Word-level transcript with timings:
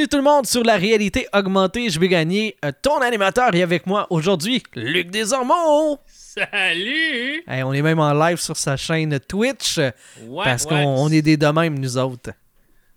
Bienvenue 0.00 0.08
tout 0.08 0.16
le 0.16 0.34
monde 0.34 0.46
sur 0.46 0.62
la 0.62 0.78
réalité 0.78 1.26
augmentée. 1.34 1.90
Je 1.90 2.00
vais 2.00 2.08
gagner 2.08 2.56
euh, 2.64 2.72
ton 2.80 3.02
animateur 3.02 3.54
et 3.54 3.62
avec 3.62 3.86
moi 3.86 4.06
aujourd'hui, 4.08 4.62
Luc 4.74 5.10
Desormeaux. 5.10 5.98
Salut! 6.06 7.44
Hey, 7.46 7.62
on 7.64 7.74
est 7.74 7.82
même 7.82 7.98
en 7.98 8.14
live 8.14 8.38
sur 8.38 8.56
sa 8.56 8.78
chaîne 8.78 9.20
Twitch 9.20 9.76
euh, 9.76 9.90
Ouais, 10.22 10.44
parce 10.44 10.64
ouais. 10.64 10.70
qu'on 10.70 10.86
on 11.04 11.08
est 11.10 11.20
des 11.20 11.36
de 11.36 11.46
même, 11.48 11.78
nous 11.78 11.98
autres. 11.98 12.30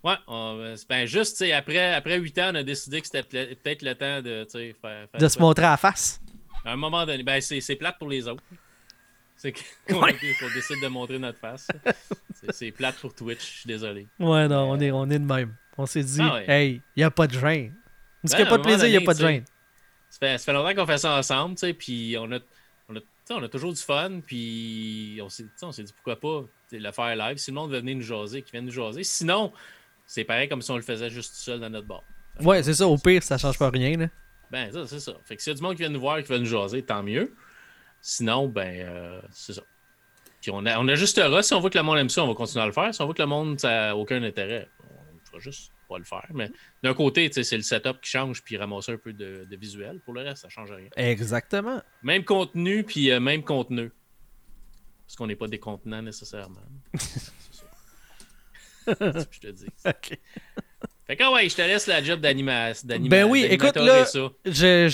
Ouais, 0.01 0.13
on- 0.29 0.55
euh, 0.59 0.75
c'est 0.77 0.87
ben 0.87 1.05
juste, 1.05 1.41
après, 1.53 1.93
après 1.93 2.17
8 2.19 2.39
ans, 2.39 2.51
on 2.53 2.55
a 2.55 2.63
décidé 2.63 3.01
que 3.01 3.07
c'était 3.07 3.23
peut-être 3.23 3.81
le 3.81 3.95
temps 3.95 4.21
de, 4.21 4.47
faire, 4.49 4.73
faire 5.11 5.19
De 5.19 5.27
se 5.27 5.39
montrer 5.39 5.65
à 5.65 5.71
la 5.71 5.77
face. 5.77 6.21
À 6.63 6.71
un 6.71 6.77
moment 6.77 7.05
donné, 7.05 7.21
ben 7.23 7.41
c'est 7.41 7.75
plate 7.75 7.97
pour 7.99 8.07
les 8.07 8.25
autres. 8.29 8.43
C'est 9.35 9.51
qu'on 9.89 10.03
Ouais. 10.03 10.15
décide 10.55 10.81
de 10.81 10.87
montrer 10.87 11.19
notre 11.19 11.39
face. 11.39 11.67
C'est- 12.39 12.51
C'est 12.53 12.71
plate 12.71 12.95
pour 12.95 13.13
Twitch, 13.13 13.39
je 13.41 13.59
suis 13.59 13.67
désolé. 13.67 14.07
Ouais, 14.21 14.47
non, 14.47 14.71
on 14.71 14.79
est, 14.79 14.91
on 14.91 15.09
est 15.09 15.19
de 15.19 15.25
même. 15.25 15.53
On 15.77 15.85
s'est 15.85 16.03
dit, 16.03 16.19
Ah 16.21 16.35
ouais. 16.35 16.49
hey, 16.49 16.81
il 16.95 16.99
n'y 16.99 17.03
a 17.03 17.11
pas 17.11 17.27
de 17.27 17.33
gêne. 17.33 17.73
Parce 18.21 18.35
qu'il 18.35 18.43
n'y 18.43 18.49
Ben, 18.49 18.53
a 18.53 18.57
pas 18.57 18.57
de 18.57 18.63
plaisir, 18.63 18.85
il 18.87 18.91
n'y 18.91 18.97
a 18.97 19.01
pas 19.01 19.13
de 19.13 19.19
gêne. 19.19 19.43
Ça 20.09 20.19
fait, 20.19 20.37
ça 20.37 20.45
fait 20.45 20.53
longtemps 20.53 20.75
qu'on 20.75 20.85
fait 20.85 20.97
ça 20.99 21.17
ensemble, 21.17 21.55
tu 21.55 21.61
sais, 21.61 21.73
puis 21.73 22.15
on 22.19 22.31
a, 22.31 22.39
on, 22.89 22.95
a, 22.95 22.99
on 23.31 23.43
a 23.43 23.49
toujours 23.49 23.73
du 23.73 23.81
fun, 23.81 24.19
puis 24.25 25.19
on 25.23 25.29
s'est 25.29 25.43
dit 25.83 25.93
pourquoi 25.93 26.19
pas 26.19 26.43
le 26.71 26.91
faire 26.91 27.15
live. 27.15 27.37
Si 27.37 27.51
le 27.51 27.55
monde 27.55 27.71
veut 27.71 27.79
venir 27.79 27.95
nous 27.95 28.03
jaser, 28.03 28.41
qu'il 28.43 28.51
vienne 28.51 28.65
nous 28.65 28.71
jaser. 28.71 29.03
Sinon, 29.03 29.51
c'est 30.05 30.23
pareil 30.23 30.47
comme 30.47 30.61
si 30.61 30.69
on 30.71 30.75
le 30.75 30.81
faisait 30.83 31.09
juste 31.09 31.31
tout 31.33 31.39
seul 31.41 31.59
dans 31.59 31.69
notre 31.69 31.87
bar. 31.87 32.03
Ouais, 32.41 32.61
c'est 32.63 32.73
ça. 32.73 32.87
Au 32.87 32.97
pire, 32.97 33.23
ça 33.23 33.37
change 33.37 33.57
pas 33.57 33.69
rien. 33.69 33.97
Là. 33.97 34.07
Ben, 34.51 34.71
ça, 34.71 34.85
c'est 34.87 34.99
ça. 34.99 35.13
Fait 35.25 35.35
que 35.35 35.41
s'il 35.41 35.51
y 35.51 35.55
a 35.55 35.57
du 35.57 35.63
monde 35.63 35.73
qui 35.75 35.81
vient 35.81 35.89
nous 35.89 35.99
voir 35.99 36.21
qui 36.21 36.29
veut 36.31 36.37
nous 36.37 36.45
jaser, 36.45 36.83
tant 36.83 37.01
mieux. 37.03 37.33
Sinon, 38.01 38.47
ben, 38.47 38.85
euh, 38.87 39.21
c'est 39.31 39.53
ça. 39.53 39.61
Puis 40.41 40.51
on, 40.51 40.65
a, 40.65 40.77
on 40.79 40.87
ajustera. 40.87 41.41
Si 41.41 41.53
on 41.53 41.59
voit 41.59 41.69
que 41.69 41.77
le 41.77 41.83
monde 41.83 41.97
aime 41.97 42.09
ça, 42.09 42.23
on 42.23 42.27
va 42.27 42.33
continuer 42.33 42.63
à 42.63 42.67
le 42.67 42.73
faire. 42.73 42.93
Si 42.93 43.01
on 43.01 43.05
voit 43.05 43.13
que 43.13 43.21
le 43.21 43.27
monde, 43.27 43.59
ça 43.59 43.69
n'a 43.69 43.95
aucun 43.95 44.21
intérêt, 44.23 44.67
fera 45.33 45.39
juste 45.39 45.71
pas 45.89 45.97
le 45.97 46.03
faire. 46.03 46.27
Mais 46.33 46.49
d'un 46.83 46.93
côté, 46.93 47.29
c'est 47.31 47.55
le 47.57 47.63
setup 47.63 47.99
qui 48.01 48.09
change 48.11 48.43
puis 48.43 48.57
ramasser 48.57 48.91
un 48.93 48.97
peu 48.97 49.13
de, 49.13 49.45
de 49.49 49.55
visuel. 49.57 49.99
Pour 50.05 50.13
le 50.13 50.21
reste, 50.21 50.43
ça 50.43 50.49
change 50.49 50.71
rien. 50.71 50.87
Exactement. 50.95 51.81
Même 52.03 52.23
contenu 52.23 52.83
puis 52.83 53.11
euh, 53.11 53.19
même 53.19 53.43
contenu. 53.43 53.91
Parce 55.05 55.15
qu'on 55.15 55.27
n'est 55.27 55.35
pas 55.35 55.47
des 55.47 55.59
contenants 55.59 56.01
nécessairement. 56.01 56.61
c'est 56.95 57.21
ça. 57.51 57.65
Je 59.31 59.39
te 59.39 59.47
dis. 59.51 59.65
OK. 59.85 60.17
Fait 61.05 61.17
que, 61.17 61.23
ah 61.25 61.31
ouais, 61.33 61.49
je 61.49 61.55
te 61.55 61.61
laisse 61.61 61.85
la 61.87 62.01
job 62.01 62.21
d'anima- 62.21 62.71
d'anima- 62.85 63.09
Ben 63.09 63.25
oui, 63.29 63.43
écoute, 63.49 63.75
là. 63.75 64.05
J'ai 64.45 64.87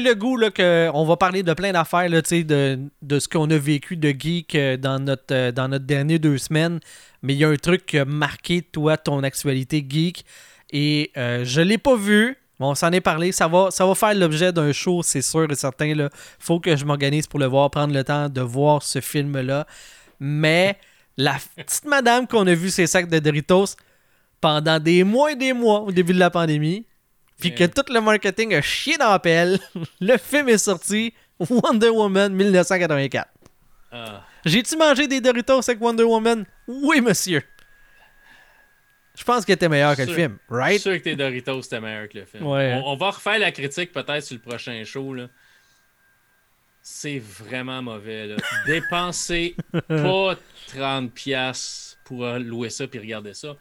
le 0.00 0.14
goût 0.14 0.36
là, 0.36 0.52
que 0.52 0.88
on 0.94 1.04
va 1.04 1.16
parler 1.16 1.42
de 1.42 1.52
plein 1.54 1.72
d'affaires 1.72 2.08
là, 2.08 2.22
tu 2.22 2.28
sais, 2.28 2.44
de, 2.44 2.78
de 3.02 3.18
ce 3.18 3.28
qu'on 3.28 3.50
a 3.50 3.58
vécu 3.58 3.96
de 3.96 4.10
geek 4.16 4.54
euh, 4.54 4.76
dans 4.76 5.00
notre, 5.00 5.34
euh, 5.34 5.50
dans 5.50 5.66
notre 5.66 5.84
dernier 5.84 6.20
deux 6.20 6.38
semaines. 6.38 6.78
Mais 7.22 7.34
il 7.34 7.38
y 7.38 7.44
a 7.44 7.48
un 7.48 7.56
truc 7.56 7.86
qui 7.86 7.98
a 7.98 8.04
marqué, 8.04 8.62
toi, 8.62 8.96
ton 8.96 9.22
actualité 9.22 9.84
geek. 9.88 10.24
Et 10.72 11.10
euh, 11.16 11.44
je 11.44 11.60
l'ai 11.60 11.78
pas 11.78 11.96
vu. 11.96 12.36
mais 12.58 12.66
On 12.66 12.74
s'en 12.74 12.90
est 12.92 13.00
parlé. 13.00 13.32
Ça 13.32 13.48
va, 13.48 13.70
ça 13.70 13.86
va 13.86 13.94
faire 13.94 14.14
l'objet 14.14 14.52
d'un 14.52 14.72
show, 14.72 15.02
c'est 15.02 15.22
sûr 15.22 15.50
et 15.50 15.54
certain. 15.54 15.94
Là. 15.94 16.10
Faut 16.38 16.60
que 16.60 16.76
je 16.76 16.84
m'organise 16.84 17.26
pour 17.26 17.38
le 17.40 17.46
voir, 17.46 17.70
prendre 17.70 17.94
le 17.94 18.04
temps 18.04 18.28
de 18.28 18.40
voir 18.40 18.82
ce 18.82 19.00
film-là. 19.00 19.66
Mais 20.20 20.76
la 21.16 21.36
petite 21.56 21.84
madame 21.86 22.26
qu'on 22.26 22.46
a 22.46 22.54
vu 22.54 22.70
ses 22.70 22.86
sacs 22.86 23.08
de 23.08 23.18
Doritos 23.18 23.76
pendant 24.40 24.78
des 24.78 25.02
mois 25.04 25.32
et 25.32 25.36
des 25.36 25.52
mois 25.52 25.80
au 25.80 25.90
début 25.92 26.12
de 26.12 26.18
la 26.18 26.30
pandémie, 26.30 26.84
puis 27.40 27.54
que 27.54 27.64
Ouais. 27.64 27.68
tout 27.68 27.84
le 27.92 28.00
marketing 28.00 28.54
a 28.54 28.60
chié 28.62 28.96
dans 28.98 29.10
la 29.10 29.18
pelle, 29.18 29.58
le 30.00 30.16
film 30.18 30.48
est 30.48 30.58
sorti 30.58 31.14
Wonder 31.50 31.88
Woman 31.88 32.32
1984. 32.34 33.28
Ah. 33.92 34.24
J'ai-tu 34.44 34.76
mangé 34.76 35.06
des 35.06 35.20
Doritos 35.20 35.60
avec 35.68 35.80
Wonder 35.80 36.02
Woman? 36.04 36.44
Oui, 36.66 37.00
monsieur. 37.00 37.42
Je 39.16 39.24
pense 39.24 39.44
qu'il 39.46 39.54
était 39.54 39.68
meilleur 39.68 39.96
que 39.96 40.02
le 40.02 40.12
film, 40.12 40.36
Je 40.50 40.54
suis 40.54 40.60
right? 40.62 40.80
sûr 40.80 40.92
que 40.98 40.98
tes 41.04 41.16
Doritos 41.16 41.62
c'était 41.62 41.80
meilleur 41.80 42.08
que 42.08 42.18
le 42.18 42.24
film. 42.26 42.44
Ouais. 42.46 42.74
On, 42.84 42.88
on 42.92 42.96
va 42.96 43.10
refaire 43.10 43.38
la 43.38 43.50
critique 43.50 43.92
peut-être 43.92 44.22
sur 44.22 44.34
le 44.36 44.42
prochain 44.42 44.82
show. 44.84 45.14
là. 45.14 45.28
C'est 46.82 47.18
vraiment 47.18 47.82
mauvais. 47.82 48.26
Là. 48.26 48.36
Dépensez 48.66 49.56
pas 49.88 50.36
30$ 50.74 51.10
piastres 51.10 51.96
pour 52.04 52.24
euh, 52.24 52.38
louer 52.38 52.68
ça 52.70 52.86
puis 52.86 52.98
regarder 52.98 53.32
ça. 53.34 53.56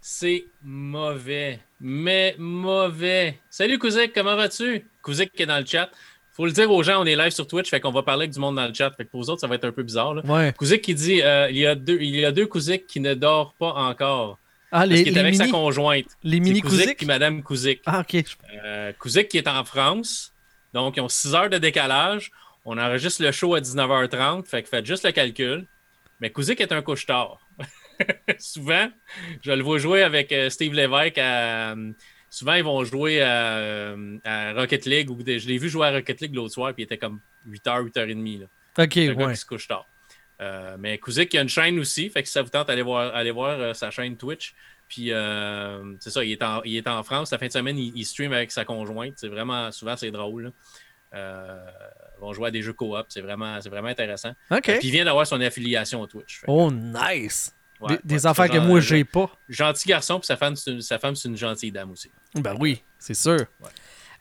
C'est 0.00 0.44
mauvais. 0.62 1.60
Mais 1.80 2.34
mauvais. 2.38 3.38
Salut 3.48 3.78
Kouzik, 3.78 4.12
comment 4.12 4.36
vas-tu? 4.36 4.84
Kouzik 5.02 5.32
qui 5.32 5.42
est 5.44 5.46
dans 5.46 5.58
le 5.58 5.66
chat. 5.66 5.88
Faut 6.36 6.44
le 6.44 6.52
dire 6.52 6.70
aux 6.70 6.82
gens, 6.82 7.00
on 7.02 7.06
est 7.06 7.16
live 7.16 7.30
sur 7.30 7.46
Twitch, 7.46 7.70
fait 7.70 7.80
qu'on 7.80 7.90
va 7.92 8.02
parler 8.02 8.24
avec 8.24 8.32
du 8.32 8.38
monde 8.40 8.56
dans 8.56 8.66
le 8.68 8.74
chat. 8.74 8.90
Fait 8.94 9.04
que 9.06 9.10
pour 9.10 9.22
vous 9.22 9.30
autres, 9.30 9.40
ça 9.40 9.46
va 9.46 9.54
être 9.54 9.64
un 9.64 9.72
peu 9.72 9.82
bizarre. 9.82 10.14
Là. 10.14 10.22
Ouais. 10.26 10.52
Kouzik 10.56 10.82
qui 10.82 10.94
dit 10.94 11.22
euh, 11.22 11.48
il, 11.50 11.56
y 11.56 11.66
a 11.66 11.74
deux, 11.74 11.98
il 12.00 12.14
y 12.14 12.24
a 12.26 12.30
deux 12.32 12.46
Kouzik 12.46 12.86
qui 12.86 13.00
ne 13.00 13.14
dorment 13.14 13.52
pas 13.58 13.72
encore. 13.72 14.38
Ah, 14.70 14.80
Parce 14.80 14.90
les, 14.90 15.04
qu'il 15.04 15.08
est 15.08 15.14
les 15.14 15.20
avec 15.20 15.34
sa 15.36 15.48
conjointe. 15.48 16.06
les 16.22 16.40
mini 16.40 16.60
Kouzik 16.60 16.98
puis 16.98 17.06
Madame 17.06 17.42
Kouzik. 17.42 17.80
Ah, 17.86 18.00
ok. 18.00 18.22
Euh, 18.64 18.92
Kouzik 18.98 19.28
qui 19.28 19.38
est 19.38 19.48
en 19.48 19.64
France. 19.64 20.34
Donc, 20.74 20.96
ils 20.98 21.00
ont 21.00 21.08
6 21.08 21.34
heures 21.34 21.48
de 21.48 21.56
décalage. 21.56 22.30
On 22.66 22.76
enregistre 22.76 23.22
le 23.22 23.32
show 23.32 23.54
à 23.54 23.60
19h30. 23.60 24.46
Fait 24.46 24.62
que 24.62 24.68
faites 24.68 24.84
juste 24.84 25.06
le 25.06 25.12
calcul. 25.12 25.66
Mais 26.20 26.28
Kouzik 26.30 26.60
est 26.60 26.72
un 26.72 26.82
couche-tard. 26.82 27.38
souvent, 28.38 28.88
je 29.42 29.52
le 29.52 29.62
vois 29.62 29.78
jouer 29.78 30.02
avec 30.02 30.32
euh, 30.32 30.50
Steve 30.50 30.74
Lévesque. 30.74 31.16
à- 31.18 31.74
souvent, 32.36 32.54
ils 32.54 32.64
vont 32.64 32.84
jouer 32.84 33.22
à, 33.22 33.94
à 34.24 34.52
Rocket 34.52 34.86
League. 34.86 35.10
Ou 35.10 35.18
je 35.26 35.46
l'ai 35.46 35.58
vu 35.58 35.68
jouer 35.68 35.88
à 35.88 35.92
Rocket 35.92 36.20
League 36.20 36.34
l'autre 36.34 36.54
soir. 36.54 36.72
Puis 36.74 36.82
il 36.82 36.84
était 36.84 36.98
comme 36.98 37.20
8h, 37.48 37.90
8h30. 37.90 38.40
Là. 38.40 38.46
Ok, 38.84 38.96
un 38.96 39.14
gars 39.14 39.26
ouais. 39.26 39.32
qui 39.32 39.40
se 39.40 39.46
couche 39.46 39.68
tard. 39.68 39.86
Euh, 40.42 40.76
mais 40.78 40.98
Kouzik, 40.98 41.32
il 41.32 41.38
a 41.38 41.42
une 41.42 41.48
chaîne 41.48 41.78
aussi. 41.78 42.10
Fait 42.10 42.22
que 42.22 42.28
si 42.28 42.32
ça 42.32 42.42
vous 42.42 42.50
tente, 42.50 42.68
allez 42.68 42.82
voir, 42.82 43.14
allez 43.14 43.30
voir 43.30 43.58
euh, 43.58 43.74
sa 43.74 43.90
chaîne 43.90 44.16
Twitch. 44.16 44.54
Puis, 44.88 45.12
euh, 45.12 45.94
c'est 45.98 46.10
ça, 46.10 46.22
il 46.22 46.32
est, 46.32 46.42
en, 46.42 46.62
il 46.62 46.76
est 46.76 46.86
en 46.86 47.02
France. 47.02 47.32
La 47.32 47.38
fin 47.38 47.46
de 47.46 47.52
semaine, 47.52 47.78
il, 47.78 47.92
il 47.96 48.04
stream 48.04 48.32
avec 48.32 48.52
sa 48.52 48.64
conjointe. 48.64 49.14
C'est 49.16 49.28
vraiment, 49.28 49.72
souvent, 49.72 49.96
c'est 49.96 50.10
drôle. 50.10 50.52
Euh, 51.14 51.58
ils 52.18 52.20
vont 52.20 52.32
jouer 52.32 52.48
à 52.48 52.50
des 52.50 52.62
jeux 52.62 52.72
coop. 52.72 53.04
C'est 53.08 53.20
vraiment, 53.20 53.60
c'est 53.60 53.68
vraiment 53.68 53.88
intéressant. 53.88 54.32
Ok. 54.50 54.68
Euh, 54.68 54.78
Puis, 54.78 54.88
il 54.88 54.90
vient 54.90 55.04
d'avoir 55.04 55.26
son 55.26 55.40
affiliation 55.40 56.00
au 56.00 56.06
Twitch. 56.06 56.40
Fait 56.40 56.46
Oh, 56.48 56.70
nice. 56.70 57.54
ouais, 57.80 57.98
des 58.04 58.14
ouais, 58.14 58.26
affaires 58.26 58.48
que 58.50 58.58
moi, 58.58 58.80
j'ai 58.80 59.04
pas. 59.04 59.30
Gentil 59.48 59.88
garçon, 59.88 60.20
puis 60.20 60.26
sa 60.26 60.36
femme, 60.36 60.54
c'est 60.54 60.70
une, 60.70 60.80
sa 60.82 60.98
femme, 60.98 61.16
c'est 61.16 61.28
une 61.28 61.36
gentille 61.36 61.72
dame 61.72 61.90
aussi. 61.90 62.10
Ben 62.36 62.54
oui, 62.58 62.82
c'est 62.98 63.14
sûr. 63.14 63.38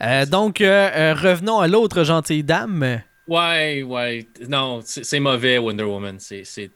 Euh, 0.01 0.25
donc, 0.25 0.61
euh, 0.61 0.89
euh, 0.93 1.13
revenons 1.13 1.59
à 1.59 1.67
l'autre 1.67 2.03
gentille 2.03 2.43
dame. 2.43 3.01
Ouais, 3.27 3.83
ouais. 3.83 4.27
Non, 4.47 4.81
c'est 4.83 5.19
mauvais, 5.19 5.57
Wonder 5.57 5.83
Woman. 5.83 6.17
C'est- 6.19 6.71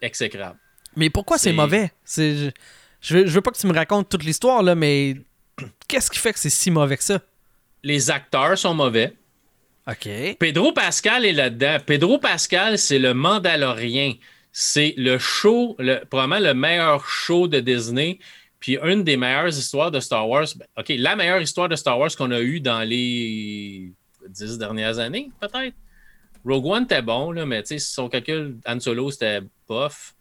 exécrable. 0.00 0.58
Mais 0.96 1.10
pourquoi 1.10 1.38
c'est 1.38 1.52
mauvais? 1.52 1.90
Je, 2.06 2.50
je, 3.00 3.16
veux, 3.16 3.26
je 3.26 3.32
veux 3.32 3.40
pas 3.40 3.50
que 3.50 3.58
tu 3.58 3.66
me 3.66 3.74
racontes 3.74 4.08
toute 4.08 4.24
l'histoire, 4.24 4.62
là, 4.62 4.74
mais 4.74 5.16
qu'est-ce 5.88 6.10
qui 6.10 6.18
fait 6.18 6.32
que 6.32 6.38
c'est 6.38 6.50
si 6.50 6.70
mauvais 6.70 6.96
que 6.96 7.04
ça? 7.04 7.20
Les 7.82 8.10
acteurs 8.10 8.56
sont 8.56 8.74
mauvais. 8.74 9.14
OK. 9.88 10.08
Pedro 10.38 10.72
Pascal 10.72 11.24
est 11.24 11.32
là-dedans. 11.32 11.78
Pedro 11.84 12.18
Pascal, 12.18 12.78
c'est 12.78 12.98
le 12.98 13.14
Mandalorien. 13.14 14.14
C'est 14.52 14.94
le 14.96 15.18
show, 15.18 15.76
le, 15.78 16.04
probablement 16.04 16.40
le 16.40 16.54
meilleur 16.54 17.08
show 17.08 17.48
de 17.48 17.60
Disney. 17.60 18.18
Puis 18.60 18.76
une 18.82 19.04
des 19.04 19.16
meilleures 19.16 19.48
histoires 19.48 19.90
de 19.90 20.00
Star 20.00 20.28
Wars. 20.28 20.46
Ben, 20.56 20.66
OK, 20.76 20.92
la 20.98 21.16
meilleure 21.16 21.40
histoire 21.40 21.68
de 21.68 21.76
Star 21.76 21.98
Wars 21.98 22.14
qu'on 22.16 22.30
a 22.30 22.40
eue 22.40 22.60
dans 22.60 22.80
les 22.80 23.92
dix 24.28 24.58
dernières 24.58 24.98
années, 24.98 25.30
peut-être. 25.40 25.76
Rogue 26.44 26.66
One 26.66 26.84
était 26.84 27.02
bon, 27.02 27.32
là, 27.32 27.46
mais 27.46 27.62
tu 27.62 27.68
sais, 27.68 27.78
si 27.78 27.92
son 27.92 28.08
calcul, 28.08 28.56
Han 28.66 28.80
Solo, 28.80 29.10
c'était 29.10 29.40
bof. 29.68 30.14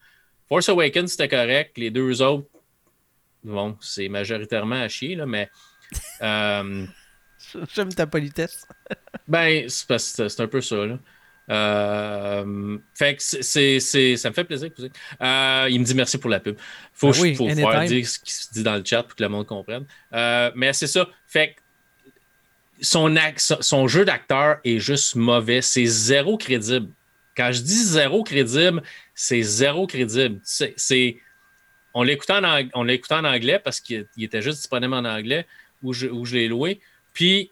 Force 0.49 0.69
Awakens, 0.69 1.11
c'était 1.11 1.27
correct. 1.27 1.77
Les 1.77 1.91
deux 1.91 2.21
autres, 2.21 2.47
bon, 3.43 3.77
c'est 3.81 4.09
majoritairement 4.09 4.81
à 4.81 4.87
chier, 4.87 5.15
là, 5.15 5.25
mais. 5.25 5.49
euh, 6.21 6.85
J'aime 7.73 7.93
ta 7.93 8.07
politesse. 8.07 8.67
ben, 9.27 9.69
c'est 9.69 9.97
c'est 9.99 10.41
un 10.41 10.47
peu 10.47 10.61
ça, 10.61 10.85
là. 10.85 10.99
Euh, 11.49 12.77
fait 12.93 13.15
que 13.15 13.21
c'est, 13.23 13.79
ça 14.17 14.29
me 14.29 14.33
fait 14.33 14.43
plaisir. 14.43 14.69
Euh, 15.21 15.67
il 15.69 15.79
me 15.79 15.85
dit 15.85 15.95
merci 15.95 16.17
pour 16.17 16.29
la 16.29 16.39
pub. 16.39 16.57
Faut, 16.93 17.11
Ben 17.11 17.19
oui, 17.21 17.35
faut 17.35 17.45
faire 17.71 17.79
dire 17.87 18.07
ce 18.07 18.19
qui 18.19 18.31
se 18.33 18.51
dit 18.53 18.63
dans 18.63 18.75
le 18.75 18.83
chat 18.83 19.03
pour 19.03 19.15
que 19.15 19.23
le 19.23 19.29
monde 19.29 19.45
comprenne. 19.47 19.85
Euh, 20.13 20.51
mais 20.55 20.73
c'est 20.73 20.87
ça. 20.87 21.07
Fait 21.27 21.55
que 21.55 21.61
son, 22.81 23.87
jeu 23.87 24.05
d'acteur 24.05 24.57
est 24.63 24.79
juste 24.79 25.15
mauvais. 25.15 25.61
C'est 25.61 25.85
zéro 25.85 26.37
crédible. 26.37 26.89
Quand 27.35 27.51
je 27.51 27.61
dis 27.61 27.83
zéro 27.83 28.23
crédible, 28.23 28.81
c'est 29.15 29.41
zéro 29.41 29.87
crédible. 29.87 30.39
C'est, 30.43 30.73
c'est- 30.75 31.17
on 31.93 32.03
l'écoutait 32.03 32.33
en, 32.33 32.43
ang- 32.43 32.69
on 32.75 32.83
l'écoutait 32.83 33.15
en 33.15 33.23
anglais 33.23 33.59
parce 33.63 33.79
qu'il 33.79 34.05
il 34.17 34.23
était 34.25 34.41
juste 34.41 34.57
disponible 34.59 34.93
en 34.93 35.05
anglais 35.05 35.47
où 35.81 35.93
je, 35.93 36.07
où 36.07 36.25
je 36.25 36.35
l'ai 36.35 36.47
loué. 36.47 36.79
Puis, 37.13 37.51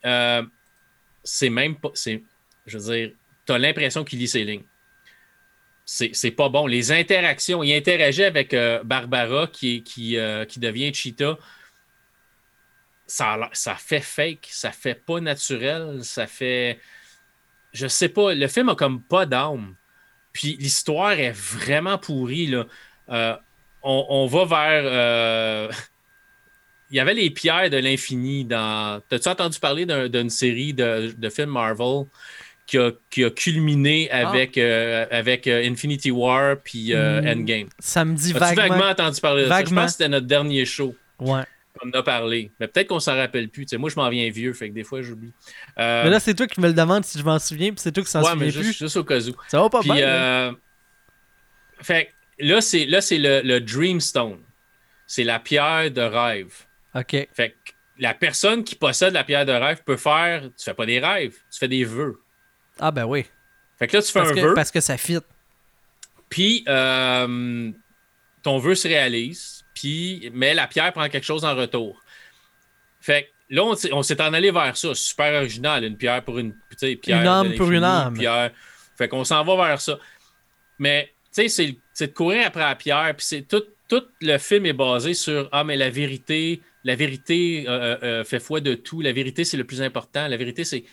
c'est 1.23 1.49
même 1.49 1.75
pas. 1.75 1.89
C'est, 1.93 2.21
je 2.67 2.77
veux 2.77 2.93
dire, 2.93 3.11
tu 3.45 3.53
as 3.53 3.57
l'impression 3.57 4.03
qu'il 4.03 4.19
lit 4.19 4.27
ses 4.27 4.43
lignes. 4.43 4.63
C'est, 5.85 6.31
pas 6.31 6.49
bon. 6.49 6.65
Les 6.65 6.91
interactions, 6.91 7.61
il 7.61 7.73
interagit 7.73 8.23
avec 8.23 8.55
euh, 8.55 8.83
Barbara 8.83 9.43
euh, 9.43 9.47
qui 9.47 10.59
devient 10.59 10.91
Cheetah. 10.93 11.37
Ça, 13.05 13.37
fait 13.77 13.99
fake, 13.99 14.47
ça 14.49 14.71
fait 14.71 14.95
pas 14.95 15.19
naturel, 15.19 16.03
ça 16.03 16.25
fait. 16.25 16.79
Je 17.71 17.87
sais 17.87 18.09
pas, 18.09 18.33
le 18.33 18.47
film 18.47 18.69
a 18.69 18.75
comme 18.75 19.03
pas 19.03 19.27
d'âme. 19.27 19.75
Puis 20.33 20.57
l'histoire 20.59 21.11
est 21.11 21.31
vraiment 21.31 21.99
pourrie. 21.99 22.51
Euh, 23.09 23.35
on, 23.83 24.05
on 24.09 24.25
va 24.25 24.45
vers. 24.45 25.71
il 26.89 26.97
y 26.97 26.99
avait 26.99 27.13
les 27.13 27.29
pierres 27.29 27.69
de 27.69 27.77
l'infini 27.77 28.43
dans. 28.43 29.01
T'as-tu 29.07 29.29
entendu 29.29 29.59
parler 29.59 29.85
d'un- 29.85 30.09
d'une 30.09 30.31
série 30.31 30.73
de, 30.73 31.13
de 31.15 31.29
films 31.29 31.51
Marvel? 31.51 32.05
Qui 32.65 32.77
a, 32.77 32.91
qui 33.09 33.23
a 33.23 33.29
culminé 33.29 34.09
Ah. 34.11 34.29
avec, 34.29 34.57
euh, 34.57 35.05
avec 35.11 35.47
euh, 35.47 35.63
Infinity 35.69 36.11
War 36.11 36.57
puis 36.63 36.93
euh, 36.93 37.21
Hmm. 37.21 37.27
Endgame? 37.41 37.67
Ça 37.79 38.03
me 38.05 38.15
dit 38.15 38.33
vaguement. 38.33 38.67
vaguement 38.67 38.89
entendu 38.89 39.21
parler 39.21 39.43
de 39.43 39.49
ça? 39.49 39.63
Je 39.63 39.73
pense 39.73 39.85
que 39.85 39.91
c'était 39.91 40.09
notre 40.09 40.27
dernier 40.27 40.65
show 40.65 40.95
Ouais. 41.19 41.43
qu'on 41.79 41.89
en 41.89 41.91
a 41.93 42.03
parlé. 42.03 42.51
Mais 42.59 42.67
peut-être 42.67 42.87
qu'on 42.87 42.99
s'en 42.99 43.15
rappelle 43.15 43.49
plus. 43.49 43.65
Tu 43.65 43.69
sais, 43.71 43.77
moi, 43.77 43.89
je 43.89 43.95
m'en 43.95 44.09
viens 44.09 44.29
vieux, 44.31 44.53
fait 44.53 44.69
que 44.69 44.73
des 44.73 44.83
fois, 44.83 45.01
j'oublie. 45.01 45.31
Euh, 45.79 46.03
Mais 46.05 46.09
là, 46.09 46.19
c'est 46.19 46.33
toi 46.33 46.47
qui 46.47 46.59
me 46.59 46.67
le 46.67 46.73
demandes 46.73 47.05
si 47.05 47.19
je 47.19 47.23
m'en 47.23 47.37
souviens, 47.39 47.69
puis 47.69 47.79
c'est 47.79 47.91
toi 47.91 48.03
qui 48.03 48.09
s'en 48.09 48.21
ouais, 48.23 48.31
souviens 48.31 48.45
mais 48.47 48.51
plus. 48.51 48.63
juste, 48.63 48.79
juste 48.79 48.97
au 48.97 49.03
cas 49.03 49.19
où. 49.19 49.35
Ça 49.47 49.61
va 49.61 49.69
pas 49.69 49.81
Puis, 49.81 49.91
bien. 49.91 50.07
euh, 50.07 50.51
fait 51.81 52.09
là, 52.39 52.61
c'est, 52.61 52.85
là, 52.85 53.01
c'est 53.01 53.17
le, 53.17 53.41
le 53.43 53.59
Dreamstone. 53.61 54.39
C'est 55.07 55.23
la 55.23 55.39
pierre 55.39 55.91
de 55.91 56.01
rêve. 56.01 56.53
Ok. 56.95 57.11
Fait 57.33 57.49
que 57.51 57.71
la 57.99 58.13
personne 58.13 58.63
qui 58.63 58.75
possède 58.75 59.13
la 59.13 59.23
pierre 59.23 59.45
de 59.45 59.51
rêve 59.51 59.83
peut 59.85 59.97
faire. 59.97 60.41
Tu 60.57 60.63
fais 60.63 60.73
pas 60.73 60.85
des 60.85 60.99
rêves, 60.99 61.35
tu 61.51 61.59
fais 61.59 61.67
des 61.67 61.83
vœux. 61.83 62.19
Ah, 62.79 62.91
ben 62.91 63.05
oui. 63.05 63.25
Fait 63.79 63.87
que 63.87 63.97
là, 63.97 64.03
tu 64.03 64.11
fais 64.11 64.19
Parce 64.19 64.31
un 64.31 64.35
que, 64.35 64.39
vœu, 64.41 64.53
parce 64.53 64.71
que 64.71 64.79
ça 64.81 64.97
fit. 64.97 65.19
puis 66.29 66.63
euh, 66.67 67.71
ton 68.43 68.57
vœu 68.57 68.75
se 68.75 68.87
réalise, 68.87 69.63
puis 69.73 70.29
mais 70.33 70.53
la 70.53 70.67
pierre 70.67 70.91
prend 70.93 71.07
quelque 71.09 71.23
chose 71.25 71.43
en 71.45 71.55
retour. 71.55 72.01
Fait 73.01 73.23
que 73.49 73.55
là, 73.55 73.63
on, 73.63 73.75
s'est- 73.75 73.93
on 73.93 74.01
s'est 74.03 74.21
en 74.21 74.33
allé 74.33 74.51
vers 74.51 74.75
ça. 74.77 74.93
Super 74.95 75.33
original. 75.41 75.83
Une 75.83 75.97
pierre 75.97 76.23
pour 76.23 76.39
une. 76.39 76.53
pierre 77.01 77.21
Une 77.21 77.27
âme 77.27 77.53
pour 77.55 77.71
une 77.71 77.83
âme. 77.83 78.17
Pierre. 78.17 78.51
Fait 78.97 79.07
qu'on 79.07 79.23
s'en 79.23 79.43
va 79.43 79.67
vers 79.67 79.81
ça. 79.81 79.99
Mais, 80.79 81.11
tu 81.33 81.43
sais, 81.43 81.49
c'est- 81.49 81.77
c'est 81.93 82.07
de 82.07 82.13
courir 82.13 82.47
après 82.47 82.61
la 82.61 82.75
pierre, 82.75 83.13
puis 83.15 83.25
c'est 83.25 83.41
tout, 83.47 83.63
tout 83.87 84.03
le 84.21 84.37
film 84.37 84.65
est 84.65 84.73
basé 84.73 85.13
sur 85.13 85.47
Ah, 85.51 85.63
mais 85.63 85.77
la 85.77 85.89
vérité, 85.89 86.61
la 86.83 86.95
vérité 86.95 87.65
euh, 87.67 87.97
euh, 88.03 88.23
fait 88.23 88.39
foi 88.39 88.59
de 88.61 88.73
tout. 88.73 89.01
La 89.01 89.11
vérité, 89.13 89.43
c'est 89.45 89.57
le 89.57 89.63
plus 89.65 89.81
important. 89.81 90.27
La 90.27 90.37
vérité, 90.37 90.63
c'est. 90.65 90.83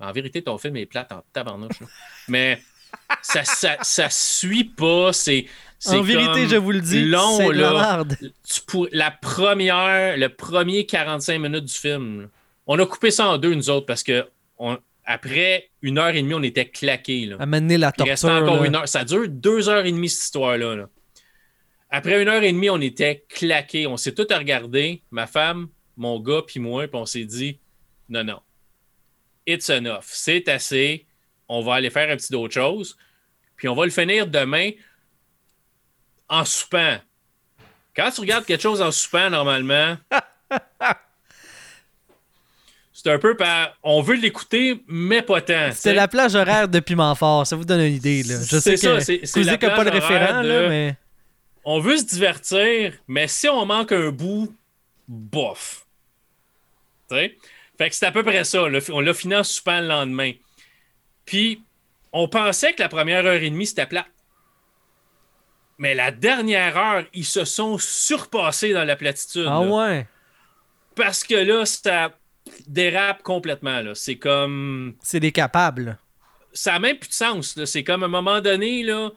En 0.00 0.12
vérité, 0.12 0.42
ton 0.42 0.56
film 0.58 0.76
est 0.76 0.86
plate 0.86 1.12
en 1.12 1.22
tabarnouche. 1.32 1.78
mais 2.28 2.60
ça, 3.22 3.44
ça, 3.44 3.76
ça 3.82 4.08
suit 4.10 4.64
pas. 4.64 5.12
C'est. 5.12 5.46
En 5.86 6.02
vérité, 6.02 6.46
je 6.48 6.56
vous 6.56 6.72
le 6.72 6.80
dis, 6.80 7.04
long, 7.06 7.38
c'est 7.38 7.46
de 7.48 7.52
la 7.52 7.72
là. 7.72 7.96
merde. 7.96 8.16
tu 8.20 8.60
pour- 8.66 8.88
la 8.92 9.10
première, 9.10 10.16
le 10.18 10.28
premier 10.28 10.84
45 10.86 11.38
minutes 11.38 11.64
du 11.64 11.74
film, 11.74 12.22
là, 12.22 12.26
on 12.66 12.78
a 12.78 12.84
coupé 12.86 13.10
ça 13.10 13.28
en 13.28 13.38
deux, 13.38 13.54
nous 13.54 13.70
autres, 13.70 13.86
parce 13.86 14.02
que 14.02 14.26
on- 14.58 14.78
après 15.06 15.70
une 15.82 15.98
heure 15.98 16.10
et 16.14 16.20
demie, 16.22 16.34
on 16.34 16.42
était 16.42 16.66
claqués. 16.68 17.24
Là. 17.26 17.36
Amener 17.40 17.78
la 17.78 17.92
Il 17.98 18.02
restait 18.04 18.26
torture. 18.28 18.42
encore 18.44 18.60
là. 18.62 18.66
une 18.68 18.76
heure. 18.76 18.88
Ça 18.88 19.04
dure 19.04 19.26
deux 19.28 19.68
heures 19.70 19.84
et 19.86 19.90
demie, 19.92 20.08
cette 20.10 20.24
histoire-là. 20.24 20.76
là. 20.76 20.88
Après 21.88 22.20
une 22.22 22.28
heure 22.28 22.42
et 22.42 22.52
demie, 22.52 22.70
on 22.70 22.80
était 22.80 23.24
claqués. 23.28 23.86
On 23.86 23.96
s'est 23.96 24.14
tout 24.14 24.26
regardé, 24.30 25.02
ma 25.10 25.26
femme, 25.26 25.68
mon 25.96 26.20
gars, 26.20 26.42
puis 26.46 26.60
moi, 26.60 26.86
puis 26.86 26.96
on 27.00 27.06
s'est 27.06 27.24
dit 27.24 27.58
non, 28.08 28.22
non. 28.22 28.40
It's 29.46 29.68
enough. 29.70 30.04
C'est 30.04 30.48
assez. 30.48 31.06
On 31.48 31.62
va 31.62 31.74
aller 31.74 31.90
faire 31.90 32.10
un 32.10 32.16
petit 32.16 32.30
d'autre 32.32 32.54
chose. 32.54 32.96
Puis 33.56 33.68
on 33.68 33.74
va 33.74 33.84
le 33.84 33.90
finir 33.90 34.26
demain 34.26 34.70
en 36.28 36.44
soupant. 36.44 36.98
Quand 37.96 38.10
tu 38.10 38.20
regardes 38.20 38.44
quelque 38.44 38.62
chose 38.62 38.80
en 38.80 38.90
soupant, 38.92 39.28
normalement, 39.30 39.96
c'est 42.92 43.10
un 43.10 43.18
peu 43.18 43.36
par. 43.36 43.76
On 43.82 44.00
veut 44.02 44.16
l'écouter, 44.16 44.82
mais 44.86 45.22
pas 45.22 45.40
tant. 45.40 45.70
C'était 45.72 45.94
la 45.94 46.08
plage 46.08 46.34
horaire 46.34 46.68
de 46.68 46.80
Piment 46.80 47.14
Fort, 47.14 47.46
ça 47.46 47.56
vous 47.56 47.64
donne 47.64 47.80
une 47.80 47.94
idée. 47.94 48.22
Là. 48.22 48.36
Je 48.40 48.58
sais 48.58 48.60
C'est 48.60 48.76
ça, 48.76 48.94
que 48.96 49.00
c'est- 49.00 49.26
c'est 49.26 49.42
la 49.42 49.58
pas 49.58 49.68
le 49.84 49.90
plage 49.90 50.02
référent, 50.02 50.14
horaire 50.14 50.42
là, 50.42 50.62
de- 50.62 50.68
mais 50.68 50.94
on 51.64 51.80
veut 51.80 51.96
se 51.96 52.04
divertir, 52.04 52.94
mais 53.08 53.26
si 53.28 53.48
on 53.48 53.64
manque 53.66 53.92
un 53.92 54.10
bout, 54.10 54.54
bof. 55.08 55.86
Tu 57.08 57.16
sais? 57.16 57.38
Fait 57.80 57.88
que 57.88 57.96
c'est 57.96 58.04
à 58.04 58.12
peu 58.12 58.22
près 58.22 58.44
ça. 58.44 58.64
On 58.92 59.00
l'a 59.00 59.14
fini 59.14 59.34
en 59.34 59.42
soupant 59.42 59.80
le 59.80 59.86
lendemain. 59.86 60.32
Puis, 61.24 61.62
on 62.12 62.28
pensait 62.28 62.74
que 62.74 62.82
la 62.82 62.90
première 62.90 63.24
heure 63.24 63.40
et 63.40 63.48
demie, 63.48 63.66
c'était 63.66 63.86
plat. 63.86 64.06
Mais 65.78 65.94
la 65.94 66.10
dernière 66.10 66.76
heure, 66.76 67.04
ils 67.14 67.24
se 67.24 67.46
sont 67.46 67.78
surpassés 67.78 68.74
dans 68.74 68.84
la 68.84 68.96
platitude. 68.96 69.46
ah 69.48 69.64
là. 69.64 69.66
ouais, 69.66 70.06
Parce 70.94 71.24
que 71.24 71.36
là, 71.36 71.64
ça 71.64 72.12
dérape 72.66 73.22
complètement. 73.22 73.80
C'est 73.94 74.16
comme 74.16 74.94
c'est 75.00 75.20
des 75.20 75.32
capables. 75.32 75.96
ça 76.52 76.72
n'a 76.72 76.80
même 76.80 76.98
plus 76.98 77.08
de 77.08 77.14
sens. 77.14 77.64
C'est 77.64 77.82
comme 77.82 78.02
à 78.02 78.06
un 78.06 78.10
moment 78.10 78.42
donné, 78.42 78.82
là. 78.82 79.08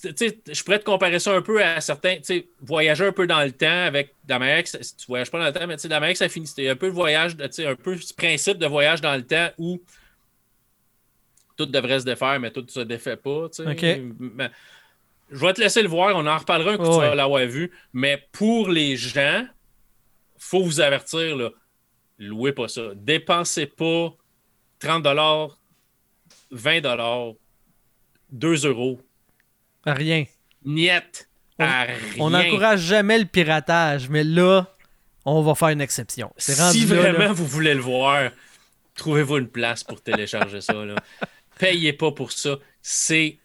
Je 0.00 0.62
pourrais 0.64 0.78
te 0.78 0.84
comparer 0.84 1.18
ça 1.18 1.34
un 1.34 1.42
peu 1.42 1.62
à 1.62 1.80
certains. 1.80 2.16
Voyager 2.60 3.06
un 3.06 3.12
peu 3.12 3.26
dans 3.26 3.42
le 3.42 3.52
temps 3.52 3.84
avec 3.86 4.14
la 4.28 4.38
manière 4.38 4.62
que 4.62 4.68
ça- 4.70 4.78
tu 4.78 5.06
voyages 5.06 5.30
pas 5.30 5.38
dans 5.38 5.46
le 5.46 5.52
temps, 5.52 5.66
mais 5.66 5.76
tu 5.76 5.82
sais, 5.82 5.88
la 5.88 6.00
manière 6.00 6.14
que 6.14 6.18
ça 6.18 6.28
finit. 6.28 6.46
C'était 6.46 6.68
un 6.70 6.76
peu 6.76 6.86
le 6.86 6.92
voyage, 6.92 7.36
de- 7.36 7.46
tu 7.46 7.52
sais, 7.54 7.66
un 7.66 7.74
peu 7.76 7.96
ce 7.98 8.14
principe 8.14 8.58
de 8.58 8.66
voyage 8.66 9.00
dans 9.00 9.14
le 9.14 9.26
temps 9.26 9.50
où 9.58 9.80
tout 11.56 11.66
devrait 11.66 12.00
se 12.00 12.04
défaire, 12.04 12.40
mais 12.40 12.50
tout 12.50 12.64
se 12.68 12.80
défait 12.80 13.16
pas. 13.16 13.48
Mais- 14.18 14.50
je 15.30 15.38
vais 15.46 15.52
te 15.52 15.60
laisser 15.60 15.82
le 15.82 15.88
voir, 15.88 16.16
on 16.16 16.26
en 16.26 16.38
reparlera 16.38 16.72
un 16.72 16.76
coup 16.78 16.84
Ouais. 16.84 16.90
tu 16.94 17.00
vas 17.00 17.14
l'avoir 17.14 17.44
vu. 17.46 17.70
Mais 17.92 18.26
pour 18.32 18.68
les 18.70 18.96
gens, 18.96 19.46
faut 20.38 20.62
vous 20.62 20.80
avertir, 20.80 21.36
là, 21.36 21.50
louez 22.18 22.52
pas 22.52 22.68
ça. 22.68 22.82
Dépensez 22.94 23.66
pas 23.66 24.14
30 24.78 25.56
20 26.50 26.80
2 28.30 28.66
euros. 28.66 29.00
Rien. 29.84 30.24
Niet 30.64 31.26
à 31.58 31.82
rien. 31.84 31.96
On 32.18 32.30
n'encourage 32.30 32.80
jamais 32.80 33.18
le 33.18 33.24
piratage, 33.24 34.08
mais 34.08 34.24
là, 34.24 34.66
on 35.24 35.42
va 35.42 35.54
faire 35.54 35.68
une 35.68 35.80
exception. 35.80 36.32
Si 36.36 36.54
là, 36.54 36.96
vraiment 36.96 37.18
là. 37.18 37.32
vous 37.32 37.46
voulez 37.46 37.74
le 37.74 37.80
voir, 37.80 38.30
trouvez-vous 38.94 39.38
une 39.38 39.48
place 39.48 39.84
pour 39.84 40.00
télécharger 40.00 40.60
ça. 40.60 40.72
Là. 40.72 40.94
Payez 41.58 41.92
pas 41.92 42.12
pour 42.12 42.32
ça. 42.32 42.56
C'est 42.80 43.38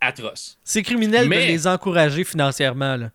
atroce. 0.00 0.58
C'est 0.64 0.82
criminel 0.82 1.28
Mais- 1.28 1.46
de 1.46 1.52
les 1.52 1.66
encourager 1.66 2.24
financièrement. 2.24 2.96
Là. 2.96 3.10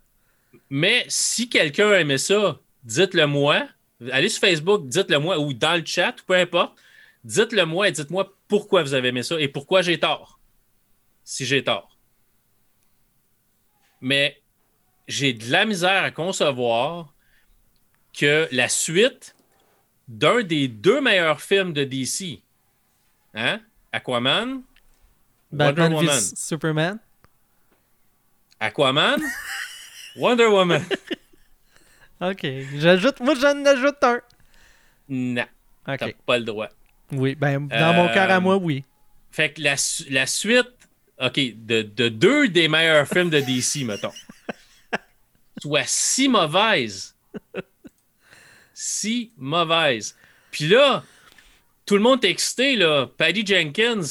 Mais 0.70 1.06
si 1.08 1.50
quelqu'un 1.50 1.94
aimait 1.94 2.18
ça, 2.18 2.60
dites-le 2.84 3.28
moi. 3.28 3.68
Allez 4.12 4.30
sur 4.30 4.42
Facebook, 4.42 4.88
dites-le 4.88 5.20
moi, 5.20 5.40
ou 5.40 5.54
dans 5.54 5.75
le 5.75 5.86
chat, 5.86 6.16
peu 6.25 6.36
importe. 6.36 6.78
Dites-le 7.24 7.66
moi 7.66 7.90
et 7.90 7.92
dites-moi 7.92 8.32
pourquoi 8.48 8.84
vous 8.84 8.94
avez 8.94 9.10
aimé 9.10 9.24
ça 9.24 9.40
et 9.40 9.48
pourquoi 9.48 9.82
j'ai 9.82 10.00
tort. 10.00 10.40
Si 11.24 11.46
j'ai 11.46 11.63
tort. 11.63 11.97
Mais 14.01 14.42
j'ai 15.08 15.34
de 15.34 15.50
la 15.51 15.66
misère 15.66 16.04
à 16.04 16.12
concevoir 16.12 17.13
que 18.18 18.48
la 18.51 18.70
suite 18.70 19.36
d'un 20.08 20.42
des 20.44 20.68
deux 20.68 21.01
meilleurs 21.01 21.42
films 21.42 21.74
de 21.74 21.84
DC, 21.84 22.42
hein? 23.34 23.60
Aquaman, 23.92 24.62
Batman 25.51 25.94
Wonder 25.94 26.08
Woman. 26.08 26.22
Superman. 26.36 27.00
Aquaman, 28.60 29.22
Wonder 30.16 30.48
Woman. 30.48 30.84
Ok. 32.22 32.46
J'ajoute, 32.77 33.20
moi 33.20 33.36
j'en 33.36 33.63
ajoute 33.66 34.04
un. 34.04 34.20
Non, 35.10 35.46
t'as 35.86 35.94
Ok. 36.08 36.16
pas 36.25 36.38
le 36.39 36.44
droit. 36.44 36.70
Oui, 37.12 37.36
ben 37.36 37.68
dans 37.68 37.94
mon 37.94 38.08
Euh, 38.10 38.13
cœur 38.13 38.30
à 38.32 38.39
moi, 38.39 38.58
oui. 38.58 38.84
Fait 39.32 39.54
que 39.54 39.62
la 39.62 40.25
suite, 40.25 40.68
OK, 41.20 41.40
de, 41.66 41.82
de 41.82 42.10
deux 42.10 42.48
des 42.48 42.68
meilleurs 42.68 43.08
films 43.08 43.30
de 43.30 43.40
DC, 43.40 43.86
mettons, 43.86 44.14
soit 45.62 45.88
si 45.88 46.30
mauvaise. 46.30 47.16
Si 48.74 49.32
mauvaise. 49.38 50.16
Puis 50.52 50.68
là, 50.68 51.04
tout 51.88 51.96
le 51.96 52.02
monde 52.02 52.24
est 52.24 52.30
excité, 52.30 52.76
là. 52.76 53.08
Patty 53.18 53.46
Jenkins, 53.46 54.02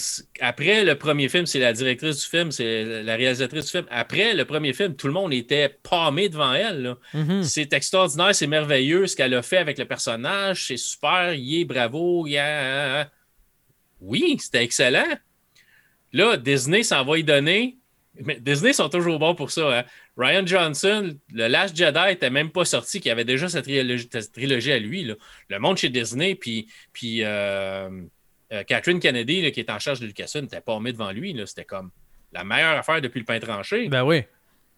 après 0.41 0.83
le 0.83 0.97
premier 0.97 1.29
film, 1.29 1.45
c'est 1.45 1.59
la 1.59 1.73
directrice 1.75 2.23
du 2.23 2.27
film, 2.27 2.51
c'est 2.51 3.03
la 3.03 3.17
réalisatrice 3.17 3.67
du 3.67 3.71
film. 3.71 3.87
Après 3.91 4.35
le 4.35 4.45
premier 4.47 4.73
film, 4.73 4.97
tout 4.97 5.07
le 5.07 5.13
monde 5.13 5.33
était 5.35 5.69
pâmé 5.69 6.29
devant 6.29 6.55
elle, 6.55 6.83
là. 6.83 6.99
Mhm. 7.13 7.43
C'est 7.45 7.73
extraordinaire, 7.75 8.35
c'est 8.35 8.47
merveilleux 8.47 9.07
ce 9.07 9.15
qu'elle 9.15 9.35
a 9.35 9.43
fait 9.43 9.59
avec 9.59 9.79
le 9.79 9.85
personnage, 9.85 10.67
c'est 10.67 10.79
super, 10.79 11.35
yeah, 11.35 11.65
bravo, 11.67 12.27
yeah. 12.27 13.11
Oui, 14.01 14.37
c'était 14.41 14.65
excellent. 14.65 15.19
Là, 16.13 16.37
Disney 16.37 16.83
s'en 16.83 17.05
va 17.05 17.19
y 17.19 17.25
donner. 17.25 17.77
Mais 18.19 18.37
Disney 18.41 18.73
sont 18.73 18.89
toujours 18.89 19.19
bons 19.19 19.35
pour 19.35 19.51
ça. 19.51 19.81
hein. 19.81 19.85
Ryan 20.17 20.47
Johnson, 20.47 21.15
le 21.35 21.49
Last 21.49 21.77
Jedi 21.77 21.99
n'était 22.07 22.31
même 22.31 22.51
pas 22.51 22.65
sorti, 22.65 22.99
qu'il 23.01 23.11
avait 23.11 23.27
déjà 23.27 23.47
sa 23.49 23.61
trilogie, 23.61 24.09
sa 24.11 24.23
trilogie 24.23 24.73
à 24.73 24.79
lui. 24.79 25.05
là. 25.05 25.15
Le 25.51 25.59
monde 25.59 25.77
chez 25.77 25.91
Disney, 25.91 26.35
puis, 26.35 26.67
puis 26.95 27.23
euh, 27.23 27.91
euh, 28.53 28.63
Catherine 28.65 29.01
Kennedy, 29.01 29.43
là, 29.43 29.51
qui 29.51 29.61
est 29.61 29.69
en 29.69 29.79
charge 29.79 30.01
de 30.01 30.07
Lucasfilm, 30.07 30.45
n'était 30.45 30.63
pas 30.63 30.81
mis 30.81 30.93
devant 30.95 31.11
lui. 31.13 31.39
C'était 31.47 31.67
comme 31.67 31.91
la 32.33 32.43
meilleure 32.43 32.79
affaire 32.79 33.03
depuis 33.03 33.19
le 33.19 33.27
pain 33.27 33.39
tranché. 33.39 33.89
Ben 33.89 34.03
oui. 34.03 34.23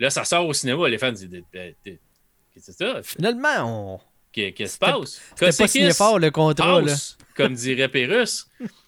Là, 0.01 0.11
ça 0.11 0.25
sort 0.25 0.45
au 0.47 0.53
cinéma, 0.53 0.89
les 0.89 0.99
fans 0.99 1.13
disent 1.13 1.29
Qu'est-ce 1.53 1.93
que 1.93 2.61
c'est 2.61 2.73
ça? 2.73 3.01
Finalement, 3.05 3.95
on. 3.95 4.01
Qu'est-ce 4.33 4.53
qui 4.55 4.69
se 4.69 4.79
passe 4.79 5.21
C'était 5.31 5.47
pas 5.47 5.53
signé 5.53 5.87
Cosséquis, 5.87 5.97
fort 5.97 6.19
le 6.19 6.31
contrat. 6.33 6.83
Là. 6.83 6.93
house, 6.93 7.17
comme 7.37 7.55
dirait 7.55 7.89
Pérus. 7.89 8.49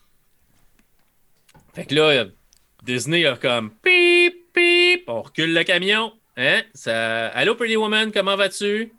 fait 1.81 1.87
que 1.87 1.95
là, 1.95 2.25
Disney 2.83 3.25
a 3.27 3.37
comme 3.37 3.71
pip, 3.83 4.53
pip, 4.53 5.05
on 5.09 5.23
recule 5.23 5.55
le 5.55 5.65
camion. 5.65 6.13
Hein? 6.37 6.63
Ça... 6.75 7.29
Allô, 7.29 7.55
Pretty 7.55 7.77
Woman, 7.77 8.13
comment 8.13 8.37
vas-tu? 8.37 8.93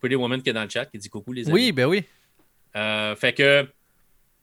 Pretty 0.00 0.14
Woman 0.14 0.42
qui 0.42 0.50
est 0.50 0.52
dans 0.52 0.64
le 0.64 0.68
chat, 0.68 0.86
qui 0.86 0.98
dit 0.98 1.08
coucou 1.08 1.32
les 1.32 1.46
amis. 1.48 1.54
Oui, 1.54 1.72
ben 1.72 1.86
oui. 1.86 2.04
Euh, 2.76 3.16
fait 3.16 3.32
que, 3.32 3.68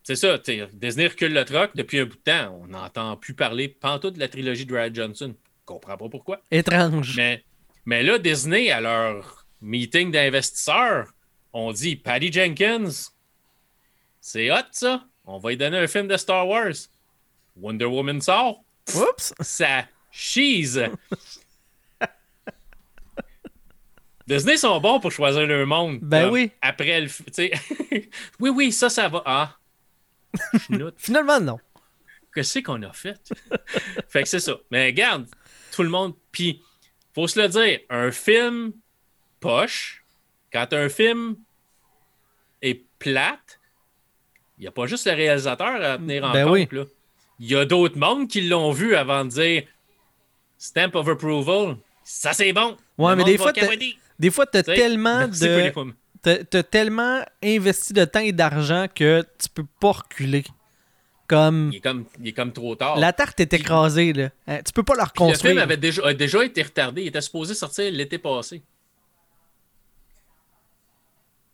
c'est 0.03 0.15
ça, 0.15 0.37
Disney 0.73 1.07
recule 1.07 1.33
le 1.33 1.45
troc 1.45 1.71
depuis 1.75 1.99
un 1.99 2.05
bout 2.05 2.17
de 2.17 2.21
temps. 2.21 2.59
On 2.61 2.67
n'entend 2.67 3.17
plus 3.17 3.33
parler 3.33 3.67
pantoute 3.67 4.15
de 4.15 4.19
la 4.19 4.27
trilogie 4.27 4.65
de 4.65 4.75
Ryan 4.75 4.93
Johnson. 4.93 5.33
Je 5.33 5.65
comprends 5.65 5.97
pas 5.97 6.09
pourquoi. 6.09 6.41
Étrange. 6.51 7.15
Mais, 7.17 7.43
mais 7.85 8.03
là, 8.03 8.19
Disney, 8.19 8.69
à 8.69 8.81
leur 8.81 9.45
meeting 9.61 10.11
d'investisseurs, 10.11 11.07
on 11.53 11.71
dit 11.71 11.95
Patty 11.95 12.31
Jenkins, 12.31 12.91
c'est 14.19 14.51
hot 14.51 14.67
ça. 14.71 15.05
On 15.23 15.39
va 15.39 15.49
lui 15.51 15.57
donner 15.57 15.77
un 15.77 15.87
film 15.87 16.07
de 16.07 16.17
Star 16.17 16.47
Wars. 16.47 16.73
Wonder 17.55 17.85
Woman 17.85 18.21
sort. 18.21 18.63
Oups! 18.95 19.33
Ça 19.41 19.85
cheese. 20.11 20.79
Disney 24.27 24.57
sont 24.57 24.79
bons 24.79 24.99
pour 24.99 25.11
choisir 25.11 25.45
leur 25.45 25.67
monde. 25.67 25.99
Ben 26.01 26.29
oui. 26.29 26.51
Après 26.61 27.01
le. 27.01 27.09
oui, 28.39 28.49
oui, 28.49 28.71
ça, 28.71 28.89
ça 28.89 29.07
va. 29.07 29.21
Ah. 29.25 29.57
Finalement, 30.97 31.39
non. 31.39 31.59
Qu'est-ce 32.33 32.59
qu'on 32.59 32.81
a 32.81 32.91
fait? 32.91 33.19
fait 34.09 34.23
que 34.23 34.29
c'est 34.29 34.39
ça. 34.39 34.57
Mais 34.71 34.87
regarde, 34.87 35.27
tout 35.71 35.83
le 35.83 35.89
monde. 35.89 36.15
Puis, 36.31 36.61
faut 37.13 37.27
se 37.27 37.39
le 37.39 37.47
dire, 37.47 37.79
un 37.89 38.11
film 38.11 38.73
poche, 39.39 40.03
quand 40.51 40.73
un 40.73 40.89
film 40.89 41.37
est 42.61 42.83
plate, 42.97 43.59
il 44.57 44.61
n'y 44.61 44.67
a 44.67 44.71
pas 44.71 44.87
juste 44.87 45.05
le 45.05 45.13
réalisateur 45.13 45.81
à 45.81 45.97
tenir 45.97 46.23
en 46.25 46.33
ben 46.33 46.47
compte. 46.47 46.73
Là. 46.73 46.85
Il 47.39 47.47
y 47.47 47.55
a 47.55 47.65
d'autres 47.65 47.97
mondes 47.97 48.27
qui 48.27 48.41
l'ont 48.41 48.71
vu 48.71 48.95
avant 48.95 49.25
de 49.25 49.29
dire 49.29 49.63
Stamp 50.57 50.91
of 50.93 51.07
approval, 51.07 51.77
ça 52.03 52.33
c'est 52.33 52.53
bon. 52.53 52.77
Ouais, 52.97 53.15
mais 53.15 53.23
des 53.23 53.37
fois, 53.37 53.51
des 54.17 54.31
fois, 54.31 54.45
tu 54.45 54.57
as 54.57 54.63
tellement 54.63 55.27
de. 55.27 55.71
T'as 56.21 56.63
tellement 56.63 57.23
investi 57.43 57.93
de 57.93 58.03
temps 58.03 58.19
et 58.19 58.31
d'argent 58.31 58.87
que 58.93 59.23
tu 59.37 59.47
peux 59.49 59.65
pas 59.79 59.91
reculer. 59.91 60.43
Comme... 61.27 61.69
Il, 61.71 61.77
est 61.77 61.81
comme, 61.81 62.05
il 62.19 62.27
est 62.27 62.33
comme 62.33 62.51
trop 62.51 62.75
tard. 62.75 62.97
La 62.97 63.13
tarte 63.13 63.39
est 63.39 63.53
écrasée, 63.53 64.13
là. 64.13 64.29
Hein, 64.47 64.61
tu 64.63 64.73
peux 64.73 64.83
pas 64.83 64.95
la 64.95 65.05
reconstruire. 65.05 65.55
le 65.55 65.59
film 65.59 65.63
avait 65.63 65.77
déjà, 65.77 66.05
a 66.05 66.13
déjà 66.13 66.43
été 66.45 66.61
retardé. 66.63 67.01
Il 67.03 67.07
était 67.07 67.21
supposé 67.21 67.53
sortir 67.53 67.91
l'été 67.91 68.17
passé. 68.17 68.63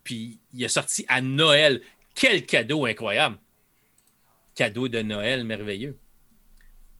Puis 0.03 0.39
il 0.53 0.63
est 0.63 0.69
sorti 0.69 1.05
à 1.07 1.21
Noël. 1.21 1.81
Quel 2.15 2.45
cadeau 2.45 2.85
incroyable! 2.85 3.37
Cadeau 4.55 4.87
de 4.87 5.01
Noël 5.01 5.43
merveilleux. 5.43 5.97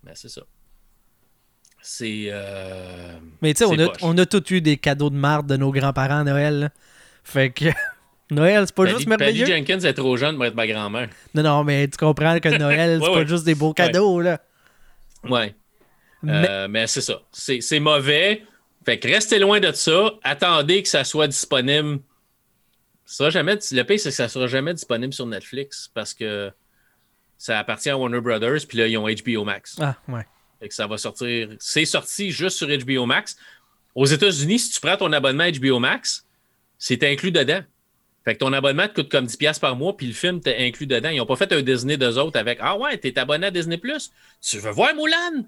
Ben, 0.04 0.14
c'est 0.16 0.30
ça. 0.30 0.42
C'est. 1.82 2.26
Euh, 2.28 3.18
Mais 3.42 3.54
tu 3.54 3.60
sais, 3.60 3.66
on 3.66 3.80
a, 3.80 3.92
on 4.02 4.18
a 4.18 4.26
tous 4.26 4.54
eu 4.54 4.62
des 4.62 4.78
cadeaux 4.78 5.10
de 5.10 5.16
marde 5.16 5.48
de 5.48 5.58
nos 5.58 5.72
grands-parents 5.72 6.20
à 6.20 6.24
Noël. 6.24 6.72
Fait 7.24 7.52
que. 7.52 7.66
Noël, 8.32 8.64
c'est 8.66 8.76
pas 8.76 8.86
juste 8.86 9.08
merveilleux. 9.08 9.46
Jenkins 9.46 9.80
est 9.80 9.94
trop 9.94 10.16
jeune 10.16 10.36
pour 10.36 10.46
être 10.46 10.56
ma 10.56 10.66
grand-mère. 10.66 11.10
Non, 11.34 11.44
non, 11.44 11.64
mais 11.66 11.88
tu 11.90 11.98
comprends 11.98 12.40
que 12.40 12.48
Noël, 12.48 13.02
c'est 13.04 13.12
pas 13.12 13.26
juste 13.26 13.44
des 13.44 13.56
beaux 13.56 13.74
cadeaux, 13.74 14.22
là. 14.22 14.40
Ouais. 15.26 15.54
Mais, 16.24 16.48
euh, 16.50 16.68
mais 16.70 16.88
c'est 16.88 17.02
ça. 17.02 17.22
C'est 17.32 17.80
mauvais. 17.80 18.44
Fait 18.86 18.98
que 19.00 19.08
restez 19.08 19.38
loin 19.38 19.60
de 19.60 19.72
ça. 19.74 20.14
Attendez 20.24 20.82
que 20.82 20.88
ça 20.88 21.04
soit 21.04 21.28
disponible. 21.28 22.00
Ça 23.06 23.30
jamais, 23.30 23.58
le 23.72 23.84
pire, 23.84 24.00
c'est 24.00 24.10
que 24.10 24.16
ça 24.16 24.30
sera 24.30 24.48
jamais 24.48 24.74
disponible 24.74 25.14
sur 25.14 25.26
Netflix 25.26 25.92
parce 25.94 26.14
que 26.14 26.52
ça 27.42 27.58
appartient 27.58 27.90
à 27.90 27.98
Warner 27.98 28.22
Brothers, 28.22 28.68
puis 28.70 28.78
là, 28.78 28.86
ils 28.86 28.96
ont 29.00 29.08
HBO 29.08 29.44
Max. 29.44 29.76
Ah, 29.82 29.96
ouais. 30.10 30.28
Fait 30.60 30.68
que 30.68 30.76
ça 30.76 30.86
va 30.86 31.00
sortir. 31.00 31.50
C'est 31.60 31.86
sorti 31.86 32.30
juste 32.30 32.56
sur 32.56 32.68
HBO 32.68 33.08
Max. 33.08 33.36
Aux 33.96 34.06
États-Unis, 34.06 34.60
si 34.60 34.70
tu 34.70 34.80
prends 34.80 34.96
ton 34.96 35.12
abonnement 35.12 35.50
HBO 35.50 35.80
Max, 35.80 36.28
c'est 36.78 37.04
inclus 37.04 37.32
dedans. 37.32 37.64
Fait 38.26 38.36
que 38.36 38.40
ton 38.40 38.54
abonnement 38.54 38.88
te 38.88 38.94
coûte 38.94 39.10
comme 39.10 39.26
10$ 39.26 39.60
par 39.60 39.76
mois, 39.76 39.98
puis 39.98 40.06
le 40.06 40.14
film 40.14 40.40
t'est 40.40 40.68
inclus 40.68 40.86
dedans. 40.86 41.10
Ils 41.10 41.18
n'ont 41.18 41.26
pas 41.26 41.36
fait 41.36 41.52
un 41.52 41.64
Disney 41.64 41.98
d'eux 41.98 42.20
autres 42.20 42.38
avec 42.38 42.60
Ah 42.62 42.78
ouais, 42.78 42.96
t'es 42.98 43.18
abonné 43.18 43.48
à 43.48 43.52
Disney 43.52 43.80
Plus? 43.80 44.12
Tu 44.40 44.60
veux 44.60 44.70
voir 44.70 44.94
Moulin? 44.94 45.44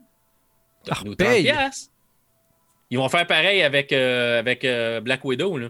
Ah, 0.90 0.98
nous 1.06 1.14
30$. 1.14 1.90
Ils 2.90 2.98
vont 2.98 3.08
faire 3.08 3.28
pareil 3.28 3.62
avec, 3.62 3.94
euh, 3.94 4.40
avec 4.40 4.66
euh, 4.66 5.00
Black 5.00 5.24
Widow. 5.24 5.60
Là. 5.60 5.68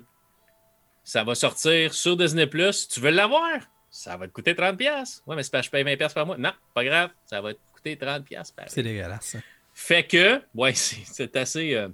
Ça 1.03 1.25
va 1.25 1.35
sortir 1.35 1.93
sur 1.93 2.15
Disney 2.15 2.47
Plus. 2.47 2.87
Tu 2.87 3.01
veux 3.01 3.11
l'avoir? 3.11 3.59
Ça 3.95 4.17
va 4.17 4.27
te 4.27 4.33
coûter 4.33 4.55
30$. 4.55 5.21
Ouais, 5.27 5.35
mais 5.35 5.43
c'est 5.43 5.51
pas 5.51 5.61
je 5.61 5.69
paye 5.69 5.83
20$ 5.83 6.13
par 6.15 6.25
mois. 6.25 6.35
Non, 6.35 6.51
pas 6.73 6.83
grave. 6.83 7.11
Ça 7.27 7.39
va 7.41 7.53
te 7.53 7.59
coûter 7.71 7.95
30$. 7.95 8.51
C'est 8.65 8.81
dégueulasse. 8.81 9.37
Fait 9.71 10.03
que, 10.03 10.41
ouais, 10.55 10.73
c'est 10.75 11.37
assez. 11.37 11.75
Euh, 11.75 11.89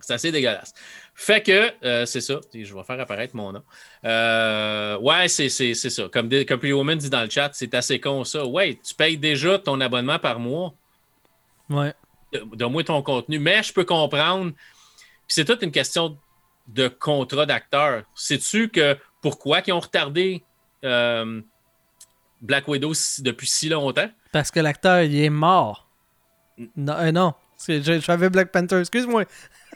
c'est 0.00 0.14
assez 0.14 0.32
dégueulasse. 0.32 0.74
Fait 1.14 1.40
que, 1.40 1.72
euh, 1.84 2.06
c'est 2.06 2.20
ça. 2.20 2.40
Je 2.52 2.74
vais 2.74 2.82
faire 2.82 2.98
apparaître 2.98 3.36
mon 3.36 3.52
nom. 3.52 3.62
Euh, 4.04 4.98
ouais, 4.98 5.28
c'est 5.28 5.48
ça. 5.48 6.08
Comme, 6.08 6.28
comme 6.44 6.60
Woman 6.64 6.98
dit 6.98 7.08
dans 7.08 7.22
le 7.22 7.30
chat, 7.30 7.50
c'est 7.52 7.72
assez 7.72 8.00
con 8.00 8.24
ça. 8.24 8.44
Ouais, 8.44 8.80
tu 8.84 8.94
payes 8.96 9.16
déjà 9.16 9.60
ton 9.60 9.80
abonnement 9.80 10.18
par 10.18 10.40
mois. 10.40 10.74
Ouais. 11.70 11.94
Donne-moi 12.32 12.82
ton 12.82 13.00
contenu. 13.02 13.38
Mais 13.38 13.62
je 13.62 13.72
peux 13.72 13.84
comprendre. 13.84 14.50
Puis 14.52 15.34
c'est 15.34 15.44
toute 15.44 15.62
une 15.62 15.72
question 15.72 16.18
de 16.66 16.88
contrat 16.88 17.46
d'acteur. 17.46 18.02
Sais-tu 18.16 18.70
que 18.70 18.96
pourquoi 19.20 19.60
ils 19.64 19.72
ont 19.72 19.80
retardé 19.80 20.42
euh, 20.84 21.40
Black 22.40 22.68
Widow 22.68 22.92
depuis 23.20 23.46
si 23.46 23.68
longtemps? 23.68 24.10
Parce 24.32 24.50
que 24.50 24.60
l'acteur, 24.60 25.02
il 25.02 25.16
est 25.16 25.30
mort. 25.30 25.88
Non, 26.76 27.12
non. 27.12 27.34
J'avais 27.66 28.30
Black 28.30 28.52
Panther, 28.52 28.78
excuse-moi. 28.78 29.24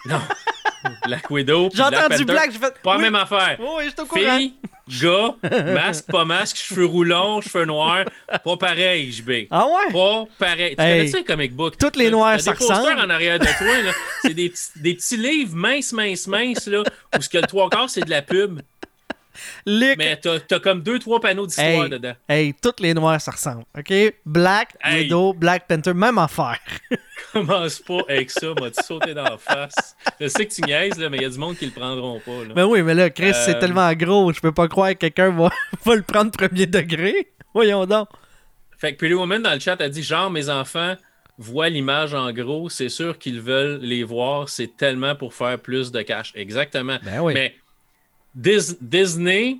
Non. 0.06 0.20
Black 1.04 1.30
Widow. 1.30 1.70
J'ai 1.72 1.82
entendu 1.82 2.24
Black, 2.24 2.52
fait. 2.52 2.74
Pas 2.82 2.94
la 2.94 3.02
même 3.02 3.14
affaire. 3.14 3.58
oui, 3.60 3.84
je 3.88 3.94
te 3.94 4.02
Fille, 4.12 4.54
gars, 5.00 5.34
masque, 5.72 6.06
pas 6.06 6.24
masque, 6.24 6.56
cheveux 6.56 6.86
roulants, 6.86 7.40
cheveux 7.40 7.64
noirs. 7.64 8.04
Pas 8.44 8.56
pareil, 8.56 9.12
JB. 9.12 9.46
Ah 9.50 9.66
ouais? 9.66 9.92
Pas 9.92 10.24
pareil. 10.38 10.70
Tu 10.70 10.76
connais 10.76 11.06
ça, 11.08 11.18
les 11.18 11.24
comic 11.24 11.54
book? 11.54 11.78
Toutes 11.78 11.96
les 11.96 12.10
noirs, 12.10 12.40
ça 12.40 12.52
ressemble. 12.52 12.98
en 12.98 13.10
arrière 13.10 13.38
de 13.38 13.44
toi, 13.44 13.82
là. 13.82 13.92
C'est 14.22 14.34
des, 14.34 14.52
des, 14.76 14.94
petits 14.94 15.16
livres 15.16 15.54
minces, 15.54 15.92
minces, 15.92 16.26
minces, 16.26 16.66
là, 16.66 16.80
où 17.16 17.20
ce 17.20 17.28
que 17.28 17.38
le 17.38 17.46
trois 17.46 17.68
quarts, 17.70 17.90
c'est 17.90 18.04
de 18.04 18.10
la 18.10 18.22
pub. 18.22 18.60
Mais 19.66 20.16
t'as 20.20 20.38
as 20.50 20.60
comme 20.60 20.82
deux, 20.82 20.98
trois 20.98 21.20
panneaux 21.20 21.46
d'histoire 21.46 21.88
dedans. 21.88 22.14
Hey, 22.28 22.54
toutes 22.54 22.80
les 22.80 22.94
noirs, 22.94 23.20
ça 23.20 23.32
ressemble. 23.32 23.64
OK? 23.76 23.92
Black, 24.24 24.76
Widow, 24.84 25.32
Black 25.32 25.66
Panther, 25.66 25.94
même 25.94 26.18
affaire. 26.18 26.58
Commence 27.32 27.78
pas 27.80 28.00
avec 28.08 28.30
ça, 28.30 28.48
m'a 28.60 28.72
sauté 28.72 29.14
dans 29.14 29.24
la 29.24 29.38
face. 29.38 29.96
Je 30.20 30.26
sais 30.28 30.46
que 30.46 30.52
tu 30.52 30.62
niaises, 30.62 30.98
là, 30.98 31.08
mais 31.08 31.18
il 31.18 31.22
y 31.22 31.26
a 31.26 31.30
du 31.30 31.38
monde 31.38 31.56
qui 31.56 31.64
le 31.64 31.72
prendront 31.72 32.20
pas. 32.20 32.44
Là. 32.46 32.52
Mais 32.54 32.62
oui, 32.62 32.82
mais 32.82 32.94
là, 32.94 33.10
Chris, 33.10 33.32
c'est 33.32 33.56
euh, 33.56 33.60
tellement 33.60 33.92
gros, 33.94 34.32
je 34.32 34.40
peux 34.40 34.52
pas 34.52 34.68
croire 34.68 34.90
que 34.90 34.98
quelqu'un 34.98 35.30
va, 35.30 35.50
va 35.84 35.94
le 35.94 36.02
prendre 36.02 36.30
premier 36.30 36.66
degré. 36.66 37.28
Voyons 37.54 37.86
donc. 37.86 38.08
Fait 38.78 38.92
que 38.92 38.98
Pretty 38.98 39.14
Woman 39.14 39.42
dans 39.42 39.54
le 39.54 39.60
chat 39.60 39.80
a 39.80 39.88
dit 39.88 40.02
genre, 40.02 40.30
mes 40.30 40.50
enfants 40.50 40.96
voient 41.38 41.68
l'image 41.68 42.14
en 42.14 42.32
gros, 42.32 42.68
c'est 42.68 42.88
sûr 42.88 43.18
qu'ils 43.18 43.40
veulent 43.40 43.78
les 43.80 44.04
voir, 44.04 44.48
c'est 44.48 44.76
tellement 44.76 45.14
pour 45.14 45.34
faire 45.34 45.58
plus 45.58 45.92
de 45.92 46.02
cash. 46.02 46.32
Exactement. 46.34 46.98
Ben 47.02 47.20
oui. 47.20 47.34
Mais 47.34 47.54
Disney, 48.34 49.58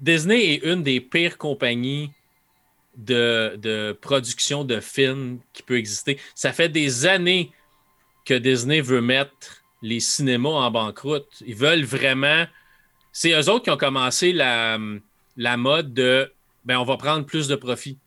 Disney 0.00 0.54
est 0.54 0.64
une 0.64 0.82
des 0.82 1.00
pires 1.00 1.38
compagnies 1.38 2.10
de, 2.96 3.92
production 4.00 4.64
de 4.64 4.80
films 4.80 5.40
qui 5.52 5.62
peut 5.62 5.78
exister. 5.78 6.18
Ça 6.34 6.52
fait 6.52 6.68
des 6.68 7.06
années 7.06 7.52
que 8.24 8.34
Disney 8.34 8.80
veut 8.80 9.00
mettre 9.00 9.62
les 9.80 10.00
cinémas 10.00 10.50
en 10.50 10.70
banqueroute. 10.70 11.42
Ils 11.46 11.54
veulent 11.54 11.84
vraiment. 11.84 12.46
C'est 13.12 13.30
eux 13.30 13.48
autres 13.48 13.64
qui 13.64 13.70
ont 13.70 13.76
commencé 13.76 14.32
la, 14.32 14.78
la 15.36 15.56
mode 15.56 15.94
de 15.94 16.30
ben, 16.64 16.78
on 16.78 16.84
va 16.84 16.96
prendre 16.96 17.24
plus 17.24 17.48
de 17.48 17.56
profit. 17.56 17.98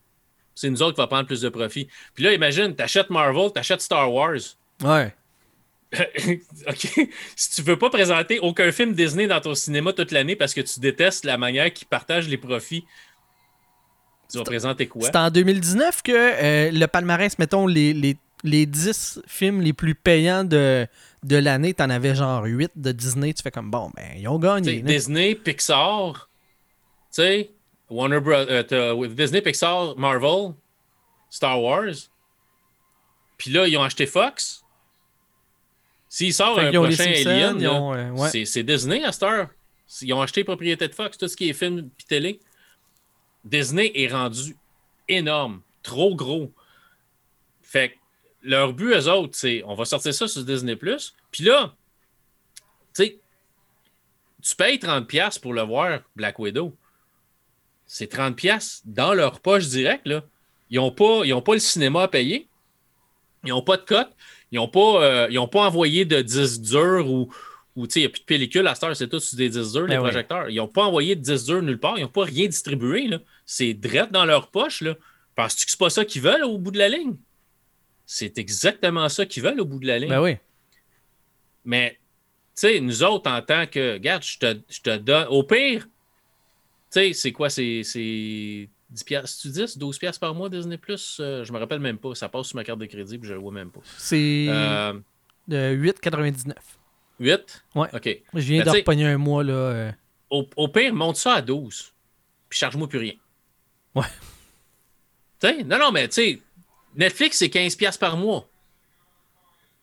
C'est 0.53 0.69
nous 0.69 0.83
autres 0.83 0.95
qui 0.95 1.01
va 1.01 1.07
prendre 1.07 1.25
plus 1.25 1.41
de 1.41 1.49
profit. 1.49 1.87
Puis 2.13 2.23
là, 2.23 2.33
imagine, 2.33 2.75
t'achètes 2.75 3.09
Marvel, 3.09 3.51
t'achètes 3.51 3.81
Star 3.81 4.13
Wars. 4.13 4.37
Ouais. 4.83 5.15
OK. 6.67 7.09
Si 7.35 7.55
tu 7.55 7.61
veux 7.61 7.77
pas 7.77 7.89
présenter 7.89 8.39
aucun 8.39 8.71
film 8.71 8.93
Disney 8.93 9.27
dans 9.27 9.41
ton 9.41 9.55
cinéma 9.55 9.93
toute 9.93 10.11
l'année 10.11 10.35
parce 10.35 10.53
que 10.53 10.61
tu 10.61 10.79
détestes 10.79 11.25
la 11.25 11.37
manière 11.37 11.71
qu'ils 11.73 11.87
partagent 11.87 12.29
les 12.29 12.37
profits, 12.37 12.85
tu 14.31 14.37
vas 14.37 14.43
présenter 14.43 14.87
quoi? 14.87 15.03
C'est 15.03 15.17
en 15.17 15.29
2019 15.29 16.01
que 16.01 16.11
euh, 16.11 16.71
le 16.71 16.85
palmarès, 16.87 17.37
mettons, 17.37 17.67
les, 17.67 17.93
les, 17.93 18.17
les, 18.43 18.65
10 18.65 19.21
films 19.27 19.61
les 19.61 19.73
plus 19.73 19.93
payants 19.93 20.45
de, 20.45 20.87
de 21.23 21.35
l'année, 21.35 21.73
t'en 21.73 21.89
avais 21.89 22.15
genre 22.15 22.45
8 22.45 22.71
de 22.77 22.93
Disney. 22.93 23.33
Tu 23.33 23.43
fais 23.43 23.51
comme, 23.51 23.69
bon, 23.69 23.91
ben, 23.95 24.13
ils 24.17 24.27
ont 24.29 24.39
gagné. 24.39 24.81
Disney, 24.81 25.35
Pixar, 25.35 26.29
tu 27.13 27.21
sais, 27.21 27.51
Warner 27.89 28.21
Bros. 28.21 28.33
Euh, 28.33 29.07
Disney, 29.09 29.41
Pixar, 29.41 29.97
Marvel, 29.97 30.53
Star 31.29 31.61
Wars. 31.61 32.09
Puis 33.37 33.51
là, 33.51 33.67
ils 33.67 33.75
ont 33.75 33.83
acheté 33.83 34.05
Fox. 34.05 34.63
S'il 36.13 36.33
sort 36.33 36.59
un 36.59 36.73
prochain 36.73 37.05
Alien, 37.05 37.65
euh, 37.65 38.43
c'est 38.43 38.63
Disney 38.63 39.01
à 39.01 39.13
cette 39.13 39.23
heure. 39.23 39.47
Ils 40.01 40.13
ont 40.13 40.21
acheté 40.21 40.43
propriété 40.43 40.85
de 40.89 40.93
Fox, 40.93 41.17
tout 41.17 41.29
ce 41.29 41.37
qui 41.37 41.49
est 41.49 41.53
film 41.53 41.89
et 41.97 42.03
télé. 42.03 42.41
Disney 43.45 43.93
est 43.95 44.09
rendu 44.09 44.57
énorme, 45.07 45.61
trop 45.81 46.13
gros. 46.13 46.51
Fait 47.61 47.91
que 47.91 47.95
leur 48.43 48.73
but, 48.73 48.93
eux 48.93 49.09
autres, 49.09 49.37
c'est 49.37 49.63
on 49.65 49.73
va 49.73 49.85
sortir 49.85 50.13
ça 50.13 50.27
sur 50.27 50.43
Disney. 50.43 50.75
Puis 50.75 51.45
là, 51.45 51.73
tu 52.93 53.05
sais, 53.05 53.19
tu 54.41 54.55
payes 54.57 54.79
30$ 54.79 55.39
pour 55.39 55.53
le 55.53 55.61
voir, 55.61 56.01
Black 56.17 56.39
Widow. 56.39 56.75
C'est 57.85 58.11
30$ 58.11 58.81
dans 58.83 59.13
leur 59.13 59.39
poche 59.39 59.67
direct. 59.67 60.05
Là. 60.05 60.25
Ils 60.69 60.75
n'ont 60.75 60.91
pas, 60.91 61.21
pas 61.45 61.53
le 61.53 61.59
cinéma 61.59 62.03
à 62.03 62.07
payer. 62.09 62.49
Ils 63.45 63.51
n'ont 63.51 63.63
pas 63.63 63.77
de 63.77 63.83
cote. 63.83 64.13
Ils 64.51 64.57
n'ont 64.57 64.67
pas, 64.67 65.03
euh, 65.03 65.47
pas 65.47 65.65
envoyé 65.65 66.05
de 66.05 66.21
disques 66.21 66.61
durs 66.61 67.09
ou, 67.09 67.33
ou 67.75 67.85
il 67.95 67.99
n'y 67.99 68.05
a 68.05 68.09
plus 68.09 68.19
de 68.19 68.25
pellicule 68.25 68.67
à 68.67 68.75
cette 68.75 68.83
heure, 68.83 68.95
c'est 68.95 69.07
tout 69.07 69.19
sur 69.19 69.37
des 69.37 69.49
disques 69.49 69.71
durs, 69.71 69.87
les 69.87 69.95
ben 69.95 70.01
projecteurs. 70.01 70.49
Ils 70.49 70.57
n'ont 70.57 70.67
pas 70.67 70.83
envoyé 70.83 71.15
de 71.15 71.21
disques 71.21 71.45
durs 71.45 71.61
nulle 71.61 71.79
part. 71.79 71.97
Ils 71.97 72.01
n'ont 72.01 72.09
pas 72.09 72.25
rien 72.25 72.47
distribué. 72.47 73.09
C'est 73.45 73.73
direct 73.73 74.11
dans 74.11 74.25
leur 74.25 74.47
poche. 74.47 74.81
Là. 74.81 74.95
Penses-tu 75.35 75.65
que 75.65 75.71
c'est 75.71 75.79
pas 75.79 75.89
ça 75.89 76.03
qu'ils 76.03 76.21
veulent 76.21 76.43
au 76.43 76.57
bout 76.57 76.71
de 76.71 76.77
la 76.77 76.89
ligne? 76.89 77.15
C'est 78.05 78.37
exactement 78.37 79.07
ça 79.07 79.25
qu'ils 79.25 79.43
veulent 79.43 79.61
au 79.61 79.65
bout 79.65 79.79
de 79.79 79.87
la 79.87 79.99
ligne. 79.99 80.09
Ben 80.09 80.21
oui. 80.21 80.35
Mais, 81.63 81.91
tu 81.91 81.97
sais, 82.55 82.79
nous 82.81 83.03
autres, 83.03 83.31
en 83.31 83.41
tant 83.41 83.65
que. 83.67 83.93
Regarde, 83.93 84.23
je 84.23 84.37
te, 84.37 84.57
je 84.69 84.81
te 84.81 84.97
donne. 84.97 85.27
Au 85.29 85.43
pire, 85.43 85.83
tu 85.83 85.89
sais, 86.89 87.13
c'est 87.13 87.31
quoi? 87.31 87.49
C'est 87.49 88.69
10 88.91 89.03
piastres, 89.03 89.41
tu 89.41 89.49
10, 89.49 89.77
12 89.77 89.97
piastres 89.97 90.19
par 90.19 90.35
mois 90.35 90.49
Disney 90.49 90.77
Plus? 90.77 91.17
Euh, 91.19 91.43
je 91.43 91.53
me 91.53 91.57
rappelle 91.57 91.79
même 91.79 91.97
pas. 91.97 92.13
Ça 92.15 92.29
passe 92.29 92.47
sur 92.47 92.57
ma 92.57 92.63
carte 92.63 92.79
de 92.79 92.85
crédit 92.85 93.17
puis 93.17 93.27
je 93.27 93.33
le 93.33 93.39
vois 93.39 93.51
même 93.51 93.71
pas. 93.71 93.79
C'est 93.97 94.47
euh, 94.49 94.93
8,99. 95.49 96.53
8? 97.19 97.63
Ouais. 97.75 97.87
OK. 97.93 98.21
Je 98.33 98.39
viens 98.39 98.63
ben, 98.63 98.71
de 98.71 98.77
repogner 98.77 99.05
un 99.05 99.17
mois, 99.17 99.43
là. 99.43 99.53
Euh. 99.53 99.91
Au, 100.29 100.47
au, 100.55 100.67
pire, 100.67 100.93
monte 100.93 101.17
ça 101.17 101.35
à 101.35 101.41
12. 101.41 101.93
Puis 102.49 102.59
charge-moi 102.59 102.87
plus 102.87 102.99
rien. 102.99 103.13
Ouais. 103.95 104.05
Tu 105.39 105.47
sais, 105.47 105.63
non, 105.63 105.79
non, 105.79 105.91
mais 105.91 106.07
tu 106.07 106.15
sais, 106.15 106.41
Netflix, 106.95 107.37
c'est 107.37 107.47
15$ 107.47 107.97
par 107.97 108.17
mois. 108.17 108.47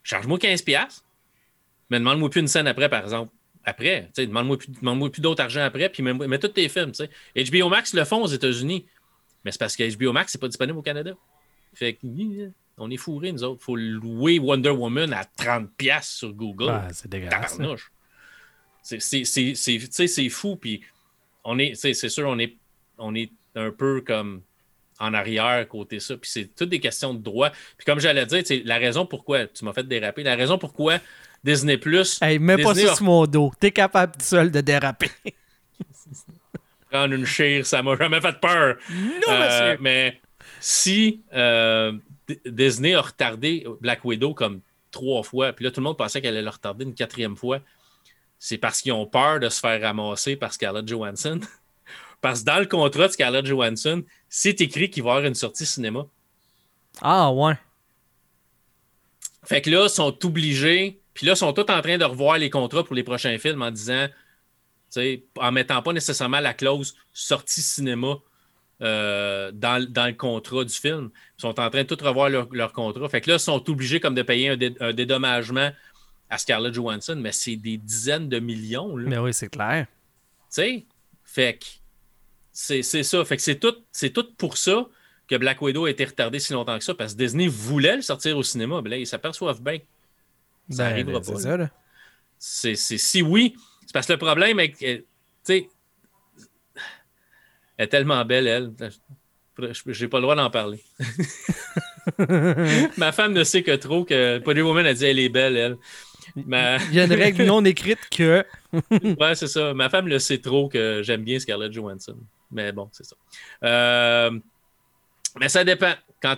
Charge-moi 0.02 0.38
15$, 0.38 1.02
mais 1.90 1.98
demande-moi 1.98 2.30
plus 2.30 2.40
une 2.40 2.48
scène 2.48 2.66
après, 2.66 2.88
par 2.88 3.02
exemple. 3.02 3.32
Après, 3.64 4.08
demande-moi 4.16 4.56
plus, 4.56 4.68
demande 4.80 5.12
plus 5.12 5.20
d'autres 5.20 5.42
argent 5.42 5.62
après, 5.62 5.88
puis 5.90 6.02
mets, 6.02 6.38
tous 6.38 6.48
tes 6.48 6.68
films. 6.68 6.92
HBO 7.36 7.68
Max 7.68 7.92
le 7.92 8.04
font 8.04 8.22
aux 8.22 8.28
États-Unis, 8.28 8.86
mais 9.44 9.52
c'est 9.52 9.58
parce 9.58 9.76
que 9.76 9.96
HBO 9.96 10.12
Max, 10.12 10.32
c'est 10.32 10.40
pas 10.40 10.48
disponible 10.48 10.78
au 10.78 10.82
Canada. 10.82 11.12
Fait 11.74 11.94
que, 11.94 12.06
on 12.78 12.90
est 12.90 12.96
fourrés, 12.96 13.32
nous 13.32 13.44
autres. 13.44 13.60
Il 13.62 13.64
faut 13.64 13.76
louer 13.76 14.38
Wonder 14.38 14.70
Woman 14.70 15.12
à 15.12 15.24
30$ 15.24 16.02
sur 16.02 16.32
Google. 16.32 16.72
C'est 16.92 17.08
dégueulasse. 17.08 17.58
C'est 18.82 20.28
fou, 20.28 20.56
puis 20.56 20.82
on 21.44 21.58
est, 21.58 21.74
c'est 21.74 21.94
sûr, 21.94 22.28
on 22.28 22.38
est, 22.38 22.56
on 22.98 23.14
est 23.14 23.32
un 23.54 23.70
peu 23.70 24.00
comme 24.00 24.42
en 25.00 25.14
arrière 25.14 25.66
côté 25.68 26.00
ça. 26.00 26.16
Puis 26.16 26.30
c'est 26.30 26.54
toutes 26.54 26.70
des 26.70 26.80
questions 26.80 27.14
de 27.14 27.22
droit. 27.22 27.50
Puis 27.76 27.84
comme 27.86 28.00
j'allais 28.00 28.26
dire, 28.26 28.42
la 28.64 28.78
raison 28.78 29.06
pourquoi, 29.06 29.46
tu 29.46 29.64
m'as 29.64 29.72
fait 29.72 29.86
déraper, 29.86 30.22
la 30.22 30.36
raison 30.36 30.58
pourquoi 30.58 30.98
Disney 31.44 31.78
Plus. 31.78 32.18
Hey, 32.20 32.38
mets 32.38 32.56
pas 32.56 32.74
ça 32.74 32.94
sur 32.94 33.04
mon 33.04 33.26
dos. 33.26 33.52
T'es 33.58 33.70
capable 33.70 34.20
seul 34.20 34.50
de 34.50 34.60
déraper. 34.60 35.10
Prendre 36.90 37.14
une 37.14 37.26
chire, 37.26 37.66
ça 37.66 37.82
m'a 37.82 37.96
jamais 37.96 38.20
fait 38.20 38.40
peur. 38.40 38.76
Non, 38.90 39.20
euh, 39.28 39.76
Mais 39.80 40.20
si 40.60 41.22
euh, 41.34 41.92
Disney 42.46 42.94
a 42.94 43.02
retardé 43.02 43.66
Black 43.80 44.04
Widow 44.04 44.34
comme 44.34 44.60
trois 44.90 45.22
fois, 45.22 45.52
puis 45.52 45.64
là, 45.64 45.70
tout 45.70 45.80
le 45.80 45.84
monde 45.84 45.98
pensait 45.98 46.20
qu'elle 46.20 46.34
allait 46.34 46.42
le 46.42 46.50
retarder 46.50 46.84
une 46.84 46.94
quatrième 46.94 47.36
fois, 47.36 47.60
c'est 48.38 48.58
parce 48.58 48.80
qu'ils 48.80 48.92
ont 48.92 49.06
peur 49.06 49.40
de 49.40 49.48
se 49.48 49.60
faire 49.60 49.80
ramasser 49.80 50.36
par 50.36 50.52
Scarlett 50.52 50.86
Johansson. 50.86 51.40
Parce 52.20 52.40
que 52.40 52.46
dans 52.46 52.58
le 52.58 52.66
contrat 52.66 53.06
de 53.06 53.12
Scarlett 53.12 53.46
Johansson, 53.46 54.02
c'est 54.28 54.60
écrit 54.60 54.90
qu'il 54.90 55.04
va 55.04 55.10
y 55.10 55.12
avoir 55.12 55.28
une 55.28 55.36
sortie 55.36 55.64
cinéma. 55.64 56.04
Ah 57.00 57.30
ouais. 57.30 57.54
Fait 59.44 59.62
que 59.62 59.70
là, 59.70 59.84
ils 59.84 59.90
sont 59.90 60.26
obligés. 60.26 61.00
Puis 61.14 61.26
là, 61.26 61.34
ils 61.34 61.36
sont 61.36 61.52
tous 61.52 61.70
en 61.72 61.80
train 61.80 61.96
de 61.96 62.04
revoir 62.04 62.38
les 62.38 62.50
contrats 62.50 62.82
pour 62.82 62.96
les 62.96 63.04
prochains 63.04 63.38
films 63.38 63.62
en 63.62 63.70
disant, 63.70 64.08
en 65.38 65.52
mettant 65.52 65.82
pas 65.82 65.92
nécessairement 65.92 66.40
la 66.40 66.54
clause 66.54 66.94
sortie 67.12 67.62
cinéma 67.62 68.16
euh, 68.80 69.50
dans, 69.52 69.78
le 69.88 70.12
contrat 70.12 70.64
du 70.64 70.74
film. 70.74 71.10
Ils 71.38 71.42
sont 71.42 71.58
en 71.60 71.70
train 71.70 71.82
de 71.82 71.94
tout 71.94 72.04
revoir 72.04 72.28
leur, 72.30 72.72
contrat. 72.72 73.08
Fait 73.08 73.20
que 73.20 73.30
là, 73.30 73.36
ils 73.36 73.40
sont 73.40 73.68
obligés 73.68 73.98
comme 73.98 74.14
de 74.14 74.22
payer 74.22 74.50
un, 74.80 74.92
dédommagement 74.92 75.72
à 76.30 76.38
Scarlett 76.38 76.74
Johansson, 76.74 77.16
mais 77.18 77.32
c'est 77.32 77.56
des 77.56 77.76
dizaines 77.76 78.28
de 78.28 78.38
millions. 78.38 78.94
Mais 78.96 79.18
oui, 79.18 79.34
c'est 79.34 79.48
clair. 79.48 79.86
Tu 79.86 80.62
sais, 80.62 80.86
fait 81.24 81.58
que 81.58 81.66
c'est 82.52 82.82
ça. 82.82 83.24
Fait 83.24 83.36
que 83.36 83.42
c'est 83.42 83.58
tout, 83.58 83.74
tout 84.14 84.32
pour 84.36 84.56
ça 84.56 84.86
que 85.26 85.36
Black 85.36 85.60
Widow 85.60 85.84
a 85.84 85.90
été 85.90 86.04
retardé 86.04 86.38
si 86.38 86.52
longtemps 86.52 86.78
que 86.78 86.84
ça, 86.84 86.94
parce 86.94 87.14
que 87.14 87.18
Disney 87.18 87.48
voulait 87.48 87.96
le 87.96 88.02
sortir 88.02 88.36
au 88.38 88.42
cinéma. 88.42 88.80
Ben 88.80 88.90
là, 88.90 88.96
ils 88.96 89.06
s'aperçoivent 89.06 89.62
bien. 89.62 89.78
Ça 90.70 90.84
ben, 90.84 90.90
n'arrivera 90.90 91.20
ben, 91.20 91.58
pas. 91.58 91.70
C'est 92.38 92.76
si 92.76 93.22
oui, 93.22 93.56
c'est 93.88 93.94
parce 93.94 94.06
que 94.06 94.12
le 94.12 94.18
problème 94.18 94.60
est 94.60 94.70
que, 94.70 94.96
tu 94.96 95.04
sais, 95.44 95.68
elle 97.78 97.86
est 97.86 97.88
tellement 97.88 98.22
belle, 98.26 98.46
elle. 98.46 98.70
J'ai 99.86 100.08
pas 100.08 100.18
le 100.18 100.22
droit 100.22 100.36
d'en 100.36 100.50
parler. 100.50 100.84
Ma 102.98 103.12
femme 103.12 103.32
ne 103.32 103.42
sait 103.44 103.62
que 103.62 103.74
trop 103.76 104.04
que 104.04 104.40
Pretty 104.40 104.60
Woman 104.60 104.84
a 104.84 104.92
dit 104.92 105.06
elle 105.06 105.18
est 105.18 105.30
belle, 105.30 105.56
elle. 105.56 105.76
Il 106.36 106.94
y 106.94 107.00
a 107.00 107.04
une 107.04 107.14
règle 107.14 107.46
non 107.46 107.64
écrite 107.64 108.10
que. 108.10 108.44
ouais, 108.90 109.34
c'est 109.34 109.46
ça. 109.46 109.72
Ma 109.72 109.88
femme 109.88 110.06
le 110.06 110.18
sait 110.18 110.36
trop 110.36 110.68
que 110.68 111.00
j'aime 111.02 111.24
bien 111.24 111.38
Scarlett 111.38 111.72
Johansson. 111.72 112.18
Mais 112.50 112.72
bon, 112.72 112.90
c'est 112.92 113.06
ça. 113.06 113.16
Euh, 113.64 114.38
mais 115.40 115.48
ça 115.48 115.64
dépend. 115.64 115.94
Quand 116.20 116.36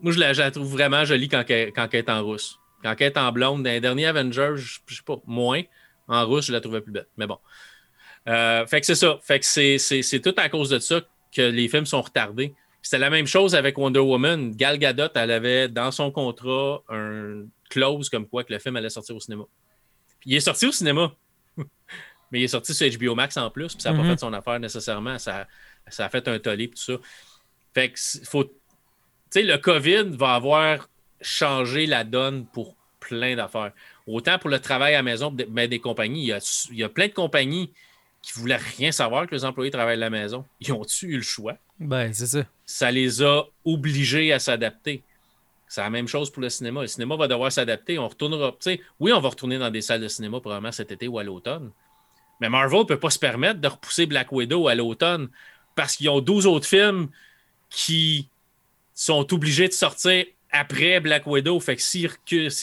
Moi, 0.00 0.12
je 0.12 0.18
la, 0.18 0.50
trouve 0.50 0.72
vraiment 0.72 1.04
jolie 1.04 1.28
quand 1.28 1.48
elle, 1.48 1.72
quand 1.72 1.94
est 1.94 2.10
en 2.10 2.24
rousse. 2.24 2.58
Quand 2.82 2.96
elle 2.98 3.06
est 3.06 3.16
en 3.16 3.30
blonde, 3.30 3.62
dans 3.62 3.70
les 3.70 3.80
derniers 3.80 4.06
Avengers, 4.06 4.54
je, 4.56 4.80
ne 4.90 4.94
sais 4.94 5.02
pas, 5.06 5.18
moins. 5.24 5.62
En 6.08 6.26
rousse, 6.26 6.46
je 6.46 6.52
la 6.52 6.60
trouvais 6.60 6.80
plus 6.80 6.92
belle. 6.92 7.06
Mais 7.16 7.26
bon. 7.26 7.38
Euh, 8.28 8.66
fait 8.66 8.80
que 8.80 8.86
c'est 8.86 8.94
ça. 8.94 9.18
Fait 9.22 9.38
que 9.38 9.46
c'est 9.46 10.20
tout 10.20 10.34
à 10.36 10.48
cause 10.48 10.70
de 10.70 10.78
ça 10.78 11.00
que 11.34 11.42
les 11.42 11.68
films 11.68 11.86
sont 11.86 12.02
retardés. 12.02 12.54
C'était 12.82 12.98
la 12.98 13.10
même 13.10 13.26
chose 13.26 13.54
avec 13.54 13.76
Wonder 13.76 14.00
Woman. 14.00 14.52
Gal 14.52 14.78
Gadot, 14.78 15.10
elle 15.14 15.30
avait 15.30 15.68
dans 15.68 15.90
son 15.90 16.10
contrat 16.10 16.82
un 16.88 17.44
clause 17.68 18.08
comme 18.08 18.26
quoi 18.26 18.44
que 18.44 18.52
le 18.52 18.58
film 18.58 18.76
allait 18.76 18.88
sortir 18.88 19.16
au 19.16 19.20
cinéma. 19.20 19.44
Puis 20.20 20.30
il 20.30 20.36
est 20.36 20.40
sorti 20.40 20.66
au 20.66 20.72
cinéma. 20.72 21.12
Mais 22.30 22.40
il 22.40 22.44
est 22.44 22.48
sorti 22.48 22.74
sur 22.74 22.86
HBO 22.98 23.14
Max 23.14 23.36
en 23.36 23.50
plus, 23.50 23.74
puis 23.74 23.82
ça 23.82 23.90
n'a 23.90 23.96
pas 23.96 24.04
mhm. 24.04 24.10
fait 24.10 24.20
son 24.20 24.32
affaire 24.32 24.60
nécessairement. 24.60 25.18
Ça, 25.18 25.46
ça 25.86 26.06
a 26.06 26.08
fait 26.08 26.26
un 26.28 26.38
tollé, 26.38 26.68
tout 26.68 26.76
ça. 26.76 26.94
Fait 27.74 27.90
que 27.90 27.98
faut. 28.24 28.44
Tu 28.44 28.52
sais, 29.30 29.42
le 29.42 29.58
COVID 29.58 30.16
va 30.16 30.34
avoir 30.34 30.88
changé 31.20 31.86
la 31.86 32.04
donne 32.04 32.46
pour 32.46 32.77
plein 33.08 33.36
d'affaires. 33.36 33.72
Autant 34.06 34.38
pour 34.38 34.50
le 34.50 34.60
travail 34.60 34.94
à 34.94 34.98
la 34.98 35.02
maison, 35.02 35.30
mais 35.30 35.44
ben, 35.44 35.68
des 35.68 35.80
compagnies. 35.80 36.22
Il 36.22 36.26
y, 36.26 36.32
a, 36.32 36.66
il 36.70 36.78
y 36.78 36.84
a 36.84 36.88
plein 36.88 37.08
de 37.08 37.12
compagnies 37.12 37.70
qui 38.22 38.32
voulaient 38.34 38.56
rien 38.56 38.92
savoir 38.92 39.26
que 39.26 39.34
les 39.34 39.44
employés 39.44 39.70
travaillent 39.70 39.94
à 39.94 40.00
la 40.00 40.10
maison. 40.10 40.44
Ils 40.60 40.72
ont-tu 40.72 41.08
eu 41.08 41.16
le 41.16 41.22
choix? 41.22 41.56
Ben, 41.80 42.12
c'est 42.12 42.26
ça. 42.26 42.44
Ça 42.66 42.90
les 42.90 43.22
a 43.22 43.44
obligés 43.64 44.32
à 44.32 44.38
s'adapter. 44.38 45.02
C'est 45.68 45.80
la 45.80 45.90
même 45.90 46.08
chose 46.08 46.30
pour 46.30 46.42
le 46.42 46.48
cinéma. 46.48 46.80
Le 46.80 46.86
cinéma 46.86 47.16
va 47.16 47.28
devoir 47.28 47.52
s'adapter. 47.52 47.98
On 47.98 48.08
retournera. 48.08 48.56
Oui, 49.00 49.12
on 49.12 49.20
va 49.20 49.28
retourner 49.28 49.58
dans 49.58 49.70
des 49.70 49.82
salles 49.82 50.00
de 50.00 50.08
cinéma 50.08 50.40
probablement 50.40 50.72
cet 50.72 50.92
été 50.92 51.08
ou 51.08 51.18
à 51.18 51.24
l'automne. 51.24 51.70
Mais 52.40 52.48
Marvel 52.48 52.80
ne 52.80 52.84
peut 52.84 52.98
pas 52.98 53.10
se 53.10 53.18
permettre 53.18 53.60
de 53.60 53.68
repousser 53.68 54.06
Black 54.06 54.32
Widow 54.32 54.68
à 54.68 54.74
l'automne 54.74 55.28
parce 55.74 55.96
qu'ils 55.96 56.08
ont 56.08 56.20
12 56.20 56.46
autres 56.46 56.66
films 56.66 57.08
qui 57.70 58.28
sont 58.94 59.32
obligés 59.32 59.68
de 59.68 59.72
sortir 59.72 60.24
après 60.50 61.00
Black 61.00 61.26
Widow. 61.26 61.58
Fait 61.60 61.76
que 61.76 61.82
s'ils, 61.82 62.08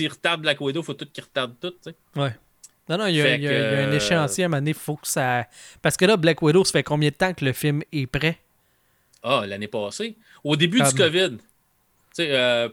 retardent 0.09 0.41
Black 0.41 0.61
Widow, 0.61 0.81
il 0.81 0.85
faut 0.85 0.93
tout 0.93 1.07
qu'ils 1.11 1.23
retardent 1.23 1.55
tout. 1.59 1.73
Ouais. 2.15 2.35
Non, 2.87 2.99
non, 2.99 3.07
il 3.07 3.15
y, 3.15 3.21
a, 3.21 3.87
un 3.87 3.91
échéancier 3.91 4.43
à 4.43 4.47
un 4.47 4.49
moment 4.49 4.71
faut 4.75 4.95
que 4.95 5.07
ça. 5.07 5.47
Parce 5.81 5.97
que 5.97 6.05
là, 6.05 6.17
Black 6.17 6.41
Widow, 6.41 6.63
ça 6.63 6.71
fait 6.71 6.83
combien 6.83 7.09
de 7.09 7.15
temps 7.15 7.33
que 7.33 7.43
le 7.43 7.51
film 7.51 7.81
est 7.91 8.05
prêt? 8.05 8.37
Ah, 9.23 9.43
l'année 9.47 9.67
passée. 9.67 10.15
Au 10.43 10.55
début 10.55 10.81
du 10.81 10.93
COVID. 10.93 11.37
Tu 11.37 11.43
sais, 12.13 12.29
euh, 12.31 12.69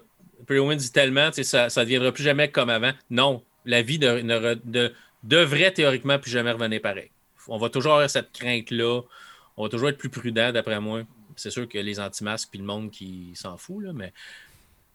dit 0.77 0.93
tellement, 0.93 1.31
ça 1.33 1.67
ne 1.67 1.81
deviendra 1.81 2.13
plus 2.13 2.23
jamais 2.23 2.49
comme 2.49 2.69
avant. 2.69 2.93
Non, 3.09 3.43
la 3.65 3.81
vie 3.81 3.99
de, 3.99 4.93
devrait 5.23 5.73
théoriquement 5.73 6.19
plus 6.19 6.31
jamais 6.31 6.53
revenir 6.53 6.83
pareil. 6.83 7.11
On 7.49 7.57
va 7.57 7.71
toujours 7.71 7.95
avoir 7.95 8.11
cette 8.11 8.33
crainte-là. 8.33 9.01
On 9.57 9.63
va 9.65 9.69
toujours 9.71 9.89
être 9.89 9.99
plus 9.99 10.11
prudent, 10.11 10.53
d'après 10.53 10.79
moi. 10.79 11.03
C'est 11.37 11.51
sûr 11.51 11.67
que 11.67 11.79
les 11.79 11.99
anti-masques 11.99 12.49
puis 12.51 12.59
le 12.59 12.67
monde 12.67 12.91
qui 12.91 13.31
s'en 13.35 13.57
fout, 13.57 13.83
là, 13.83 13.93
mais 13.95 14.13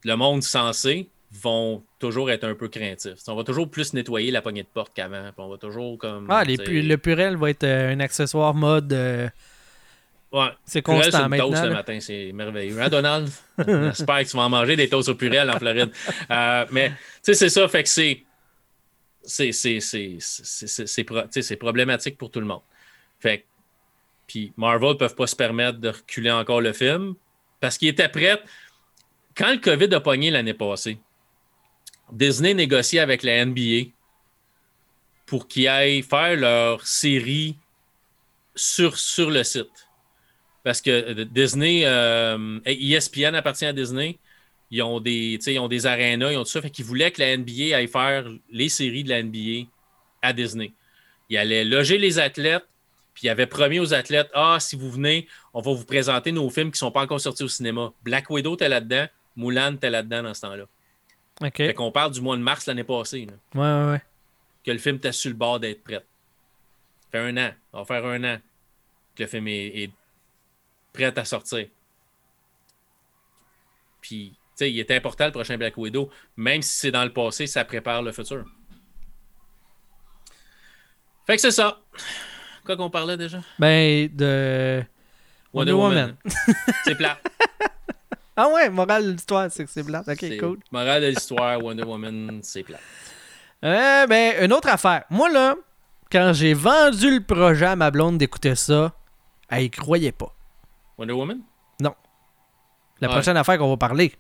le 0.08 0.16
monde 0.16 0.42
censé 0.42 1.10
vont 1.32 1.84
toujours 2.00 2.32
être 2.32 2.46
un 2.46 2.56
peu 2.56 2.70
craintifs. 2.70 3.20
On 3.28 3.36
va 3.36 3.44
toujours 3.44 3.70
plus 3.70 3.94
nettoyer 3.94 4.32
la 4.32 4.42
poignée 4.42 4.64
de 4.64 4.68
porte 4.74 4.94
qu'avant. 4.96 5.32
On 5.38 5.50
va 5.50 5.58
toujours 5.58 5.98
comme. 5.98 6.28
Ah, 6.30 6.44
le 6.46 6.96
purel 6.96 7.36
va 7.36 7.50
être 7.50 7.66
euh, 7.66 7.92
un 7.92 8.00
accessoire 8.00 8.54
mode. 8.54 8.94
Euh, 8.94 9.28
ouais. 10.32 10.48
C'est 10.66 10.82
constant 10.82 11.28
maintenant. 11.28 11.50
Toast 11.50 11.66
le 11.66 11.74
matin, 11.74 12.00
c'est 12.00 12.32
merveilleux. 12.34 12.82
Hein, 12.82 12.88
Donald? 12.88 13.30
J'espère 13.58 14.20
que 14.24 14.30
tu 14.30 14.38
vas 14.38 14.44
en 14.44 14.50
manger 14.50 14.78
des 14.78 14.88
toasts 14.88 15.10
au 15.10 15.16
purel 15.16 15.50
en 15.50 15.60
Floride. 15.60 15.92
Euh, 16.32 16.66
mais, 16.72 16.90
tu 16.90 16.96
sais, 17.24 17.34
c'est 17.34 17.50
ça. 17.50 17.68
Fait 17.68 17.84
que 17.84 17.90
c'est 17.90 18.24
c'est 21.44 21.56
problématique 21.58 22.18
pour 22.18 22.32
tout 22.32 22.40
le 22.40 22.46
monde. 22.46 22.62
Fait 23.20 23.44
puis 24.26 24.54
Marvel 24.58 24.90
ne 24.90 24.94
peuvent 24.96 25.16
pas 25.16 25.28
se 25.28 25.36
permettre 25.36 25.80
de 25.80 25.90
reculer 25.90 26.32
encore 26.32 26.62
le 26.62 26.74
film 26.74 27.16
parce 27.60 27.78
qu'il 27.78 27.88
était 27.88 28.10
prêt. 28.10 28.42
Quand 29.38 29.52
le 29.52 29.60
COVID 29.60 29.94
a 29.94 30.00
pogné 30.00 30.32
l'année 30.32 30.56
passée, 30.56 30.98
Disney 32.12 32.54
négociait 32.54 33.00
avec 33.00 33.22
la 33.22 33.46
NBA 33.46 33.92
pour 35.28 35.48
qu'ils 35.48 35.68
aillent 35.68 36.02
faire 36.02 36.36
leur 36.36 36.86
série 36.88 37.56
sur, 38.56 38.96
le 39.30 39.44
site. 39.44 39.88
Parce 40.64 40.82
que 40.82 41.24
Disney, 41.24 41.84
euh, 41.86 42.60
ESPN 42.66 43.36
appartient 43.36 43.66
à 43.66 43.74
Disney. 43.74 44.18
Ils 44.72 44.82
ont 44.82 45.00
des, 45.00 45.38
des 45.38 45.86
arénas, 45.86 46.32
ils 46.32 46.38
ont 46.38 46.44
tout 46.44 46.50
ça. 46.50 46.62
Fait 46.62 46.72
qu'ils 46.72 46.86
voulaient 46.86 47.12
que 47.12 47.22
la 47.22 47.38
NBA 47.38 47.76
aille 47.76 47.88
faire 47.88 48.26
les 48.50 48.70
séries 48.70 49.04
de 49.04 49.10
la 49.10 49.22
NBA 49.22 49.70
à 50.22 50.34
Disney. 50.34 50.74
Ils 51.30 51.38
allaient 51.38 51.64
loger 51.64 51.98
les 51.98 52.20
athlètes, 52.20 52.66
puis 53.14 53.28
ils 53.28 53.30
avaient 53.30 53.48
promis 53.48 53.80
aux 53.80 53.94
athlètes 53.94 54.30
Ah, 54.34 54.58
si 54.60 54.76
vous 54.76 54.90
venez, 54.90 55.28
on 55.54 55.62
va 55.62 55.74
vous 55.74 55.86
présenter 55.86 56.32
nos 56.32 56.50
films 56.50 56.72
qui 56.72 56.76
ne 56.76 56.88
sont 56.88 56.92
pas 56.92 57.02
encore 57.02 57.22
sortis 57.22 57.44
au 57.44 57.48
cinéma. 57.48 57.94
Black 58.04 58.30
Widow 58.30 58.56
était 58.56 58.70
là-dedans, 58.70 59.08
Mulan 59.38 59.76
était 59.76 59.90
là-dedans 59.90 60.24
dans 60.24 60.34
ce 60.34 60.42
temps-là. 60.42 60.66
OK. 61.42 61.56
Fait 61.58 61.74
qu'on 61.74 61.92
parle 61.92 62.12
du 62.12 62.20
mois 62.20 62.36
de 62.36 62.42
mars 62.42 62.66
l'année 62.66 62.84
passée. 62.84 63.26
là, 63.28 63.34
Ouais, 63.54 63.86
ouais, 63.86 63.92
ouais. 63.94 64.02
que 64.66 64.72
le 64.72 64.80
film 64.80 64.96
était 64.98 65.12
sur 65.14 65.30
le 65.30 65.36
bord 65.38 65.60
d'être 65.60 65.84
prêt. 65.84 66.04
Ça 67.04 67.08
fait 67.12 67.20
un 67.20 67.38
an. 67.38 67.52
On 67.74 67.80
va 67.80 67.86
faire 67.86 68.06
un 68.06 68.24
an 68.24 68.38
que 69.16 69.24
le 69.24 69.30
film 69.30 69.48
est, 69.48 69.68
est 69.84 69.92
prêt 70.92 71.18
à 71.18 71.24
sortir. 71.26 71.68
Puis, 74.02 74.32
tu 74.32 74.38
sais, 74.56 74.72
il 74.72 74.80
est 74.80 74.92
important 74.92 75.26
le 75.26 75.32
prochain 75.32 75.58
Black 75.58 75.78
Widow. 75.78 76.10
Même 76.36 76.62
si 76.62 76.76
c'est 76.80 76.92
dans 76.92 77.04
le 77.04 77.14
passé, 77.14 77.46
ça 77.48 77.64
prépare 77.64 78.02
le 78.02 78.12
futur. 78.12 78.46
Fait 81.26 81.36
que 81.36 81.42
c'est 81.42 81.52
ça. 81.52 81.80
Quoi 82.66 82.76
qu'on 82.78 82.90
parlait 82.90 83.18
déjà? 83.18 83.42
Ben, 83.60 84.10
de. 84.14 84.84
Wonder 85.54 85.74
Woman. 85.74 86.16
c'est 86.84 86.96
plat. 86.96 87.20
Ah 88.38 88.48
ouais, 88.50 88.70
morale 88.70 89.06
de 89.08 89.12
l'histoire, 89.14 89.48
c'est 89.52 89.66
que 89.66 89.70
c'est 89.72 89.84
blanc. 89.84 90.04
Ok, 90.08 90.24
cool. 90.40 90.60
Morale 90.72 91.02
de 91.02 91.08
l'histoire, 91.08 91.62
Wonder 91.64 91.84
Woman, 91.84 92.40
c'est 92.44 92.64
plat. 92.64 92.78
Euh, 93.66 94.06
ben, 94.08 94.46
une 94.46 94.54
autre 94.54 94.70
affaire. 94.70 95.04
Moi, 95.10 95.30
là, 95.32 95.56
quand 96.12 96.32
j'ai 96.34 96.54
vendu 96.54 97.16
le 97.16 97.24
projet 97.24 97.66
à 97.66 97.76
ma 97.76 97.90
blonde 97.92 98.18
d'écouter 98.20 98.54
ça, 98.56 98.94
elle 99.50 99.64
y 99.64 99.70
croyait 99.72 100.12
pas. 100.12 100.34
Wonder 100.98 101.14
Woman? 101.14 101.40
La 103.00 103.10
Ouais. 103.10 103.14
prochaine 103.14 103.38
affaire 103.38 103.60
qu'on 103.60 103.70
va 103.70 103.78
parler. 103.78 104.12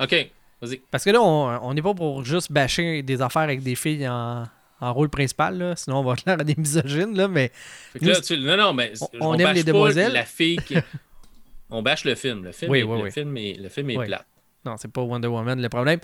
OK, 0.00 0.14
vas-y. 0.62 0.78
Parce 0.90 1.04
que 1.04 1.10
là, 1.10 1.20
on 1.20 1.74
n'est 1.74 1.82
pas 1.82 1.92
pour 1.92 2.24
juste 2.24 2.50
bâcher 2.50 3.02
des 3.02 3.20
affaires 3.20 3.42
avec 3.42 3.62
des 3.62 3.74
filles 3.74 4.08
en, 4.08 4.44
en 4.80 4.94
rôle 4.94 5.10
principal, 5.10 5.58
là. 5.58 5.76
Sinon, 5.76 5.98
on 5.98 6.04
va 6.04 6.14
l'air 6.26 6.40
à 6.40 6.44
des 6.44 6.54
misogynes, 6.56 7.14
là. 7.16 7.28
Mais 7.28 7.52
Fait 7.92 7.98
que 7.98 8.06
là, 8.06 8.20
tu- 8.22 8.38
non, 8.38 8.56
non, 8.56 8.72
mais 8.72 8.92
On- 9.20 9.28
on 9.28 9.34
aime 9.34 9.42
bâche 9.44 9.56
les 9.56 9.64
demoiselles. 9.64 10.12
La 10.14 10.24
fille 10.24 10.56
qui- 10.56 10.76
On 11.70 11.82
bâche 11.82 12.04
le 12.04 12.14
film. 12.14 12.44
Le 12.44 12.52
film 12.52 12.70
Oui, 12.70 12.80
est, 12.80 12.82
oui, 12.84 12.98
le 12.98 13.04
oui. 13.04 13.10
Film 13.10 13.36
est, 13.36 13.54
le 13.54 13.68
film 13.68 13.90
est 13.90 13.96
Oui. 13.96 14.06
plat. 14.06 14.24
non, 14.64 14.76
c'est 14.76 14.90
pas 14.92 15.02
Wonder 15.02 15.28
Woman 15.28 15.60
le 15.60 15.68
problème. 15.68 16.00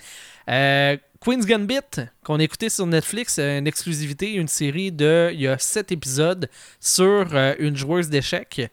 Euh, 0.48 0.96
Queen's 1.20 1.46
Gambit, 1.46 1.78
qu'on 2.24 2.38
a 2.38 2.42
écouté 2.42 2.68
sur 2.70 2.86
Netflix, 2.86 3.38
euh, 3.38 3.58
une 3.58 3.66
exclusivité, 3.66 4.32
une 4.32 4.48
série 4.48 4.90
de. 4.92 5.30
Il 5.32 5.40
y 5.40 5.48
a 5.48 5.58
sept 5.58 5.92
épisodes 5.92 6.48
sur 6.80 7.04
euh, 7.34 7.54
une 7.58 7.76
joueuse 7.76 8.08
d'échecs. 8.08 8.70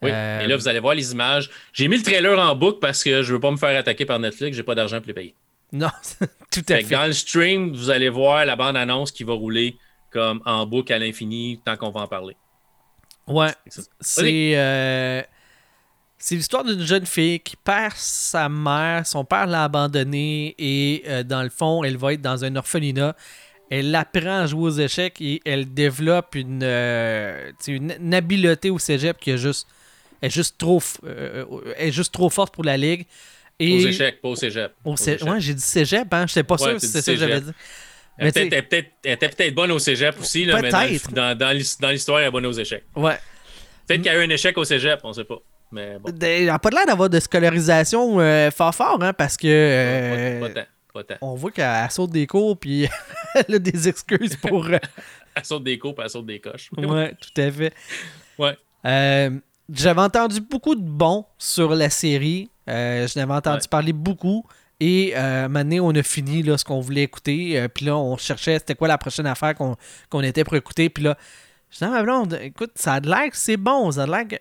Oui. 0.00 0.10
Euh, 0.12 0.40
Et 0.40 0.46
là, 0.46 0.56
vous 0.56 0.66
allez 0.68 0.80
voir 0.80 0.94
les 0.94 1.12
images. 1.12 1.50
J'ai 1.72 1.86
mis 1.88 1.96
le 1.96 2.02
trailer 2.02 2.38
en 2.38 2.54
boucle 2.56 2.78
parce 2.80 3.04
que 3.04 3.22
je 3.22 3.32
veux 3.34 3.40
pas 3.40 3.50
me 3.50 3.56
faire 3.56 3.76
attaquer 3.78 4.04
par 4.06 4.18
Netflix. 4.18 4.56
J'ai 4.56 4.62
pas 4.64 4.74
d'argent 4.74 4.98
pour 4.98 5.06
les 5.08 5.14
payer. 5.14 5.34
Non, 5.72 5.90
tout 6.50 6.60
à 6.68 6.74
Fait 6.76 6.82
que 6.82 6.88
fait. 6.88 6.94
dans 6.96 7.06
le 7.06 7.12
stream, 7.12 7.72
vous 7.72 7.88
allez 7.90 8.08
voir 8.08 8.44
la 8.44 8.56
bande-annonce 8.56 9.10
qui 9.12 9.24
va 9.24 9.32
rouler 9.34 9.76
comme 10.10 10.42
en 10.44 10.66
boucle 10.66 10.92
à 10.92 10.98
l'infini 10.98 11.60
tant 11.64 11.76
qu'on 11.76 11.90
va 11.90 12.00
en 12.02 12.06
parler. 12.08 12.36
Ouais. 13.26 13.52
C'est- 14.00 14.56
C'est 16.24 16.36
l'histoire 16.36 16.62
d'une 16.62 16.86
jeune 16.86 17.04
fille 17.04 17.40
qui 17.40 17.56
perd 17.56 17.94
sa 17.96 18.48
mère, 18.48 19.04
son 19.04 19.24
père 19.24 19.44
l'a 19.48 19.64
abandonnée 19.64 20.54
et 20.56 21.02
euh, 21.08 21.24
dans 21.24 21.42
le 21.42 21.48
fond, 21.50 21.82
elle 21.82 21.96
va 21.96 22.12
être 22.12 22.22
dans 22.22 22.44
un 22.44 22.54
orphelinat. 22.54 23.16
Elle 23.70 23.92
apprend 23.96 24.42
à 24.42 24.46
jouer 24.46 24.62
aux 24.62 24.70
échecs 24.78 25.20
et 25.20 25.40
elle 25.44 25.74
développe 25.74 26.36
une, 26.36 26.60
euh, 26.62 27.50
une, 27.66 27.94
une 28.00 28.14
habileté 28.14 28.70
au 28.70 28.78
cégep 28.78 29.18
qui 29.18 29.30
est 29.32 29.36
juste, 29.38 29.66
est 30.22 30.30
juste 30.30 30.58
trop, 30.58 30.80
euh, 31.04 31.44
est 31.76 31.90
juste 31.90 32.12
trop 32.14 32.30
forte 32.30 32.54
pour 32.54 32.62
la 32.62 32.76
ligue. 32.76 33.04
Et 33.58 33.74
Aux 33.84 33.88
échecs, 33.88 34.20
pas 34.20 34.28
au 34.28 34.36
cégep. 34.36 34.72
au 34.84 34.92
Aux 34.92 34.96
cé- 34.96 35.14
échecs. 35.14 35.28
ouais, 35.28 35.40
j'ai 35.40 35.54
dit 35.54 35.60
cégep, 35.60 36.14
hein? 36.14 36.26
Je 36.28 36.34
sais 36.34 36.42
pas 36.44 36.54
Ouais, 36.54 36.70
sûr 36.70 36.80
si 36.80 36.86
c'est 36.86 37.02
ça 37.02 37.12
que 37.14 37.18
j'avais 37.18 37.32
cégep. 37.40 37.46
dit. 37.46 37.52
Elle 38.18 38.28
était 38.28 38.62
peut-être 38.62 39.54
bonne 39.56 39.72
au 39.72 39.78
cégep 39.80 40.20
aussi, 40.20 40.44
là, 40.44 40.60
mais 40.62 40.70
dans 40.70 40.86
dans, 41.12 41.36
dans 41.38 41.50
l'his- 41.50 41.78
dans 41.80 41.90
l'histoire, 41.90 42.20
elle 42.20 42.28
est 42.28 42.30
bonne 42.30 42.46
aux 42.46 42.52
échecs. 42.52 42.84
Ouais. 42.94 43.18
Peut-être 43.88 44.02
qu'il 44.02 44.12
y 44.12 44.14
a 44.14 44.20
eu 44.20 44.24
un 44.24 44.30
échec 44.30 44.56
au 44.56 44.62
cégep, 44.64 45.00
on 45.02 45.12
sait 45.12 45.24
pas. 45.24 45.38
Mais 45.72 45.98
bon, 45.98 46.10
De- 46.12 46.26
Elle 46.26 46.46
n'a 46.46 46.58
pas 46.58 46.70
l'air 46.70 46.86
d'avoir 46.86 47.08
de 47.10 47.18
scolarisation 47.18 48.20
euh, 48.20 48.50
fort 48.50 48.74
fort, 48.74 48.98
hein, 49.02 49.12
parce 49.12 49.36
que. 49.36 49.46
euh, 49.48 50.40
pas, 50.40 50.48
pas 50.48 50.54
tant. 50.54 50.66
Pas 50.94 51.04
tant. 51.04 51.14
on 51.22 51.34
voit 51.34 51.50
qu'elle 51.50 51.90
saute 51.90 52.10
des 52.10 52.26
cours 52.26 52.58
puis 52.58 52.86
elle 53.34 53.54
a 53.54 53.58
des 53.58 53.88
excuses 53.88 54.36
pour. 54.36 54.66
euh, 54.66 54.78
Elle 55.34 55.44
saute 55.46 55.64
des 55.64 55.78
cours, 55.78 55.94
puis 55.94 56.04
elle 56.04 56.10
saute 56.10 56.26
des 56.26 56.40
coches. 56.40 56.68
ouais, 56.76 57.14
tout 57.18 57.40
à 57.40 57.50
fait. 57.50 57.72
Ouais. 58.38 58.58
J'avais 59.72 60.00
entendu 60.02 60.40
beaucoup 60.42 60.74
de 60.74 60.82
bons 60.82 61.24
sur 61.38 61.74
la 61.74 61.88
série. 61.88 62.50
Je 62.66 63.18
n'avais 63.18 63.32
entendu 63.32 63.62
Ouais. 63.62 63.68
parler 63.70 63.92
beaucoup. 63.94 64.44
Et 64.80 65.12
euh, 65.16 65.48
maintenant, 65.48 65.78
on 65.86 65.94
a 65.94 66.02
fini 66.02 66.42
là, 66.42 66.58
ce 66.58 66.64
qu'on 66.64 66.80
voulait 66.80 67.04
écouter. 67.04 67.58
Euh, 67.58 67.68
puis 67.68 67.86
là, 67.86 67.96
on 67.96 68.16
cherchait 68.16 68.58
c'était 68.58 68.74
quoi 68.74 68.88
la 68.88 68.98
prochaine 68.98 69.26
affaire 69.26 69.54
qu'on 69.54 69.76
qu'on 70.10 70.22
était 70.22 70.42
pour 70.44 70.56
écouter. 70.56 70.90
Puis 70.90 71.04
là, 71.04 71.16
je 71.70 71.84
à 71.84 71.88
ma 71.88 72.02
blonde, 72.02 72.38
écoute, 72.42 72.72
ça 72.74 72.94
a 72.94 73.00
de 73.00 73.08
l'air 73.08 73.30
que 73.30 73.36
c'est 73.36 73.56
bon. 73.56 73.90
Ça 73.92 74.02
a 74.02 74.06
de 74.06 74.10
l'air 74.10 74.26
que. 74.28 74.36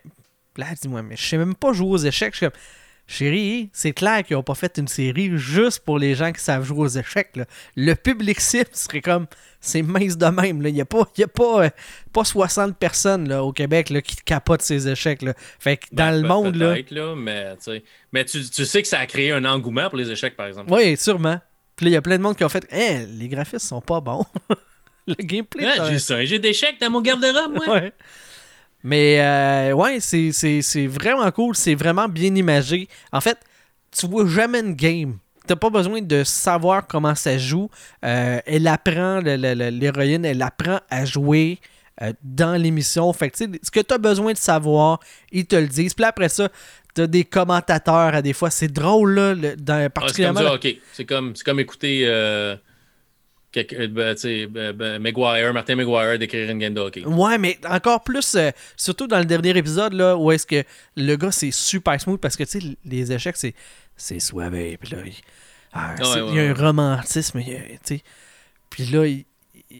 Là, 0.58 0.66
elle 0.72 0.78
dit, 0.78 0.88
moi, 0.88 1.02
mais 1.02 1.16
je 1.16 1.24
sais 1.26 1.38
même 1.38 1.56
pas 1.56 1.74
jouer 1.74 1.90
aux 1.92 1.98
échecs. 1.98 2.34
Je 2.34 2.38
suis 2.38 2.46
comme, 2.46 2.60
chérie, 3.08 3.70
c'est 3.74 3.92
clair 3.94 4.24
qu'ils 4.24 4.36
n'ont 4.38 4.44
pas 4.44 4.56
fait 4.56 4.78
une 4.78 4.88
série 4.88 5.32
juste 5.38 5.80
pour 5.80 5.98
les 6.00 6.16
gens 6.16 6.32
qui 6.32 6.42
savent 6.42 6.64
jouer 6.64 6.80
aux 6.80 6.88
échecs. 6.88 7.36
là. 7.36 7.46
Le 7.76 7.94
public 7.96 8.40
cible 8.40 8.70
serait 8.74 9.02
comme, 9.02 9.28
c'est 9.60 9.82
mince 9.82 10.18
de 10.18 10.26
même. 10.28 10.62
là. 10.62 10.70
Il 10.70 10.76
n'y 10.76 10.82
a, 10.82 10.86
pas, 10.86 11.04
il 11.18 11.22
y 11.22 11.24
a 11.24 11.28
pas, 11.28 11.66
euh, 11.66 11.70
pas 12.14 12.24
60 12.24 12.78
personnes 12.78 13.28
là, 13.30 13.44
au 13.44 13.52
Québec 13.54 13.90
là, 13.90 14.02
qui 14.02 14.16
capotent 14.18 14.62
ces 14.62 14.88
échecs. 14.88 15.22
Là. 15.22 15.34
Fait 15.60 15.78
que 15.78 15.86
dans 15.92 16.06
Ben, 16.12 16.22
le 16.22 16.28
monde, 16.28 16.56
là. 16.56 16.76
mais, 17.16 17.56
tu 17.58 17.64
sais. 17.64 17.84
mais 18.12 18.26
tu, 18.26 18.44
tu 18.50 18.66
sais 18.66 18.82
que 18.82 18.88
ça 18.88 19.00
a 19.00 19.06
créé 19.06 19.32
un 19.32 19.46
engouement 19.46 19.90
pour 19.90 19.98
les 19.98 20.10
échecs, 20.12 20.36
par 20.36 20.48
exemple. 20.48 20.72
Oui, 20.72 20.96
sûrement. 20.98 21.40
Puis 21.76 21.86
là, 21.86 21.90
il 21.92 21.94
y 21.94 21.98
a 21.98 22.02
plein 22.02 22.18
de 22.18 22.24
monde 22.24 22.36
qui 22.38 22.44
ont 22.44 22.50
fait, 22.50 22.68
Hein, 22.72 23.06
les 23.10 23.28
graphismes 23.28 23.60
sont 23.60 23.82
pas 23.82 24.00
bons. 24.02 24.26
le 25.08 25.16
gameplay. 25.16 25.76
Ça- 25.76 25.90
j'ai 25.92 26.00
ça, 26.00 26.16
un 26.16 26.26
jeu 26.26 26.40
d'échecs 26.40 26.80
dans 26.80 26.90
mon 26.92 27.02
garde-robe, 27.02 27.56
moi. 27.66 27.76
Ouais. 27.76 27.94
Mais 28.84 29.20
euh, 29.22 29.74
ouais, 29.74 30.00
c'est, 30.00 30.88
vraiment 30.88 31.30
cool, 31.32 31.56
c'est 31.56 31.76
vraiment 31.76 32.08
bien 32.08 32.34
imagé. 32.36 32.88
En 33.12 33.22
fait, 33.22 33.38
tu 33.96 34.08
vois 34.08 34.28
jamais 34.28 34.60
une 34.60 34.74
game. 34.74 35.18
T'as 35.48 35.56
pas 35.56 35.70
besoin 35.70 36.02
de 36.02 36.24
savoir 36.24 36.88
comment 36.88 37.16
ça 37.16 37.38
joue. 37.38 37.70
Euh, 38.06 38.40
elle 38.46 38.68
apprend, 38.68 39.20
l'héroïne, 39.20 40.26
elle 40.26 40.42
apprend 40.42 40.80
à 40.90 41.04
jouer 41.06 41.60
euh, 42.02 42.14
dans 42.24 42.60
l'émission. 42.60 43.12
Fait 43.14 43.30
que, 43.30 43.38
tu 43.38 43.46
sais, 43.46 43.60
ce 43.62 43.72
que 43.72 43.80
tu 43.80 43.94
as 43.94 43.98
besoin 43.98 44.34
de 44.34 44.38
savoir, 44.38 45.00
ils 45.32 45.46
te 45.46 45.56
le 45.56 45.68
disent. 45.68 45.94
Puis 45.94 46.06
après 46.06 46.30
ça, 46.30 46.50
t'as 46.94 47.08
des 47.08 47.24
commentateurs 47.26 48.16
à 48.16 48.22
des 48.22 48.34
fois. 48.34 48.50
C'est 48.50 48.68
drôle, 48.72 49.14
là, 49.14 49.34
le- 49.34 49.56
dans, 49.56 49.74
Ah, 49.74 49.78
c'est 49.78 49.84
comme 49.84 49.90
particulièrement. 49.92 50.58
C'est 50.94 51.06
comme, 51.06 51.60
écouter 51.60 52.06
ben, 53.54 54.16
tu 54.16 54.22
sais, 54.22 54.48
ben, 54.48 54.72
ben, 54.74 55.00
Maguire, 55.02 55.54
Martin 55.54 55.76
Maguire 55.76 56.18
décrire 56.18 56.50
une 56.50 56.60
game 56.60 56.74
de 56.74 56.80
hockey. 56.80 57.04
Ouais, 57.06 57.38
mais 57.38 57.58
encore 57.70 58.04
plus, 58.04 58.36
euh, 58.36 58.52
surtout 58.78 59.08
dans 59.08 59.20
le 59.20 59.26
dernier 59.26 59.58
épisode, 59.58 59.94
là, 59.94 60.16
où 60.16 60.32
est-ce 60.32 60.46
que 60.48 60.64
le 60.96 61.16
gars, 61.16 61.32
c'est 61.32 61.52
super 61.52 62.00
smooth 62.00 62.20
parce 62.20 62.36
que, 62.38 62.44
tu 62.44 62.62
sais, 62.62 62.78
les 62.86 63.12
échecs, 63.12 63.36
c'est, 63.38 63.54
c'est 63.98 64.20
soivé. 64.20 64.78
Puis 64.78 64.92
là, 64.96 64.98
il, 65.06 65.14
ah, 65.74 65.96
Ouais, 66.00 66.06
c'est- 66.06 66.22
ouais, 66.22 66.30
il 66.30 66.36
y 66.36 66.40
a 66.40 66.44
un 66.50 66.54
romantisme, 66.54 67.40
il. 67.42 68.00
Puis 68.70 68.86
là, 68.86 69.06
ils, 69.06 69.26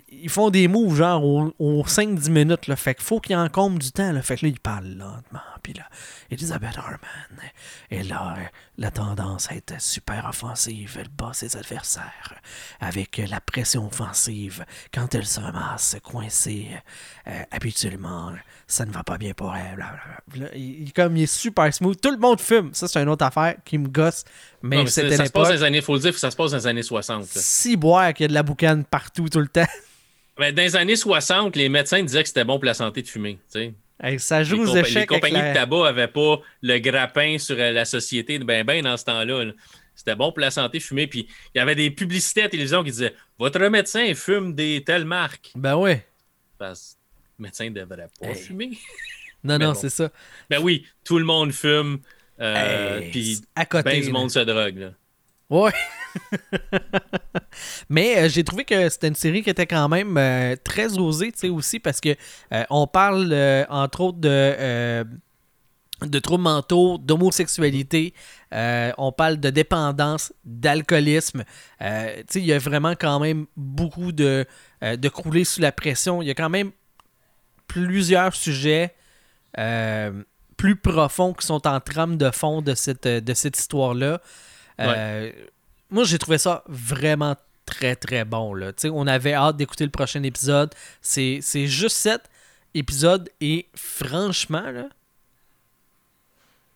ils 0.10 0.30
font 0.30 0.50
des 0.50 0.68
moves, 0.68 0.96
genre, 0.96 1.24
aux, 1.24 1.54
aux 1.60 1.84
5-10 1.84 2.30
minutes, 2.30 2.68
là. 2.68 2.76
Fait 2.76 2.96
qu'il 2.96 3.04
faut 3.04 3.20
qu'ils 3.20 3.36
encombrent 3.36 3.80
du 3.80 3.92
temps, 3.92 4.12
là. 4.12 4.22
Fait 4.22 4.38
que 4.38 4.46
là, 4.46 4.52
ils 4.52 4.60
parlent 4.60 4.88
lentement. 4.88 5.40
Puis 5.62 5.74
là, 5.74 5.84
Elizabeth 6.30 6.78
Harman, 6.78 7.00
elle 7.90 8.12
a 8.12 8.36
euh, 8.38 8.44
la 8.78 8.92
tendance 8.92 9.52
à 9.52 9.56
être 9.56 9.80
super 9.82 10.26
offensive. 10.28 10.98
Elle 11.00 11.10
bat 11.10 11.32
ses 11.34 11.56
adversaires 11.56 12.42
avec 12.80 13.18
la 13.18 13.42
pression 13.42 13.88
offensive. 13.88 14.66
Quand 14.94 15.14
elle 15.14 15.26
se 15.26 15.40
ramasse 15.40 15.98
coincée, 16.04 16.70
euh, 17.28 17.44
habituellement, 17.52 18.32
ça 18.72 18.86
ne 18.86 18.92
va 18.92 19.04
pas 19.04 19.18
bien 19.18 19.34
pour 19.34 19.56
elle. 19.56 19.76
blablabla. 19.76 20.56
Il, 20.58 20.92
comme 20.94 21.18
il 21.18 21.24
est 21.24 21.26
super 21.34 21.74
smooth. 21.74 22.00
Tout 22.00 22.12
le 22.12 22.18
monde 22.18 22.40
fume. 22.40 22.74
Ça, 22.74 22.88
c'est 22.88 23.00
une 23.02 23.10
autre 23.10 23.26
affaire 23.26 23.56
qui 23.66 23.78
me 23.78 23.88
gosse. 23.88 24.24
Mais, 24.62 24.78
Non, 24.78 24.84
mais 24.84 24.90
c'était 24.90 25.16
ça 25.18 25.26
se 25.26 25.32
passe 25.32 25.48
dans 25.50 25.54
les 25.54 25.64
années, 25.64 25.82
faut 25.82 25.94
le 25.96 26.00
dire, 26.00 26.18
ça 26.18 26.32
se 26.32 26.36
passe 26.36 26.52
dans 26.52 26.58
les 26.58 26.68
années 26.68 26.84
60. 26.84 27.22
là. 27.22 27.28
Si 27.42 27.76
boire 27.78 28.14
qu'il 28.14 28.24
y 28.24 28.26
a 28.26 28.28
de 28.30 28.34
la 28.34 28.44
boucane 28.44 28.84
partout 28.86 29.28
tout 29.30 29.40
le 29.40 29.48
temps. 29.48 29.68
Mais 30.40 30.52
dans 30.54 30.62
les 30.64 30.76
années 30.76 30.96
60, 30.96 31.56
les 31.56 31.70
médecins 31.70 32.02
disaient 32.04 32.22
que 32.24 32.28
c'était 32.30 32.46
bon 32.46 32.56
pour 32.58 32.66
la 32.66 32.74
santé 32.74 33.02
de 33.02 33.08
fumer. 33.08 33.40
Hey, 34.04 34.20
ça 34.20 34.40
Les, 34.40 34.46
joue 34.46 34.62
aux 34.64 34.74
les 34.74 34.80
échecs. 34.80 34.96
avec 34.98 35.10
compagnies 35.10 35.36
la- 35.36 35.50
de 35.50 35.54
tabac 35.54 35.84
n'avaient 35.84 36.08
pas 36.08 36.40
le 36.62 36.80
grappin 36.80 37.38
sur 37.38 37.56
euh, 37.60 37.72
la 37.72 37.86
société 37.86 38.40
de 38.40 38.44
ben 38.44 38.66
ben 38.66 38.82
dans 38.84 38.98
ce 38.98 39.06
temps-là. 39.06 39.44
là. 39.46 39.52
C'était 39.94 40.16
bon 40.16 40.32
pour 40.32 40.40
la 40.40 40.50
santé 40.50 40.80
de 40.80 40.84
fumer. 40.84 41.06
Puis 41.06 41.28
il 41.54 41.60
y 41.60 41.62
avait 41.62 41.76
des 41.76 41.92
publicités 41.92 42.42
à 42.42 42.44
la 42.46 42.50
télévision 42.50 42.84
qui 42.84 42.90
disaient 42.92 43.14
Votre 43.38 43.60
médecin 43.68 44.12
fume 44.16 44.56
des 44.56 44.84
telles 44.84 45.06
marques. 45.06 45.52
Ben 45.54 45.76
ouais. 45.76 46.08
Parce 46.58 46.98
médecin 47.42 47.66
ne 47.70 47.76
devrait 47.80 48.08
pas 48.20 48.28
Hey. 48.28 48.36
fumer. 48.36 48.72
Non, 49.44 49.58
non, 49.58 49.70
bon. 49.70 49.74
c'est 49.74 49.90
ça. 49.90 50.12
Ben 50.52 50.62
oui, 50.62 50.86
tout 51.04 51.18
le 51.18 51.26
monde 51.26 51.52
fume. 51.52 52.00
Euh, 52.40 53.00
Hey, 53.00 53.10
puis 53.10 53.42
à 53.56 53.66
côté. 53.66 53.84
ben 53.90 54.02
du 54.04 54.12
monde 54.12 54.30
se 54.30 54.38
drogue. 54.40 54.78
Là. 54.78 54.92
Ouais. 55.50 55.72
Mais 57.90 58.18
euh, 58.18 58.30
j'ai 58.30 58.44
trouvé 58.44 58.64
que 58.66 58.88
c'était 58.90 59.08
une 59.08 59.16
série 59.16 59.44
qui 59.44 59.50
était 59.50 59.66
quand 59.68 59.90
même 59.90 60.18
euh, 60.18 60.56
très 60.64 60.98
osée, 60.98 61.32
tu 61.32 61.40
sais, 61.40 61.50
aussi, 61.50 61.80
parce 61.80 62.00
que 62.00 62.16
euh, 62.54 62.64
on 62.70 62.88
parle, 62.88 63.34
entre 63.70 64.02
autres, 64.02 64.20
de, 64.20 65.04
de 66.06 66.20
troubles 66.20 66.44
mentaux, 66.44 66.98
d'homosexualité, 66.98 68.14
on 68.52 69.12
parle 69.12 69.40
de 69.40 69.50
dépendance, 69.50 70.34
d'alcoolisme. 70.46 71.44
tu 71.80 71.86
sais, 71.86 72.24
il 72.36 72.46
y 72.46 72.54
a 72.54 72.60
vraiment 72.60 72.92
quand 72.96 73.20
même 73.20 73.46
beaucoup 73.58 74.12
de, 74.12 74.46
de 74.82 75.10
crouler 75.10 75.44
sous 75.46 75.62
la 75.62 75.72
pression. 75.72 76.22
Il 76.22 76.28
y 76.28 76.32
a 76.32 76.36
quand 76.36 76.50
même 76.50 76.72
plusieurs 77.72 78.36
sujets 78.36 78.94
plus 80.58 80.76
profonds 80.76 81.34
qui 81.34 81.46
sont 81.46 81.66
en 81.68 81.80
trame 81.80 82.18
de 82.18 82.30
fond 82.32 82.62
de 82.62 82.76
cette, 82.76 83.08
de 83.08 83.34
cette 83.34 83.58
histoire-là. 83.58 84.22
Moi, 84.78 86.04
j'ai 86.04 86.18
trouvé 86.18 86.38
ça 86.38 86.64
vraiment 86.68 87.36
très 87.66 87.96
très 87.96 88.26
bon. 88.26 88.54
Là. 88.54 88.72
on 88.86 89.08
avait 89.08 89.34
hâte 89.34 89.58
d'écouter 89.58 89.86
le 89.86 89.92
prochain 89.92 90.24
épisode. 90.24 90.74
C'est, 91.02 91.42
juste 91.68 91.98
cet 91.98 92.30
épisode 92.74 93.30
et 93.40 93.68
franchement, 93.76 94.70
là, 94.72 94.88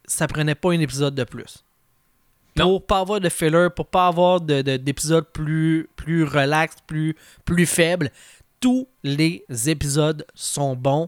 ça 0.06 0.28
prenait 0.28 0.56
pas 0.56 0.72
un 0.72 0.80
épisode 0.80 1.16
de 1.16 1.24
plus. 1.24 1.64
Pour 2.56 2.86
pas 2.86 3.00
avoir 3.00 3.20
de 3.20 3.28
filler, 3.28 3.68
pour 3.76 3.88
pas 3.88 4.08
avoir 4.08 4.40
de, 4.40 4.62
d'épisodes 4.62 5.28
plus, 5.34 5.90
plus 5.98 6.24
relax, 6.24 6.76
plus, 6.88 7.16
plus 7.44 7.66
faibles, 7.66 8.12
tous 8.66 8.88
les 9.04 9.46
épisodes 9.68 10.26
sont 10.34 10.76
bons 10.76 11.08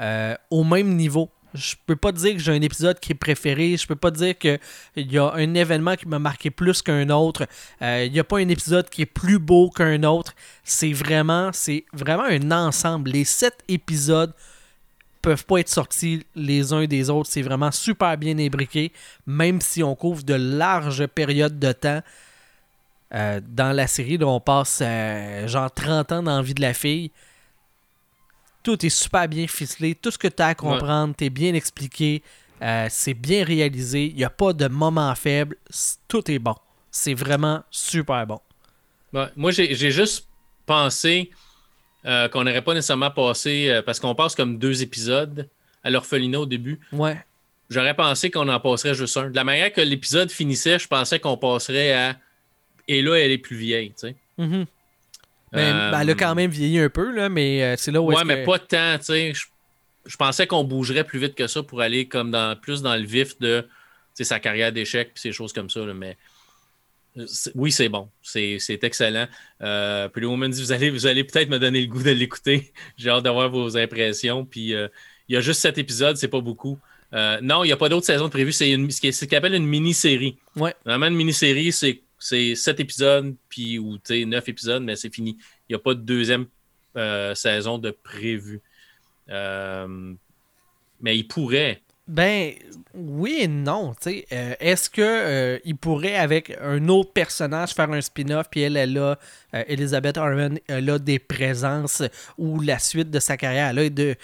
euh, 0.00 0.34
au 0.48 0.64
même 0.64 0.96
niveau 0.96 1.30
je 1.52 1.74
peux 1.84 1.96
pas 1.96 2.10
dire 2.10 2.32
que 2.32 2.38
j'ai 2.38 2.52
un 2.52 2.62
épisode 2.62 3.00
qui 3.00 3.10
est 3.10 3.16
préféré. 3.16 3.76
Je 3.76 3.84
peux 3.84 3.96
pas 3.96 4.12
dire 4.12 4.38
qu'il 4.38 4.60
y 4.94 5.18
a 5.18 5.32
un 5.32 5.52
événement 5.54 5.96
qui 5.96 6.06
m'a 6.06 6.20
marqué 6.20 6.48
plus 6.48 6.80
qu'un 6.80 7.10
autre. 7.10 7.48
Euh, 7.82 8.04
il 8.06 8.12
n'y 8.12 8.20
a 8.20 8.24
pas 8.24 8.38
un 8.38 8.48
épisode 8.48 8.88
qui 8.88 9.02
est 9.02 9.12
plus 9.22 9.40
beau 9.40 9.68
qu'un 9.68 10.04
autre. 10.04 10.32
C'est 10.62 10.92
vraiment, 10.92 11.50
c'est 11.52 11.84
vraiment 11.92 12.22
un 12.22 12.52
ensemble. 12.52 13.10
Les 13.10 13.24
sept 13.24 13.64
épisodes 13.66 14.32
peuvent 15.22 15.44
pas 15.44 15.58
être 15.58 15.68
sortis 15.68 16.24
les 16.36 16.72
uns 16.72 16.86
des 16.86 17.10
autres. 17.10 17.28
C'est 17.28 17.42
vraiment 17.42 17.72
super 17.72 18.16
bien 18.16 18.38
ébriqué, 18.38 18.92
même 19.26 19.60
si 19.60 19.82
on 19.82 19.96
couvre 19.96 20.22
de 20.22 20.34
larges 20.34 21.04
périodes 21.08 21.58
de 21.58 21.72
temps. 21.72 22.00
Euh, 23.12 23.40
dans 23.46 23.72
la 23.72 23.86
série, 23.86 24.18
on 24.22 24.40
passe 24.40 24.80
euh, 24.82 25.48
genre 25.48 25.70
30 25.70 26.12
ans 26.12 26.22
dans 26.22 26.36
la 26.36 26.42
vie 26.42 26.54
de 26.54 26.62
la 26.62 26.74
fille 26.74 27.10
tout 28.62 28.84
est 28.84 28.90
super 28.90 29.26
bien 29.26 29.46
ficelé. 29.46 29.94
Tout 29.94 30.10
ce 30.10 30.18
que 30.18 30.28
tu 30.28 30.42
as 30.42 30.48
à 30.48 30.54
comprendre, 30.54 31.14
tu 31.16 31.24
es 31.24 31.30
bien 31.30 31.54
expliqué. 31.54 32.22
Euh, 32.60 32.88
c'est 32.90 33.14
bien 33.14 33.42
réalisé. 33.42 34.08
Il 34.08 34.16
n'y 34.16 34.24
a 34.24 34.28
pas 34.28 34.52
de 34.52 34.68
moment 34.68 35.14
faible. 35.14 35.56
Tout 36.08 36.30
est 36.30 36.38
bon. 36.38 36.54
C'est 36.90 37.14
vraiment 37.14 37.62
super 37.70 38.26
bon. 38.26 38.38
moi, 39.34 39.50
j'ai 39.50 39.90
juste 39.90 40.28
pensé 40.66 41.30
qu'on 42.04 42.44
n'aurait 42.44 42.60
pas 42.60 42.74
nécessairement 42.74 43.10
passé, 43.10 43.80
parce 43.86 43.98
qu'on 43.98 44.14
passe 44.14 44.34
comme 44.34 44.58
deux 44.58 44.82
épisodes 44.82 45.48
à 45.82 45.88
l'orphelinat 45.88 46.40
au 46.40 46.46
début. 46.46 46.80
Ouais. 46.92 47.18
J'aurais 47.70 47.94
pensé 47.94 48.30
qu'on 48.30 48.48
en 48.48 48.60
passerait 48.60 48.94
juste 48.94 49.16
un. 49.16 49.30
De 49.30 49.36
la 49.36 49.44
manière 49.44 49.72
que 49.72 49.80
l'épisode 49.80 50.30
finissait, 50.30 50.78
je 50.78 50.88
pensais 50.88 51.20
qu'on 51.20 51.36
passerait 51.36 51.92
à. 51.92 52.16
Et 52.90 53.02
là, 53.02 53.14
elle 53.14 53.30
est 53.30 53.38
plus 53.38 53.56
vieille, 53.56 53.90
tu 53.90 54.08
sais. 54.08 54.16
Mm-hmm. 54.36 54.66
Ben, 55.52 55.90
ben, 55.92 56.00
elle 56.00 56.10
a 56.10 56.14
quand 56.14 56.34
même 56.34 56.50
vieilli 56.50 56.80
un 56.80 56.88
peu, 56.88 57.14
là, 57.14 57.28
mais 57.28 57.62
euh, 57.62 57.74
c'est 57.78 57.92
là 57.92 58.02
où 58.02 58.12
Ouais, 58.12 58.24
mais 58.24 58.42
pas 58.42 58.58
tant, 58.58 58.98
tu 58.98 59.04
sais. 59.04 59.32
Je, 60.06 60.16
pensais 60.16 60.48
qu'on 60.48 60.64
bougerait 60.64 61.04
plus 61.04 61.20
vite 61.20 61.36
que 61.36 61.46
ça 61.46 61.62
pour 61.62 61.82
aller 61.82 62.08
comme 62.08 62.32
dans 62.32 62.56
plus 62.56 62.82
dans 62.82 62.96
le 62.96 63.04
vif 63.04 63.38
de 63.38 63.64
sa 64.18 64.40
carrière 64.40 64.72
d'échec 64.72 65.12
et 65.14 65.18
ces 65.18 65.30
choses 65.30 65.52
comme 65.52 65.70
ça. 65.70 65.80
mais 65.94 66.16
oui, 67.54 67.70
c'est 67.70 67.88
bon. 67.88 68.08
C'est 68.22 68.58
excellent. 68.82 69.28
Euh, 69.62 70.08
puis 70.08 70.22
le 70.22 70.26
Woman 70.26 70.50
dit 70.50 70.60
vous 70.60 70.72
allez, 70.72 70.90
vous 70.90 71.06
allez 71.06 71.22
peut-être 71.22 71.48
me 71.48 71.60
donner 71.60 71.80
le 71.80 71.86
goût 71.86 72.02
de 72.02 72.10
l'écouter. 72.10 72.72
J'ai 72.96 73.10
hâte 73.10 73.22
d'avoir 73.22 73.50
vos 73.50 73.76
impressions. 73.76 74.44
Puis 74.44 74.74
euh, 74.74 74.88
il 75.28 75.34
y 75.34 75.38
a 75.38 75.40
juste 75.40 75.60
cet 75.60 75.78
épisode, 75.78 76.16
c'est 76.16 76.28
pas 76.28 76.40
beaucoup. 76.40 76.76
non, 77.12 77.62
il 77.62 77.68
n'y 77.68 77.72
a 77.72 77.76
pas 77.76 77.88
d'autres 77.88 78.06
saisons 78.06 78.30
prévues. 78.30 78.52
C'est 78.52 78.74
ce 78.74 79.24
qu'on 79.26 79.36
appelle 79.36 79.54
une 79.54 79.66
mini-série. 79.66 80.36
Ouais. 80.56 80.74
Vraiment, 80.84 81.06
une 81.06 81.14
mini-série, 81.14 81.70
c'est 81.70 82.02
c'est 82.20 82.54
sept 82.54 82.78
épisodes, 82.78 83.34
puis 83.48 83.78
ou 83.78 83.98
neuf 84.26 84.48
épisodes, 84.48 84.82
mais 84.82 84.94
c'est 84.94 85.12
fini. 85.12 85.36
Il 85.68 85.72
n'y 85.72 85.76
a 85.76 85.78
pas 85.78 85.94
de 85.94 86.00
deuxième 86.00 86.46
euh, 86.96 87.34
saison 87.34 87.78
de 87.78 87.90
prévu. 87.90 88.60
Euh, 89.30 90.14
mais 91.00 91.16
il 91.16 91.26
pourrait. 91.26 91.80
Ben 92.06 92.52
oui 92.92 93.38
et 93.42 93.48
non. 93.48 93.94
Euh, 94.06 94.54
Est-ce 94.58 94.90
que 94.90 95.60
il 95.64 95.76
pourrait 95.76 96.16
avec 96.16 96.54
un 96.60 96.88
autre 96.88 97.12
personnage 97.12 97.70
faire 97.70 97.90
un 97.90 98.00
spin-off 98.00 98.48
puis 98.50 98.62
elle, 98.62 98.76
elle 98.76 98.98
a 98.98 99.16
Elizabeth 99.52 100.18
Harmon, 100.18 100.56
elle 100.66 100.90
a 100.90 100.98
des 100.98 101.20
présences 101.20 102.02
ou 102.36 102.60
la 102.60 102.80
suite 102.80 103.10
de 103.10 103.20
sa 103.20 103.36
carrière? 103.36 103.72
Là 103.72 103.88
de 103.88 104.16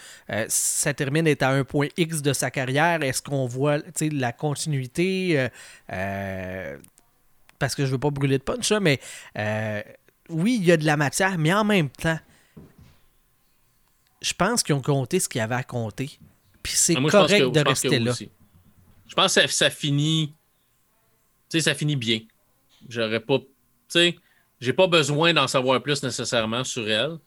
ça 0.49 0.93
termine 0.95 1.29
est 1.29 1.43
à 1.43 1.51
un 1.51 1.63
point 1.63 1.87
X 1.97 2.23
de 2.23 2.33
sa 2.33 2.51
carrière. 2.51 3.05
Est-ce 3.05 3.23
qu'on 3.23 3.47
voit 3.47 3.79
la 4.01 4.33
continuité? 4.33 5.49
Parce 7.59 7.75
que 7.75 7.87
je 7.87 7.91
veux 7.91 7.99
pas 7.99 8.11
brûler 8.11 8.39
de 8.39 8.43
punch, 8.43 8.73
mais 8.73 9.01
euh, 9.39 9.83
oui, 10.29 10.59
il 10.61 10.67
y 10.67 10.73
a 10.73 10.77
de 10.77 10.85
la 10.85 10.97
matière, 10.97 11.39
mais 11.39 11.53
en 11.53 11.65
même 11.65 11.91
temps, 11.91 12.19
je 14.21 14.33
pense 14.35 14.63
qu'ils 14.63 14.75
ont 14.75 14.83
compté 14.83 15.21
ce 15.21 15.29
qu'il 15.29 15.39
y 15.39 15.43
avait 15.43 15.55
à 15.55 15.63
compter. 15.63 16.19
Puis 16.63 16.73
c'est 16.75 16.97
ah, 16.97 17.11
correct 17.11 17.53
de 17.53 17.61
rester 17.61 17.99
là. 17.99 18.13
Je 18.13 19.15
pense 19.15 19.35
que 19.35 19.47
ça, 19.47 19.71
finit. 19.71 20.35
Tu 21.49 21.59
sais, 21.59 21.61
ça 21.61 21.75
finit 21.75 21.97
bien. 21.97 22.21
J'aurais 22.89 23.21
pas. 23.21 23.39
Tu 23.39 23.47
sais, 23.89 24.17
j'ai 24.61 24.73
pas 24.73 24.89
besoin 24.89 25.33
d'en 25.33 25.47
savoir 25.47 25.81
plus 25.81 26.03
nécessairement 26.03 26.65
sur 26.65 26.89
elle. 26.91 27.19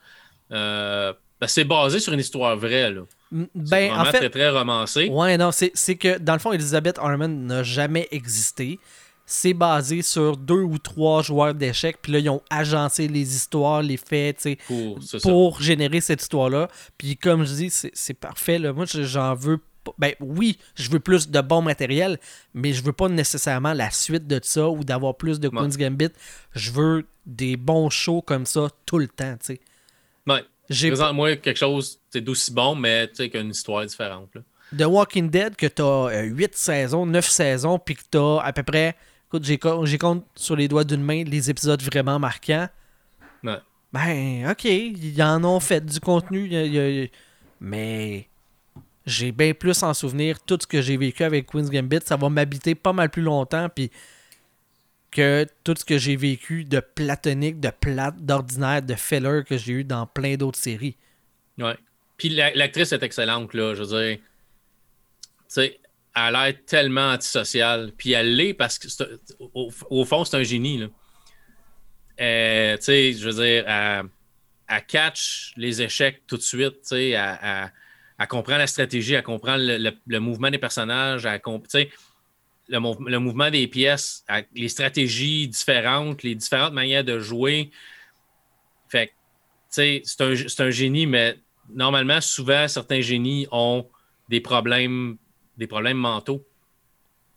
Euh, 0.51 1.13
c'est 1.47 1.63
basé 1.63 1.99
sur 1.99 2.11
une 2.11 2.19
histoire 2.19 2.57
vraie, 2.57 2.91
là. 2.91 3.01
Ben, 3.31 3.93
en 3.93 4.05
fait, 4.05 4.17
très, 4.17 4.29
très 4.29 4.49
romancé. 4.49 5.07
Ouais, 5.07 5.37
non, 5.37 5.51
c'est 5.51 5.95
que 5.95 6.17
dans 6.17 6.33
le 6.33 6.39
fond, 6.39 6.51
Elizabeth 6.51 6.97
Harmon 6.97 7.27
n'a 7.27 7.63
jamais 7.63 8.07
existé 8.11 8.79
c'est 9.31 9.53
basé 9.53 10.01
sur 10.01 10.37
deux 10.37 10.63
ou 10.63 10.79
trois 10.79 11.21
joueurs 11.21 11.53
d'échecs. 11.53 11.97
Puis 12.01 12.11
là, 12.11 12.19
ils 12.19 12.29
ont 12.31 12.41
agencé 12.49 13.07
les 13.07 13.35
histoires, 13.35 13.83
les 13.83 13.97
faits, 13.97 14.47
pour, 14.65 14.97
pour 15.21 15.61
générer 15.61 16.01
cette 16.01 16.23
histoire-là. 16.23 16.67
Puis 16.97 17.15
comme 17.15 17.45
je 17.45 17.53
dis, 17.53 17.69
c'est 17.69 18.13
parfait. 18.15 18.57
Là. 18.57 18.73
Moi, 18.73 18.85
j'en 18.87 19.35
veux 19.35 19.59
ben 19.97 20.13
oui, 20.19 20.59
je 20.75 20.89
veux 20.89 20.99
plus 20.99 21.29
de 21.29 21.41
bon 21.41 21.61
matériel, 21.61 22.19
mais 22.53 22.73
je 22.73 22.83
veux 22.83 22.93
pas 22.93 23.07
nécessairement 23.07 23.73
la 23.73 23.89
suite 23.89 24.27
de 24.27 24.39
ça 24.43 24.69
ou 24.69 24.83
d'avoir 24.83 25.15
plus 25.15 25.39
de 25.39 25.47
Queen's 25.47 25.77
Gambit. 25.77 26.09
Je 26.53 26.71
veux 26.71 27.05
des 27.25 27.55
bons 27.55 27.89
shows 27.89 28.21
comme 28.21 28.45
ça 28.45 28.67
tout 28.85 28.99
le 28.99 29.07
temps, 29.07 29.35
tu 29.39 29.53
sais. 29.53 29.59
Ouais. 30.27 30.43
Présente-moi 30.69 31.37
quelque 31.37 31.57
chose 31.57 31.99
d'aussi 32.13 32.51
bon, 32.51 32.75
mais 32.75 33.07
tu 33.07 33.15
sais, 33.15 33.29
qu'une 33.29 33.49
histoire 33.49 33.85
différente. 33.85 34.29
The 34.77 34.83
Walking 34.83 35.29
Dead, 35.29 35.55
que 35.55 35.65
tu 35.65 35.81
as 35.81 36.23
8 36.23 36.55
saisons, 36.55 37.05
9 37.05 37.27
saisons, 37.27 37.79
puis 37.79 37.95
que 37.95 38.03
tu 38.11 38.17
as 38.17 38.39
à 38.43 38.53
peu 38.53 38.61
près 38.61 38.95
Écoute, 39.29 39.43
j'ai 39.43 39.97
compte 39.97 40.25
sur 40.35 40.55
les 40.55 40.67
doigts 40.67 40.83
d'une 40.83 41.03
main 41.03 41.23
les 41.23 41.49
épisodes 41.51 41.81
vraiment 41.83 42.17
marquants. 42.17 42.67
Ouais. 43.43 43.59
Ben, 43.93 44.49
ok, 44.49 44.65
ils 44.65 45.21
en 45.21 45.43
ont 45.43 45.59
fait 45.59 45.85
du 45.85 45.99
contenu, 45.99 46.49
mais 47.61 48.27
j'ai 49.05 49.31
bien 49.31 49.53
plus 49.53 49.81
en 49.83 49.93
souvenir 49.93 50.39
tout 50.41 50.57
ce 50.59 50.65
que 50.67 50.81
j'ai 50.81 50.97
vécu 50.97 51.23
avec 51.23 51.45
Queen's 51.45 51.69
Gambit. 51.69 51.99
Ça 52.05 52.15
va 52.15 52.29
m'habiter 52.29 52.73
pas 52.75 52.93
mal 52.93 53.09
plus 53.09 53.21
longtemps, 53.21 53.69
puis 53.69 53.91
que 55.11 55.45
tout 55.63 55.73
ce 55.77 55.85
que 55.85 55.97
j'ai 55.97 56.15
vécu 56.15 56.65
de 56.65 56.79
platonique, 56.79 57.59
de 57.59 57.71
plate, 57.71 58.17
d'ordinaire, 58.17 58.81
de 58.81 58.93
filler 58.95 59.43
que 59.47 59.57
j'ai 59.57 59.73
eu 59.73 59.83
dans 59.83 60.05
plein 60.05 60.35
d'autres 60.35 60.59
séries. 60.59 60.95
Ouais. 61.57 61.77
Puis 62.17 62.29
l'actrice 62.29 62.91
est 62.91 63.03
excellente, 63.03 63.53
là. 63.53 63.73
Je 63.75 63.83
veux 63.83 64.01
dire, 64.01 64.17
tu 64.17 64.23
sais, 65.47 65.79
elle 66.27 66.35
a 66.35 66.45
l'air 66.45 66.55
tellement 66.65 67.11
antisociale. 67.11 67.91
Puis 67.97 68.11
elle 68.11 68.35
l'est 68.35 68.53
parce 68.53 68.79
que, 68.79 68.87
au, 69.39 70.05
fond, 70.05 70.25
c'est 70.25 70.37
un 70.37 70.43
génie. 70.43 70.83
Euh, 72.19 72.77
tu 72.77 72.83
sais, 72.83 73.13
je 73.13 73.29
veux 73.29 73.43
dire, 73.43 73.63
elle, 73.67 74.85
catch 74.87 75.53
les 75.55 75.81
échecs 75.81 76.23
tout 76.27 76.37
de 76.37 76.41
suite. 76.41 76.81
Tu 76.81 76.89
sais, 76.89 77.09
elle, 77.09 78.27
comprend 78.27 78.57
la 78.57 78.67
stratégie, 78.67 79.13
elle 79.13 79.23
comprend 79.23 79.55
le, 79.57 80.19
mouvement 80.19 80.49
des 80.49 80.57
personnages, 80.57 81.25
elle, 81.25 81.41
le, 82.67 83.09
le, 83.09 83.19
mouvement 83.19 83.49
des 83.49 83.67
pièces, 83.67 84.23
les 84.53 84.69
stratégies 84.69 85.47
différentes, 85.47 86.23
les 86.23 86.35
différentes 86.35 86.73
manières 86.73 87.03
de 87.03 87.19
jouer. 87.19 87.71
Fait 88.89 89.13
tu 89.71 90.01
sais, 90.01 90.01
c'est 90.03 90.61
un 90.61 90.71
génie, 90.71 91.05
mais 91.05 91.37
normalement, 91.71 92.21
souvent, 92.21 92.67
certains 92.67 93.01
génies 93.01 93.47
ont 93.51 93.87
des 94.29 94.41
problèmes 94.41 95.17
des 95.59 95.67
problèmes 95.67 95.97
mentaux. 95.97 96.45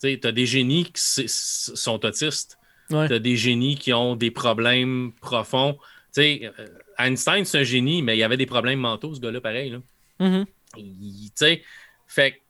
Tu 0.00 0.18
as 0.24 0.32
des 0.32 0.46
génies 0.46 0.85
qui 0.85 1.28
sont 1.28 2.04
autistes. 2.04 2.58
Tu 2.88 2.96
as 2.96 3.18
des 3.18 3.37
génies 3.37 3.76
qui 3.76 3.92
ont 3.92 4.16
des 4.16 4.30
problèmes 4.30 5.12
profonds. 5.20 5.78
sais, 6.12 6.52
euh, 6.58 6.66
Einstein, 6.98 7.44
c'est 7.44 7.61
un 7.61 7.64
génie, 7.64 8.02
mais 8.02 8.16
il 8.16 8.22
avait 8.22 8.37
des 8.37 8.46
problèmes 8.46 8.80
mentaux, 8.80 9.14
ce 9.14 9.20
gars-là, 9.20 9.40
pareil. 9.40 9.70
Là. 9.70 9.78
Mm-hmm. 10.20 11.61
fait 12.06 12.42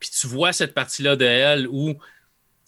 Puis 0.00 0.10
tu 0.20 0.26
vois 0.26 0.52
cette 0.52 0.74
partie-là 0.74 1.16
de 1.16 1.24
elle 1.24 1.68
où 1.68 1.94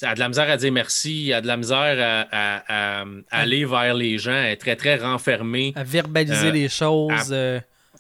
a 0.02 0.14
de 0.14 0.20
la 0.20 0.28
misère 0.28 0.50
à 0.50 0.56
dire 0.56 0.72
merci, 0.72 1.32
a 1.32 1.40
de 1.40 1.46
la 1.46 1.56
misère 1.56 2.26
à, 2.30 3.04
aller 3.30 3.64
vers 3.64 3.94
les 3.94 4.18
gens, 4.18 4.32
elle 4.32 4.52
est 4.52 4.56
très, 4.56 4.76
très 4.76 4.96
renfermée. 4.96 5.72
À 5.76 5.85
verbaliser 5.85 6.52
les 6.52 6.68
choses. 6.68 7.35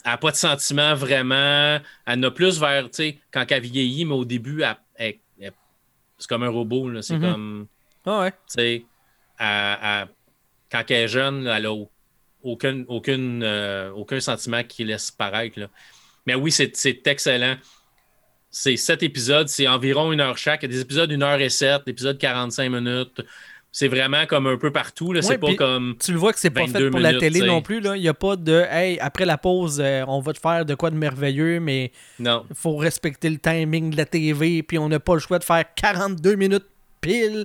Elle 0.06 0.12
n'a 0.12 0.18
pas 0.18 0.30
de 0.30 0.36
sentiment 0.36 0.94
vraiment. 0.94 1.80
Elle 2.06 2.20
n'a 2.20 2.30
plus 2.30 2.60
vers, 2.60 2.84
tu 2.84 2.90
sais, 2.92 3.18
quand 3.32 3.44
elle 3.50 3.60
vieillit, 3.60 4.04
mais 4.04 4.14
au 4.14 4.24
début, 4.24 4.62
c'est 4.96 6.28
comme 6.28 6.44
un 6.44 6.48
robot. 6.48 7.02
C'est 7.02 7.16
mm-hmm. 7.16 7.20
comme. 7.20 7.66
Ah 8.06 8.20
ouais. 8.20 8.30
Tu 8.30 8.36
sais, 8.46 8.86
quand 9.36 10.90
elle 10.90 10.96
est 10.96 11.08
jeune, 11.08 11.48
elle 11.48 11.64
n'a 11.64 11.72
aucun, 12.40 12.84
aucune, 12.86 13.42
euh, 13.42 13.90
aucun 13.90 14.20
sentiment 14.20 14.62
qui 14.62 14.84
laisse 14.84 15.10
paraître. 15.10 15.58
Mais 16.24 16.36
oui, 16.36 16.52
c'est 16.52 17.04
excellent. 17.04 17.56
C'est 18.48 18.76
sept 18.76 19.02
épisodes, 19.02 19.48
c'est 19.48 19.66
environ 19.66 20.12
une 20.12 20.20
heure 20.20 20.38
chaque. 20.38 20.62
Il 20.62 20.66
y 20.66 20.72
a 20.72 20.72
des 20.76 20.80
épisodes 20.82 21.10
d'une 21.10 21.24
heure 21.24 21.40
et 21.40 21.48
sept, 21.48 21.82
épisodes 21.88 22.16
45 22.16 22.70
minutes. 22.70 23.22
C'est 23.78 23.88
vraiment 23.88 24.24
comme 24.24 24.46
un 24.46 24.56
peu 24.56 24.72
partout. 24.72 25.12
c'est 25.20 25.36
pas 25.36 25.54
comme. 25.54 25.96
Tu 26.02 26.10
le 26.10 26.16
vois 26.16 26.32
que 26.32 26.38
c'est 26.38 26.48
pas 26.48 26.66
fait 26.66 26.88
pour 26.88 26.98
la 26.98 27.18
télé 27.18 27.42
non 27.42 27.60
plus. 27.60 27.82
Il 27.84 28.00
n'y 28.00 28.08
a 28.08 28.14
pas 28.14 28.36
de 28.36 28.64
Hey, 28.70 28.98
après 29.00 29.26
la 29.26 29.36
pause, 29.36 29.82
euh, 29.84 30.02
on 30.08 30.20
va 30.20 30.32
te 30.32 30.40
faire 30.40 30.64
de 30.64 30.74
quoi 30.74 30.88
de 30.88 30.96
merveilleux, 30.96 31.60
mais 31.60 31.92
il 32.18 32.40
faut 32.54 32.78
respecter 32.78 33.28
le 33.28 33.36
timing 33.36 33.90
de 33.90 33.98
la 33.98 34.06
TV, 34.06 34.62
puis 34.62 34.78
on 34.78 34.88
n'a 34.88 34.98
pas 34.98 35.12
le 35.12 35.20
choix 35.20 35.38
de 35.38 35.44
faire 35.44 35.62
42 35.74 36.36
minutes 36.36 36.64
pile. 37.02 37.44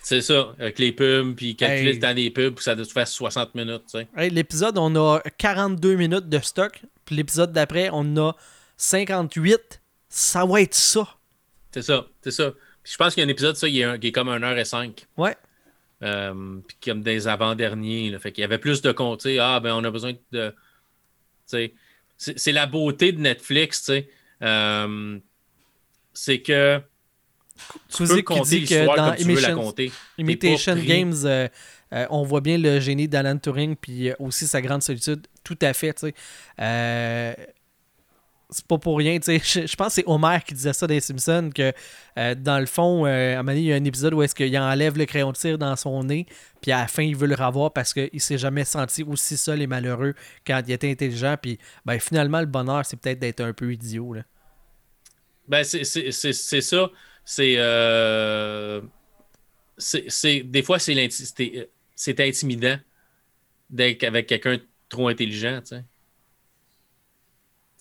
C'est 0.00 0.20
ça, 0.20 0.54
avec 0.60 0.78
les 0.78 0.92
pubs, 0.92 1.34
puis 1.34 1.56
calculer 1.56 1.94
le 1.94 1.98
temps 1.98 2.14
des 2.14 2.30
pubs, 2.30 2.60
ça 2.60 2.76
doit 2.76 2.84
faire 2.84 3.08
60 3.08 3.56
minutes. 3.56 3.82
l'épisode, 4.16 4.78
on 4.78 4.94
a 4.94 5.22
42 5.38 5.96
minutes 5.96 6.28
de 6.28 6.38
stock, 6.38 6.82
puis 7.04 7.16
l'épisode 7.16 7.50
d'après, 7.50 7.88
on 7.92 8.16
a 8.16 8.36
58. 8.76 9.80
Ça 10.08 10.44
va 10.44 10.60
être 10.60 10.74
ça. 10.74 11.08
C'est 11.72 11.82
ça, 11.82 12.06
c'est 12.22 12.30
ça. 12.30 12.52
je 12.84 12.96
pense 12.96 13.14
qu'il 13.14 13.22
y 13.22 13.24
a 13.24 13.26
un 13.26 13.30
épisode, 13.30 13.56
ça, 13.56 13.68
qui 13.68 13.80
est, 13.80 14.12
comme 14.12 14.28
1 14.28 14.40
heure 14.44 14.56
et 14.56 14.64
5. 14.64 15.04
Ouais. 15.16 15.34
Euh, 16.04 16.58
puis 16.66 16.76
comme 16.84 17.02
des 17.02 17.26
avant-derniers. 17.26 18.16
Fait 18.18 18.30
qu'il 18.30 18.42
y 18.42 18.44
avait 18.44 18.58
plus 18.58 18.82
de 18.82 18.92
comptes. 18.92 19.26
Ah, 19.40 19.58
ben, 19.60 19.74
on 19.74 19.82
a 19.84 19.90
besoin 19.90 20.12
de. 20.32 20.54
C'est 22.16 22.52
la 22.52 22.66
beauté 22.66 23.12
de 23.12 23.20
Netflix, 23.20 23.80
tu 23.80 23.84
sais. 23.86 24.08
Euh, 24.42 25.18
c'est 26.12 26.40
que 26.40 26.80
tu 27.88 28.04
peux 28.04 28.22
compter 28.22 28.60
l'histoire 28.60 28.96
comme 28.96 29.16
tu 29.16 29.24
veux 29.24 29.40
la 29.40 29.52
compter. 29.52 29.92
Imitation 30.18 30.76
Games, 30.76 31.14
euh, 31.24 31.48
euh, 31.92 32.06
on 32.10 32.22
voit 32.22 32.40
bien 32.40 32.58
le 32.58 32.80
génie 32.80 33.08
d'Alan 33.08 33.38
Turing, 33.38 33.76
puis 33.76 34.12
aussi 34.18 34.46
sa 34.46 34.60
grande 34.60 34.82
solitude. 34.82 35.26
Tout 35.42 35.58
à 35.62 35.72
fait, 35.72 35.94
tu 35.94 36.12
sais. 36.58 37.36
C'est 38.54 38.66
pas 38.66 38.78
pour 38.78 38.98
rien, 38.98 39.18
sais. 39.20 39.38
Je, 39.44 39.76
pense 39.76 39.88
que 39.88 39.94
c'est 39.94 40.04
Homer 40.06 40.38
qui 40.46 40.54
disait 40.54 40.72
ça 40.72 40.86
des 40.86 41.00
Simpsons, 41.00 41.50
que 41.54 41.72
dans 42.34 42.58
le 42.58 42.66
fond, 42.66 43.04
à 43.04 43.10
un 43.10 43.36
moment 43.42 43.52
il 43.52 43.64
y 43.64 43.72
a 43.72 43.76
un 43.76 43.84
épisode 43.84 44.14
où 44.14 44.22
est-ce 44.22 44.34
qu'il 44.34 44.56
enlève 44.58 44.96
le 44.96 45.04
crayon 45.04 45.32
de 45.32 45.36
tir 45.36 45.58
dans 45.58 45.76
son 45.76 46.04
nez, 46.04 46.26
puis 46.62 46.72
à 46.72 46.80
la 46.80 46.86
fin, 46.86 47.02
il 47.02 47.16
veut 47.16 47.26
le 47.26 47.34
revoir 47.34 47.72
parce 47.72 47.92
qu'il 47.92 48.20
s'est 48.20 48.38
jamais 48.38 48.64
senti 48.64 49.02
aussi 49.02 49.36
seul 49.36 49.60
et 49.60 49.66
malheureux 49.66 50.14
quand 50.46 50.62
il 50.66 50.72
était 50.72 50.90
intelligent, 50.90 51.36
puis 51.40 51.58
ben, 51.84 51.98
finalement, 51.98 52.40
le 52.40 52.46
bonheur, 52.46 52.86
c'est 52.86 52.96
peut-être 52.96 53.18
d'être 53.18 53.40
un 53.40 53.52
peu 53.52 53.72
idiot, 53.72 54.14
là. 54.14 54.22
Ben, 55.46 55.62
c'est 55.62 55.82
ça 55.82 56.90
c'est. 57.24 57.54
Euh, 57.56 58.80
c'est 59.76 60.42
des 60.42 60.62
fois, 60.62 60.78
c'est 60.78 61.08
c'est 61.96 62.20
intimidant 62.20 62.76
d'être 63.70 64.04
avec 64.04 64.26
quelqu'un 64.26 64.58
trop 64.88 65.08
intelligent, 65.08 65.60
tu 65.60 65.76
sais. 65.76 65.84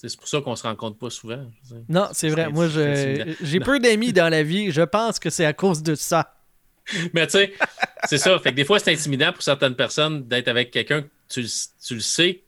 C'est 0.06 0.18
pour 0.18 0.28
ça 0.28 0.42
qu'on 0.42 0.56
se 0.56 0.63
rencontre 0.63 0.98
pas 0.98 1.10
souvent. 1.10 1.50
Non, 1.88 2.10
c'est 2.12 2.30
vrai. 2.30 2.50
Moi, 2.50 2.68
j'ai 2.68 3.60
peu 3.60 3.80
d'amis 3.80 4.13
dans 4.13 4.30
la 4.30 4.44
vie. 4.44 4.72
Je 4.72 4.82
pense 4.82 5.20
que 5.20 5.30
c'est 5.30 5.46
à 5.46 5.54
cause 5.54 5.82
de 5.82 5.96
ça. 5.96 6.36
Mais 7.13 7.26
tu 7.28 7.38
sais, 7.38 7.54
c'est 8.06 8.18
ça. 8.18 8.38
Fait 8.39 8.52
que 8.52 8.56
des 8.56 8.66
fois, 8.66 8.78
c'est 8.78 8.92
intimidant 8.92 9.32
pour 9.32 9.42
certaines 9.42 9.76
personnes 9.76 10.28
d'être 10.28 10.50
avec 10.50 10.70
quelqu'un 10.70 11.06
tu, 11.34 11.46
tu 11.86 11.96
le 11.96 12.00
sais 12.02 12.44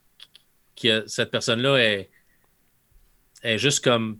que 0.79 1.03
cette 1.07 1.31
personne-là 1.31 1.77
est, 1.77 2.09
est 3.43 3.57
juste 3.57 3.83
comme 3.83 4.19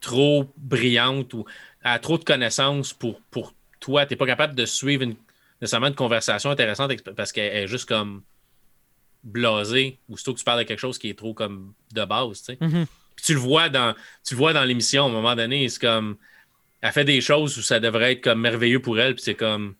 trop 0.00 0.52
brillante 0.56 1.32
ou 1.34 1.44
a 1.82 1.98
trop 1.98 2.18
de 2.18 2.24
connaissances 2.24 2.92
pour, 2.92 3.20
pour 3.30 3.54
toi. 3.78 4.04
Tu 4.06 4.12
n'es 4.12 4.16
pas 4.16 4.26
capable 4.26 4.54
de 4.54 4.66
suivre 4.66 5.02
une, 5.02 5.16
nécessairement 5.60 5.88
une 5.88 5.94
conversation 5.94 6.50
intéressante 6.50 6.92
parce 7.14 7.32
qu'elle 7.32 7.56
est 7.56 7.66
juste 7.66 7.88
comme 7.88 8.22
blasée, 9.22 9.98
ou 10.08 10.16
surtout 10.16 10.34
que 10.34 10.38
tu 10.38 10.44
parles 10.44 10.60
de 10.60 10.64
quelque 10.64 10.78
chose 10.78 10.98
qui 10.98 11.10
est 11.10 11.18
trop 11.18 11.34
comme 11.34 11.74
de 11.92 12.04
base. 12.04 12.42
Tu, 12.42 12.52
mm-hmm. 12.52 12.86
Puis 13.16 13.24
tu 13.26 13.34
le 13.34 13.40
vois 13.40 13.68
dans, 13.68 13.94
tu 14.24 14.34
vois 14.34 14.52
dans 14.52 14.64
l'émission 14.64 15.04
à 15.04 15.08
un 15.08 15.12
moment 15.12 15.36
donné, 15.36 15.68
c'est 15.68 15.80
comme. 15.80 16.16
Elle 16.80 16.92
fait 16.92 17.04
des 17.04 17.20
choses 17.20 17.58
où 17.58 17.62
ça 17.62 17.78
devrait 17.78 18.12
être 18.12 18.24
comme 18.24 18.40
merveilleux 18.40 18.80
pour 18.80 18.98
elle, 18.98 19.14
puis 19.14 19.22
c'est 19.22 19.34
comme. 19.34 19.74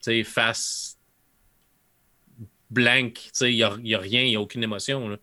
Tu 0.00 0.12
sais, 0.12 0.24
face 0.24 0.98
blank, 2.70 3.14
tu 3.14 3.30
sais, 3.32 3.52
il 3.52 3.56
n'y 3.56 3.62
a, 3.62 3.98
a, 3.98 4.00
rien, 4.00 4.22
il 4.22 4.28
n'y 4.28 4.36
a 4.36 4.40
aucune 4.40 4.62
émotion. 4.62 5.18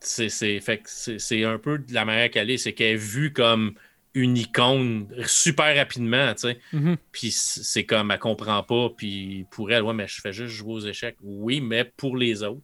C'est 0.00 0.26
un 1.44 1.58
peu 1.58 1.78
de 1.78 1.94
la 1.94 2.04
manière 2.04 2.30
qu'elle 2.30 2.50
est, 2.50 2.58
c'est 2.58 2.72
qu'elle 2.72 2.94
est 2.94 2.96
vue 2.96 3.32
comme 3.32 3.74
une 4.14 4.36
icône 4.36 5.08
super 5.26 5.74
rapidement, 5.76 6.34
tu 6.34 6.40
sais. 6.40 6.58
Mm-hmm. 6.74 6.96
Puis 7.12 7.30
c'est 7.30 7.84
comme, 7.84 8.10
elle 8.10 8.18
comprend 8.18 8.62
pas, 8.62 8.90
puis 8.96 9.46
pour 9.50 9.72
elle, 9.72 9.82
ouais, 9.82 9.94
mais 9.94 10.06
je 10.06 10.20
fais 10.20 10.32
juste 10.32 10.54
jouer 10.54 10.74
aux 10.74 10.80
échecs. 10.80 11.16
Oui, 11.22 11.60
mais 11.60 11.84
pour 11.84 12.16
les 12.16 12.42
autres. 12.42 12.60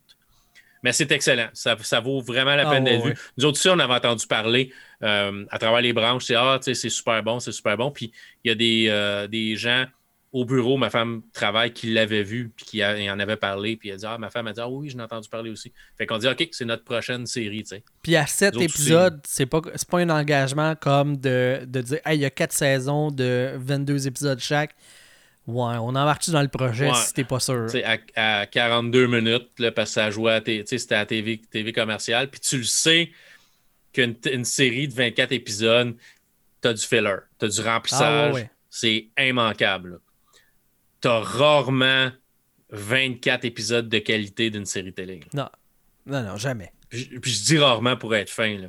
Mais 0.83 0.93
c'est 0.93 1.11
excellent. 1.11 1.49
Ça, 1.55 1.75
vaut 2.01 2.21
vraiment 2.21 2.55
la 2.55 2.69
ah, 2.69 2.71
peine 2.71 2.85
d'être 2.85 3.05
vu. 3.05 3.15
Nous 3.37 3.45
autres 3.45 3.59
aussi, 3.59 3.69
on 3.69 3.79
avait 3.79 3.95
entendu 3.95 4.27
parler 4.27 4.73
euh, 5.03 5.45
à 5.51 5.59
travers 5.59 5.81
les 5.81 5.93
branches. 5.93 6.25
C'est 6.25 6.37
ah, 6.37 6.59
c'est 6.63 6.75
super 6.75 7.23
bon, 7.23 7.41
c'est 7.41 7.53
super 7.53 7.77
bon. 7.77 7.91
Puis 7.91 8.13
il 8.45 8.49
y 8.49 8.53
a 8.53 8.55
des, 8.55 8.87
euh, 8.89 9.27
des 9.27 9.57
gens 9.57 9.87
au 10.33 10.45
bureau, 10.45 10.77
ma 10.77 10.91
femme 10.91 11.23
travaille, 11.33 11.73
qui 11.73 11.93
l'avait 11.93 12.23
vu, 12.23 12.53
puis 12.55 12.67
qui 12.67 12.85
en 12.85 13.19
avait 13.19 13.37
parlé, 13.37 13.77
puis 13.77 13.89
elle 13.89 13.97
dit 13.97 14.07
Ah, 14.07 14.19
ma 14.19 14.29
femme 14.29 14.47
a 14.47 14.53
dit 14.53 14.61
Ah 14.61 14.69
oui, 14.69 14.91
j'en 14.91 14.99
ai 14.99 15.03
entendu 15.03 15.29
parler 15.29 15.51
aussi. 15.51 15.73
Fait 15.97 16.07
qu'on 16.07 16.19
dit 16.19 16.29
OK, 16.29 16.49
c'est 16.53 16.67
notre 16.67 16.85
prochaine 16.85 17.27
série, 17.27 17.63
tu 17.63 17.71
sais. 17.71 17.83
Puis 18.03 18.15
à 18.15 18.27
sept 18.27 18.55
épisodes, 18.61 19.21
c'est 19.27 19.47
pas, 19.47 19.63
pas 19.63 19.99
un 19.99 20.11
engagement 20.11 20.75
comme 20.77 21.17
de, 21.17 21.65
de 21.67 21.81
dire 21.81 21.99
Hey, 22.05 22.19
il 22.19 22.23
y 22.23 22.25
a 22.27 22.31
quatre 22.31 22.53
saisons 22.53 23.11
de 23.11 23.53
22 23.57 24.07
épisodes 24.07 24.39
chaque. 24.39 24.75
Ouais, 25.47 25.77
on 25.81 25.89
embarque 25.89 26.29
dans 26.29 26.43
le 26.43 26.49
projet 26.49 26.93
si 26.95 27.15
t'es 27.15 27.25
pas 27.25 27.41
sûr? 27.41 27.67
À, 28.15 28.41
à 28.41 28.47
42 28.47 29.07
minutes, 29.07 29.49
là, 29.59 29.73
parce 29.73 29.91
que 29.91 29.95
ça 29.95 30.11
jouait 30.11 30.33
à, 30.33 30.43
c'était 30.45 30.95
à 30.95 31.07
TV, 31.07 31.41
TV 31.51 31.73
commerciale, 31.73 32.29
puis 32.29 32.39
tu 32.39 32.59
le 32.59 32.65
sais 32.65 33.11
qu'une 33.95 34.15
une 34.31 34.45
série 34.45 34.89
de 34.89 34.93
24 34.93 35.33
épisodes, 35.33 35.97
t'as 36.61 36.75
du 36.75 36.85
filler, 36.85 37.17
t'as 37.39 37.49
du 37.49 37.61
remplissage. 37.63 38.35
Ah, 38.45 38.49
c'est 38.69 39.09
immanquable 39.19 40.01
t'as 41.01 41.21
rarement 41.21 42.11
24 42.71 43.45
épisodes 43.45 43.89
de 43.89 43.99
qualité 43.99 44.51
d'une 44.51 44.67
série 44.67 44.93
télé. 44.93 45.21
Non. 45.35 45.49
Non, 46.07 46.23
non, 46.23 46.37
jamais. 46.37 46.73
Puis, 46.89 47.09
je 47.23 47.45
dis 47.45 47.59
rarement 47.59 47.97
pour 47.97 48.15
être 48.15 48.31
fin. 48.31 48.57
Là. 48.57 48.69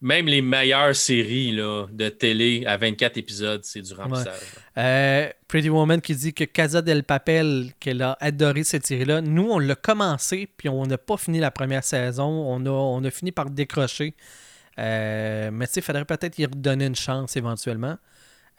Même 0.00 0.26
les 0.26 0.42
meilleures 0.42 0.96
séries 0.96 1.52
là, 1.52 1.86
de 1.92 2.08
télé 2.08 2.64
à 2.66 2.76
24 2.76 3.18
épisodes, 3.18 3.60
c'est 3.62 3.82
du 3.82 3.94
remplissage. 3.94 4.40
Euh, 4.76 5.30
Pretty 5.46 5.68
Woman 5.68 6.00
qui 6.00 6.16
dit 6.16 6.34
que 6.34 6.42
Casa 6.42 6.82
del 6.82 7.04
Papel, 7.04 7.72
qu'elle 7.78 8.02
a 8.02 8.16
adoré 8.20 8.64
cette 8.64 8.84
série-là. 8.84 9.20
Nous, 9.20 9.48
on 9.48 9.60
l'a 9.60 9.76
commencé, 9.76 10.48
puis 10.56 10.68
on 10.68 10.84
n'a 10.86 10.98
pas 10.98 11.16
fini 11.16 11.38
la 11.38 11.52
première 11.52 11.84
saison. 11.84 12.24
On 12.24 12.66
a, 12.66 12.70
on 12.70 13.04
a 13.04 13.10
fini 13.12 13.30
par 13.30 13.48
décrocher. 13.48 14.14
Euh, 14.78 15.50
mais 15.52 15.68
tu 15.68 15.74
sais, 15.74 15.80
il 15.80 15.84
faudrait 15.84 16.04
peut-être 16.04 16.36
y 16.38 16.46
redonner 16.46 16.86
une 16.86 16.96
chance 16.96 17.36
éventuellement. 17.36 17.96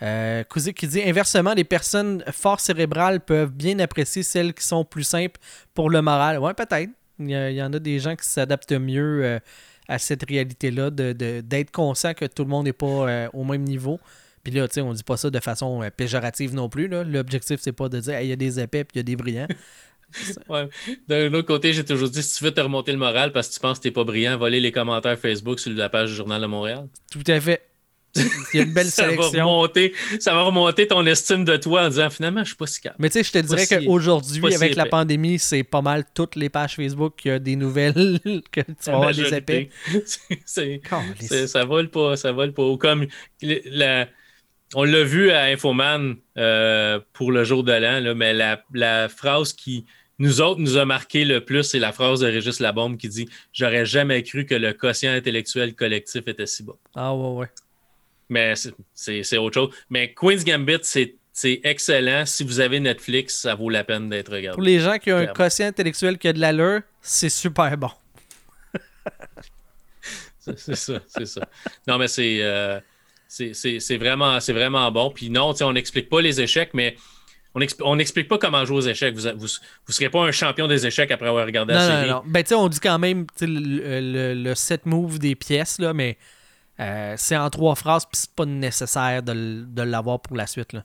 Euh, 0.04 0.44
qui 0.76 0.88
dit 0.88 1.02
inversement, 1.02 1.54
les 1.54 1.64
personnes 1.64 2.24
fort 2.32 2.60
cérébrales 2.60 3.22
peuvent 3.22 3.52
bien 3.52 3.80
apprécier 3.80 4.22
celles 4.22 4.54
qui 4.54 4.66
sont 4.66 4.84
plus 4.84 5.04
simples 5.04 5.40
pour 5.74 5.90
le 5.90 6.02
moral. 6.02 6.40
Ouais, 6.40 6.54
peut-être. 6.54 6.90
Il, 7.20 7.30
y, 7.30 7.64
en 7.64 7.72
a 7.72 7.80
des 7.80 8.00
gens 8.00 8.16
qui 8.16 8.28
s'adaptent 8.28 8.74
mieux 8.74 9.24
euh, 9.24 9.40
à 9.88 10.00
cette 10.00 10.28
réalité-là, 10.28 10.90
d'être 10.90 11.48
de, 11.48 11.72
conscient 11.72 12.14
que 12.14 12.26
tout 12.26 12.44
le 12.44 12.50
monde 12.50 12.66
n'est 12.66 12.74
pas 12.74 12.86
euh, 12.86 13.28
au 13.34 13.44
même 13.44 13.64
niveau. 13.64 14.00
Puis 14.44 14.54
là, 14.54 14.68
tu 14.68 14.76
sais, 14.76 14.82
on 14.82 14.94
dit 14.94 15.04
pas 15.04 15.16
ça 15.16 15.30
de 15.30 15.40
façon 15.40 15.82
euh, 15.82 15.90
péjorative 15.90 16.54
non 16.54 16.70
plus. 16.70 16.88
L'objectif, 16.88 17.60
c'est 17.62 17.72
pas 17.72 17.88
de 17.88 18.00
dire 18.00 18.20
il 18.20 18.28
y 18.28 18.32
a 18.32 18.36
des 18.36 18.60
épais 18.60 18.84
puis 18.84 18.96
il 18.96 18.98
y 18.98 19.02
a 19.02 19.04
des 19.04 19.16
brillants. 19.16 19.48
ouais. 20.50 20.68
D'un 21.08 21.34
autre 21.34 21.48
côté, 21.48 21.72
j'ai 21.72 21.86
toujours 21.86 22.10
dit 22.10 22.22
si 22.22 22.38
tu 22.38 22.44
veux 22.44 22.52
te 22.52 22.62
remonter 22.62 22.92
le 22.92 22.98
moral 22.98 23.32
parce 23.32 23.48
que 23.48 23.54
tu 23.54 23.60
penses 23.60 23.78
que 23.78 23.84
tu 23.84 23.88
n'es 23.90 23.94
pas 23.94 24.04
brillant, 24.04 24.38
voler 24.38 24.60
les 24.60 24.72
commentaires 24.72 25.18
Facebook 25.18 25.60
sur 25.60 25.72
la 25.72 25.90
page 25.90 26.10
du 26.10 26.16
Journal 26.16 26.42
de 26.42 26.48
Montréal. 26.48 26.88
Tout 27.12 27.24
à 27.28 27.40
fait. 27.40 27.73
Il 28.54 28.58
y 28.58 28.60
a 28.60 28.64
une 28.64 28.74
belle 28.74 28.92
ça 28.92 29.04
sélection. 29.04 29.32
Va 29.32 29.44
remonter, 29.44 29.94
ça 30.20 30.34
va 30.34 30.44
remonter 30.44 30.88
ton 30.88 31.06
estime 31.06 31.46
de 31.46 31.58
toi 31.58 31.86
en 31.86 31.90
disant 31.90 32.10
finalement, 32.10 32.42
je 32.42 32.50
suis 32.50 32.56
pas 32.56 32.68
si 32.68 32.82
calme. 32.82 32.96
Mais 33.00 33.10
tu 33.10 33.14
sais, 33.14 33.24
je 33.24 33.32
te 33.32 33.38
dirais 33.40 33.66
qu'aujourd'hui, 33.68 34.54
avec 34.54 34.76
la 34.76 34.86
pandémie, 34.86 35.40
c'est 35.40 35.64
pas 35.64 35.82
mal 35.82 36.06
toutes 36.14 36.36
les 36.36 36.50
pages 36.50 36.76
Facebook 36.76 37.16
qui 37.18 37.30
a 37.30 37.40
des 37.40 37.56
nouvelles 37.56 38.20
que 38.52 38.62
tu 38.62 38.74
vas 38.86 38.94
avoir 38.94 39.14
des 39.14 39.70
ça 41.48 41.66
vole 41.66 41.90
pas, 41.90 42.16
ça 42.16 42.32
vole 42.32 42.54
pas. 42.54 42.78
Comme 42.78 43.08
on 44.76 44.84
l'a 44.84 45.04
vu 45.04 45.32
à 45.32 45.46
Infoman 45.46 46.16
euh, 46.38 47.00
pour 47.14 47.32
le 47.32 47.44
jour 47.44 47.64
de 47.64 47.74
l'an, 47.74 48.16
mais 48.16 48.34
la, 48.34 48.64
la 48.74 49.10
phrase 49.10 49.54
qui 49.54 49.86
nous 50.20 50.42
autres 50.42 50.60
nous 50.60 50.78
a 50.78 50.86
marqué 50.86 51.26
le 51.26 51.44
plus, 51.44 51.64
c'est 51.64 51.80
la 51.80 51.92
phrase 51.92 52.20
de 52.20 52.28
Régis 52.28 52.60
Labombe 52.60 52.98
qui 52.98 53.10
dit 53.10 53.28
J'aurais 53.52 53.86
jamais 53.86 54.22
cru 54.24 54.46
que 54.46 54.56
le 54.56 54.74
quotient 54.74 55.14
intellectuel 55.14 55.74
collectif 55.76 56.28
était 56.28 56.46
si 56.46 56.64
bas. 56.64 56.78
Ah 56.96 57.16
ouais, 57.16 57.40
ouais. 57.40 57.48
Mais 58.34 58.54
c'est 58.94 59.38
autre 59.38 59.54
chose. 59.54 59.76
Mais 59.90 60.14
Queen's 60.14 60.44
Gambit, 60.44 60.80
c'est 60.82 61.62
excellent. 61.64 62.26
Si 62.26 62.44
vous 62.44 62.60
avez 62.60 62.80
Netflix, 62.80 63.40
ça 63.42 63.54
vaut 63.54 63.70
la 63.70 63.84
peine 63.84 64.10
d'être 64.10 64.32
regardé. 64.32 64.56
Pour 64.56 64.64
les 64.64 64.80
gens 64.80 64.98
qui 64.98 65.12
ont 65.12 65.18
un 65.18 65.28
quotient 65.28 65.68
intellectuel 65.68 66.18
qui 66.18 66.28
a 66.28 66.34
de 66.34 66.40
l'allure, 66.40 66.82
c'est 67.02 67.30
super 67.30 67.78
bon. 67.78 67.92
c'est 70.40 70.76
ça, 70.76 71.00
c'est 71.08 71.28
ça. 71.28 71.48
Non, 71.88 72.00
mais 72.00 72.08
c'est 72.08 72.40
euh, 72.42 72.80
c'est 73.28 73.98
vraiment, 73.98 74.38
vraiment 74.40 74.92
bon. 74.92 75.12
Puis 75.12 75.30
non, 75.30 75.54
on 75.62 75.74
n'explique 75.74 76.10
pas 76.10 76.22
les 76.22 76.42
échecs, 76.42 76.72
mais 76.74 76.96
on 77.82 77.96
n'explique 77.96 78.28
pas 78.28 78.40
comment 78.40 78.66
jouer 78.66 78.78
aux 78.78 78.88
échecs. 78.88 79.16
Vous 79.16 79.28
ne 79.28 79.34
vous, 79.34 79.48
serez 79.90 80.10
pas 80.10 80.22
un 80.22 80.32
champion 80.32 80.68
des 80.68 80.88
échecs 80.88 81.12
après 81.12 81.28
avoir 81.28 81.46
regardé 81.46 81.74
la 81.74 81.88
série. 81.88 82.10
Non, 82.10 82.16
non. 82.16 82.24
Ben, 82.26 82.44
on 82.56 82.68
dit 82.68 82.80
quand 82.80 82.98
même 82.98 83.28
le, 83.42 84.34
le, 84.34 84.56
set 84.56 84.88
move 84.88 85.20
des 85.20 85.36
pièces, 85.36 85.80
là, 85.80 85.94
mais 85.94 86.18
euh, 86.80 87.16
c'est 87.18 87.38
en 87.38 87.50
trois 87.50 87.76
phrases, 87.76 88.06
puis 88.06 88.18
c'est 88.20 88.34
pas 88.34 88.46
nécessaire 88.46 89.24
de, 89.24 89.66
de 89.68 89.82
l'avoir 89.82 90.20
pour 90.20 90.36
la 90.36 90.48
suite. 90.48 90.74
Là. 90.74 90.84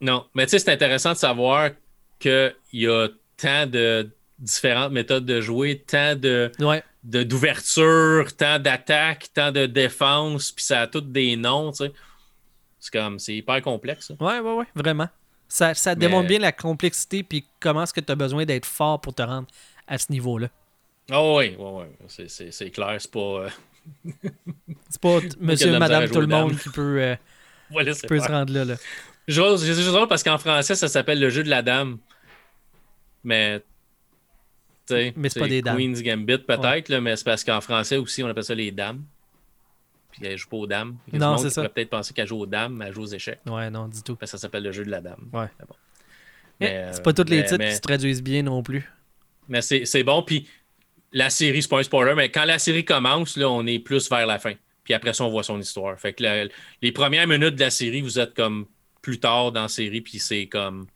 Non, 0.00 0.26
mais 0.34 0.44
tu 0.46 0.50
sais, 0.50 0.58
c'est 0.58 0.72
intéressant 0.72 1.12
de 1.12 1.18
savoir 1.18 1.70
qu'il 2.18 2.54
y 2.72 2.86
a 2.86 3.08
tant 3.36 3.66
de 3.66 4.10
différentes 4.38 4.92
méthodes 4.92 5.26
de 5.26 5.40
jouer, 5.40 5.82
tant 5.86 6.14
de 6.14 6.50
d'ouverture, 7.02 8.34
tant 8.34 8.58
d'attaque, 8.58 9.28
tant 9.34 9.52
de 9.52 9.66
défense, 9.66 10.52
puis 10.52 10.64
ça 10.64 10.82
a 10.82 10.86
tous 10.86 11.02
des 11.02 11.36
noms, 11.36 11.70
tu 11.70 11.84
sais. 11.84 11.92
C'est 12.80 12.92
comme, 12.92 13.18
c'est 13.18 13.36
hyper 13.36 13.60
complexe. 13.62 14.12
Oui, 14.20 14.32
oui, 14.42 14.52
oui, 14.58 14.64
vraiment. 14.74 15.08
Ça, 15.48 15.74
ça 15.74 15.94
démontre 15.94 16.28
bien 16.28 16.38
la 16.38 16.52
complexité 16.52 17.22
puis 17.22 17.46
comment 17.60 17.84
est-ce 17.84 17.92
que 17.92 18.00
tu 18.00 18.10
as 18.12 18.14
besoin 18.14 18.44
d'être 18.44 18.66
fort 18.66 19.00
pour 19.00 19.14
te 19.14 19.22
rendre 19.22 19.46
à 19.86 19.98
ce 19.98 20.10
niveau-là. 20.10 20.48
Oh 21.12 21.36
oui, 21.38 21.54
oui, 21.58 21.84
oui. 22.08 22.26
C'est 22.28 22.70
clair, 22.70 22.96
c'est 22.98 23.10
pas... 23.10 23.20
Euh, 23.20 23.48
c'est 24.88 25.00
pas 25.00 25.18
monsieur, 25.40 25.78
madame, 25.78 26.08
tout 26.08 26.20
le 26.20 26.26
monde 26.26 26.56
qui 26.58 26.68
peut, 26.70 27.00
euh, 27.00 27.16
peut 28.08 28.20
se 28.20 28.28
rendre 28.28 28.52
là. 28.52 28.64
là. 28.64 28.76
J'ose, 29.26 29.64
juste 29.64 30.08
parce 30.08 30.22
qu'en 30.22 30.38
français, 30.38 30.74
ça 30.74 30.88
s'appelle 30.88 31.20
le 31.20 31.30
jeu 31.30 31.42
de 31.42 31.50
la 31.50 31.62
dame. 31.62 31.98
Mais 33.22 33.62
mais 34.90 35.28
c'est 35.28 35.40
pas 35.40 35.48
des 35.48 35.62
dames. 35.62 35.76
Queen's 35.76 36.02
Gambit 36.02 36.38
peut-être, 36.38 36.94
mais 36.98 37.16
c'est 37.16 37.24
parce 37.24 37.44
qu'en 37.44 37.60
français 37.60 37.96
aussi, 37.96 38.22
on 38.22 38.28
appelle 38.28 38.44
ça 38.44 38.54
les 38.54 38.70
dames. 38.70 39.02
Puis 40.10 40.26
elle 40.26 40.36
joue 40.38 40.48
pas 40.48 40.56
aux 40.58 40.66
dames. 40.66 40.96
non, 41.12 41.38
c'est 41.38 41.50
ça. 41.50 41.62
pourrait 41.62 41.72
peut-être 41.72 41.90
penser 41.90 42.14
qu'elle 42.14 42.28
joue 42.28 42.38
aux 42.38 42.46
dames, 42.46 42.76
mais 42.76 42.86
elle 42.86 42.94
joue 42.94 43.02
aux 43.02 43.06
échecs. 43.06 43.40
Ouais, 43.46 43.70
non, 43.70 43.88
du 43.88 44.02
tout. 44.02 44.14
Parce 44.14 44.30
que 44.30 44.38
ça 44.38 44.42
s'appelle 44.42 44.62
le 44.62 44.72
jeu 44.72 44.84
de 44.84 44.90
la 44.90 45.00
dame. 45.00 45.28
Ouais. 45.32 45.48
Eh, 46.60 46.92
c'est 46.92 47.02
pas 47.02 47.12
tous 47.12 47.28
les 47.28 47.44
titres 47.44 47.64
qui 47.64 47.74
se 47.74 47.80
traduisent 47.80 48.22
bien 48.22 48.42
non 48.42 48.62
plus. 48.62 48.88
Mais 49.48 49.60
c'est 49.62 50.04
bon. 50.04 50.22
Puis 50.22 50.48
la 51.14 51.30
série, 51.30 51.62
c'est 51.62 51.68
pas 51.68 51.78
un 51.78 51.82
spoiler, 51.82 52.14
mais 52.14 52.28
quand 52.28 52.44
la 52.44 52.58
série 52.58 52.84
commence, 52.84 53.36
là, 53.36 53.48
on 53.48 53.64
est 53.66 53.78
plus 53.78 54.10
vers 54.10 54.26
la 54.26 54.38
fin. 54.38 54.52
Puis 54.82 54.92
après 54.92 55.14
ça, 55.14 55.24
on 55.24 55.30
voit 55.30 55.44
son 55.44 55.58
histoire. 55.58 55.98
Fait 55.98 56.12
que 56.12 56.48
les 56.82 56.92
premières 56.92 57.26
minutes 57.26 57.54
de 57.54 57.60
la 57.60 57.70
série, 57.70 58.02
vous 58.02 58.18
êtes 58.18 58.34
comme 58.34 58.66
plus 59.00 59.18
tard 59.18 59.52
dans 59.52 59.62
la 59.62 59.68
série, 59.68 60.02
puis 60.02 60.18
c'est 60.18 60.46
comme. 60.46 60.86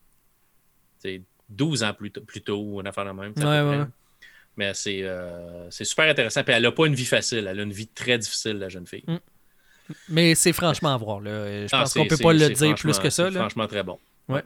12 1.49 1.83
ans 1.83 1.95
plus, 1.95 2.11
plus 2.11 2.43
tôt, 2.43 2.81
une 2.81 2.87
affaire 2.87 3.07
de 3.07 3.13
même. 3.13 3.33
Ouais, 3.37 3.79
ouais. 3.79 3.87
Mais 4.57 4.73
euh, 4.89 5.67
c'est 5.71 5.85
super 5.85 6.11
intéressant. 6.11 6.43
Puis 6.43 6.53
elle 6.53 6.65
n'a 6.65 6.73
pas 6.73 6.87
une 6.87 6.95
vie 6.95 7.05
facile. 7.05 7.47
Elle 7.49 7.61
a 7.61 7.63
une 7.63 7.73
vie 7.73 7.87
très 7.87 8.19
difficile, 8.19 8.59
la 8.59 8.69
jeune 8.69 8.87
fille. 8.87 9.05
Mm. 9.07 9.17
Mais 10.11 10.35
c'est 10.35 10.53
franchement 10.53 10.93
à 10.93 10.97
voir. 10.99 11.21
Là. 11.21 11.67
Je 11.67 11.69
ah, 11.73 11.81
pense 11.81 11.95
qu'on 11.95 12.07
peut 12.07 12.19
pas 12.19 12.33
le 12.33 12.51
dire 12.51 12.75
plus 12.75 12.99
que 12.99 13.09
ça. 13.09 13.31
franchement 13.31 13.67
très 13.67 13.83
bon. 13.83 13.99
Ouais. 14.29 14.43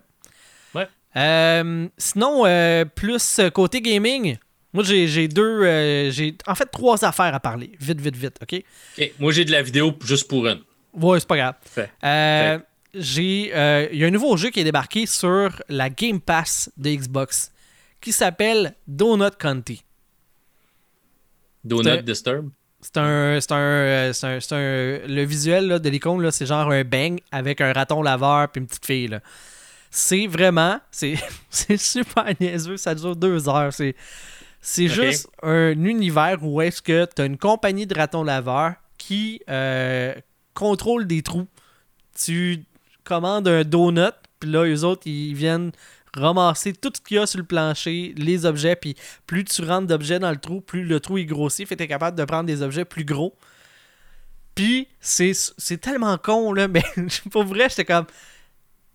ouais. 0.74 0.86
Euh, 1.16 1.88
sinon, 1.96 2.46
euh, 2.46 2.84
plus 2.84 3.40
côté 3.52 3.80
gaming, 3.80 4.36
moi 4.72 4.84
j'ai 4.84 5.28
deux. 5.28 6.10
j'ai 6.10 6.36
en 6.46 6.54
fait 6.54 6.66
trois 6.66 7.04
affaires 7.04 7.34
à 7.34 7.40
parler. 7.40 7.72
Vite, 7.80 8.00
vite, 8.00 8.16
vite. 8.16 8.38
OK? 8.42 8.64
Moi 9.18 9.32
j'ai 9.32 9.44
de 9.44 9.52
la 9.52 9.62
vidéo 9.62 9.92
juste 10.04 10.28
pour 10.28 10.46
une. 10.46 10.60
Ouais, 10.94 11.20
c'est 11.20 11.28
pas 11.28 11.36
grave. 11.36 11.54
Fait 11.64 11.90
j'ai 12.94 13.50
euh, 13.54 13.88
il 13.92 13.98
y 13.98 14.04
a 14.04 14.06
un 14.06 14.10
nouveau 14.10 14.36
jeu 14.36 14.50
qui 14.50 14.60
est 14.60 14.64
débarqué 14.64 15.06
sur 15.06 15.62
la 15.68 15.88
Game 15.88 16.20
Pass 16.20 16.70
de 16.76 16.90
Xbox 16.90 17.52
qui 18.00 18.12
s'appelle 18.12 18.74
Donut 18.86 19.36
County. 19.38 19.82
Donut 21.64 22.02
Disturb? 22.02 22.50
C'est 22.80 22.96
un, 22.98 23.40
c'est 23.40 23.52
un, 23.52 23.56
euh, 23.56 24.12
c'est 24.12 24.26
un, 24.26 24.40
c'est 24.40 24.54
un, 24.54 25.06
le 25.06 25.22
visuel 25.22 25.68
là, 25.68 25.78
de 25.78 25.88
l'icône, 25.88 26.28
c'est 26.32 26.46
genre 26.46 26.70
un 26.70 26.82
bang 26.82 27.20
avec 27.30 27.60
un 27.60 27.72
raton 27.72 28.02
laveur 28.02 28.48
puis 28.48 28.60
une 28.60 28.66
petite 28.66 28.84
fille. 28.84 29.18
C'est 29.88 30.26
vraiment, 30.26 30.80
c'est, 30.90 31.14
c'est 31.50 31.76
super 31.76 32.26
niaiseux, 32.40 32.76
ça 32.76 32.94
dure 32.94 33.14
deux 33.14 33.48
heures. 33.48 33.72
C'est, 33.72 33.94
c'est 34.62 34.86
juste 34.86 35.28
un 35.42 35.72
univers 35.72 36.38
où 36.42 36.62
est-ce 36.62 36.80
que 36.80 37.06
tu 37.14 37.20
as 37.20 37.26
une 37.26 37.36
compagnie 37.36 37.86
de 37.86 37.94
ratons 37.94 38.22
laveurs 38.22 38.74
qui 38.96 39.42
euh, 39.50 40.14
contrôle 40.54 41.06
des 41.08 41.22
trous. 41.22 41.48
Tu 42.14 42.64
commande 43.02 43.48
un 43.48 43.64
donut, 43.64 44.14
puis 44.38 44.50
là, 44.50 44.64
eux 44.64 44.84
autres, 44.84 45.02
ils 45.06 45.34
viennent 45.34 45.72
ramasser 46.14 46.72
tout 46.74 46.92
ce 46.94 47.00
qu'il 47.00 47.16
y 47.16 47.20
a 47.20 47.26
sur 47.26 47.38
le 47.38 47.44
plancher, 47.44 48.14
les 48.16 48.46
objets, 48.46 48.76
puis 48.76 48.94
plus 49.26 49.44
tu 49.44 49.64
rentres 49.64 49.88
d'objets 49.88 50.20
dans 50.20 50.30
le 50.30 50.36
trou, 50.36 50.60
plus 50.60 50.84
le 50.84 51.00
trou 51.00 51.18
est 51.18 51.24
grossi, 51.24 51.66
fait 51.66 51.74
que 51.74 51.78
t'es 51.78 51.88
capable 51.88 52.16
de 52.16 52.24
prendre 52.24 52.44
des 52.44 52.62
objets 52.62 52.84
plus 52.84 53.04
gros. 53.04 53.34
Puis 54.54 54.86
c'est 55.00 55.80
tellement 55.80 56.18
con, 56.18 56.52
là, 56.52 56.68
mais 56.68 56.84
pour 57.30 57.44
vrai, 57.44 57.68
j'étais 57.68 57.84
comme. 57.84 58.06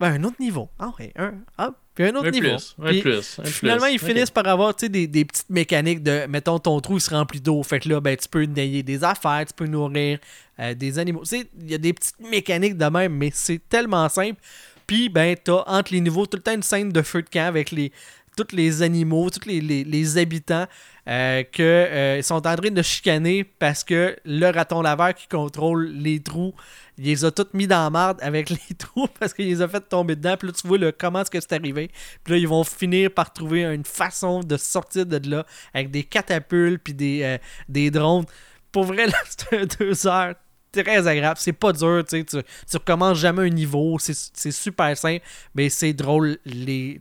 Ben, 0.00 0.12
un 0.12 0.24
autre 0.24 0.40
niveau. 0.40 0.70
Ah 0.78 0.92
ouais, 0.98 1.12
un. 1.16 1.34
Ah, 1.58 1.72
puis 1.98 2.06
un 2.06 2.14
autre 2.14 2.30
niveau. 2.30 2.56
un 2.80 3.00
plus, 3.00 3.40
finalement, 3.46 3.86
ils 3.86 3.98
finissent 3.98 4.30
par 4.30 4.46
avoir 4.46 4.72
des, 4.72 5.08
des 5.08 5.24
petites 5.24 5.50
mécaniques 5.50 6.00
de, 6.00 6.26
mettons, 6.28 6.60
ton 6.60 6.78
trou 6.78 6.98
il 6.98 7.00
se 7.00 7.10
remplit 7.10 7.40
d'eau. 7.40 7.60
Fait 7.64 7.80
que 7.80 7.88
là, 7.88 8.00
ben, 8.00 8.16
tu 8.16 8.28
peux 8.28 8.44
nailler 8.44 8.84
des 8.84 9.02
affaires, 9.02 9.44
tu 9.44 9.52
peux 9.52 9.66
nourrir 9.66 10.20
euh, 10.60 10.74
des 10.74 10.96
animaux. 11.00 11.24
Il 11.32 11.68
y 11.68 11.74
a 11.74 11.78
des 11.78 11.92
petites 11.92 12.20
mécaniques 12.20 12.76
de 12.76 12.84
même, 12.84 13.14
mais 13.14 13.30
c'est 13.34 13.60
tellement 13.68 14.08
simple. 14.08 14.40
Puis, 14.86 15.08
ben, 15.08 15.34
t'as 15.42 15.64
entre 15.66 15.92
les 15.92 16.00
niveaux 16.00 16.24
tout 16.24 16.36
le 16.36 16.42
temps 16.44 16.54
une 16.54 16.62
scène 16.62 16.92
de 16.92 17.02
feu 17.02 17.20
de 17.20 17.28
camp 17.28 17.48
avec 17.48 17.72
les, 17.72 17.90
tous 18.36 18.54
les 18.54 18.80
animaux, 18.82 19.28
tous 19.30 19.48
les, 19.48 19.60
les, 19.60 20.18
habitants 20.18 20.66
euh, 21.08 21.42
qui 21.42 21.62
euh, 21.62 22.22
sont 22.22 22.46
en 22.46 22.54
train 22.54 22.70
de 22.70 22.82
chicaner 22.82 23.42
parce 23.42 23.82
que 23.82 24.16
le 24.24 24.52
raton 24.52 24.82
laveur 24.82 25.14
qui 25.14 25.26
contrôle 25.26 25.88
les 25.88 26.20
trous, 26.20 26.54
il 26.98 27.04
les 27.04 27.24
a 27.24 27.30
tous 27.30 27.46
mis 27.54 27.66
dans 27.66 27.84
la 27.84 27.90
marde 27.90 28.18
avec 28.20 28.50
les 28.68 28.74
trous 28.76 29.08
parce 29.18 29.32
qu'il 29.32 29.46
les 29.46 29.62
a 29.62 29.68
fait 29.68 29.80
tomber 29.80 30.16
dedans. 30.16 30.36
Puis 30.36 30.48
là, 30.48 30.54
tu 30.54 30.66
vois 30.66 30.78
le, 30.78 30.92
comment 30.92 31.20
est-ce 31.20 31.30
que 31.30 31.40
c'est 31.40 31.52
arrivé. 31.52 31.90
Puis 32.24 32.34
là, 32.34 32.38
ils 32.38 32.48
vont 32.48 32.64
finir 32.64 33.10
par 33.12 33.32
trouver 33.32 33.62
une 33.62 33.84
façon 33.84 34.40
de 34.40 34.56
sortir 34.56 35.06
de 35.06 35.30
là 35.30 35.46
avec 35.72 35.90
des 35.90 36.02
catapultes 36.02 36.82
puis 36.82 36.94
des, 36.94 37.22
euh, 37.22 37.38
des 37.68 37.90
drones. 37.90 38.26
Pour 38.72 38.84
vrai, 38.84 39.06
là, 39.06 39.16
c'était 39.28 39.66
deux 39.66 40.06
heures 40.06 40.34
très 40.72 41.06
agréable. 41.06 41.38
C'est 41.38 41.52
pas 41.52 41.72
dur, 41.72 42.04
tu, 42.08 42.24
tu 42.24 42.36
recommences 42.74 43.18
jamais 43.18 43.42
un 43.42 43.48
niveau. 43.48 43.96
C'est 43.98 44.50
super 44.50 44.96
simple, 44.96 45.24
mais 45.54 45.68
c'est 45.68 45.92
drôle. 45.92 46.38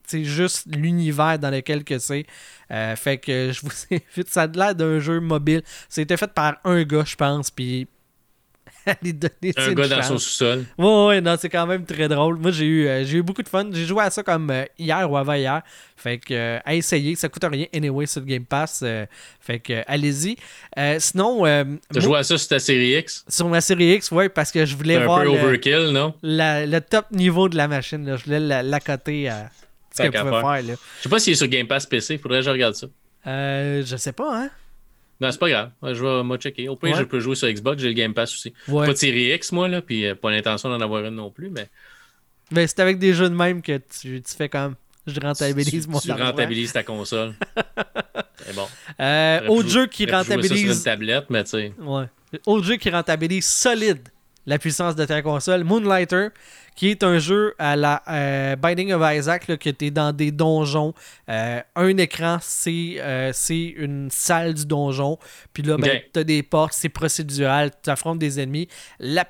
C'est 0.05 0.23
juste 0.23 0.67
l'univers 0.67 1.39
dans 1.39 1.49
lequel 1.49 1.83
que 1.83 1.99
c'est. 1.99 2.25
Euh, 2.71 2.95
fait 2.95 3.17
que 3.17 3.51
je 3.51 3.61
vous 3.61 3.71
invite. 3.91 4.29
Ça 4.29 4.43
a 4.43 4.47
l'air 4.47 4.75
d'un 4.75 4.99
jeu 4.99 5.19
mobile. 5.19 5.63
C'était 5.89 6.17
fait 6.17 6.31
par 6.31 6.57
un 6.63 6.83
gars, 6.83 7.03
je 7.05 7.15
pense. 7.15 7.51
Puis 7.51 7.87
un 9.57 9.73
gars 9.73 9.87
dans 9.87 10.03
son 10.03 10.17
sous-sol. 10.17 10.65
Ouais, 10.77 11.05
ouais, 11.07 11.21
non, 11.21 11.35
c'est 11.39 11.49
quand 11.49 11.67
même 11.67 11.85
très 11.85 12.07
drôle. 12.07 12.37
Moi, 12.37 12.51
j'ai 12.51 12.65
eu, 12.65 12.87
euh, 12.87 13.03
j'ai 13.03 13.17
eu 13.17 13.21
beaucoup 13.21 13.43
de 13.43 13.49
fun. 13.49 13.67
J'ai 13.71 13.85
joué 13.85 14.03
à 14.03 14.09
ça 14.09 14.23
comme 14.23 14.49
euh, 14.49 14.65
hier 14.77 15.09
ou 15.09 15.17
avant-hier. 15.17 15.61
Fait 15.95 16.17
que, 16.17 16.33
euh, 16.33 16.59
à 16.63 16.75
essayer, 16.75 17.15
ça 17.15 17.27
coûte 17.27 17.43
rien. 17.43 17.65
Anyway, 17.73 18.05
sur 18.05 18.21
le 18.21 18.27
Game 18.27 18.45
Pass. 18.45 18.83
fait 19.39 19.59
que, 19.59 19.83
allez-y. 19.87 20.37
sinon. 20.99 21.43
T'as 21.43 21.99
joué 21.99 22.17
à 22.19 22.23
ça 22.23 22.37
sur 22.37 22.47
ta 22.47 22.59
série 22.59 22.97
X? 22.97 23.25
Sur 23.27 23.49
ma 23.49 23.61
série 23.61 23.95
X, 23.95 24.11
ouais, 24.11 24.29
parce 24.29 24.51
que 24.51 24.65
je 24.65 24.75
voulais 24.75 25.03
voir. 25.03 25.19
un 25.19 25.23
peu 25.23 25.29
overkill, 25.29 25.89
non? 25.91 26.13
Le 26.23 26.79
top 26.79 27.11
niveau 27.11 27.49
de 27.49 27.57
la 27.57 27.67
machine. 27.67 28.05
Là. 28.05 28.15
Je 28.15 28.25
voulais 28.25 28.63
l'accoter 28.63 29.29
à 29.29 29.49
ce 29.91 30.03
qu'elle 30.03 30.11
pouvait 30.11 30.31
faire. 30.31 30.43
là. 30.43 30.61
Je 30.97 31.03
sais 31.03 31.09
pas 31.09 31.19
s'il 31.19 31.33
est 31.33 31.37
sur 31.37 31.47
Game 31.47 31.67
Pass 31.67 31.85
PC. 31.85 32.17
Faudrait 32.17 32.39
que 32.39 32.45
je 32.45 32.51
regarde 32.51 32.75
ça. 32.75 32.87
Je 33.25 33.95
sais 33.97 34.13
pas, 34.13 34.43
hein. 34.43 34.49
Non, 35.19 35.31
c'est 35.31 35.39
pas 35.39 35.49
grave. 35.49 35.71
Je 35.83 36.03
vais 36.03 36.23
me 36.23 36.37
checker. 36.37 36.69
Au 36.69 36.75
pire, 36.75 36.95
je 36.95 37.03
peux 37.03 37.19
jouer 37.19 37.35
sur 37.35 37.49
Xbox. 37.49 37.81
J'ai 37.81 37.87
le 37.87 37.93
Game 37.93 38.13
Pass 38.13 38.33
aussi. 38.33 38.53
Pas 38.67 38.87
de 38.87 38.93
série 38.93 39.33
X, 39.33 39.51
moi, 39.51 39.67
là, 39.67 39.81
puis 39.81 40.05
euh, 40.05 40.15
pas 40.15 40.31
l'intention 40.31 40.69
d'en 40.69 40.81
avoir 40.81 41.03
une 41.03 41.15
non 41.15 41.31
plus, 41.31 41.49
mais. 41.49 41.67
Mais 42.51 42.65
c'est 42.67 42.79
avec 42.79 42.97
des 42.97 43.13
jeux 43.13 43.29
de 43.29 43.35
même 43.35 43.61
que 43.61 43.77
tu, 43.77 44.21
tu 44.21 44.35
fais 44.35 44.49
comme. 44.49 44.75
Je 45.05 45.19
rentabilise 45.19 45.85
tu, 45.85 45.89
mon 45.89 45.99
Tu 45.99 46.11
rentabilises 46.11 46.73
ta 46.73 46.83
console. 46.83 47.33
c'est 48.45 48.55
bon. 48.55 48.67
Euh, 48.99 49.47
autre 49.47 49.69
jeu 49.69 49.87
qui 49.87 50.05
rentabilise. 50.05 50.61
sur 50.61 50.71
une 50.71 50.83
tablette, 50.83 51.29
mais 51.29 51.43
tu 51.43 51.51
sais. 51.51 51.73
Ouais. 51.79 52.05
Autre 52.45 52.65
jeu 52.65 52.75
qui 52.75 52.89
rentabilise 52.89 53.45
solide 53.45 54.01
la 54.45 54.59
puissance 54.59 54.95
de 54.95 55.05
ta 55.05 55.21
console, 55.21 55.63
Moonlighter, 55.63 56.29
qui 56.77 56.89
est 56.89 57.03
un 57.03 57.17
jeu 57.17 57.55
à 57.57 57.75
la 57.75 58.03
euh, 58.07 58.55
Binding 58.55 58.93
of 58.93 59.01
Isaac, 59.03 59.47
là, 59.47 59.57
que 59.57 59.69
tu 59.71 59.87
es 59.87 59.91
dans 59.91 60.13
des 60.13 60.31
donjons. 60.31 60.93
Euh, 61.27 61.59
un 61.75 61.97
écran, 61.97 62.37
c'est 62.39 62.97
euh, 62.99 63.31
c'est 63.33 63.73
une 63.75 64.09
salle 64.11 64.53
du 64.53 64.67
donjon. 64.67 65.17
Puis 65.53 65.63
là, 65.63 65.75
ben, 65.77 65.99
tu 66.13 66.19
as 66.19 66.23
des 66.23 66.43
portes, 66.43 66.73
c'est 66.73 66.89
procédural, 66.89 67.71
tu 67.83 67.89
affrontes 67.89 68.19
des 68.19 68.39
ennemis. 68.39 68.67
La, 68.99 69.25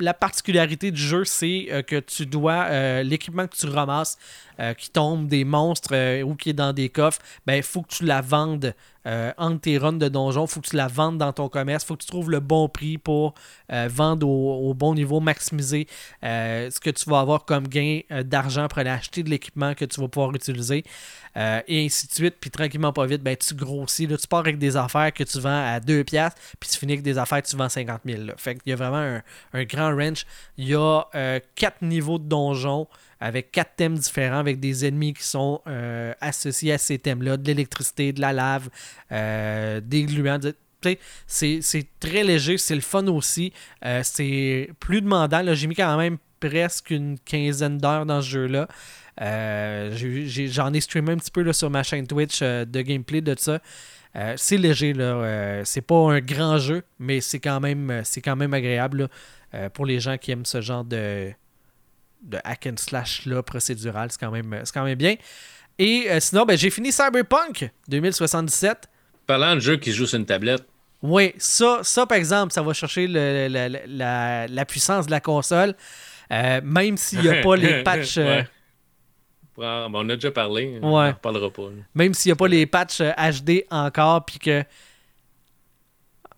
la 0.00 0.12
particularité 0.12 0.90
du 0.90 1.00
jeu, 1.00 1.24
c'est 1.24 1.84
que 1.86 2.00
tu 2.00 2.26
dois, 2.26 3.02
l'équipement 3.02 3.46
que 3.46 3.56
tu 3.56 3.66
ramasses, 3.66 4.18
qui 4.76 4.90
tombe 4.90 5.28
des 5.28 5.44
monstres 5.44 6.22
ou 6.22 6.34
qui 6.34 6.50
est 6.50 6.54
dans 6.54 6.72
des 6.72 6.88
coffres, 6.88 7.20
ben 7.46 7.54
il 7.54 7.62
faut 7.62 7.82
que 7.82 7.94
tu 7.94 8.04
la 8.04 8.20
vendes 8.20 8.74
entre 9.04 9.60
tes 9.60 9.78
runs 9.78 9.92
de 9.92 10.08
donjon, 10.08 10.46
il 10.46 10.48
faut 10.50 10.60
que 10.60 10.68
tu 10.68 10.76
la 10.76 10.88
vendes 10.88 11.16
dans 11.16 11.32
ton 11.32 11.48
commerce, 11.48 11.84
il 11.84 11.86
faut 11.86 11.96
que 11.96 12.02
tu 12.02 12.08
trouves 12.08 12.30
le 12.30 12.40
bon 12.40 12.68
prix 12.68 12.98
pour 12.98 13.34
vendre 13.70 14.28
au, 14.28 14.68
au 14.68 14.74
bon 14.74 14.94
niveau, 14.94 15.20
maximiser 15.20 15.86
ce 16.22 16.80
que 16.80 16.87
tu 16.90 17.08
vas 17.10 17.20
avoir 17.20 17.44
comme 17.44 17.66
gain 17.68 18.00
euh, 18.10 18.22
d'argent 18.22 18.68
pour 18.68 18.78
aller 18.78 18.90
acheter 18.90 19.22
de 19.22 19.30
l'équipement 19.30 19.74
que 19.74 19.84
tu 19.84 20.00
vas 20.00 20.08
pouvoir 20.08 20.34
utiliser. 20.34 20.84
euh, 21.36 21.60
et 21.68 21.84
ainsi 21.84 22.06
de 22.08 22.12
suite. 22.12 22.36
Puis 22.40 22.50
tranquillement, 22.50 22.92
pas 22.92 23.06
vite, 23.06 23.22
ben, 23.22 23.36
tu 23.36 23.54
grossis. 23.54 24.06
Là, 24.06 24.16
tu 24.16 24.26
pars 24.26 24.40
avec 24.40 24.58
des 24.58 24.76
affaires 24.76 25.12
que 25.12 25.24
tu 25.24 25.38
vends 25.38 25.64
à 25.74 25.78
2 25.80 26.02
piastres, 26.04 26.40
puis 26.58 26.68
tu 26.70 26.78
finis 26.78 26.94
avec 26.94 27.02
des 27.04 27.18
affaires 27.18 27.42
que 27.42 27.48
tu 27.48 27.56
vends 27.56 27.68
50 27.68 28.00
000. 28.04 28.22
là. 28.24 28.34
Fait 28.36 28.54
qu'il 28.54 28.70
y 28.70 28.72
a 28.72 28.76
vraiment 28.76 28.96
un, 28.96 29.22
un 29.52 29.64
grand 29.64 29.94
range. 29.94 30.24
Il 30.56 30.68
y 30.68 30.74
a 30.74 31.04
4 31.54 31.82
niveaux 31.82 32.18
de 32.18 32.24
donjons 32.24 32.88
avec 33.20 33.50
quatre 33.50 33.74
thèmes 33.76 33.98
différents, 33.98 34.38
avec 34.38 34.60
des 34.60 34.86
ennemis 34.86 35.12
qui 35.14 35.24
sont 35.24 35.60
euh, 35.66 36.12
associés 36.20 36.72
à 36.72 36.78
ces 36.78 36.98
thèmes-là, 36.98 37.36
de 37.36 37.46
l'électricité, 37.46 38.12
de 38.12 38.20
la 38.20 38.32
lave, 38.32 38.68
euh, 39.12 39.80
des 39.80 40.04
gluants. 40.04 40.38
C'est 41.26 41.86
très 41.98 42.22
léger, 42.22 42.58
c'est 42.58 42.74
le 42.76 42.80
fun 42.80 43.06
aussi. 43.08 43.52
Euh, 43.84 44.02
c'est 44.04 44.70
plus 44.78 45.02
demandant. 45.02 45.42
là. 45.42 45.54
J'ai 45.54 45.66
mis 45.66 45.74
quand 45.74 45.96
même 45.96 46.18
presque 46.40 46.90
une 46.90 47.18
quinzaine 47.18 47.78
d'heures 47.78 48.06
dans 48.06 48.20
ce 48.22 48.28
jeu-là. 48.28 48.68
Euh, 49.20 49.90
J'en 50.48 50.72
ai, 50.72 50.80
streamé 50.80 51.12
un 51.12 51.16
petit 51.16 51.30
peu 51.30 51.42
là, 51.42 51.52
sur 51.52 51.70
ma 51.70 51.82
chaîne 51.82 52.06
Twitch 52.06 52.38
euh, 52.42 52.64
de 52.64 52.80
gameplay 52.82 53.20
de 53.20 53.34
ça. 53.38 53.58
Euh, 54.16 54.34
c'est 54.36 54.56
léger, 54.56 54.92
là. 54.92 55.62
C'est 55.64 55.80
pas 55.82 55.96
un 55.96 56.20
grand 56.20 56.58
jeu, 56.58 56.82
mais 56.98 57.20
c'est 57.20 57.40
quand 57.40 57.60
même, 57.60 58.00
c'est 58.04 58.20
quand 58.20 58.36
même 58.36 58.54
agréable 58.54 59.08
là, 59.52 59.70
pour 59.70 59.86
les 59.86 60.00
gens 60.00 60.16
qui 60.18 60.30
aiment 60.30 60.46
ce 60.46 60.60
genre 60.60 60.84
de, 60.84 61.30
de 62.22 62.38
hack 62.44 62.66
and 62.66 62.76
slash 62.78 63.26
là, 63.26 63.42
procédural. 63.42 64.10
C'est 64.10 64.18
quand, 64.20 64.30
même- 64.30 64.60
c'est 64.64 64.72
quand 64.72 64.84
même 64.84 64.96
bien. 64.98 65.16
Et 65.78 66.08
sinon, 66.20 66.44
ben, 66.44 66.56
j'ai 66.56 66.70
fini 66.70 66.90
Cyberpunk 66.90 67.70
2077. 67.88 68.88
Parlant 69.26 69.54
de 69.54 69.60
jeux 69.60 69.76
qui 69.76 69.92
se 69.92 69.96
jouent 69.96 70.06
sur 70.06 70.18
une 70.18 70.26
tablette, 70.26 70.64
Oui, 71.02 71.32
ça, 71.38 71.80
ça, 71.82 72.06
par 72.06 72.18
exemple, 72.18 72.52
ça 72.52 72.62
va 72.62 72.72
chercher 72.72 73.06
le- 73.06 73.46
le- 73.48 73.78
la, 73.86 74.48
la 74.48 74.64
puissance 74.64 75.06
de 75.06 75.10
la 75.12 75.20
console. 75.20 75.74
Euh, 76.32 76.60
même 76.62 76.96
s'il 76.96 77.20
n'y 77.20 77.28
a 77.28 77.42
pas 77.42 77.56
les 77.56 77.82
patchs. 77.84 78.18
euh, 78.18 78.38
Ouais. 78.38 78.46
Prends- 79.54 79.90
bon, 79.90 80.04
on 80.06 80.08
a 80.10 80.14
déjà 80.14 80.30
parlé. 80.30 80.66
Ouais. 80.74 80.78
On 80.82 80.96
en 80.96 81.08
reparlera 81.08 81.50
pas. 81.50 81.62
là. 81.62 81.82
Même 81.94 82.14
s'il 82.14 82.30
n'y 82.30 82.34
a 82.34 82.36
pas 82.36 82.46
les 82.48 82.64
patchs 82.66 83.00
euh, 83.00 83.10
HD 83.12 83.64
encore, 83.70 84.24
puis 84.24 84.38
que. 84.38 84.62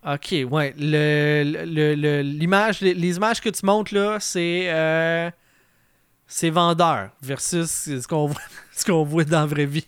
Ok, 0.07 0.35
ouais. 0.51 0.75
Le, 0.79 1.65
le- 1.67 1.95
le- 1.95 2.23
l'image, 2.23 2.81
les, 2.81 3.17
images 3.17 3.41
que 3.41 3.51
tu 3.51 3.67
montres 3.67 3.95
là, 3.95 4.19
c'est. 4.21 4.71
euh, 4.73 5.31
c'est 6.27 6.49
vendeur 6.51 7.11
versus 7.21 7.67
ce 7.69 8.07
qu'on 8.07 8.27
voit, 8.27 8.41
ce 8.73 8.85
qu'on 8.87 9.03
voit 9.05 9.25
dans 9.25 9.41
la 9.41 9.47
vraie 9.47 9.67
vie. 9.67 9.87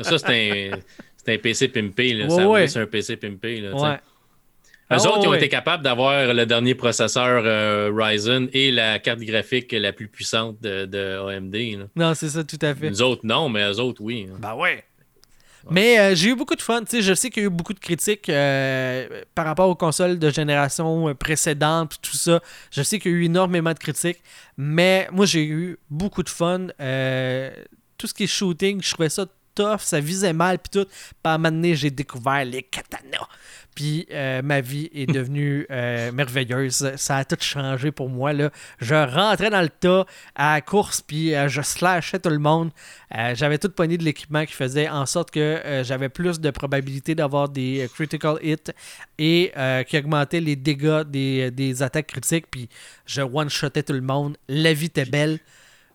Ça, 0.00 0.18
c'est 0.18 0.70
un, 1.28 1.38
PC 1.38 1.68
pimpé. 1.68 2.14
Là. 2.14 2.24
Ouais, 2.24 2.30
ça 2.30 2.48
ouais. 2.48 2.66
c'est 2.68 2.80
un 2.80 2.86
PC 2.86 3.16
pimpé. 3.16 3.60
Là. 3.60 3.74
Ouais. 3.76 4.00
Eux 4.96 5.00
Ah, 5.04 5.08
autres, 5.10 5.20
ils 5.22 5.28
ont 5.28 5.34
été 5.34 5.48
capables 5.48 5.82
d'avoir 5.82 6.32
le 6.34 6.46
dernier 6.46 6.74
processeur 6.74 7.42
euh, 7.44 7.90
Ryzen 7.94 8.48
et 8.52 8.70
la 8.70 8.98
carte 8.98 9.20
graphique 9.20 9.72
la 9.72 9.92
plus 9.92 10.08
puissante 10.08 10.60
de, 10.60 10.86
de 10.86 11.18
AMD. 11.36 11.54
là. 11.54 11.84
Non, 11.96 12.14
c'est 12.14 12.28
ça, 12.28 12.44
tout 12.44 12.58
à 12.62 12.74
fait. 12.74 12.90
Nous 12.90 13.02
autres, 13.02 13.22
non, 13.24 13.48
mais 13.48 13.62
eux 13.70 13.78
autres, 13.80 14.00
oui. 14.02 14.28
hein. 14.30 14.36
Ben 14.40 14.54
ouais. 14.54 14.84
Mais 15.70 15.96
euh, 16.00 16.14
j'ai 16.16 16.30
eu 16.30 16.34
beaucoup 16.34 16.56
de 16.56 16.60
fun. 16.62 16.80
Tu 16.80 16.86
sais, 16.96 17.02
je 17.02 17.14
sais 17.14 17.30
qu'il 17.30 17.42
y 17.42 17.46
a 17.46 17.46
eu 17.46 17.50
beaucoup 17.50 17.72
de 17.72 17.78
critiques 17.78 18.28
euh, 18.28 19.06
par 19.32 19.44
rapport 19.44 19.68
aux 19.68 19.76
consoles 19.76 20.18
de 20.18 20.28
génération 20.28 21.14
précédente, 21.14 21.98
tout 22.02 22.16
ça. 22.16 22.40
Je 22.72 22.82
sais 22.82 22.98
qu'il 22.98 23.12
y 23.12 23.14
a 23.14 23.18
eu 23.18 23.24
énormément 23.26 23.72
de 23.72 23.78
critiques. 23.78 24.18
Mais 24.56 25.06
moi, 25.12 25.24
j'ai 25.24 25.44
eu 25.44 25.78
beaucoup 25.88 26.24
de 26.24 26.28
fun. 26.28 26.66
Euh, 26.80 27.52
tout 27.96 28.08
ce 28.08 28.14
qui 28.14 28.24
est 28.24 28.26
shooting, 28.26 28.82
je 28.82 28.92
trouvais 28.92 29.08
ça 29.08 29.26
tough. 29.54 29.80
Ça 29.80 30.00
visait 30.00 30.32
mal, 30.32 30.58
puis 30.58 30.80
tout. 30.80 30.88
Puis 30.88 31.14
à 31.24 31.34
un 31.34 31.38
moment 31.38 31.54
donné, 31.54 31.74
j'ai 31.74 31.90
découvert 31.90 32.44
les 32.44 32.62
katanas. 32.62 33.28
Puis 33.74 34.06
euh, 34.10 34.42
ma 34.42 34.60
vie 34.60 34.90
est 34.94 35.06
devenue 35.12 35.66
euh, 35.70 36.12
merveilleuse. 36.12 36.92
Ça 36.96 37.18
a 37.18 37.24
tout 37.24 37.36
changé 37.40 37.90
pour 37.90 38.08
moi. 38.08 38.32
Là. 38.32 38.50
Je 38.80 38.94
rentrais 38.94 39.50
dans 39.50 39.62
le 39.62 39.68
tas 39.68 40.06
à 40.34 40.54
la 40.54 40.60
course, 40.60 41.00
puis 41.00 41.34
euh, 41.34 41.48
je 41.48 41.62
slashais 41.62 42.18
tout 42.18 42.30
le 42.30 42.38
monde. 42.38 42.70
J'avais 43.34 43.58
tout 43.58 43.68
pogné 43.68 43.98
de 43.98 44.04
l'équipement 44.04 44.46
qui 44.46 44.54
faisait 44.54 44.88
en 44.88 45.04
sorte 45.04 45.30
que 45.30 45.82
j'avais 45.84 46.08
plus 46.08 46.40
de 46.40 46.50
probabilité 46.50 47.14
d'avoir 47.14 47.50
des 47.50 47.86
critical 47.92 48.38
hits 48.42 48.72
et 49.18 49.52
qui 49.86 49.98
augmentait 49.98 50.40
les 50.40 50.56
dégâts 50.56 51.02
des, 51.02 51.50
des 51.50 51.82
attaques 51.82 52.06
critiques. 52.06 52.46
Puis 52.50 52.70
je 53.04 53.20
one-shotais 53.20 53.82
tout 53.82 53.92
le 53.92 54.00
monde. 54.00 54.38
La 54.48 54.72
vie 54.72 54.86
était 54.86 55.04
belle. 55.04 55.40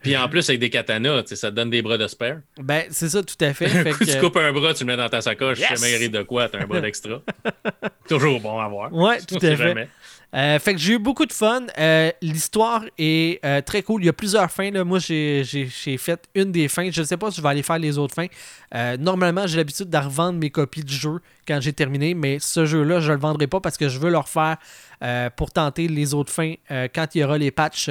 Puis 0.02 0.16
en 0.16 0.30
plus, 0.30 0.48
avec 0.50 0.60
des 0.60 0.70
katanas, 0.70 1.24
tu 1.24 1.30
sais, 1.30 1.36
ça 1.36 1.50
te 1.52 1.56
donne 1.56 1.70
des 1.70 1.82
bras 1.82 1.98
de 1.98 2.08
spare. 2.08 2.38
Ben, 2.60 2.84
c'est 2.90 3.10
ça, 3.10 3.24
tout 3.24 3.36
à 3.42 3.54
fait. 3.54 3.66
Un 3.78 3.84
Fait 3.84 3.92
coup, 3.92 4.06
que- 4.06 4.12
tu 4.12 4.20
coupes 4.20 4.38
un 4.38 4.52
bras, 4.54 4.74
tu 4.74 4.84
le 4.84 4.88
mets 4.88 4.98
dans 4.98 5.10
ta 5.10 5.22
sacoche, 5.22 5.60
Yes! 5.60 5.68
tu 5.70 5.76
jamais 5.76 5.96
arrive 5.96 6.12
de 6.12 6.24
quoi, 6.24 6.48
t'as 6.50 6.60
un 6.62 6.68
bras 6.68 6.80
d'extra. 6.82 7.22
Toujours 8.08 8.40
bon 8.40 8.60
à 8.60 8.68
voir. 8.68 8.94
Ouais, 8.94 9.20
tout 9.22 9.36
à 9.42 9.56
fait. 9.56 9.88
Euh, 10.36 10.60
fait 10.60 10.74
que 10.74 10.80
j'ai 10.80 10.94
eu 10.94 11.00
beaucoup 11.00 11.26
de 11.26 11.32
fun. 11.32 11.62
Euh, 11.80 12.12
L'histoire 12.22 12.84
est 12.98 13.40
euh, 13.46 13.62
très 13.62 13.82
cool. 13.82 14.04
Il 14.04 14.08
y 14.08 14.10
a 14.10 14.14
plusieurs 14.14 14.52
fins. 14.52 14.70
Là. 14.72 14.84
Moi, 14.84 15.00
j'ai 15.00 15.44
j'ai- 15.46 15.68
j'ai 15.84 15.98
fait 15.98 16.22
une 16.36 16.52
des 16.52 16.68
fins. 16.68 16.90
Je 16.92 17.00
ne 17.00 17.06
sais 17.06 17.16
pas 17.16 17.32
si 17.32 17.38
je 17.38 17.42
vais 17.42 17.48
aller 17.48 17.64
faire 17.64 17.80
les 17.80 17.98
autres 17.98 18.14
fins. 18.14 18.28
Euh, 18.76 18.98
normalement, 18.98 19.48
j'ai 19.48 19.56
l'habitude 19.56 19.90
de 19.90 19.98
revendre 19.98 20.38
mes 20.38 20.50
copies 20.50 20.84
du 20.84 20.94
jeu 20.94 21.20
quand 21.48 21.60
j'ai 21.62 21.72
terminé, 21.72 22.14
mais 22.14 22.40
ce 22.40 22.66
jeu-là, 22.66 23.00
je 23.00 23.08
ne 23.10 23.16
le 23.16 23.22
vendrai 23.22 23.48
pas 23.48 23.62
parce 23.62 23.78
que 23.78 23.88
je 23.88 24.00
veux 24.00 24.10
le 24.12 24.18
refaire 24.18 24.58
euh, 25.02 25.30
pour 25.30 25.50
tenter 25.52 25.88
les 25.88 26.14
autres 26.14 26.32
fins 26.34 26.56
euh, 26.72 26.90
quand 26.94 27.16
il 27.16 27.20
y 27.22 27.24
aura 27.24 27.38
les 27.38 27.52
patchs. 27.52 27.88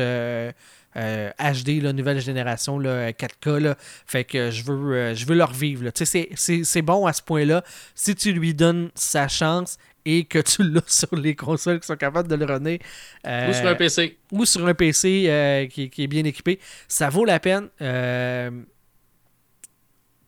Euh, 0.96 1.30
euh, 1.40 1.52
HD, 1.52 1.80
la 1.82 1.92
nouvelle 1.92 2.20
génération, 2.20 2.78
là, 2.78 3.12
4K. 3.12 3.58
Là. 3.60 3.76
Fait 4.06 4.24
que 4.24 4.50
je 4.50 4.62
veux, 4.64 4.94
euh, 4.96 5.14
je 5.14 5.26
veux 5.26 5.34
le 5.36 5.44
revivre. 5.44 5.90
c'est- 5.94 6.82
bon 6.82 7.06
à 7.06 7.12
ce 7.12 7.22
point-là. 7.22 7.62
Si 7.94 8.14
tu 8.14 8.32
lui 8.32 8.54
donnes 8.54 8.90
sa 8.94 9.28
chance 9.28 9.78
et 10.04 10.24
que 10.24 10.38
tu 10.38 10.62
l'as 10.62 10.80
sur 10.86 11.14
les 11.16 11.34
consoles 11.34 11.80
qui 11.80 11.86
sont 11.86 11.96
capables 11.96 12.28
de 12.28 12.34
le 12.36 12.44
runner. 12.44 12.78
euh, 13.26 13.50
Ou 13.50 13.52
sur 13.52 13.66
un 13.66 13.74
PC. 13.74 14.16
ou 14.32 14.44
sur 14.44 14.66
un 14.66 14.74
PC 14.74 15.26
euh, 15.28 15.66
qui, 15.66 15.90
qui 15.90 16.04
est 16.04 16.06
bien 16.06 16.24
équipé, 16.24 16.58
ça 16.88 17.08
vaut 17.10 17.24
la 17.24 17.40
peine. 17.40 17.68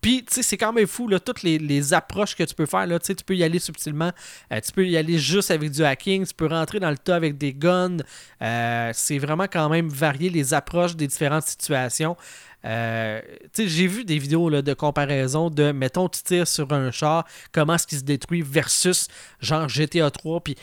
Puis, 0.01 0.25
tu 0.25 0.35
sais, 0.35 0.43
c'est 0.43 0.57
quand 0.57 0.73
même 0.73 0.87
fou, 0.87 1.09
là, 1.09 1.19
toutes 1.19 1.43
les, 1.43 1.59
les 1.59 1.93
approches 1.93 2.37
que 2.37 2.45
tu 2.45 2.55
peux 2.55 2.67
faire. 2.67 2.87
Là, 2.87 2.99
tu 2.99 3.15
peux 3.15 3.37
y 3.37 3.43
aller 3.43 3.59
subtilement, 3.59 4.13
euh, 4.53 4.61
tu 4.61 4.73
peux 4.73 4.87
y 4.87 4.97
aller 4.97 5.19
juste 5.19 5.51
avec 5.51 5.71
du 5.71 5.85
hacking, 5.85 6.27
tu 6.27 6.35
peux 6.35 6.47
rentrer 6.47 6.79
dans 6.79 6.91
le 6.91 6.99
tas 6.99 7.17
avec 7.17 7.37
des 7.37 7.53
guns. 7.53 7.99
Euh, 8.43 8.91
c'est 8.95 9.19
vraiment 9.19 9.47
quand 9.51 9.69
même 9.69 9.89
varié 9.89 10.31
les 10.31 10.55
approches 10.55 10.95
des 10.95 11.07
différentes 11.07 11.45
situations. 11.45 12.17
Euh, 12.65 13.21
j'ai 13.57 13.87
vu 13.87 14.05
des 14.05 14.19
vidéos 14.19 14.49
là, 14.49 14.63
de 14.63 14.75
comparaison 14.75 15.51
de, 15.51 15.73
mettons, 15.73 16.09
tu 16.09 16.23
tires 16.23 16.49
sur 16.49 16.73
un 16.73 16.91
char, 16.91 17.25
comment 17.53 17.75
est-ce 17.75 17.87
qu'il 17.87 17.99
se 17.99 18.05
détruit 18.05 18.43
versus 18.43 19.09
genre 19.41 19.69
GTA 19.69 20.11
3. 20.11 20.41
Puis, 20.41 20.57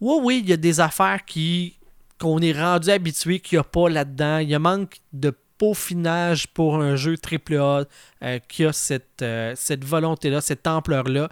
oui, 0.00 0.18
oui, 0.22 0.40
il 0.42 0.48
y 0.48 0.52
a 0.52 0.56
des 0.56 0.80
affaires 0.80 1.24
qui 1.24 1.76
qu'on 2.18 2.38
est 2.40 2.52
rendu 2.52 2.90
habitué 2.90 3.40
qu'il 3.40 3.56
n'y 3.56 3.60
a 3.60 3.64
pas 3.64 3.88
là-dedans. 3.88 4.38
Il 4.38 4.50
y 4.50 4.58
manque 4.58 4.98
de 5.14 5.34
peaufinage 5.60 6.48
pour 6.48 6.76
un 6.76 6.96
jeu 6.96 7.16
AAA 7.22 7.84
euh, 8.22 8.38
qui 8.48 8.64
a 8.64 8.72
cette, 8.72 9.20
euh, 9.22 9.52
cette 9.56 9.84
volonté-là, 9.84 10.40
cette 10.40 10.66
ampleur-là. 10.66 11.28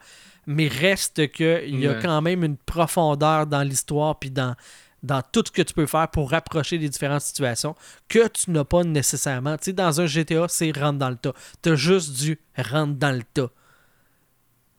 Mais 0.47 0.68
reste 0.68 1.33
qu'il 1.33 1.81
y 1.81 1.87
a 1.87 1.93
Ouais. 1.93 1.99
quand 2.01 2.20
même 2.22 2.45
une 2.45 2.57
profondeur 2.57 3.47
dans 3.47 3.62
l'histoire 3.62 4.18
puis 4.18 4.31
dans, 4.31 4.55
dans 5.03 5.22
tout 5.33 5.43
ce 5.47 5.51
que 5.51 5.62
tu 5.62 5.72
peux 5.74 5.87
faire 5.87 6.09
pour 6.09 6.31
rapprocher 6.31 6.76
les 6.79 6.89
différentes 6.89 7.22
situations 7.22 7.74
que 8.09 8.29
tu 8.29 8.51
n'as 8.51 8.64
pas 8.64 8.85
nécessairement. 8.85 9.57
Tu 9.57 9.64
sais, 9.66 9.72
dans 9.72 10.01
un 10.01 10.07
GTA, 10.07 10.47
c'est 10.49 10.70
rentre 10.79 10.99
dans 10.99 11.11
le 11.11 11.16
tas. 11.16 11.33
Tu 11.62 11.70
as 11.70 11.74
juste 11.76 12.18
du 12.20 12.39
rentre 12.57 12.95
dans 12.95 13.12
le 13.14 13.22
tas. 13.35 13.51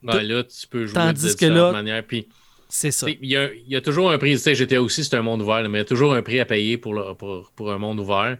Ben, 0.04 0.22
là, 0.22 0.43
tu 0.43 0.68
peux 0.68 0.86
jouer 0.86 0.93
Tandis 0.95 1.24
de 1.24 1.30
différentes 1.30 1.56
là- 1.58 1.72
manières. 1.72 2.04
Puis, 2.06 2.28
C'est 2.70 2.91
ça. 2.91 3.08
il 3.10 3.18
y 3.30 3.36
a, 3.36 3.52
il 3.54 3.68
y 3.68 3.76
a 3.76 3.82
toujours 3.82 4.12
un 4.12 4.18
prix. 4.18 4.32
Tu 4.34 4.38
sais, 4.39 4.56
GTA 4.56 4.82
aussi, 4.82 5.04
c'est 5.04 5.16
un 5.16 5.22
monde 5.22 5.41
ouvert, 5.41 5.62
mais 5.70 5.80
il 5.80 5.82
y 5.82 5.86
a 5.86 5.86
toujours 5.86 6.14
un 6.14 6.22
prix 6.22 6.39
à 6.39 6.45
payer 6.45 6.78
pour, 6.78 6.93
le- 6.93 7.14
pour, 7.16 7.52
pour 7.56 7.72
un 7.72 7.78
monde 7.78 8.00
ouvert. 8.00 8.38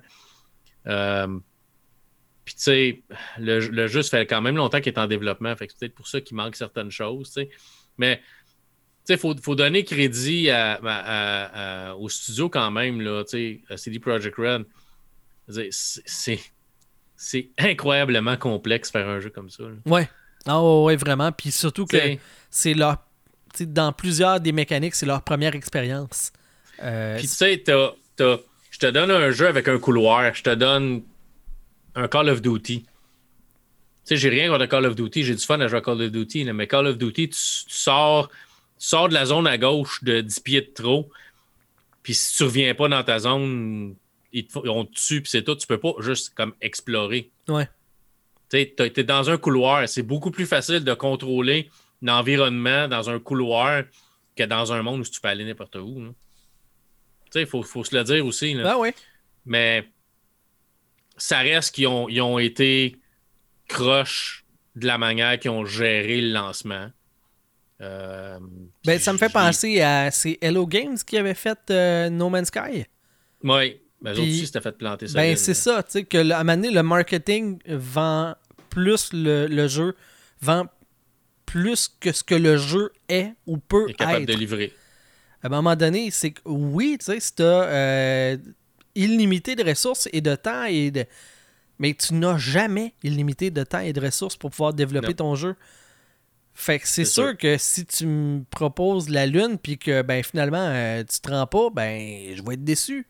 Euh, 0.88 1.40
puis, 2.46 2.56
tu 2.56 2.62
sais, 2.62 3.04
le, 3.38 3.60
le 3.60 3.88
jeu, 3.88 4.02
ça 4.02 4.18
fait 4.18 4.26
quand 4.26 4.42
même 4.42 4.56
longtemps 4.56 4.80
qu'il 4.82 4.92
est 4.94 5.00
en 5.00 5.08
développement. 5.08 5.56
Fait 5.56 5.68
que 5.68 5.74
c'est 5.74 5.80
peut-être 5.80 5.96
pour 5.96 6.08
ça 6.08 6.20
qu'il 6.22 6.36
manque 6.36 6.56
certaines 6.56 6.90
choses. 6.92 7.38
Mais, 7.98 8.18
tu 8.18 8.24
sais, 9.06 9.14
il 9.14 9.20
faut, 9.20 9.36
faut 9.42 9.56
donner 9.56 9.84
crédit 9.84 10.50
à, 10.50 10.80
à- 10.84 11.90
à- 11.90 11.96
au 11.96 12.10
studio 12.10 12.50
quand 12.50 12.72
même, 12.72 13.02
là, 13.02 13.24
tu 13.24 13.30
sais, 13.32 13.62
à 13.74 13.78
CD 13.78 14.00
Projekt 14.00 14.36
Red. 14.38 14.66
C'est 17.22 17.50
incroyablement 17.58 18.38
complexe 18.38 18.92
faire 18.92 19.08
un 19.08 19.20
jeu 19.20 19.30
comme 19.30 19.50
ça. 19.50 19.64
là. 19.64 19.76
Ouais. 19.86 20.10
Ah 20.46 20.64
ouais, 20.64 20.96
vraiment. 20.96 21.32
Puis 21.32 21.52
surtout 21.52 21.86
que 21.86 21.98
c'est 22.50 22.74
leur. 22.74 22.98
tu 23.54 23.60
sais, 23.60 23.66
Dans 23.66 23.92
plusieurs 23.92 24.40
des 24.40 24.54
mécaniques, 24.54 24.96
c'est 24.96 25.06
leur 25.06 25.22
première 25.22 25.54
expérience. 25.54 26.32
Euh, 26.82 27.18
Puis 27.18 27.28
tu 27.28 27.34
sais, 27.34 27.62
t'as- 27.64 28.38
je 28.80 28.88
te 28.88 28.92
donne 28.92 29.12
un 29.12 29.32
jeu 29.32 29.48
avec 29.48 29.68
un 29.68 29.78
couloir, 29.78 30.34
je 30.34 30.44
te 30.44 30.54
donne 30.56 31.04
un 31.96 32.08
Call 32.08 32.30
of 32.30 32.42
Duty. 32.42 32.84
Tu 32.84 32.88
sais, 34.06 34.16
j'ai 34.16 34.30
rien 34.30 34.50
contre 34.50 34.66
Call 34.68 34.86
of 34.86 34.96
Duty, 34.96 35.24
j'ai 35.24 35.36
du 35.36 35.46
fun 35.46 35.60
à 35.60 35.68
jouer 35.68 35.80
à 35.80 35.82
Call 35.82 36.02
of 36.02 36.12
Duty, 36.12 36.46
mais 36.54 36.68
Call 36.68 36.88
of 36.88 36.98
Duty, 36.98 37.30
tu, 37.30 37.38
sors, 37.38 38.30
sors 38.78 39.10
de 39.10 39.14
la 39.14 39.26
zone 39.26 39.48
à 39.48 39.58
gauche 39.58 40.04
de 40.04 40.22
10 40.22 40.40
pieds 40.40 40.62
de 40.62 40.72
trop, 40.74 41.10
puis 42.04 42.14
si 42.14 42.38
tu 42.38 42.44
reviens 42.44 42.74
pas 42.74 42.88
dans 42.88 43.04
ta 43.04 43.20
zone, 43.20 43.96
ils 44.32 44.48
te, 44.48 44.58
on 44.68 44.86
te 44.86 44.94
tue, 44.94 45.22
puis 45.22 45.30
c'est 45.30 45.44
tout. 45.44 45.56
Tu 45.56 45.68
peux 45.68 45.78
pas 45.78 45.94
juste 46.00 46.34
comme 46.34 46.54
explorer. 46.62 47.30
Ouais. 47.48 47.68
Tu 48.50 48.58
es 48.58 49.04
dans 49.04 49.30
un 49.30 49.38
couloir. 49.38 49.88
C'est 49.88 50.04
beaucoup 50.04 50.32
plus 50.32 50.46
facile 50.46 50.84
de 50.84 50.94
contrôler 50.94 51.70
l'environnement 52.02 52.88
dans 52.88 53.10
un 53.10 53.20
couloir 53.20 53.84
que 54.36 54.44
dans 54.44 54.72
un 54.72 54.82
monde 54.82 55.02
où 55.02 55.04
tu 55.04 55.20
peux 55.20 55.28
aller 55.28 55.46
n'importe 55.46 55.76
où. 55.76 56.02
Sais, 56.02 56.14
il 57.36 57.46
faut, 57.46 57.64
faut, 57.64 57.84
se 57.84 57.96
le 57.96 58.04
dire 58.04 58.26
aussi. 58.26 58.54
Là. 58.54 58.74
Ah 58.74 58.78
ouais. 58.78 58.94
Mais 59.46 59.88
ça 61.18 61.40
reste 61.40 61.76
qu'ils 61.76 61.88
ont, 61.88 62.10
ils 62.10 62.22
ont 62.22 62.40
été 62.40 62.96
croches 63.68 64.46
de 64.76 64.88
la 64.88 64.98
manière 64.98 65.38
qu'ils 65.40 65.52
ont 65.52 65.66
géré 65.66 66.22
le 66.22 66.32
lancement. 66.32 66.90
Euh, 67.82 68.40
ben, 68.86 69.00
ça 69.00 69.14
me 69.14 69.18
fait 69.18 69.32
penser 69.32 69.82
à. 69.82 70.12
C'est 70.12 70.38
Hello 70.42 70.68
Games 70.68 70.98
qui 71.06 71.18
avait 71.18 71.34
fait 71.34 71.60
euh, 71.70 72.10
No 72.10 72.30
Man's 72.30 72.48
Sky. 72.48 72.86
Oui, 73.44 73.80
mais 74.02 74.14
ben, 74.14 74.20
aussi, 74.20 74.46
c'était 74.46 74.62
fait 74.62 74.78
planter 74.78 75.08
ça. 75.08 75.14
Ben, 75.14 75.36
c'est 75.38 75.54
ça, 75.54 75.82
tu 75.84 75.92
sais, 75.92 76.04
que 76.04 76.18
à 76.32 76.40
un 76.40 76.44
moment 76.44 76.58
donné, 76.58 76.72
le 76.72 76.84
marketing 76.84 77.60
vend 77.66 78.36
plus 78.70 79.12
le, 79.14 79.68
jeu, 79.68 79.96
vend 80.42 80.66
plus 81.46 81.90
que 82.00 82.12
ce 82.12 82.24
que 82.24 82.36
le 82.36 82.58
jeu 82.58 82.92
est 83.08 83.34
ou 83.46 83.58
peut 83.58 83.90
être. 83.90 83.98
capable 83.98 84.26
de 84.26 84.34
livrer. 84.34 84.74
À 85.42 85.48
un 85.48 85.50
moment 85.50 85.76
donné, 85.76 86.12
c'est 86.12 86.32
que 86.32 86.42
oui, 86.46 86.98
tu 87.00 87.06
sais, 87.06 87.20
si 87.20 87.36
tu 87.36 87.44
as 87.44 87.46
euh, 87.46 88.38
illimité 88.96 89.56
de 89.56 89.64
ressources 89.64 90.10
et 90.12 90.22
de 90.22 90.36
temps 90.36 90.66
et 90.66 90.92
de. 90.92 91.06
Mais 91.78 91.94
tu 91.94 92.14
n'as 92.14 92.38
jamais 92.38 92.94
illimité 93.04 93.52
de 93.52 93.64
temps 93.64 93.80
et 93.80 93.94
de 93.94 94.02
ressources 94.02 94.36
pour 94.36 94.52
pouvoir 94.52 94.74
développer 94.74 95.14
ton 95.14 95.36
jeu. 95.36 95.56
Fait 96.54 96.78
que 96.78 96.88
c'est 96.90 97.06
sûr, 97.06 97.38
que 97.38 97.58
si 97.58 97.86
tu 97.86 98.06
me 98.06 98.44
proposes 98.50 99.08
la 99.08 99.26
lune 99.26 99.58
puis 99.58 99.78
que 99.78 100.02
ben 100.02 100.22
finalement 100.22 100.58
euh, 100.58 101.06
tu 101.10 101.22
te 101.22 101.30
rends 101.32 101.48
pas, 101.48 101.70
ben 101.70 102.36
je 102.36 102.44
vais 102.44 102.56
être 102.56 102.66
déçu. 102.66 103.08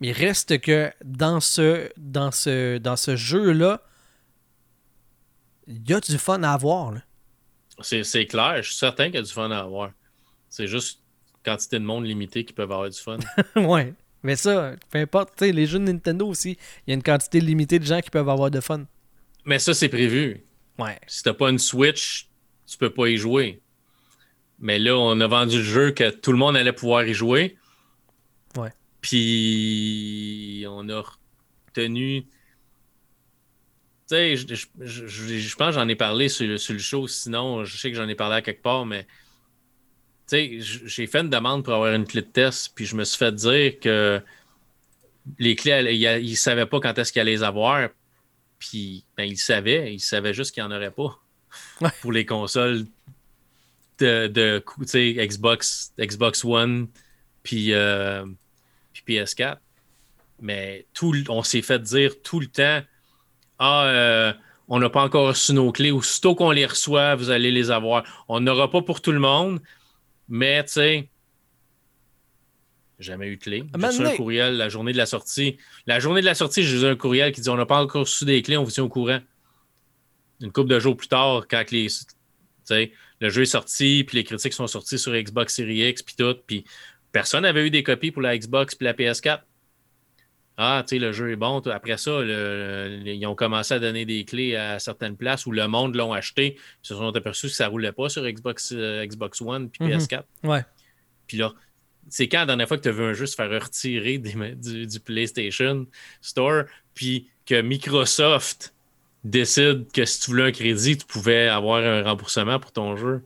Mais 0.00 0.10
reste 0.10 0.58
que 0.58 0.90
dans 1.04 1.40
ce 1.40 1.90
dans 1.98 2.30
ce 2.30 2.78
dans 2.78 2.96
ce 2.96 3.14
jeu 3.14 3.52
là, 3.52 3.82
il 5.66 5.86
y 5.86 5.92
a 5.92 6.00
du 6.00 6.16
fun 6.16 6.42
à 6.42 6.52
avoir. 6.52 6.94
C'est 7.82 8.26
clair, 8.26 8.62
je 8.62 8.68
suis 8.68 8.76
certain 8.76 9.06
qu'il 9.06 9.16
y 9.16 9.18
a 9.18 9.22
du 9.22 9.32
fun 9.32 9.50
à 9.50 9.58
avoir. 9.58 9.90
C'est 10.48 10.66
juste 10.66 11.01
quantité 11.42 11.78
de 11.78 11.84
monde 11.84 12.06
limitée 12.06 12.44
qui 12.44 12.52
peuvent 12.52 12.70
avoir 12.70 12.88
du 12.88 12.98
fun. 12.98 13.18
ouais. 13.56 13.94
Mais 14.22 14.36
ça, 14.36 14.76
peu 14.90 14.98
importe, 14.98 15.40
les 15.40 15.66
jeux 15.66 15.78
de 15.78 15.84
Nintendo 15.84 16.26
aussi, 16.28 16.56
il 16.86 16.90
y 16.90 16.92
a 16.92 16.94
une 16.94 17.02
quantité 17.02 17.40
limitée 17.40 17.78
de 17.78 17.84
gens 17.84 18.00
qui 18.00 18.10
peuvent 18.10 18.28
avoir 18.28 18.50
de 18.50 18.60
fun. 18.60 18.84
Mais 19.44 19.58
ça, 19.58 19.74
c'est 19.74 19.88
prévu. 19.88 20.44
Ouais. 20.78 20.98
Si 21.06 21.22
t'as 21.22 21.34
pas 21.34 21.50
une 21.50 21.58
Switch, 21.58 22.28
tu 22.66 22.78
peux 22.78 22.90
pas 22.90 23.08
y 23.08 23.16
jouer. 23.16 23.60
Mais 24.60 24.78
là, 24.78 24.96
on 24.96 25.20
a 25.20 25.26
vendu 25.26 25.58
le 25.58 25.64
jeu 25.64 25.90
que 25.90 26.10
tout 26.10 26.30
le 26.30 26.38
monde 26.38 26.56
allait 26.56 26.72
pouvoir 26.72 27.04
y 27.04 27.14
jouer. 27.14 27.56
Ouais. 28.56 28.70
Puis 29.00 30.64
on 30.68 30.88
a 30.88 31.02
retenu. 31.02 32.22
Tu 32.22 32.28
sais, 34.06 34.36
je, 34.36 35.56
pense 35.56 35.68
que 35.68 35.72
j'en 35.72 35.88
ai 35.88 35.96
parlé 35.96 36.28
sur, 36.28 36.46
le 36.46 36.58
show, 36.58 37.08
sinon 37.08 37.64
je 37.64 37.76
sais 37.76 37.90
que 37.90 37.96
j'en 37.96 38.08
ai 38.08 38.14
parlé 38.14 38.36
à 38.36 38.42
quelque 38.42 38.62
part, 38.62 38.86
mais 38.86 39.06
j'ai 40.32 41.06
fait 41.06 41.20
une 41.20 41.30
demande 41.30 41.64
pour 41.64 41.74
avoir 41.74 41.94
une 41.94 42.06
clé 42.06 42.22
de 42.22 42.26
test, 42.26 42.72
puis 42.74 42.86
je 42.86 42.96
me 42.96 43.04
suis 43.04 43.18
fait 43.18 43.34
dire 43.34 43.80
que 43.80 44.20
les 45.38 45.54
clés, 45.54 45.94
ils 45.94 46.30
ne 46.30 46.36
savaient 46.36 46.66
pas 46.66 46.80
quand 46.80 46.98
est-ce 46.98 47.12
qu'ils 47.12 47.20
allaient 47.20 47.32
les 47.32 47.42
avoir, 47.42 47.88
puis 48.58 49.04
ben, 49.16 49.24
ils 49.24 49.38
savaient, 49.38 49.94
ils 49.94 50.00
savaient 50.00 50.34
juste 50.34 50.52
qu'il 50.52 50.62
n'y 50.62 50.72
en 50.72 50.76
aurait 50.76 50.90
pas 50.90 51.18
pour 52.00 52.12
les 52.12 52.26
consoles 52.26 52.84
de, 53.98 54.26
de 54.26 54.62
Xbox, 55.24 55.92
Xbox 55.98 56.44
One 56.44 56.88
puis, 57.42 57.72
euh, 57.72 58.24
PS4. 59.06 59.56
Mais 60.40 60.86
tout, 60.94 61.14
on 61.28 61.42
s'est 61.42 61.62
fait 61.62 61.80
dire 61.80 62.20
tout 62.22 62.40
le 62.40 62.46
temps 62.46 62.80
Ah, 63.58 63.84
euh, 63.86 64.32
on 64.68 64.78
n'a 64.78 64.90
pas 64.90 65.02
encore 65.02 65.28
reçu 65.28 65.52
nos 65.52 65.72
clés. 65.72 65.90
Aussitôt 65.90 66.34
qu'on 66.34 66.50
les 66.50 66.66
reçoit, 66.66 67.14
vous 67.14 67.30
allez 67.30 67.50
les 67.50 67.70
avoir. 67.70 68.04
On 68.28 68.40
n'aura 68.40 68.70
pas 68.70 68.82
pour 68.82 69.00
tout 69.00 69.12
le 69.12 69.18
monde, 69.18 69.60
mais 70.32 70.64
tu 70.64 70.72
sais, 70.72 71.08
jamais 72.98 73.28
eu 73.28 73.36
de 73.36 73.42
clé. 73.42 73.64
J'ai 73.78 73.86
reçu 73.86 74.04
un 74.04 74.16
courriel 74.16 74.56
la 74.56 74.68
journée 74.68 74.92
de 74.92 74.96
la 74.96 75.06
sortie. 75.06 75.58
La 75.86 76.00
journée 76.00 76.20
de 76.20 76.26
la 76.26 76.34
sortie, 76.34 76.64
j'ai 76.64 76.80
eu 76.80 76.86
un 76.86 76.96
courriel 76.96 77.32
qui 77.32 77.40
dit 77.40 77.48
On 77.48 77.56
n'a 77.56 77.66
pas 77.66 77.80
encore 77.80 78.02
reçu 78.02 78.24
des 78.24 78.42
clés, 78.42 78.56
on 78.56 78.64
vous 78.64 78.70
tient 78.70 78.84
au 78.84 78.88
courant 78.88 79.20
une 80.42 80.52
couple 80.52 80.70
de 80.70 80.78
jours 80.78 80.96
plus 80.96 81.08
tard, 81.08 81.46
quand 81.48 81.70
les, 81.70 81.86
le 83.20 83.28
jeu 83.28 83.42
est 83.42 83.46
sorti, 83.46 84.04
puis 84.04 84.18
les 84.18 84.24
critiques 84.24 84.52
sont 84.52 84.66
sorties 84.66 84.98
sur 84.98 85.12
Xbox 85.12 85.54
Series 85.54 85.88
X, 85.88 86.02
puis 86.02 86.14
tout, 86.16 86.34
puis 86.46 86.64
personne 87.12 87.42
n'avait 87.42 87.66
eu 87.66 87.70
des 87.70 87.82
copies 87.82 88.10
pour 88.10 88.22
la 88.22 88.36
Xbox 88.36 88.74
puis 88.74 88.84
la 88.84 88.92
PS4. 88.92 89.40
Ah, 90.58 90.84
tu 90.86 90.96
sais, 90.96 90.98
le 91.00 91.12
jeu 91.12 91.30
est 91.30 91.36
bon. 91.36 91.60
Après 91.60 91.96
ça, 91.96 92.20
ils 92.22 93.26
ont 93.26 93.34
commencé 93.34 93.74
à 93.74 93.78
donner 93.78 94.04
des 94.04 94.24
clés 94.24 94.54
à 94.54 94.78
certaines 94.78 95.16
places 95.16 95.46
où 95.46 95.50
le 95.50 95.66
monde 95.66 95.94
l'ont 95.96 96.12
acheté. 96.12 96.56
Ils 96.56 96.86
se 96.86 96.94
sont 96.94 97.14
aperçus 97.14 97.46
que 97.46 97.54
ça 97.54 97.66
ne 97.66 97.70
roulait 97.70 97.92
pas 97.92 98.08
sur 98.08 98.22
Xbox, 98.22 98.72
euh, 98.76 99.04
Xbox 99.06 99.40
One 99.40 99.70
puis 99.70 99.88
PS4. 99.88 100.24
Mhm. 100.42 100.50
Ouais. 100.50 100.64
Puis 101.26 101.38
là, 101.38 101.52
c'est 102.08 102.28
quand 102.28 102.40
la 102.40 102.46
dernière 102.46 102.68
fois 102.68 102.76
que 102.76 102.82
tu 102.82 102.90
as 102.90 102.92
vu 102.92 103.02
un 103.02 103.14
jeu 103.14 103.26
se 103.26 103.34
faire 103.34 103.50
retirer 103.50 104.18
du, 104.18 104.86
du, 104.86 105.00
PlayStation 105.00 105.86
Store, 106.20 106.64
puis 106.94 107.28
que 107.46 107.60
Microsoft 107.62 108.74
décide 109.24 109.90
que 109.92 110.04
si 110.04 110.20
tu 110.20 110.30
voulais 110.30 110.44
un 110.44 110.52
crédit, 110.52 110.98
tu 110.98 111.06
pouvais 111.06 111.48
avoir 111.48 111.82
un 111.82 112.02
remboursement 112.02 112.58
pour 112.58 112.72
ton 112.72 112.96
jeu? 112.96 113.24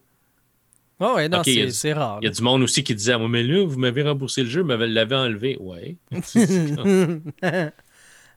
Oh 0.98 1.14
ouais, 1.16 1.28
non, 1.28 1.42
c'est 1.44 1.92
rare. 1.92 2.18
Il 2.22 2.24
y 2.24 2.28
a 2.28 2.30
du 2.30 2.42
monde 2.42 2.62
aussi 2.62 2.82
qui 2.82 2.94
disait 2.94 3.18
moi, 3.18 3.28
mais 3.28 3.42
là, 3.42 3.66
vous 3.66 3.78
m'avez 3.78 4.02
remboursé 4.02 4.42
le 4.42 4.48
jeu, 4.48 4.62
vous 4.62 4.68
l'avez 4.68 5.16
enlevé. 5.16 5.58
Ouais. 5.60 5.96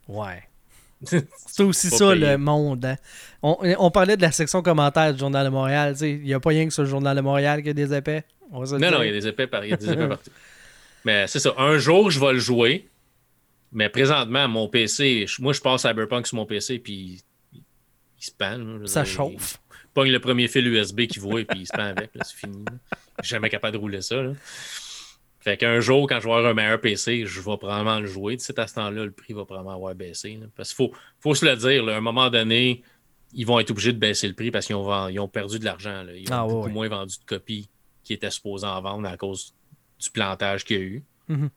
ouais. 0.07 0.43
C'est 1.03 1.64
aussi 1.64 1.89
ça 1.89 2.14
le 2.14 2.38
monde. 2.38 2.86
Hein. 2.86 2.95
On, 3.41 3.91
parlait 3.91 4.18
de 4.18 4.22
la 4.22 4.32
section 4.32 4.62
commentaires 4.62 5.14
du 5.14 5.20
Journal 5.20 5.45
de 5.45 5.51
Montréal. 5.51 5.95
Il 6.01 6.22
n'y 6.22 6.34
a 6.34 6.39
pas 6.39 6.49
rien 6.49 6.68
que 6.68 6.74
sur 6.74 6.84
le 6.84 6.89
Journal 6.89 7.16
de 7.16 7.22
Montréal 7.22 7.60
qu'il 7.60 7.68
y 7.68 7.70
a 7.70 7.74
des 7.74 7.93
épais. 7.93 8.26
non, 8.51 8.62
non, 8.62 9.01
il 9.01 9.05
y 9.05 9.10
a 9.10 9.12
des 9.14 9.28
épais, 9.28 9.47
par... 9.47 9.64
il 9.64 9.70
y 9.70 9.74
a 9.74 9.78
des 9.78 9.91
épais 9.91 10.07
partout. 10.07 10.32
Mais 11.05 11.28
c'est 11.28 11.39
ça. 11.39 11.53
Un 11.57 11.78
jour, 11.78 12.12
je 12.12 12.20
vais 12.20 12.34
le 12.34 12.39
jouer. 12.39 12.89
Mais 13.72 13.88
présentement, 13.88 14.47
mon 14.47 14.68
PC, 14.68 15.26
moi, 15.39 15.53
je 15.53 15.62
passe 15.62 15.84
Cyberpunk 15.84 16.28
sur 16.28 16.36
mon 16.36 16.45
PC, 16.45 16.80
puis 16.80 17.22
il 17.53 17.62
se 18.26 18.32
pend. 18.32 18.60
Ça 18.86 19.05
chauffe. 19.05 19.60
Pogne 19.94 20.12
le 20.12 20.20
premier 20.20 20.48
fil 20.48 20.68
USB 20.68 21.08
qu'il 21.08 21.22
voit 21.22 21.42
et 21.42 21.46
puis 21.46 21.62
il 21.62 21.66
se 21.66 21.74
pend 21.74 21.84
avec. 21.84 22.12
C'est 22.22 22.36
fini. 22.36 22.64
Jamais 23.24 23.50
capable 23.50 23.74
de 23.74 23.80
rouler 23.80 24.02
ça. 24.02 24.22
Fait 25.40 25.58
qu'un 25.58 25.80
jour, 25.80 26.08
quand 26.08 26.20
je 26.20 26.28
vais 26.28 26.34
avoir 26.34 26.52
un 26.52 26.54
meilleur 26.54 26.82
PC, 26.82 27.26
je 27.26 27.40
vais 27.40 27.58
probablement 27.58 28.00
le 28.00 28.08
jouer. 28.08 28.36
De 28.36 28.42
cet 28.42 28.60
instant-là, 28.60 29.06
le 29.06 29.12
prix 29.12 29.34
va 29.34 29.46
probablement 29.46 29.76
avoir 29.76 29.96
baissé. 29.96 30.40
Parce 30.56 30.70
qu'il 30.70 30.76
faut, 30.76 30.94
faut 31.20 31.34
se 31.34 31.46
le 31.46 31.56
dire, 31.56 31.88
à 31.88 31.96
un 31.96 32.02
moment 32.02 32.30
donné, 32.30 32.84
ils 33.34 33.46
vont 33.46 33.60
être 33.60 33.72
obligés 33.72 33.94
de 33.94 33.98
baisser 33.98 34.28
le 34.28 34.34
prix 34.34 34.52
parce 34.52 34.66
qu'ils 34.66 34.76
ont, 34.76 35.08
ils 35.08 35.20
ont 35.20 35.28
perdu 35.28 35.60
de 35.60 35.66
l'argent. 35.66 36.06
Ils 36.14 36.32
ont 36.32 36.36
ah, 36.36 36.46
beaucoup 36.48 36.70
moins 36.70 36.90
vendu 36.90 37.16
de 37.20 37.26
copies 37.26 37.70
qui 38.04 38.14
étaient 38.14 38.32
supposés 38.32 38.68
en 38.68 38.82
vendre 38.82 39.08
à 39.08 39.18
cause 39.18 39.54
du 40.00 40.10
plantage 40.10 40.66
qu'il 40.66 40.78
y 40.78 40.80
a 40.80 40.84
eu. 40.84 41.04
Mm-hmm. 41.30 41.50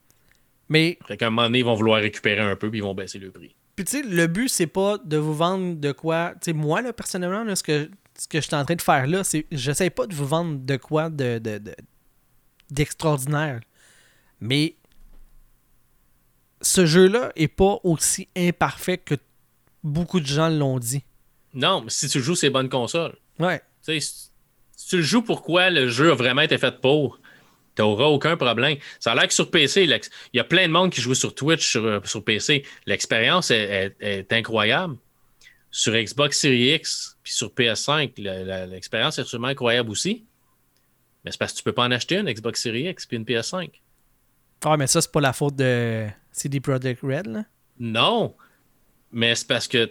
Mais. 0.69 0.99
Fait 1.07 1.17
qu'à 1.17 1.27
un 1.27 1.31
moment 1.31 1.45
donné, 1.45 1.61
ils 1.61 1.65
vont 1.65 1.75
vouloir 1.75 2.01
récupérer 2.01 2.41
un 2.41 2.57
peu 2.57 2.71
puis 2.71 2.81
ils 2.81 2.83
vont 2.83 2.95
baisser 2.95 3.19
le 3.19 3.31
prix. 3.31 3.55
Puis 3.75 3.85
tu 3.85 3.93
sais, 3.93 4.03
le 4.03 4.27
but, 4.27 4.49
c'est 4.49 4.67
pas 4.67 4.99
de 4.99 5.17
vous 5.17 5.35
vendre 5.35 5.77
de 5.77 5.93
quoi. 5.93 6.35
Tu 6.35 6.47
sais, 6.47 6.53
moi, 6.53 6.83
là, 6.83 6.93
personnellement, 6.93 7.55
ce, 7.55 7.63
que, 7.63 7.91
ce 8.19 8.29
que 8.29 8.41
je 8.41 8.47
suis 8.47 8.55
en 8.55 8.65
train 8.65 8.75
de 8.75 8.83
faire 8.83 9.07
là, 9.07 9.25
c'est. 9.25 9.47
J'essaie 9.51 9.91
pas 9.91 10.07
de 10.07 10.15
vous 10.15 10.27
vendre 10.27 10.59
de 10.59 10.77
quoi 10.77 11.11
de, 11.11 11.41
d'extraordinaire. 12.71 13.61
Mais 14.41 14.77
ce 16.61 16.87
jeu-là 16.87 17.33
est 17.37 17.49
pas 17.49 17.79
aussi 17.85 18.29
imparfait 18.37 18.99
que 18.99 19.15
beaucoup 19.83 20.21
de 20.21 20.27
gens 20.27 20.49
l'ont 20.49 20.79
dit. 20.79 21.05
Non, 21.55 21.83
mais 21.83 21.91
si 21.91 22.09
tu 22.09 22.21
joues 22.21 22.35
ces 22.35 22.51
bonnes 22.51 22.69
consoles. 22.69 23.17
Ouais. 23.39 23.61
Tu 23.85 24.01
sais, 24.01 24.31
si 24.77 24.89
tu 24.89 24.97
le 24.99 25.03
joues 25.03 25.23
pourquoi 25.23 25.71
le 25.71 25.89
jeu 25.89 26.13
a 26.13 26.15
vraiment 26.15 26.43
été 26.43 26.59
fait 26.59 26.81
pour, 26.81 27.21
tu 27.77 27.83
n'auras 27.83 28.07
aucun 28.07 28.37
problème. 28.37 28.79
Ça 29.01 29.13
a 29.13 29.15
l'air 29.15 29.29
que 29.29 29.35
sur 29.35 29.51
PC, 29.51 29.85
il 29.85 30.37
y 30.37 30.41
a 30.41 30.45
plein 30.45 30.67
de 30.67 30.73
monde 30.73 30.91
qui 30.91 31.01
joue 31.01 31.15
sur 31.15 31.35
Twitch 31.35 31.67
sur, 31.67 31.85
euh, 31.85 32.01
PC. 32.25 32.65
L'expérience 32.87 33.51
est, 33.51 34.33
incroyable. 34.33 34.97
Sur 35.71 35.95
Xbox 35.95 36.39
Series 36.39 36.75
X 36.75 37.12
puis 37.33 37.39
sur 37.39 37.49
PS5, 37.49 38.13
l'expérience 38.69 39.19
est 39.19 39.25
sûrement 39.25 39.49
incroyable 39.49 39.91
aussi. 39.91 40.27
Mais 41.25 41.31
c'est 41.31 41.39
parce 41.39 41.53
que 41.53 41.59
tu 41.59 41.65
peux 41.65 41.73
pas 41.73 41.85
en 41.85 41.91
acheter 41.91 42.19
une 42.19 42.31
Xbox 42.31 42.61
Series 42.61 42.91
X 42.91 43.07
puis 43.07 43.17
une 43.17 43.25
PS5. 43.25 43.71
Ah, 44.65 44.77
mais 44.77 44.87
ça, 44.87 45.01
c'est 45.01 45.11
pas 45.11 45.23
la 45.23 45.33
faute 45.33 45.57
de 45.57 46.09
CD 46.31 46.61
Projekt 46.61 47.01
Red, 47.03 47.27
là? 47.29 47.45
Non. 47.79 48.35
Mais 49.13 49.35
c'est 49.35 49.47
parce 49.47 49.67
que 49.67 49.91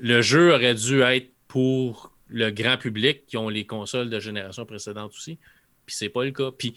le 0.00 0.20
jeu 0.20 0.52
aurait 0.52 0.74
dû 0.74 1.02
être 1.02 1.30
pour 1.46 2.12
le 2.26 2.50
grand 2.50 2.76
public 2.76 3.24
qui 3.26 3.36
ont 3.36 3.48
les 3.48 3.66
consoles 3.66 4.10
de 4.10 4.18
génération 4.18 4.66
précédente 4.66 5.12
aussi. 5.12 5.38
Puis 5.86 5.94
c'est 5.94 6.08
pas 6.08 6.24
le 6.24 6.32
cas. 6.32 6.50
Puis 6.50 6.74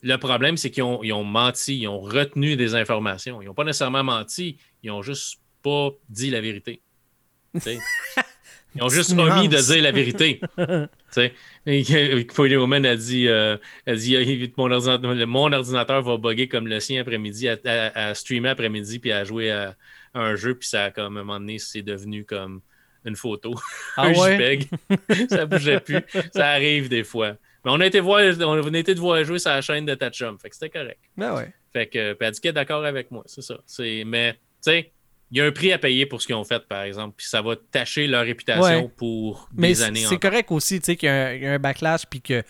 Le 0.00 0.16
problème, 0.16 0.56
c'est 0.56 0.70
qu'ils 0.70 0.84
ont, 0.84 1.02
ils 1.02 1.12
ont 1.12 1.24
menti, 1.24 1.76
ils 1.76 1.88
ont 1.88 2.00
retenu 2.00 2.56
des 2.56 2.74
informations. 2.74 3.42
Ils 3.42 3.46
n'ont 3.46 3.54
pas 3.54 3.64
nécessairement 3.64 4.04
menti, 4.04 4.56
ils 4.82 4.90
ont 4.90 5.02
juste 5.02 5.38
pas 5.62 5.90
dit 6.08 6.30
la 6.30 6.40
vérité. 6.40 6.80
Ils 8.74 8.82
ont 8.82 8.88
juste 8.88 9.12
omis 9.12 9.48
de 9.48 9.56
dire 9.56 9.82
la 9.82 9.92
vérité. 9.92 10.40
Tu 11.10 11.32
sais, 11.74 12.24
Pretty 12.34 12.56
Woman 12.56 12.84
a 12.84 12.94
dit, 12.94 13.28
euh, 13.28 13.56
a 13.86 13.94
dit 13.94 14.14
euh, 14.14 14.46
mon, 14.58 14.70
ordinateur, 14.70 15.26
mon 15.26 15.52
ordinateur 15.52 16.02
va 16.02 16.16
bugger 16.18 16.48
comme 16.48 16.68
le 16.68 16.80
sien 16.80 17.00
après-midi, 17.00 17.48
à, 17.48 17.56
à- 17.64 18.08
à 18.08 18.14
streamer 18.14 18.50
après-midi, 18.50 18.98
puis 18.98 19.10
à 19.10 19.24
jouer 19.24 19.50
à, 19.50 19.74
à 20.12 20.20
un 20.20 20.36
jeu, 20.36 20.54
puis 20.54 20.68
ça 20.68 20.84
a 20.84 20.90
comme 20.90 21.16
à 21.16 21.20
un 21.20 21.24
moment 21.24 21.40
donné, 21.40 21.58
c'est 21.58 21.80
devenu 21.80 22.26
comme 22.26 22.60
une 23.06 23.16
photo, 23.16 23.54
Ah 23.96 24.02
un 24.08 24.12
ouais? 24.12 24.34
JPEG. 24.36 25.28
ça 25.30 25.46
bougeait 25.46 25.80
plus. 25.80 26.02
Ça 26.34 26.48
arrive 26.50 26.90
des 26.90 27.04
fois. 27.04 27.36
Mais 27.64 27.70
on 27.70 27.80
a 27.80 27.86
été 27.86 28.00
voir, 28.00 28.20
on 28.40 28.74
a 28.74 28.78
été 28.78 28.94
de 28.94 29.00
voir 29.00 29.24
jouer 29.24 29.38
sur 29.38 29.50
la 29.50 29.62
chaîne 29.62 29.86
de 29.86 29.94
Tatchum, 29.94 30.38
fait 30.38 30.50
que 30.50 30.56
c'était 30.56 30.68
correct. 30.78 31.00
Ben 31.16 31.34
ouais. 31.34 31.52
Fait 31.72 31.86
que, 31.86 32.12
puis 32.12 32.26
elle 32.26 32.32
dit 32.34 32.40
qu'elle 32.40 32.50
est 32.50 32.52
d'accord 32.52 32.84
avec 32.84 33.10
moi, 33.10 33.22
c'est 33.26 33.42
ça. 33.42 33.58
Mais, 34.04 34.34
tu 34.34 34.38
sais, 34.60 34.92
il 35.30 35.38
y 35.38 35.40
a 35.40 35.44
un 35.44 35.52
prix 35.52 35.72
à 35.72 35.78
payer 35.78 36.06
pour 36.06 36.22
ce 36.22 36.26
qu'ils 36.26 36.36
ont 36.36 36.44
fait, 36.44 36.66
par 36.66 36.82
exemple, 36.82 37.14
puis 37.16 37.26
ça 37.26 37.42
va 37.42 37.54
tacher 37.70 38.06
leur 38.06 38.24
réputation 38.24 38.62
Ouais. 38.84 38.90
pour 38.96 39.48
Mais 39.54 39.68
des 39.68 39.74
c'est 39.74 39.84
années 39.84 40.04
c'est 40.08 40.18
correct 40.18 40.50
aussi, 40.50 40.80
tu 40.80 40.86
sais, 40.86 40.96
qu'il 40.96 41.06
y, 41.08 41.10
a 41.12 41.26
un- 41.28 41.32
il 41.34 41.42
y 41.42 41.46
a 41.46 41.52
un 41.54 41.58
backlash 41.58 42.06
puis 42.08 42.20
que 42.22 42.42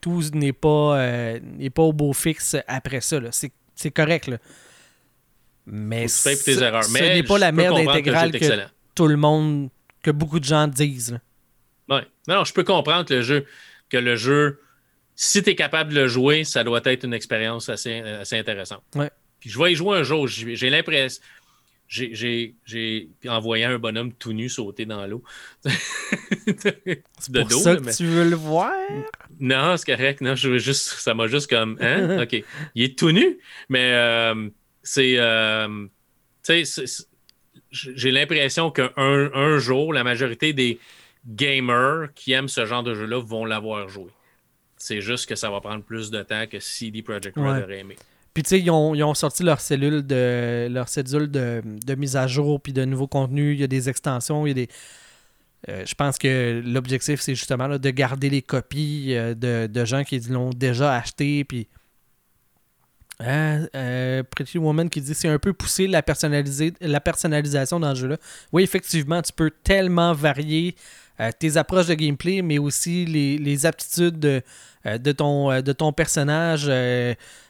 tout 0.00 0.22
n'est 0.32 0.52
pas, 0.54 0.98
euh, 0.98 1.40
n'est 1.42 1.70
pas 1.70 1.82
au 1.82 1.92
beau 1.92 2.12
fixe 2.12 2.56
après 2.66 3.00
ça. 3.00 3.18
C'est 3.74 3.90
correct. 3.90 4.26
Là. 4.28 4.38
Mais 5.66 6.06
tu 6.06 6.22
payes 6.24 6.36
pour 6.36 6.44
tes 6.44 6.54
ce- 6.54 6.92
Mais 6.92 7.14
n'est 7.14 7.22
pas 7.22 7.38
la 7.38 7.52
merde 7.52 7.76
que 7.84 7.88
intégrale 7.90 8.32
que, 8.32 8.60
tout 8.94 9.06
le 9.06 9.16
monde, 9.16 9.68
que 10.02 10.10
beaucoup 10.10 10.40
de 10.40 10.44
gens 10.44 10.66
disent. 10.66 11.12
là. 11.88 11.96
Ouais. 11.96 12.06
Non, 12.26 12.36
non, 12.36 12.44
je 12.44 12.52
peux 12.52 12.64
comprendre 12.64 13.04
que 13.06 13.14
le 13.14 13.22
jeu, 13.22 13.46
que 13.88 13.96
le 13.96 14.16
jeu, 14.16 14.60
si 15.14 15.42
tu 15.42 15.50
es 15.50 15.54
capable 15.54 15.90
de 15.92 16.00
le 16.00 16.08
jouer, 16.08 16.44
ça 16.44 16.64
doit 16.64 16.80
être 16.84 17.04
une 17.04 17.14
expérience 17.14 17.68
assez, 17.68 18.00
assez 18.00 18.36
intéressante. 18.38 18.82
Ouais. 18.94 19.10
Puis 19.38 19.50
je 19.50 19.58
vais 19.58 19.72
y 19.72 19.74
jouer 19.74 19.98
un 19.98 20.02
jour. 20.02 20.26
J'ai 20.26 20.70
l'impression. 20.70 21.20
J'ai- 21.94 23.10
envoyé 23.28 23.64
un 23.64 23.78
bonhomme 23.78 24.12
tout 24.14 24.32
nu 24.32 24.48
sauter 24.48 24.86
dans 24.86 25.06
l'eau. 25.06 25.22
de 25.66 27.40
Pour 27.40 27.48
dos, 27.48 27.58
ça 27.58 27.74
là, 27.74 27.80
que 27.80 27.84
mais- 27.84 27.94
tu 27.94 28.06
veux 28.06 28.28
le 28.28 28.36
voir? 28.36 28.72
Non, 29.38 29.76
c'est 29.76 29.94
correct. 29.94 30.20
Non, 30.22 30.34
je 30.34 30.48
veux 30.48 30.58
juste, 30.58 30.84
ça 31.00 31.12
m'a 31.14 31.26
juste 31.26 31.48
comme. 31.50 31.76
Hein? 31.80 32.22
OK. 32.22 32.42
Il 32.74 32.82
est 32.82 32.98
tout 32.98 33.10
nu, 33.10 33.38
mais 33.68 33.92
euh, 33.92 34.48
c'est. 34.82 35.14
euh, 35.18 35.68
tu 36.42 36.64
sais, 36.64 36.64
c'est- 36.64 36.86
c'est- 36.86 37.06
j'ai 37.70 38.10
l'impression 38.10 38.70
qu'un 38.70 38.90
un 38.96 39.58
jour, 39.58 39.92
la 39.92 40.04
majorité 40.04 40.52
des 40.52 40.78
gamers 41.26 42.08
qui 42.14 42.32
aiment 42.32 42.48
ce 42.48 42.66
genre 42.66 42.82
de 42.82 42.94
jeu-là 42.94 43.20
vont 43.22 43.44
l'avoir 43.44 43.88
joué. 43.88 44.10
C'est 44.76 45.00
juste 45.00 45.28
que 45.28 45.36
ça 45.36 45.50
va 45.50 45.60
prendre 45.60 45.82
plus 45.84 46.10
de 46.10 46.22
temps 46.22 46.46
que 46.46 46.58
CD 46.58 47.02
Projekt 47.02 47.36
Red 47.36 47.44
Ouais. 47.44 47.62
aurait 47.62 47.78
aimé. 47.80 47.96
Puis 48.34 48.42
tu 48.42 48.48
sais, 48.50 48.60
ils 48.60 48.70
ont, 48.70 49.14
sorti 49.14 49.42
leur 49.42 49.60
cellule 49.60 50.06
de 50.06 50.68
leur 50.70 50.86
de, 50.86 51.62
de 51.62 51.94
mise 51.94 52.16
à 52.16 52.26
jour 52.26 52.60
puis 52.60 52.72
de 52.72 52.84
nouveaux 52.84 53.06
contenus. 53.06 53.56
Il 53.56 53.60
y 53.60 53.64
a 53.64 53.66
des 53.66 53.90
extensions, 53.90 54.46
il 54.46 54.50
y 54.50 54.52
a 54.52 54.54
des. 54.54 54.68
euh, 55.68 55.84
je 55.86 55.94
pense 55.94 56.16
que 56.16 56.62
l'objectif, 56.64 57.20
c'est 57.20 57.34
justement 57.34 57.68
de 57.68 57.90
garder 57.90 58.30
les 58.30 58.40
copies 58.40 59.14
euh, 59.14 59.34
de, 59.34 59.66
de 59.66 59.84
gens 59.84 60.02
qui 60.02 60.18
l'ont 60.20 60.50
déjà 60.50 60.96
acheté. 60.96 61.44
Puis. 61.44 61.68
Hein, 63.20 63.68
euh, 63.76 64.22
Pretty 64.24 64.58
Woman 64.58 64.88
qui 64.88 65.00
dit 65.00 65.14
c'est 65.14 65.28
un 65.28 65.38
peu 65.38 65.52
poussé 65.52 65.86
la, 65.86 66.02
la 66.80 67.00
personnalisation 67.00 67.78
dans 67.78 67.90
le 67.90 67.94
jeu-là. 67.94 68.16
Oui, 68.50 68.62
effectivement, 68.62 69.20
tu 69.20 69.32
peux 69.32 69.50
tellement 69.62 70.12
varier 70.14 70.74
tes 71.38 71.56
approches 71.56 71.86
de 71.86 71.94
gameplay, 71.94 72.42
mais 72.42 72.58
aussi 72.58 73.04
les, 73.04 73.38
les 73.38 73.64
aptitudes 73.64 74.18
de, 74.18 74.42
de 74.84 75.12
ton, 75.12 75.60
de 75.60 75.72
ton 75.72 75.92
personnage. 75.92 76.68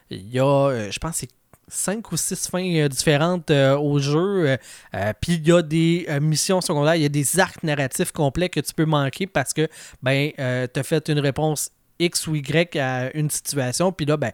Il 0.09 0.29
y 0.31 0.39
a, 0.39 0.45
euh, 0.69 0.91
je 0.91 0.99
pense, 0.99 1.17
c'est 1.17 1.29
cinq 1.67 2.11
ou 2.11 2.17
six 2.17 2.47
fins 2.49 2.75
euh, 2.75 2.87
différentes 2.89 3.49
euh, 3.49 3.77
au 3.77 3.97
jeu. 3.99 4.57
euh, 4.93 5.13
Puis 5.21 5.33
il 5.35 5.47
y 5.47 5.51
a 5.51 5.61
des 5.61 6.05
euh, 6.09 6.19
missions 6.19 6.61
secondaires, 6.61 6.95
il 6.95 7.01
y 7.03 7.05
a 7.05 7.09
des 7.09 7.39
arcs 7.39 7.63
narratifs 7.63 8.11
complets 8.11 8.49
que 8.49 8.59
tu 8.59 8.73
peux 8.73 8.85
manquer 8.85 9.27
parce 9.27 9.53
que 9.53 9.67
ben, 10.01 10.31
tu 10.35 10.79
as 10.79 10.83
fait 10.83 11.09
une 11.09 11.19
réponse 11.19 11.71
X 11.99 12.27
ou 12.27 12.35
Y 12.35 12.77
à 12.77 13.15
une 13.15 13.29
situation. 13.29 13.91
Puis 13.91 14.05
là, 14.05 14.17
ben, 14.17 14.31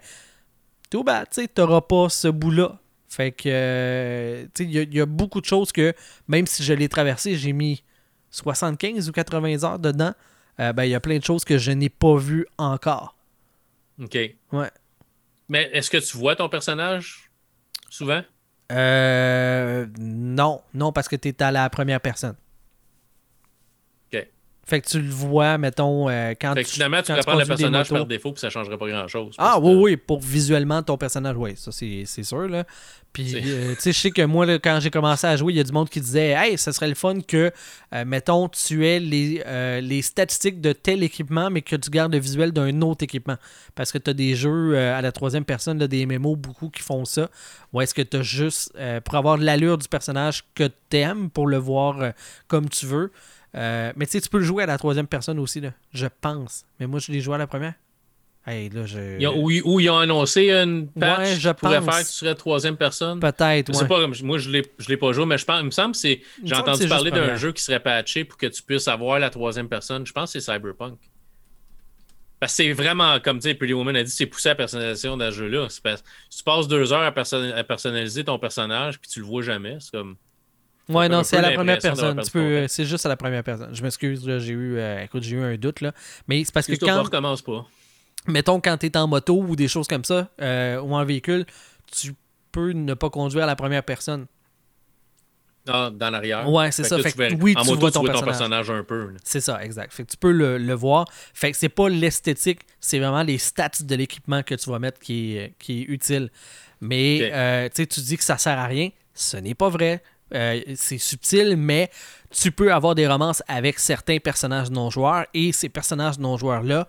tout 0.89 1.03
bad, 1.03 1.27
tu 1.31 1.47
n'auras 1.57 1.81
pas 1.81 2.09
ce 2.09 2.27
bout-là. 2.27 2.79
Fait 3.07 3.31
que, 3.31 4.43
tu 4.53 4.63
sais, 4.65 4.69
il 4.69 4.93
y, 4.93 4.97
y 4.97 5.01
a 5.01 5.05
beaucoup 5.05 5.39
de 5.41 5.45
choses 5.45 5.71
que, 5.71 5.93
même 6.27 6.45
si 6.47 6.63
je 6.63 6.73
l'ai 6.73 6.89
traversé, 6.89 7.35
j'ai 7.35 7.53
mis 7.53 7.83
75 8.31 9.09
ou 9.09 9.11
80 9.11 9.63
heures 9.63 9.79
dedans. 9.79 10.13
ben, 10.57 10.83
il 10.83 10.89
y 10.89 10.95
a 10.95 10.99
plein 10.99 11.17
de 11.17 11.23
choses 11.23 11.43
que 11.43 11.57
je 11.57 11.71
n'ai 11.71 11.89
pas 11.89 12.15
vues 12.17 12.45
encore. 12.57 13.15
OK. 14.01 14.17
Ouais. 14.51 14.69
Mais 15.49 15.69
est-ce 15.73 15.89
que 15.89 15.97
tu 15.97 16.17
vois 16.17 16.35
ton 16.35 16.47
personnage 16.47 17.29
souvent? 17.89 18.21
Euh, 18.71 19.87
non, 19.99 20.61
non, 20.73 20.91
parce 20.93 21.07
que 21.07 21.15
tu 21.15 21.33
à 21.39 21.51
la 21.51 21.69
première 21.69 21.99
personne. 21.99 22.35
Fait 24.69 24.81
que 24.81 24.87
tu 24.87 25.01
le 25.01 25.09
vois, 25.09 25.57
mettons, 25.57 26.09
euh, 26.09 26.33
quand 26.39 26.53
Fait 26.53 26.63
que 26.63 26.67
tu 26.67 26.75
finalement, 26.75 27.01
tu 27.01 27.07
quand 27.07 27.13
pourrais 27.13 27.23
prendre 27.23 27.39
le 27.39 27.45
personnage 27.45 27.89
par 27.89 28.05
défaut, 28.05 28.31
puis 28.31 28.39
ça 28.39 28.49
changerait 28.49 28.77
pas 28.77 28.87
grand-chose. 28.87 29.35
Ah 29.37 29.59
oui, 29.59 29.73
oui, 29.73 29.97
pour 29.97 30.19
visuellement 30.19 30.83
ton 30.83 30.97
personnage, 30.97 31.35
oui, 31.37 31.53
ça 31.55 31.71
c'est 31.71 32.23
sûr. 32.23 32.47
Là. 32.47 32.65
Puis, 33.11 33.35
euh, 33.35 33.73
tu 33.73 33.81
sais, 33.81 33.91
je 33.91 33.99
sais 33.99 34.11
que 34.11 34.21
moi, 34.21 34.45
là, 34.45 34.59
quand 34.59 34.79
j'ai 34.79 34.91
commencé 34.91 35.25
à 35.25 35.35
jouer, 35.35 35.53
il 35.53 35.55
y 35.55 35.59
a 35.59 35.63
du 35.63 35.71
monde 35.71 35.89
qui 35.89 35.99
disait 35.99 36.35
Hey, 36.37 36.57
ça 36.57 36.71
serait 36.71 36.87
le 36.87 36.95
fun 36.95 37.21
que, 37.21 37.51
euh, 37.93 38.05
mettons, 38.05 38.47
tu 38.49 38.85
aies 38.85 38.99
les, 38.99 39.41
euh, 39.47 39.81
les 39.81 40.03
statistiques 40.03 40.61
de 40.61 40.73
tel 40.73 41.01
équipement, 41.01 41.49
mais 41.49 41.61
que 41.61 41.75
tu 41.75 41.89
gardes 41.89 42.13
le 42.13 42.19
visuel 42.19 42.51
d'un 42.51 42.81
autre 42.81 43.03
équipement. 43.03 43.37
Parce 43.73 43.91
que 43.91 43.97
tu 43.97 44.11
as 44.11 44.13
des 44.13 44.35
jeux 44.35 44.77
à 44.77 45.01
la 45.01 45.11
troisième 45.11 45.43
personne, 45.45 45.79
là, 45.79 45.87
des 45.87 46.05
MMO, 46.05 46.35
beaucoup 46.35 46.69
qui 46.69 46.83
font 46.83 47.03
ça. 47.03 47.29
Ou 47.73 47.81
est-ce 47.81 47.95
que 47.95 48.01
tu 48.03 48.17
as 48.17 48.21
juste, 48.21 48.73
pour 49.03 49.15
avoir 49.15 49.37
l'allure 49.37 49.77
du 49.77 49.87
personnage 49.87 50.43
que 50.53 50.69
tu 50.89 50.97
aimes, 50.97 51.29
pour 51.29 51.47
le 51.47 51.57
voir 51.57 52.13
comme 52.47 52.69
tu 52.69 52.85
veux. 52.85 53.11
Euh, 53.55 53.91
mais 53.95 54.05
tu 54.05 54.11
sais, 54.13 54.21
tu 54.21 54.29
peux 54.29 54.37
le 54.39 54.43
jouer 54.43 54.63
à 54.63 54.65
la 54.67 54.77
troisième 54.77 55.07
personne 55.07 55.39
aussi, 55.39 55.59
là, 55.59 55.71
je 55.93 56.05
pense. 56.21 56.65
Mais 56.79 56.87
moi, 56.87 56.99
je 56.99 57.11
l'ai 57.11 57.19
joué 57.21 57.35
à 57.35 57.37
la 57.39 57.47
première. 57.47 57.73
Hey, 58.47 58.69
là, 58.69 58.85
je... 58.85 59.19
Ils 59.19 59.27
ont- 59.27 59.35
où, 59.43 59.51
ils- 59.79 59.89
ont 59.89 59.97
annoncé 59.97 60.49
une 60.49 60.87
patch 60.87 61.19
Ouais, 61.19 61.35
je 61.35 61.49
qui 61.49 61.55
pourrait 61.55 61.81
pense. 61.81 61.85
faire 61.95 62.03
que 62.03 62.07
tu 62.09 62.13
serais 62.15 62.35
troisième 62.35 62.77
personne. 62.77 63.19
Peut-être, 63.19 63.69
ouais. 63.81 63.87
pas, 63.87 64.07
moi 64.23 64.37
je 64.37 64.49
l'ai, 64.49 64.65
je 64.79 64.87
l'ai 64.87 64.97
pas 64.97 65.11
joué, 65.11 65.25
mais 65.25 65.37
je 65.37 65.45
pense, 65.45 65.59
il 65.59 65.65
me 65.65 65.71
semble 65.71 65.91
que 65.91 65.97
c'est. 65.97 66.21
J'ai 66.43 66.55
entendu 66.55 66.87
parler 66.87 67.11
d'un 67.11 67.35
jeu 67.35 67.51
qui 67.51 67.61
serait 67.61 67.79
patché 67.81 68.23
pour 68.23 68.37
que 68.37 68.47
tu 68.47 68.63
puisses 68.63 68.87
avoir 68.87 69.19
la 69.19 69.29
troisième 69.29 69.67
personne. 69.67 70.05
Je 70.07 70.13
pense 70.13 70.31
que 70.33 70.39
c'est 70.39 70.51
Cyberpunk. 70.53 70.97
Parce 72.39 72.53
que 72.55 72.63
c'est 72.63 72.71
vraiment, 72.71 73.19
comme 73.19 73.39
tu 73.39 73.49
sais, 73.49 73.53
Pretty 73.55 73.73
Woman 73.73 73.95
a 73.97 74.03
dit, 74.03 74.11
c'est 74.11 74.25
poussé 74.25 74.47
à 74.49 74.51
la 74.53 74.55
personnalisation 74.55 75.17
dans 75.17 75.29
ce 75.29 75.35
jeu-là. 75.35 75.67
Tu 75.69 76.43
passes 76.43 76.67
deux 76.69 76.93
heures 76.93 77.01
à, 77.01 77.07
à 77.57 77.63
personnaliser 77.65 78.23
ton 78.23 78.39
personnage 78.39 78.99
puis 78.99 79.11
tu 79.11 79.19
le 79.19 79.25
vois 79.25 79.41
jamais, 79.41 79.77
c'est 79.81 79.91
comme. 79.91 80.15
Ouais, 80.89 81.07
non, 81.09 81.23
c'est 81.23 81.37
à 81.37 81.41
la 81.41 81.51
première 81.51 81.77
personne. 81.79 82.19
Tu 82.21 82.65
c'est 82.67 82.85
juste 82.85 83.05
à 83.05 83.09
la 83.09 83.17
première 83.17 83.43
personne. 83.43 83.69
Je 83.73 83.81
m'excuse, 83.83 84.21
j'ai 84.39 84.53
eu, 84.53 84.77
euh, 84.77 85.03
écoute, 85.03 85.23
j'ai 85.23 85.35
eu 85.37 85.41
un 85.41 85.55
doute 85.55 85.81
là. 85.81 85.93
Mais 86.27 86.43
c'est 86.43 86.53
parce 86.53 86.67
que 86.67 86.75
quand, 86.75 87.03
recommence 87.03 87.41
pas. 87.41 87.65
mettons, 88.27 88.59
quand 88.59 88.77
tu 88.77 88.87
es 88.87 88.97
en 88.97 89.07
moto 89.07 89.37
ou 89.41 89.55
des 89.55 89.67
choses 89.67 89.87
comme 89.87 90.03
ça, 90.03 90.27
euh, 90.41 90.81
ou 90.81 90.95
en 90.95 91.05
véhicule, 91.05 91.45
tu 91.91 92.13
peux 92.51 92.71
ne 92.71 92.93
pas 92.95 93.09
conduire 93.09 93.43
à 93.43 93.47
la 93.47 93.55
première 93.55 93.83
personne. 93.83 94.25
Ah, 95.67 95.91
dans 95.93 96.09
l'arrière. 96.09 96.49
Ouais, 96.49 96.71
c'est 96.71 96.83
ça. 96.83 96.97
là, 96.97 97.03
Fait 97.03 97.11
tu 97.11 97.37
que 97.37 97.43
oui, 97.43 97.53
en 97.55 97.61
tu 97.61 97.67
moto, 97.69 97.79
vois 97.81 97.89
tu 97.91 97.93
ton 97.93 97.99
vois 98.01 98.13
ton 98.13 98.21
personnage. 98.21 98.65
personnage 98.65 98.71
un 98.71 98.83
peu. 98.83 99.09
C'est 99.23 99.41
ça, 99.41 99.63
exact. 99.63 99.93
Fait 99.93 100.03
que 100.03 100.09
tu 100.09 100.17
peux 100.17 100.31
le, 100.31 100.57
le 100.57 100.73
voir. 100.73 101.05
Fait 101.33 101.51
que 101.51 101.57
c'est 101.57 101.69
pas 101.69 101.89
l'esthétique, 101.89 102.61
c'est 102.79 102.97
vraiment 102.97 103.21
les 103.21 103.37
stats 103.37 103.69
de 103.81 103.95
l'équipement 103.95 104.41
que 104.41 104.55
tu 104.55 104.69
vas 104.71 104.79
mettre 104.79 104.99
qui 104.99 105.37
est, 105.37 105.53
qui 105.59 105.81
est 105.81 105.85
utile. 105.85 106.31
Mais 106.81 107.29
euh, 107.31 107.67
tu 107.69 107.83
sais, 107.83 107.87
tu 107.87 107.99
dis 107.99 108.17
que 108.17 108.23
ça 108.23 108.37
sert 108.39 108.57
à 108.57 108.65
rien. 108.65 108.89
Ce 109.13 109.37
n'est 109.37 109.53
pas 109.53 109.69
vrai. 109.69 110.01
Euh, 110.33 110.61
c'est 110.75 110.97
subtil, 110.97 111.55
mais 111.57 111.89
tu 112.29 112.51
peux 112.51 112.71
avoir 112.73 112.95
des 112.95 113.07
romances 113.07 113.41
avec 113.47 113.79
certains 113.79 114.19
personnages 114.19 114.69
non-joueurs 114.69 115.25
et 115.33 115.51
ces 115.51 115.69
personnages 115.69 116.19
non-joueurs-là, 116.19 116.87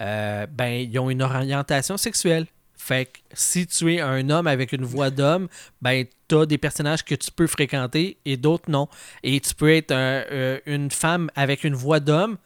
euh, 0.00 0.46
ben, 0.46 0.88
ils 0.88 0.98
ont 0.98 1.10
une 1.10 1.22
orientation 1.22 1.96
sexuelle. 1.96 2.46
Fait 2.76 3.06
que 3.06 3.18
si 3.34 3.66
tu 3.66 3.94
es 3.94 4.00
un 4.00 4.30
homme 4.30 4.46
avec 4.46 4.72
une 4.72 4.84
voix 4.84 5.10
d'homme, 5.10 5.48
ben, 5.82 6.06
tu 6.28 6.36
as 6.36 6.46
des 6.46 6.58
personnages 6.58 7.04
que 7.04 7.14
tu 7.14 7.30
peux 7.30 7.46
fréquenter 7.46 8.18
et 8.24 8.36
d'autres 8.36 8.70
non. 8.70 8.88
Et 9.22 9.40
tu 9.40 9.54
peux 9.54 9.74
être 9.74 9.90
euh, 9.92 10.58
une 10.64 10.90
femme 10.90 11.30
avec 11.34 11.64
une 11.64 11.74
voix 11.74 12.00
d'homme 12.00 12.38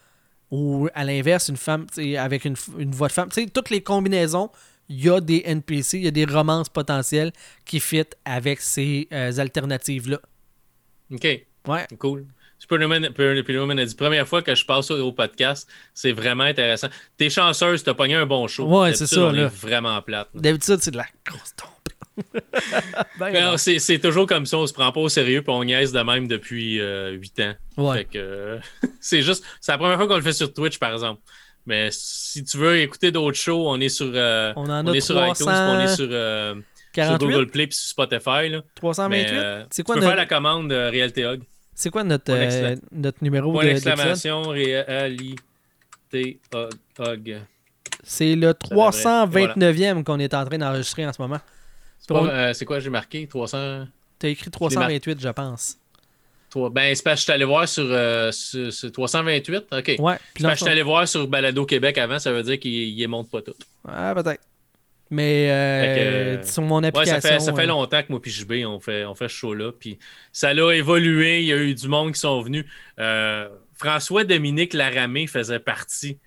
ou 0.51 0.88
à 0.95 1.05
l'inverse, 1.05 1.49
une 1.49 1.57
femme 1.57 1.86
avec 2.18 2.45
une, 2.45 2.55
voix 2.90 3.09
de 3.09 3.12
femme. 3.12 3.28
Tu 3.28 3.43
sais, 3.43 3.47
toutes 3.47 3.70
les 3.70 3.82
combinaisons, 3.82 4.51
il 4.88 5.05
y 5.05 5.09
a 5.09 5.20
des 5.20 5.43
NPC, 5.47 5.99
il 5.99 6.05
y 6.05 6.09
a 6.09 6.11
des 6.11 6.26
romances 6.26 6.68
potentielles 6.68 7.32
qui 7.64 7.78
fit 7.80 8.05
avec 8.24 8.61
ces 8.61 9.09
alternatives-là. 9.11 10.18
OK. 11.13 11.47
Ouais. 11.69 11.87
Cool. 11.99 12.27
Superman 12.59 13.05
a 13.05 13.85
dit 13.85 13.95
première 13.97 14.29
fois 14.29 14.41
que 14.41 14.55
je 14.55 14.65
passe 14.65 14.91
au, 14.93 15.13
podcast, 15.13 15.69
c'est 15.95 16.13
vraiment 16.13 16.45
intéressant. 16.45 16.89
T'es 17.17 17.29
chanceuse, 17.29 17.83
t'as 17.83 17.95
pogné 17.95 18.15
un 18.15 18.27
bon 18.27 18.47
show. 18.47 18.67
Ouais, 18.67 18.95
c'est 18.95 19.09
ça, 19.09 19.21
on 19.21 19.33
là. 19.33 19.43
est 19.43 19.47
vraiment 19.47 20.01
plate. 20.01 20.29
D'habitude, 20.33 20.79
c'est 20.81 20.93
de 20.93 20.99
la 20.99 21.07
grosse 21.27 21.57
tombe. 21.57 21.71
Ben 23.19 23.57
C'est 23.57 23.79
c'est 23.79 23.99
toujours 23.99 24.27
comme 24.27 24.47
ça, 24.47 24.59
on 24.59 24.67
se 24.67 24.73
prend 24.73 24.93
pas 24.93 25.01
au 25.01 25.09
sérieux 25.09 25.43
puis 25.43 25.51
on 25.51 25.65
niaise 25.65 25.93
de 25.93 26.01
même 26.01 26.29
depuis 26.29 26.79
8 26.79 27.41
ans. 27.41 27.55
Ouais. 27.79 27.99
Fait 27.99 28.05
que 28.05 28.19
euh, 28.19 28.59
c'est 29.01 29.23
juste, 29.23 29.45
c'est 29.61 29.73
la 29.73 29.79
première 29.79 29.97
fois 29.97 30.07
qu'on 30.07 30.17
le 30.17 30.23
fait 30.23 30.33
sur 30.33 30.53
Twitch 30.53 30.79
par 30.79 30.93
exemple. 30.93 31.21
Mais 31.67 31.89
si 31.93 32.45
tu 32.45 32.59
veux 32.59 32.81
écouter 32.81 33.13
d'autres 33.13 33.39
shows, 33.39 33.69
on 33.69 33.81
est 33.81 33.89
sur, 33.89 34.11
euh, 34.15 34.53
On 34.57 34.69
en 34.69 34.87
on 34.87 34.93
est 34.93 35.01
sur 35.01 35.17
iTunes, 35.27 35.47
puis 35.47 35.55
on 35.55 35.81
est 35.81 35.95
sur, 35.95 36.09
euh, 36.99 37.03
sur 37.09 37.18
48, 37.18 37.26
Google 37.34 37.47
Play 37.51 37.66
puis 37.66 37.76
sur 37.76 37.88
Spotify. 37.88 38.49
Là. 38.49 38.62
328. 38.74 39.09
Mais, 39.32 39.38
euh, 39.38 39.64
c'est 39.70 39.82
tu 39.82 39.84
quoi 39.86 39.95
peux 39.95 40.01
notre, 40.01 40.11
faire 40.12 40.16
la 40.22 40.26
commande 40.26 40.70
de 40.70 40.74
Reality 40.90 41.24
Hog. 41.24 41.40
c'est 41.74 41.90
quoi 41.90 42.05
notre, 42.05 42.32
euh, 42.32 42.76
notre 42.93 43.22
numéro 43.22 43.53
Point 43.53 43.64
de- 43.64 43.68
d'exclamation, 43.70 44.43
Reality 44.43 45.36
Hog. 46.55 46.70
C'est 48.05 48.34
le 48.34 48.53
devrait- 48.53 48.55
329e 48.55 50.05
qu'on 50.05 50.18
est 50.18 50.34
en 50.34 50.45
train 50.45 50.59
d'enregistrer 50.59 51.07
en 51.07 51.12
ce 51.12 51.22
moment. 51.22 51.38
C'est 51.99 52.12
euh, 52.14 52.53
quoi 52.66 52.80
j'ai 52.80 52.90
marqué? 52.90 53.26
300 53.26 53.86
T'as 54.18 54.28
écrit 54.28 54.51
328, 54.51 55.20
je 55.20 55.28
pense. 55.28 55.76
Ben, 56.55 56.95
c'est 56.95 57.03
parce 57.03 57.14
que 57.14 57.18
je 57.20 57.22
suis 57.22 57.32
allé 57.32 57.45
voir 57.45 57.66
sur, 57.66 57.84
euh, 57.88 58.30
sur- 58.30 58.70
sur 58.72 58.93
328. 58.93 59.64
OK. 59.72 59.72
Ouais. 59.72 59.84
Puis 59.88 59.99
C'est 60.36 60.43
dans 60.43 60.49
parce 60.51 60.59
que 60.59 60.59
je 60.59 60.64
suis 60.64 60.70
allé 60.70 60.82
voir 60.82 61.09
sur 61.09 61.26
Balado 61.26 61.64
Québec 61.64 61.97
avant, 61.97 62.18
ça 62.18 62.30
veut 62.30 62.43
dire 62.43 62.59
qu'il 62.61 62.72
il 62.72 62.99
les 62.99 63.07
monte 63.07 63.30
pas 63.30 63.40
tout. 63.40 63.55
Ah, 63.88 64.12
peut-être. 64.14 64.43
Mais 65.15 65.49
euh, 65.51 66.37
que, 66.39 66.47
sur 66.47 66.63
mon 66.63 66.81
Ouais, 66.81 66.87
application. 66.89 67.21
ça 67.21 67.29
fait, 67.29 67.39
ça 67.41 67.53
fait 67.55 67.63
euh, 67.65 67.67
longtemps 67.67 68.01
que 68.03 68.07
moi 68.09 68.21
puis 68.21 68.31
JB, 68.31 68.53
on 68.67 68.81
fait, 68.81 69.05
on 69.05 69.15
fait 69.15 69.29
ce 69.29 69.35
show-là. 69.35 69.71
Puis 69.79 69.99
ça 70.33 70.55
l'a 70.55 70.73
évolué. 70.75 71.41
Il 71.41 71.47
y 71.47 71.53
a 71.53 71.57
eu 71.59 71.75
du 71.75 71.87
monde 71.87 72.13
qui 72.13 72.21
sont 72.21 72.41
venus. 72.41 72.65
Euh, 72.99 73.49
François 73.75 74.25
Dominique 74.25 74.73
Laramé 74.73 75.27
faisait 75.27 75.59
partie 75.59 76.19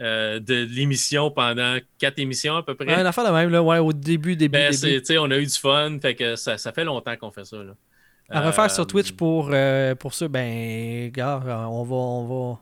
euh, 0.00 0.40
de 0.40 0.66
l'émission 0.68 1.30
pendant 1.30 1.78
quatre 1.98 2.18
émissions 2.18 2.56
à 2.56 2.64
peu 2.64 2.74
près. 2.74 2.86
ouais, 2.86 3.00
une 3.00 3.06
affaire 3.06 3.24
de 3.26 3.30
même, 3.30 3.50
là, 3.50 3.62
ouais, 3.62 3.78
au 3.78 3.92
début, 3.92 4.34
début, 4.34 4.58
Ben, 4.58 4.72
début. 4.74 5.18
on 5.18 5.30
a 5.30 5.38
eu 5.38 5.46
du 5.46 5.52
fun. 5.58 5.98
Fait 6.02 6.16
que 6.16 6.34
ça, 6.34 6.58
ça 6.58 6.72
fait 6.72 6.84
longtemps 6.84 7.16
qu'on 7.16 7.30
fait 7.30 7.44
ça. 7.44 7.58
Là. 7.58 7.74
À 8.28 8.40
refaire 8.40 8.70
sur 8.72 8.86
Twitch 8.88 9.12
pour, 9.12 9.52
pour 10.00 10.14
ça, 10.14 10.26
ben, 10.26 11.10
gars, 11.10 11.40
on 11.70 11.84
va. 11.84 11.94
On 11.96 12.50
va... 12.50 12.58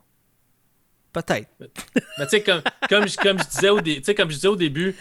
Peut-être. 1.12 1.49
Mais 1.61 2.26
tu 2.26 2.28
sais, 2.28 2.43
comme, 2.43 2.62
comme, 2.89 3.09
je- 3.09 3.16
comme 3.16 3.39
je 3.39 3.45
disais 3.49 3.68
au 3.70 3.81
dé- 3.81 4.01
comme 4.16 4.31
je 4.31 4.35
disais 4.37 4.47
au 4.49 4.55
début, 4.57 4.95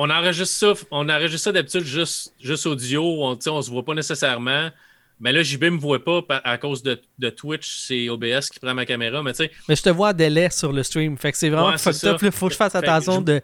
on 0.00 0.10
enregistre 0.10 0.54
ça, 0.76 0.86
on 0.90 1.08
enregistre 1.08 1.44
ça 1.44 1.52
d'habitude 1.52 1.82
juste, 1.84 2.32
juste 2.40 2.66
audio, 2.66 3.02
on, 3.24 3.38
on 3.46 3.62
se 3.62 3.70
voit 3.70 3.84
pas 3.84 3.94
nécessairement. 3.94 4.70
Mais 5.20 5.32
là, 5.32 5.42
JB 5.42 5.64
me 5.64 5.78
voit 5.78 6.04
pas 6.04 6.22
pa- 6.22 6.40
à 6.44 6.58
cause 6.58 6.80
de, 6.84 7.00
de 7.18 7.28
Twitch, 7.30 7.78
c'est 7.78 8.08
OBS 8.08 8.48
qui 8.52 8.60
prend 8.60 8.72
ma 8.72 8.86
caméra. 8.86 9.20
Mais 9.20 9.32
tu 9.32 9.38
sais, 9.38 9.50
Mais 9.68 9.74
je 9.74 9.82
te 9.82 9.88
vois 9.90 10.10
en 10.10 10.12
délai 10.12 10.48
sur 10.50 10.72
le 10.72 10.84
stream. 10.84 11.18
Fait 11.18 11.32
que 11.32 11.38
c'est 11.38 11.48
vraiment 11.48 11.70
Ouais, 11.70 11.76
c'est 11.76 11.92
fucked 11.92 12.08
up. 12.08 12.20
ça. 12.20 12.26
Il 12.26 12.30
faut 12.32 12.46
que 12.46 12.52
je 12.52 12.56
fasse 12.56 12.76
attention 12.76 13.14
je- 13.18 13.24
de, 13.24 13.42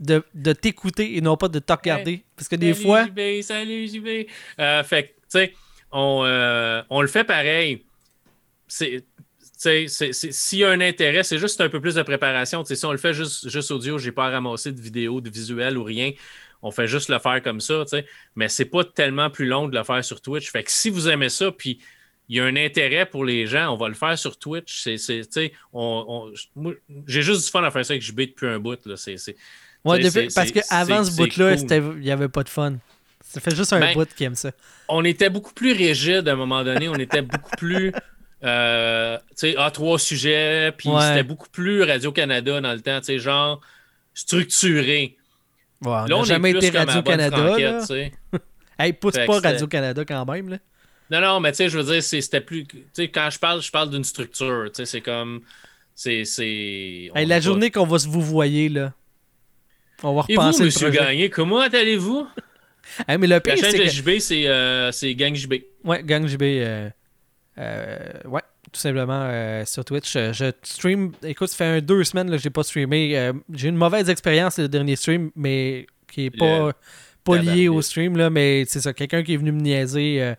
de, 0.00 0.22
de 0.34 0.52
t'écouter 0.52 1.16
et 1.16 1.22
non 1.22 1.38
pas 1.38 1.48
de 1.48 1.58
te 1.60 1.72
regarder. 1.72 2.24
Parce 2.36 2.46
que 2.46 2.56
des 2.56 2.74
salut, 2.74 2.84
fois. 2.86 3.04
JB, 3.06 3.40
salut 3.42 3.88
JB. 3.88 4.26
Euh, 4.60 4.82
fait 4.84 5.02
que, 5.04 5.08
tu 5.08 5.14
sais, 5.28 5.54
on, 5.90 6.24
euh, 6.26 6.82
on 6.90 7.00
le 7.00 7.08
fait 7.08 7.24
pareil. 7.24 7.86
C'est. 8.66 9.02
S'il 9.58 10.58
y 10.60 10.64
a 10.64 10.70
un 10.70 10.80
intérêt, 10.80 11.24
c'est 11.24 11.38
juste 11.38 11.60
un 11.60 11.68
peu 11.68 11.80
plus 11.80 11.96
de 11.96 12.02
préparation. 12.02 12.64
Si 12.64 12.84
on 12.86 12.92
le 12.92 12.98
fait 12.98 13.12
juste, 13.12 13.48
juste 13.48 13.70
audio, 13.72 13.98
j'ai 13.98 14.12
pas 14.12 14.26
à 14.26 14.30
ramasser 14.30 14.70
de 14.72 14.80
vidéo, 14.80 15.20
de 15.20 15.28
visuel 15.30 15.76
ou 15.76 15.82
rien. 15.84 16.12
On 16.62 16.70
fait 16.70 16.86
juste 16.86 17.08
le 17.08 17.18
faire 17.18 17.42
comme 17.42 17.60
ça, 17.60 17.82
tu 17.84 17.90
sais. 17.98 18.06
Mais 18.36 18.48
c'est 18.48 18.64
pas 18.66 18.84
tellement 18.84 19.30
plus 19.30 19.46
long 19.46 19.68
de 19.68 19.76
le 19.76 19.84
faire 19.84 20.04
sur 20.04 20.20
Twitch. 20.20 20.50
Fait 20.50 20.62
que 20.62 20.70
si 20.70 20.90
vous 20.90 21.08
aimez 21.08 21.28
ça, 21.28 21.50
puis 21.52 21.80
il 22.28 22.36
y 22.36 22.40
a 22.40 22.44
un 22.44 22.56
intérêt 22.56 23.06
pour 23.06 23.24
les 23.24 23.46
gens, 23.46 23.72
on 23.72 23.76
va 23.76 23.88
le 23.88 23.94
faire 23.94 24.16
sur 24.18 24.38
Twitch. 24.38 24.82
C'est, 24.96 25.52
on, 25.72 26.32
j'ai 27.06 27.22
juste 27.22 27.44
du 27.44 27.50
fun 27.50 27.62
à 27.64 27.70
faire 27.70 27.84
ça 27.84 27.92
avec 27.94 28.02
JB 28.02 28.20
depuis 28.20 28.46
un 28.46 28.58
bout. 28.60 28.78
Là. 28.86 28.96
C'est, 28.96 29.16
c'est- 29.16 29.36
Ouais, 29.84 29.98
depuis- 30.00 30.28
parce 30.34 30.50
que 30.52 30.60
c'est- 30.60 30.74
avant 30.74 31.04
ce 31.04 31.16
bout-là, 31.16 31.56
cool. 31.56 31.94
il 31.96 32.00
n'y 32.00 32.10
avait 32.10 32.28
pas 32.28 32.42
de 32.42 32.48
fun. 32.48 32.74
Ça 33.24 33.40
fait 33.40 33.54
juste 33.54 33.72
un 33.72 33.80
Ben, 33.80 33.94
bout 33.94 34.08
qui 34.14 34.24
aime 34.24 34.34
ça. 34.34 34.50
on 34.88 35.04
était 35.04 35.30
beaucoup 35.30 35.52
plus 35.54 35.72
rigide 35.72 36.28
à 36.28 36.32
un 36.32 36.36
moment 36.36 36.64
donné. 36.64 36.88
On 36.88 36.94
était 36.96 37.22
beaucoup 37.22 37.50
plus. 37.56 37.92
Euh, 38.44 39.18
tu 39.30 39.34
sais, 39.36 39.56
à 39.56 39.70
trois 39.70 39.98
sujets, 39.98 40.72
puis 40.76 40.88
Ouais. 40.88 41.00
c'était 41.02 41.22
beaucoup 41.24 41.48
plus 41.48 41.82
Radio-Canada 41.82 42.60
dans 42.60 42.72
le 42.72 42.80
temps, 42.80 43.00
tu 43.00 43.06
sais, 43.06 43.18
genre 43.18 43.60
structuré. 44.14 45.16
Ouais, 45.82 45.88
on 45.88 45.90
Là, 45.90 46.06
n'a 46.08 46.16
on 46.16 46.24
jamais 46.24 46.50
est 46.50 46.54
plus 46.54 46.66
été 46.66 46.78
Radio-Canada. 46.78 47.80
Hey, 48.80 48.92
pousse 48.92 49.14
Fait 49.14 49.26
pas 49.26 49.40
Radio-Canada 49.40 50.04
quand 50.04 50.24
même. 50.26 50.50
Là. 50.50 50.58
Non, 51.10 51.20
non, 51.20 51.40
mais 51.40 51.50
tu 51.50 51.56
sais, 51.56 51.68
je 51.68 51.78
veux 51.78 51.92
dire, 51.92 52.00
c'était 52.02 52.40
plus. 52.40 52.64
Tu 52.64 52.84
sais, 52.92 53.08
quand 53.08 53.28
je 53.28 53.38
parle, 53.40 53.60
je 53.60 53.70
parle 53.72 53.90
d'une 53.90 54.04
structure. 54.04 54.66
Tu 54.66 54.74
sais, 54.76 54.84
c'est 54.86 55.00
comme. 55.00 55.40
C'est. 55.96 56.22
Hey, 57.14 57.26
la 57.26 57.40
journée 57.40 57.72
qu'on 57.72 57.86
va 57.86 57.98
se 57.98 58.06
vous 58.06 58.22
voyer, 58.22 58.68
là. 58.68 58.92
On 60.04 60.14
va 60.14 60.24
Et 60.28 60.34
vous, 60.36 60.40
repenser 60.40 60.60
le 60.60 60.64
monsieur 60.66 60.86
projet. 60.90 61.04
Gagné, 61.04 61.28
comment 61.30 61.58
allez-vous? 61.58 62.28
Hey, 63.08 63.18
mais 63.18 63.26
le 63.26 63.40
pire, 63.40 63.56
La 63.56 63.62
chaîne 63.62 63.72
de 63.80 63.84
que... 63.84 63.90
JB, 63.90 64.18
c'est 64.20 64.44
euh, 64.46 64.92
Gang 65.16 65.34
JB. 65.34 65.54
Ouais, 65.82 66.02
Gang 66.04 66.24
JB. 66.26 66.42
euh, 66.42 66.88
ouais, 68.26 68.42
tout 68.72 68.80
simplement 68.80 69.22
euh, 69.24 69.64
sur 69.64 69.84
Twitch. 69.84 70.14
Euh, 70.16 70.32
Je 70.32 70.52
stream. 70.62 71.12
Écoute, 71.22 71.48
ça 71.48 71.56
fait 71.56 71.64
un, 71.64 71.80
deux 71.80 72.04
semaines 72.04 72.30
que 72.30 72.38
j'ai 72.38 72.50
pas 72.50 72.62
streamé. 72.62 73.18
Euh, 73.18 73.32
j'ai 73.52 73.66
eu 73.66 73.70
une 73.70 73.76
mauvaise 73.76 74.08
expérience 74.08 74.58
le 74.58 74.68
dernier 74.68 74.96
stream, 74.96 75.30
mais 75.34 75.86
qui 76.10 76.26
est 76.26 76.30
pas, 76.30 76.68
Le- 76.68 76.72
pas 77.24 77.36
lié 77.38 77.68
au 77.68 77.82
stream. 77.82 78.16
Là, 78.16 78.30
mais 78.30 78.64
c'est 78.66 78.80
ça, 78.80 78.92
quelqu'un 78.92 79.22
qui 79.22 79.34
est 79.34 79.38
venu 79.38 79.52
me 79.52 79.60
niaiser. 79.60 80.22
euh, 80.22 80.34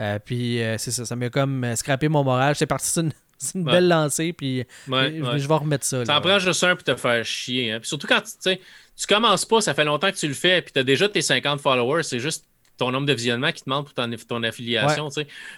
euh, 0.00 0.18
puis 0.24 0.62
euh, 0.62 0.78
c'est 0.78 0.90
ça, 0.90 1.04
ça 1.04 1.14
m'a 1.16 1.28
comme 1.28 1.64
euh, 1.64 1.76
scrappé 1.76 2.08
mon 2.08 2.24
moral. 2.24 2.54
C'est 2.56 2.66
parti 2.66 2.88
sur 2.90 3.02
une, 3.02 3.12
sur 3.38 3.56
une 3.56 3.66
Ouais. 3.66 3.72
belle 3.72 3.88
lancée. 3.88 4.32
Puis 4.32 4.64
Ouais, 4.88 5.14
je, 5.18 5.22
ouais. 5.22 5.38
je 5.38 5.46
vais 5.48 5.54
remettre 5.54 5.84
ça. 5.84 6.04
Ça 6.06 6.12
là. 6.12 6.18
en 6.18 6.22
prend 6.22 6.38
juste 6.38 6.64
un 6.64 6.74
pour 6.74 6.84
te 6.84 6.94
faire 6.96 7.24
chier. 7.24 7.72
hein. 7.72 7.80
Puis 7.80 7.88
surtout 7.88 8.06
quand 8.06 8.22
tu 8.42 9.06
commences 9.06 9.44
pas, 9.44 9.60
ça 9.60 9.74
fait 9.74 9.84
longtemps 9.84 10.10
que 10.10 10.16
tu 10.16 10.28
le 10.28 10.34
fais, 10.34 10.62
puis 10.62 10.72
tu 10.72 10.78
as 10.78 10.84
déjà 10.84 11.08
tes 11.08 11.20
50 11.22 11.60
followers, 11.60 12.02
c'est 12.04 12.20
juste 12.20 12.46
ton 12.78 12.90
nombre 12.90 13.06
de 13.06 13.12
visionnements 13.12 13.52
qui 13.52 13.60
te 13.62 13.70
demande 13.70 13.84
pour 13.84 13.94
ton, 13.94 14.10
ton 14.28 14.42
affiliation. 14.42 15.08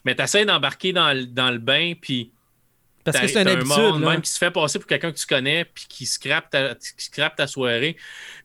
Mais 0.04 0.14
tu 0.14 0.22
essaies 0.22 0.44
d'embarquer 0.44 0.92
dans, 0.92 1.12
le- 1.12 1.26
dans 1.26 1.50
le 1.50 1.58
bain, 1.58 1.94
puis 2.00 2.32
Parce 3.04 3.18
que 3.20 3.26
c'est 3.28 3.38
un 3.38 3.46
habitude. 3.46 3.68
monde 3.68 4.02
là. 4.02 4.10
même 4.10 4.20
qui 4.22 4.30
se 4.30 4.38
fait 4.38 4.50
passer 4.50 4.78
pour 4.78 4.86
quelqu'un 4.88 5.12
que 5.12 5.18
tu 5.18 5.26
connais, 5.26 5.64
puis 5.64 5.84
qui 5.88 6.06
scrape 6.06 6.50
ta, 6.50 6.74
qui 6.74 7.04
scrape 7.04 7.36
ta 7.36 7.46
soirée. 7.46 7.96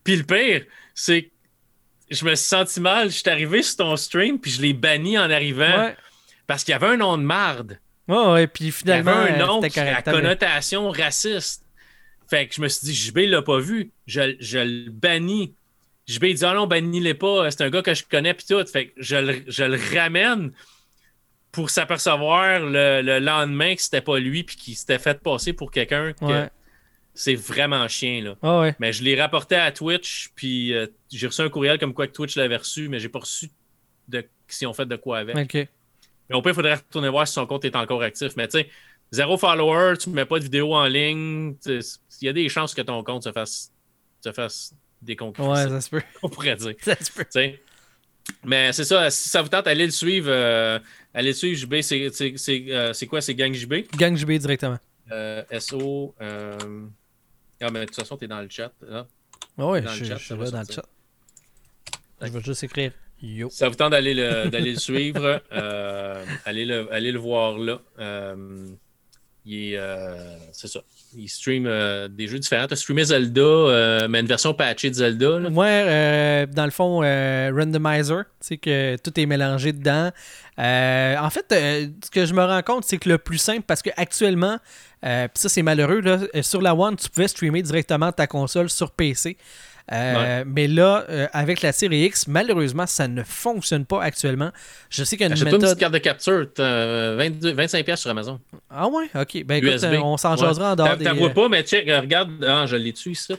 Puis 0.04 0.16
le 0.16 0.22
pire, 0.24 0.64
c'est 0.94 1.22
que 1.24 1.30
je 2.10 2.24
me 2.24 2.34
suis 2.34 2.46
senti 2.46 2.80
mal. 2.80 3.10
Je 3.10 3.16
suis 3.16 3.28
arrivé 3.30 3.62
sur 3.62 3.76
ton 3.78 3.96
stream, 3.96 4.38
puis 4.38 4.50
je 4.50 4.60
l'ai 4.62 4.72
banni 4.72 5.18
en 5.18 5.30
arrivant 5.30 5.84
Ouais. 5.86 5.96
parce 6.46 6.64
qu'il 6.64 6.72
y 6.72 6.74
avait 6.74 6.88
un 6.88 6.96
nom 6.96 7.16
de 7.18 7.22
marde. 7.22 7.78
Ouais, 8.08 8.26
ouais, 8.32 8.46
puis 8.48 8.64
Il 8.64 8.68
y 8.68 8.72
finalement, 8.72 9.12
avait 9.12 9.32
un 9.40 9.46
nom 9.46 9.60
qui 9.60 9.70
correct. 9.70 10.04
T'avais- 10.04 10.16
connotation 10.20 10.90
raciste. 10.90 11.64
Fait 12.28 12.46
que 12.48 12.54
je 12.54 12.60
me 12.60 12.68
suis 12.68 12.86
dit, 12.86 12.94
JB 12.94 13.18
l'a 13.28 13.42
pas 13.42 13.58
vu. 13.60 13.92
Je, 14.06 14.36
je 14.40 14.58
le 14.58 14.90
bannis. 14.90 15.54
JB 16.14 16.24
dit, 16.34 16.44
ah 16.44 16.54
non, 16.54 16.66
bannis-les 16.66 17.14
pas. 17.14 17.50
C'est 17.50 17.62
un 17.62 17.70
gars 17.70 17.82
que 17.82 17.94
je 17.94 18.04
connais, 18.04 18.34
puis 18.34 18.46
tout. 18.48 18.64
Fait 18.66 18.88
que 18.88 18.92
je 19.02 19.16
le, 19.16 19.42
je 19.46 19.64
le 19.64 19.78
ramène 19.98 20.52
pour 21.52 21.70
s'apercevoir 21.70 22.60
le, 22.60 23.02
le 23.02 23.18
lendemain 23.18 23.74
que 23.74 23.82
c'était 23.82 24.00
pas 24.00 24.18
lui, 24.18 24.42
puis 24.44 24.56
qu'il 24.56 24.76
s'était 24.76 24.98
fait 24.98 25.20
passer 25.20 25.52
pour 25.52 25.70
quelqu'un 25.70 26.12
que 26.12 26.24
Ouais. 26.24 26.48
c'est 27.14 27.34
vraiment 27.34 27.86
chien, 27.88 28.22
là. 28.22 28.36
Ouais, 28.42 28.60
ouais. 28.68 28.76
Mais 28.78 28.92
je 28.92 29.02
l'ai 29.02 29.20
rapporté 29.20 29.56
à 29.56 29.72
Twitch, 29.72 30.30
puis 30.36 30.72
euh, 30.72 30.86
j'ai 31.12 31.26
reçu 31.26 31.40
un 31.42 31.48
courriel 31.48 31.78
comme 31.78 31.92
quoi 31.94 32.06
que 32.06 32.12
Twitch 32.12 32.36
l'avait 32.36 32.56
reçu, 32.56 32.88
mais 32.88 32.98
j'ai 33.00 33.08
pas 33.08 33.18
reçu 33.18 33.50
de 34.08 34.24
si 34.48 34.64
on 34.66 34.72
fait 34.72 34.86
de 34.86 34.96
quoi 34.96 35.18
avec. 35.18 35.36
Ok. 35.36 35.54
Mais 36.28 36.36
au 36.36 36.42
pire, 36.42 36.52
il 36.52 36.54
faudrait 36.54 36.74
retourner 36.74 37.08
voir 37.08 37.26
si 37.26 37.34
son 37.34 37.46
compte 37.46 37.64
est 37.64 37.74
encore 37.74 38.02
actif. 38.02 38.36
Mais 38.36 38.46
tu 38.46 38.58
sais, 38.58 38.68
zéro 39.10 39.36
follower, 39.36 39.94
tu 39.98 40.10
ne 40.10 40.14
mets 40.14 40.24
pas 40.24 40.38
de 40.38 40.44
vidéo 40.44 40.72
en 40.74 40.86
ligne. 40.86 41.54
Il 41.66 41.82
y 42.22 42.28
a 42.28 42.32
des 42.32 42.48
chances 42.48 42.74
que 42.74 42.82
ton 42.82 43.02
compte 43.02 43.24
se 43.24 43.32
fasse, 43.32 43.72
se 44.24 44.30
fasse 44.32 44.72
déconcuire. 45.02 45.48
Ouais, 45.48 45.68
ça 45.68 45.80
se 45.80 45.90
peut. 45.90 46.02
on 46.22 46.28
pourrait 46.28 46.56
dire. 46.56 46.74
Ça 46.80 46.96
se 46.96 47.10
peut. 47.12 47.24
Mais 48.44 48.72
c'est 48.72 48.84
ça, 48.84 49.10
si 49.10 49.28
ça 49.28 49.42
vous 49.42 49.48
tente, 49.48 49.66
allez 49.66 49.86
le 49.86 49.90
suivre. 49.92 50.28
euh, 50.30 50.78
allez 51.14 51.28
le 51.30 51.34
suivre, 51.34 51.58
JB. 51.58 51.80
C'est- 51.82 52.10
C'est 52.12 52.34
c'est, 52.36 52.64
euh, 52.68 52.92
quoi? 53.08 53.20
C'est 53.20 53.34
Gang 53.34 53.52
JB? 53.52 53.74
Gang 53.96 54.16
JB 54.16 54.32
directement. 54.32 54.78
Euh, 55.10 55.42
SO. 55.58 56.14
euh, 56.20 56.56
Ah, 57.60 57.70
mais 57.70 57.80
de 57.80 57.84
toute 57.86 57.96
façon, 57.96 58.16
tu 58.16 58.24
es 58.24 58.28
dans 58.28 58.40
le 58.40 58.48
chat. 58.48 58.72
Ouais, 58.82 59.64
ouais, 59.64 59.80
Dans 59.82 59.90
le 59.90 59.96
je, 59.96 60.04
chat, 60.04 60.16
je 60.16 60.24
ça 60.28 60.34
suis 60.34 60.44
là 60.44 60.50
dans 60.50 60.60
le 60.60 60.72
chat. 60.72 60.86
Je 62.22 62.28
vais 62.28 62.40
juste 62.42 62.62
écrire 62.64 62.92
Yo. 63.22 63.50
Ça 63.50 63.68
vous 63.68 63.74
tente 63.74 63.90
d'aller 63.90 64.14
le, 64.14 64.48
d'aller 64.48 64.72
le 64.72 64.78
suivre, 64.78 65.42
allez, 66.46 66.64
le, 66.64 66.90
allez 66.92 67.12
le 67.12 67.18
voir 67.18 67.58
là. 67.58 67.80
Il 69.44 69.74
est, 69.74 69.78
c'est 70.52 70.68
ça. 70.68 70.80
Il 71.16 71.28
stream 71.28 71.64
euh, 71.66 72.08
des 72.08 72.28
jeux 72.28 72.38
différents. 72.38 72.66
Tu 72.66 72.74
as 72.74 72.76
streamé 72.76 73.04
Zelda, 73.04 73.40
euh, 73.40 74.08
mais 74.08 74.20
une 74.20 74.26
version 74.26 74.54
patchée 74.54 74.90
de 74.90 74.94
Zelda. 74.94 75.40
là. 75.40 75.48
Ouais, 75.48 75.84
euh, 75.86 76.46
dans 76.46 76.64
le 76.64 76.70
fond, 76.70 77.00
randomizer, 77.00 78.24
tu 78.24 78.30
sais 78.40 78.56
que 78.58 78.96
tout 78.96 79.18
est 79.18 79.26
mélangé 79.26 79.72
dedans. 79.72 80.10
En 80.58 81.30
fait, 81.30 81.46
ce 81.50 82.10
que 82.10 82.26
je 82.26 82.34
me 82.34 82.44
rends 82.44 82.62
compte, 82.62 82.84
c'est 82.84 82.98
que 82.98 83.08
le 83.08 83.18
plus 83.18 83.38
simple, 83.38 83.62
parce 83.66 83.82
que 83.82 83.90
actuellement, 83.96 84.58
ça 85.02 85.48
c'est 85.48 85.62
malheureux, 85.62 86.00
là, 86.00 86.18
sur 86.42 86.60
la 86.60 86.74
One, 86.74 86.96
tu 86.96 87.08
pouvais 87.08 87.28
streamer 87.28 87.62
directement 87.62 88.12
ta 88.12 88.26
console 88.26 88.70
sur 88.70 88.90
PC. 88.90 89.36
Euh, 89.92 90.44
Mais 90.46 90.68
là, 90.68 91.04
euh, 91.08 91.26
avec 91.32 91.62
la 91.62 91.72
série 91.72 92.04
X, 92.04 92.28
malheureusement, 92.28 92.86
ça 92.86 93.08
ne 93.08 93.22
fonctionne 93.24 93.84
pas 93.84 94.02
actuellement. 94.02 94.50
Je 94.88 95.02
sais 95.02 95.16
qu'il 95.16 95.22
y 95.22 95.24
a 95.24 95.26
une 95.26 95.32
Achète-toi 95.32 95.50
une 95.50 95.56
méthode. 95.56 95.68
petite 95.70 95.80
carte 95.80 95.92
de 95.94 95.98
capture. 95.98 96.46
t'as, 96.54 96.62
euh, 96.62 97.16
22 97.18 97.52
25$ 97.54 97.82
piastres 97.84 98.02
sur 98.02 98.10
Amazon. 98.10 98.38
Ah 98.70 98.86
ouais, 98.88 99.06
ok. 99.14 99.44
Ben 99.44 99.56
écoute, 99.56 99.70
USB. 99.74 99.84
euh, 99.94 99.98
on 100.02 100.16
s'en 100.16 100.32
Ouais. 100.32 100.38
jasera 100.46 100.72
en 100.72 100.76
dehors 100.76 100.96
des. 100.96 101.04
t'as 101.04 101.12
vois 101.12 101.30
pas, 101.30 101.48
mais 101.48 101.62
check, 101.64 101.86
regarde. 101.90 102.30
Ah, 102.46 102.66
je 102.66 102.76
l'ai 102.76 102.92
dessus 102.92 103.10
ici. 103.12 103.32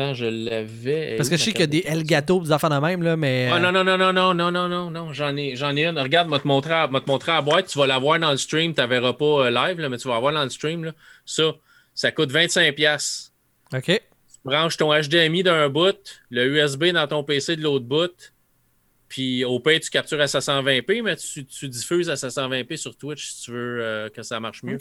Attends, 0.00 0.14
je 0.14 0.26
l'avais. 0.26 1.16
Parce 1.16 1.28
que 1.28 1.36
je 1.36 1.42
sais 1.42 1.50
qu'il 1.50 1.60
y 1.60 1.64
a 1.64 1.66
des? 1.66 1.84
Elgato, 1.84 2.40
des 2.40 2.52
affaires 2.52 2.70
de 2.70 2.76
même, 2.78 3.02
là, 3.02 3.16
mais. 3.16 3.50
Ah 3.52 3.58
non, 3.58 3.72
non, 3.72 3.82
non, 3.84 3.98
non, 3.98 4.12
non, 4.12 4.32
non, 4.32 4.50
non, 4.52 4.68
non, 4.68 4.90
non, 4.90 5.12
j'en 5.12 5.36
ai, 5.36 5.56
j'en 5.56 5.76
ai 5.76 5.86
une. 5.86 5.98
Regarde, 5.98 6.28
moi 6.28 6.38
te 6.38 6.46
montrer, 6.46 6.72
à- 6.74 6.86
moi 6.86 7.00
te 7.00 7.10
montrer 7.10 7.32
à 7.32 7.36
la 7.36 7.42
boîte, 7.42 7.66
tu 7.66 7.78
vas 7.78 7.86
la 7.88 7.98
voir 7.98 8.18
dans 8.20 8.30
le 8.30 8.36
stream, 8.36 8.72
tu 8.74 8.80
la 8.80 8.86
verras 8.86 9.12
pas 9.14 9.50
live, 9.50 9.80
là, 9.80 9.88
mais 9.88 9.98
tu 9.98 10.06
vas 10.06 10.14
la 10.14 10.20
voir 10.20 10.32
dans 10.32 10.44
le 10.44 10.50
stream. 10.50 10.84
Là. 10.84 10.92
Ça, 11.26 11.42
Ça 11.94 12.12
coûte 12.12 12.30
25$. 12.30 13.32
OK. 13.74 14.00
Tu 14.48 14.54
branches 14.56 14.76
ton 14.76 14.92
HDMI 14.92 15.42
d'un 15.42 15.68
bout, 15.68 15.96
le 16.30 16.46
USB 16.46 16.86
dans 16.86 17.06
ton 17.06 17.22
PC 17.24 17.56
de 17.56 17.62
l'autre 17.62 17.84
bout, 17.84 18.32
puis 19.08 19.44
au 19.44 19.58
pire, 19.60 19.80
tu 19.80 19.90
captures 19.90 20.20
à 20.20 20.26
720p, 20.26 21.02
mais 21.02 21.16
tu, 21.16 21.44
tu 21.44 21.68
diffuses 21.68 22.10
à 22.10 22.14
720p 22.14 22.76
sur 22.76 22.96
Twitch 22.96 23.26
si 23.30 23.42
tu 23.44 23.50
veux 23.52 23.78
euh, 23.82 24.08
que 24.10 24.22
ça 24.22 24.38
marche 24.40 24.62
mieux. 24.62 24.76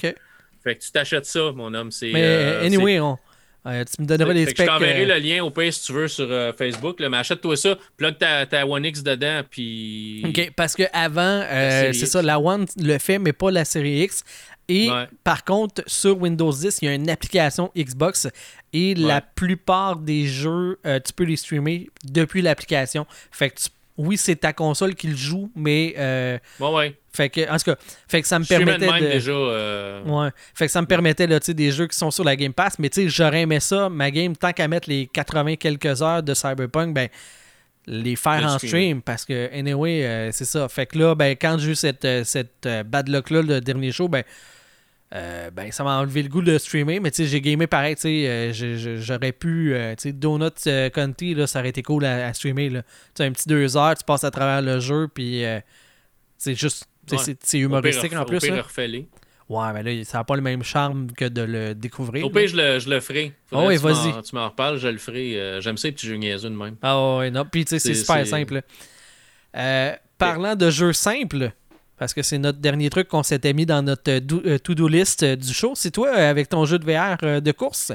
Fait 0.63 0.75
que 0.75 0.81
tu 0.83 0.91
t'achètes 0.91 1.25
ça, 1.25 1.51
mon 1.53 1.73
homme. 1.73 1.91
C'est, 1.91 2.11
Mais 2.11 2.23
euh, 2.23 2.65
anyway, 2.65 2.99
on- 2.99 3.17
euh, 3.65 3.83
tu 3.83 4.01
me 4.01 4.07
donneras 4.07 4.31
les 4.33 4.43
que 4.45 4.49
je 4.51 4.55
specs. 4.55 4.67
t'enverrai 4.67 5.03
euh, 5.09 5.15
le 5.15 5.19
lien 5.19 5.43
au 5.43 5.49
pire 5.51 5.73
si 5.73 5.83
tu 5.83 5.91
veux 5.93 6.07
sur 6.07 6.27
euh, 6.31 6.53
Facebook. 6.53 6.99
là, 7.01 7.09
mais 7.09 7.17
achète-toi 7.17 7.57
ça, 7.57 7.77
plug 7.97 8.17
ta, 8.17 8.45
ta 8.45 8.65
One 8.65 8.85
X 8.85 9.03
dedans, 9.03 9.41
puis. 9.49 10.23
OK, 10.25 10.51
parce 10.55 10.73
que 10.75 10.83
avant, 10.93 11.21
euh, 11.43 11.91
c'est 11.93 12.05
ça, 12.05 12.21
la 12.21 12.39
One 12.39 12.65
le 12.77 12.97
fait, 12.97 13.19
mais 13.19 13.33
pas 13.33 13.51
la 13.51 13.65
série 13.65 14.01
X. 14.03 14.23
Et 14.69 14.91
Ouais. 14.91 15.05
par 15.23 15.45
contre, 15.45 15.81
sur 15.87 16.19
Windows 16.21 16.51
10, 16.51 16.79
il 16.81 16.85
y 16.85 16.87
a 16.89 16.93
une 16.93 17.09
application 17.09 17.71
Xbox 17.77 18.27
et 18.73 18.95
la 18.95 19.21
plupart 19.21 19.95
des 19.95 20.25
jeux, 20.27 20.77
euh, 20.85 20.99
tu 20.99 21.13
peux 21.13 21.23
les 21.23 21.37
streamer 21.37 21.89
depuis 22.03 22.41
l'application. 22.41 23.05
Fait 23.31 23.49
que 23.49 23.55
tu- 23.61 23.69
oui, 23.97 24.17
c'est 24.17 24.35
ta 24.35 24.53
console 24.53 24.93
qui 24.93 25.07
le 25.07 25.15
joue, 25.15 25.49
mais 25.55 25.95
euh, 25.97 26.37
Ouais, 26.59 26.71
ouais. 26.73 26.95
fait 27.13 27.29
que 27.29 27.49
en 27.49 27.57
tout 27.57 27.63
cas, 27.71 27.75
fait 28.07 28.21
que 28.21 28.27
ça 28.27 28.37
me 28.37 28.43
Je 28.43 28.53
suis 28.53 28.63
même 28.63 28.77
permettait 28.77 29.07
de 29.07 29.11
déjà. 29.13 29.31
euh, 29.31 30.03
Ouais. 30.03 30.29
Fait 30.53 30.65
que 30.67 30.71
ça 30.71 30.81
me 30.81 30.85
permettait 30.87 31.25
là, 31.27 31.39
des 31.39 31.71
jeux 31.71 31.87
qui 31.87 31.97
sont 31.97 32.11
sur 32.11 32.23
la 32.23 32.35
Game 32.35 32.53
Pass, 32.53 32.77
mais 32.77 32.89
tu 32.89 33.03
sais, 33.03 33.09
j'aurais 33.09 33.41
aimé 33.41 33.59
ça, 33.59 33.89
ma 33.89 34.11
game, 34.11 34.35
tant 34.35 34.51
qu'à 34.53 34.67
mettre 34.67 34.89
les 34.89 35.07
80 35.07 35.55
quelques 35.55 36.01
heures 36.03 36.21
de 36.21 36.33
Cyberpunk, 36.33 36.93
ben 36.93 37.07
les 37.87 38.17
faire 38.17 38.41
Le 38.41 38.47
en 38.47 38.59
stream 38.59 39.01
parce 39.01 39.23
que 39.23 39.49
anyway, 39.57 40.03
euh, 40.05 40.29
c'est 40.33 40.43
ça. 40.45 40.67
Fait 40.67 40.85
que 40.85 40.99
là, 40.99 41.15
ben 41.15 41.35
quand 41.39 41.57
j'ai 41.57 41.71
eu 41.71 41.75
cette, 41.75 42.05
cette 42.25 42.67
bad 42.85 43.07
luck 43.07 43.29
là, 43.29 43.41
le 43.41 43.61
dernier 43.61 43.91
show, 43.93 44.09
ben 44.09 44.23
euh, 45.15 45.49
ben, 45.51 45.71
ça 45.71 45.83
m'a 45.83 45.99
enlevé 45.99 46.21
le 46.23 46.29
goût 46.29 46.41
de 46.41 46.57
streamer, 46.57 46.99
mais 46.99 47.11
tu 47.11 47.23
sais, 47.23 47.25
j'ai 47.29 47.39
gamé 47.41 47.65
pareil, 47.67 47.95
tu 47.95 48.01
sais, 48.01 48.27
euh, 48.27 48.97
j'aurais 48.99 49.31
pu, 49.31 49.73
euh, 49.73 49.95
tu 49.95 50.03
sais, 50.03 50.11
Donut 50.11 50.51
euh, 50.67 50.89
County, 50.89 51.33
là, 51.33 51.47
ça 51.47 51.59
aurait 51.59 51.69
été 51.69 51.81
cool 51.81 52.03
à, 52.05 52.27
à 52.27 52.33
streamer, 52.33 52.69
là. 52.69 52.81
Un 53.19 53.31
petit 53.31 53.47
deux 53.47 53.77
heures, 53.77 53.95
tu 53.95 54.03
passes 54.03 54.23
à 54.25 54.31
travers 54.31 54.61
le 54.61 54.79
jeu, 54.81 55.07
puis 55.13 55.45
euh, 55.45 55.59
c'est 56.37 56.55
juste, 56.55 56.85
Ouais. 57.09 57.17
c'est- 57.41 57.57
humoristique 57.57 58.09
pire, 58.09 58.21
en 58.21 58.25
plus, 58.25 58.35
Au 58.37 58.39
pire, 58.41 58.55
là. 58.57 58.63
Ouais, 59.49 59.71
mais 59.73 59.81
là, 59.81 60.03
ça 60.03 60.17
n'a 60.17 60.23
pas 60.25 60.35
le 60.35 60.41
même 60.41 60.61
charme 60.61 61.09
que 61.13 61.23
de 61.23 61.41
le 61.41 61.73
découvrir. 61.73 62.25
Au 62.25 62.29
pire, 62.29 62.49
je 62.49 62.57
le, 62.57 62.79
je 62.79 62.89
le 62.89 62.99
ferai. 62.99 63.31
Faudrait 63.45 63.67
oui, 63.67 63.75
m'en- 63.77 63.93
vas-y. 63.93 64.21
Tu 64.23 64.35
m'en 64.35 64.49
reparles, 64.49 64.77
je 64.77 64.89
le 64.89 64.97
ferai. 64.97 65.61
J'aime 65.61 65.77
ça, 65.77 65.87
les 65.87 65.93
petits 65.93 66.05
jeux 66.07 66.17
niaiseux 66.17 66.49
de 66.49 66.55
même. 66.55 66.75
Ah 66.81 67.15
ouais, 67.19 67.31
non. 67.31 67.45
Puis 67.49 67.63
tu 67.63 67.69
sais, 67.69 67.79
c'est 67.79 67.93
super 67.93 68.27
simple. 68.27 68.61
Parlant 70.17 70.55
de 70.55 70.69
jeux 70.69 70.91
simples, 70.93 71.51
parce 71.97 72.13
que 72.13 72.21
c'est 72.21 72.37
notre 72.37 72.59
dernier 72.59 72.89
truc 72.89 73.07
qu'on 73.07 73.23
s'était 73.23 73.53
mis 73.53 73.65
dans 73.65 73.81
notre 73.81 74.09
euh, 74.09 74.19
euh, 74.45 74.57
to-do 74.59 74.87
list 74.87 75.23
euh, 75.23 75.35
du 75.35 75.53
show, 75.53 75.73
c'est 75.75 75.91
toi 75.91 76.11
avec 76.11 76.49
ton 76.49 76.65
jeu 76.65 76.79
de 76.79 76.85
VR 76.85 77.41
de 77.41 77.51
course? 77.51 77.91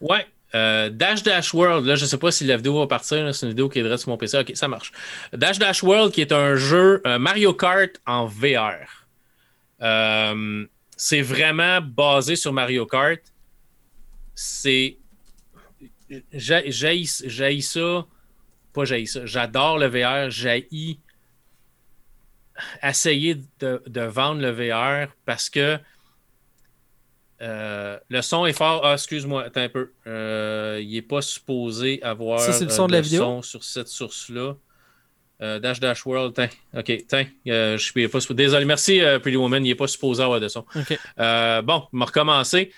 Ouais. 0.00 0.26
Dash 0.54 1.22
Dash 1.22 1.54
World, 1.54 1.86
là, 1.86 1.94
je 1.94 2.04
sais 2.04 2.18
pas 2.18 2.30
si 2.30 2.44
la 2.44 2.58
vidéo 2.58 2.78
va 2.78 2.86
partir, 2.86 3.34
c'est 3.34 3.46
une 3.46 3.52
vidéo 3.52 3.70
qui 3.70 3.78
est 3.78 3.96
sur 3.96 4.10
mon 4.10 4.18
PC. 4.18 4.38
Ok, 4.38 4.52
ça 4.54 4.68
marche. 4.68 4.92
Dash 5.32 5.58
Dash 5.58 5.82
World, 5.82 6.12
qui 6.12 6.20
est 6.20 6.30
un 6.30 6.56
jeu 6.56 7.00
Mario 7.18 7.54
Kart 7.54 7.92
en 8.04 8.26
VR. 8.26 9.06
C'est 10.94 11.22
vraiment 11.22 11.80
basé 11.80 12.36
sur 12.36 12.52
Mario 12.52 12.84
Kart. 12.84 13.20
C'est. 14.34 14.98
J'ai 16.34 16.70
j'ai 16.70 17.60
ça. 17.62 18.04
Pas 18.74 18.84
j'ai 18.84 19.06
ça. 19.06 19.24
J'adore 19.24 19.78
le 19.78 19.86
VR. 19.86 20.28
J'ai 20.30 20.68
essayer 22.82 23.36
de, 23.60 23.82
de 23.86 24.00
vendre 24.02 24.40
le 24.40 24.50
VR 24.50 25.12
parce 25.24 25.48
que 25.50 25.78
euh, 27.40 27.98
le 28.08 28.22
son 28.22 28.46
est 28.46 28.52
fort. 28.52 28.82
Ah, 28.84 28.92
excuse-moi, 28.94 29.44
attends 29.44 29.62
un 29.62 29.68
peu. 29.68 29.92
Euh, 30.06 30.78
il 30.80 30.92
n'est 30.92 31.02
pas 31.02 31.22
supposé 31.22 32.00
avoir 32.02 32.38
Ça, 32.40 32.52
le 32.64 32.70
euh, 32.70 32.74
son 32.74 32.86
de 32.86 32.92
la 32.92 33.00
vidéo? 33.00 33.22
son 33.22 33.42
sur 33.42 33.64
cette 33.64 33.88
source-là. 33.88 34.54
Euh, 35.40 35.58
Dash 35.58 35.80
Dash 35.80 36.06
World, 36.06 36.34
tiens. 36.34 36.48
OK, 36.78 36.92
tiens. 37.08 37.26
Euh, 37.48 37.76
je 37.76 37.82
suis 37.82 38.06
pas 38.08 38.18
Désolé, 38.34 38.64
merci, 38.64 39.00
euh, 39.00 39.18
Pretty 39.18 39.36
Woman. 39.36 39.64
Il 39.66 39.70
n'est 39.70 39.74
pas 39.74 39.88
supposé 39.88 40.22
avoir 40.22 40.38
de 40.38 40.46
son. 40.46 40.64
OK. 40.76 40.96
Euh, 41.18 41.62
bon, 41.62 41.88
on 41.92 41.98
va 41.98 42.04
recommencer. 42.04 42.72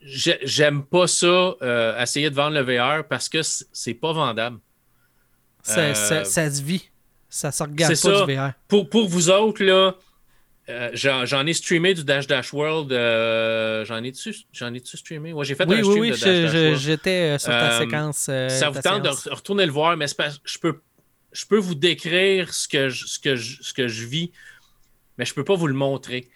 J'ai- 0.00 0.40
J'aime 0.42 0.84
pas 0.84 1.06
ça, 1.06 1.54
essayer 2.00 2.30
de 2.30 2.34
vendre 2.34 2.58
le 2.58 2.62
VR 2.62 3.06
parce 3.06 3.28
que 3.28 3.40
c'est 3.42 3.94
pas 3.94 4.12
vendable. 4.12 4.58
Ça, 5.62 5.94
ça- 5.94 6.24
ça 6.24 6.50
se 6.50 6.62
vit. 6.62 6.88
Ça 7.34 7.50
se 7.50 7.62
regarde 7.62 7.92
pas 7.92 7.96
ça. 7.96 8.26
du 8.26 8.34
VR. 8.34 8.52
Pour, 8.68 8.90
pour 8.90 9.08
vous 9.08 9.30
autres, 9.30 9.64
là, 9.64 9.96
euh, 10.68 10.90
j'en 10.92 11.46
ai 11.46 11.54
streamé 11.54 11.94
du 11.94 12.04
Dash 12.04 12.26
Dash 12.26 12.52
World. 12.52 12.92
euh, 12.92 13.84
j'en 13.86 14.02
ai-tu 14.04 14.34
j'en 14.52 14.72
ai-tu 14.74 14.96
streamé? 14.98 15.32
Ouais, 15.32 15.44
j'ai 15.46 15.54
fait 15.54 15.64
Oui, 15.66 15.76
un 15.76 15.78
oui, 15.78 15.84
stream 15.84 16.00
oui, 16.02 16.10
de 16.10 16.14
je- 16.14 16.24
Dash 16.24 16.42
Dash 16.52 16.54
World. 16.54 16.76
j'étais 16.78 17.10
euh, 17.34 17.38
sur 17.38 17.48
ta 17.48 17.72
Euh, 17.72 17.78
séquence. 17.80 18.18
ça 18.18 18.68
vous 18.70 18.82
tente 18.82 19.02
de 19.02 19.08
séance. 19.10 19.28
retourner 19.28 19.64
le 19.64 19.72
voir, 19.72 19.96
mais 19.96 20.06
je 20.08 20.58
peux, 20.60 20.80
je 21.32 21.46
peux 21.46 21.58
vous 21.58 21.74
décrire 21.74 22.52
ce 22.52 22.68
que 22.68 22.90
je, 22.90 23.06
ce 23.06 23.18
que 23.18 23.34
je, 23.34 23.62
ce 23.62 23.72
que 23.72 23.88
je 23.88 24.04
vis, 24.06 24.30
mais 25.16 25.24
je 25.24 25.32
peux 25.32 25.44
pas 25.44 25.54
vous 25.54 25.66
le 25.68 25.74
montrer. 25.74 26.28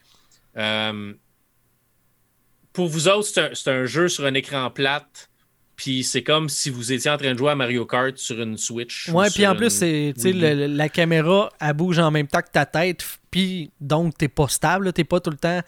Pour 2.72 2.88
vous 2.88 3.08
autres, 3.08 3.28
c'est 3.28 3.40
un, 3.40 3.50
c'est 3.54 3.70
un 3.70 3.84
jeu 3.84 4.08
sur 4.08 4.24
un 4.26 4.34
écran 4.34 4.70
plate, 4.70 5.30
puis 5.76 6.02
c'est 6.02 6.22
comme 6.22 6.48
si 6.48 6.70
vous 6.70 6.92
étiez 6.92 7.10
en 7.10 7.16
train 7.18 7.32
de 7.34 7.38
jouer 7.38 7.50
à 7.50 7.54
Mario 7.54 7.84
Kart 7.86 8.16
sur 8.16 8.40
une 8.40 8.56
Switch. 8.56 9.08
ou 9.08 9.12
Ouais, 9.18 9.28
puis 9.30 9.46
en 9.46 9.52
une 9.52 9.58
plus, 9.58 9.70
c'est, 9.70 10.14
le- 10.16 10.66
la 10.66 10.88
caméra, 10.88 11.50
elle 11.60 11.72
bouge 11.74 11.98
en 11.98 12.10
même 12.10 12.26
temps 12.26 12.40
que 12.40 12.50
ta 12.50 12.64
tête, 12.66 13.04
puis 13.30 13.70
donc 13.80 14.16
t'es 14.16 14.28
pas 14.28 14.48
stable, 14.48 14.92
t'es 14.92 15.04
pas 15.04 15.20
tout 15.20 15.30
le 15.30 15.36
temps. 15.36 15.60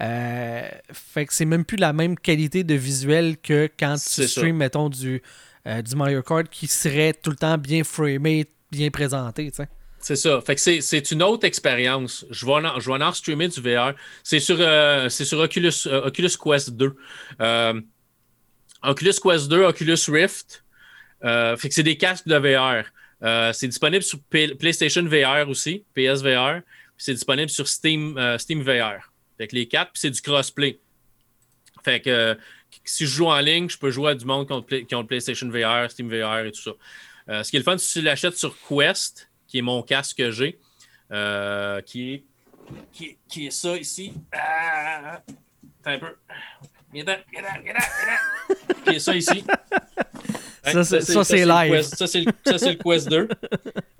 euh, 0.00 0.68
fait 0.92 1.26
que 1.26 1.34
c'est 1.34 1.44
même 1.44 1.64
plus 1.64 1.76
la 1.76 1.92
même 1.92 2.16
qualité 2.16 2.64
de 2.64 2.74
visuel 2.74 3.36
que 3.36 3.68
quand 3.78 3.96
tu 3.96 4.26
streams, 4.26 4.56
mettons, 4.56 4.88
du, 4.88 5.22
euh, 5.66 5.82
du 5.82 5.94
Mario 5.94 6.22
Kart 6.22 6.48
qui 6.48 6.66
serait 6.66 7.12
tout 7.12 7.30
le 7.30 7.36
temps 7.36 7.58
bien 7.58 7.84
framé, 7.84 8.46
bien 8.72 8.88
présenté, 8.90 9.50
tu 9.50 9.56
sais. 9.56 9.68
C'est 10.02 10.16
ça. 10.16 10.40
Fait 10.40 10.54
que 10.54 10.60
c'est, 10.62 11.10
une 11.10 11.22
autre 11.22 11.46
expérience. 11.46 12.24
Je 12.30 12.46
vais 12.46 12.52
en, 12.52 12.80
je 12.80 12.90
vais 12.90 13.04
en 13.04 13.12
streamer 13.12 13.48
du 13.48 13.60
VR. 13.60 13.92
C'est 14.22 14.40
sur, 14.40 14.56
euh, 14.58 15.10
c'est 15.10 15.26
sur 15.26 15.38
Oculus, 15.38 15.70
euh, 15.86 16.06
Oculus 16.06 16.30
Quest 16.42 16.70
2. 16.70 16.96
Euh, 17.42 17.80
Oculus 18.82 19.14
Quest 19.22 19.48
2, 19.48 19.64
Oculus 19.64 19.98
Rift. 20.08 20.64
Euh, 21.24 21.56
fait 21.56 21.68
que 21.68 21.74
c'est 21.74 21.82
des 21.82 21.96
casques 21.96 22.26
de 22.26 22.36
VR. 22.36 22.84
Euh, 23.22 23.52
c'est 23.52 23.68
disponible 23.68 24.02
sur 24.02 24.18
PlayStation 24.30 25.04
VR 25.04 25.48
aussi, 25.48 25.84
PSVR. 25.94 26.62
C'est 26.96 27.14
disponible 27.14 27.50
sur 27.50 27.68
Steam, 27.68 28.16
euh, 28.16 28.38
Steam 28.38 28.62
VR. 28.62 29.12
Fait 29.38 29.48
que 29.48 29.56
les 29.56 29.68
quatre, 29.68 29.92
c'est 29.94 30.10
du 30.10 30.20
crossplay. 30.20 30.78
Fait 31.84 32.00
que 32.00 32.36
si 32.84 33.06
je 33.06 33.10
joue 33.10 33.26
en 33.26 33.40
ligne, 33.40 33.68
je 33.68 33.78
peux 33.78 33.90
jouer 33.90 34.12
à 34.12 34.14
du 34.14 34.24
monde 34.24 34.46
qui 34.46 34.94
ont, 34.94 35.00
le 35.00 35.06
PlayStation 35.06 35.48
VR, 35.48 35.90
Steam 35.90 36.08
VR 36.08 36.46
et 36.46 36.52
tout 36.52 36.60
ça. 36.60 37.42
Ce 37.42 37.50
qui 37.50 37.56
est 37.56 37.60
le 37.60 37.64
fun, 37.64 37.78
si 37.78 38.00
tu 38.00 38.04
l'achètes 38.04 38.36
sur 38.36 38.54
Quest, 38.68 39.30
qui 39.46 39.58
est 39.58 39.62
mon 39.62 39.82
casque 39.82 40.18
que 40.18 40.30
j'ai, 40.30 40.58
qui, 41.86 42.24
est, 43.36 43.50
ça 43.50 43.76
ici. 43.76 44.12
Ah, 44.32 45.22
un 45.84 45.98
peu. 45.98 46.14
Viens 46.92 47.04
là, 47.04 47.18
viens 47.32 47.42
là, 47.42 47.48
viens 47.62 47.72
là, 47.72 47.80
viens 47.80 48.06
là. 48.12 48.74
Qui 48.84 48.96
est 48.96 48.98
ça 48.98 49.14
ici. 49.14 49.44
Ça, 50.64 50.84
c'est- 50.84 51.00
ça, 51.00 51.24
c'est 51.24 51.44
le 51.44 51.46
live. 51.46 51.72
Quest- 51.74 51.96
Ça, 51.96 52.06
c'est 52.06 52.20
le, 52.20 52.32
ça, 52.44 52.58
c'est 52.58 52.72
le 52.72 52.78
Quest 52.82 53.08
2, 53.08 53.28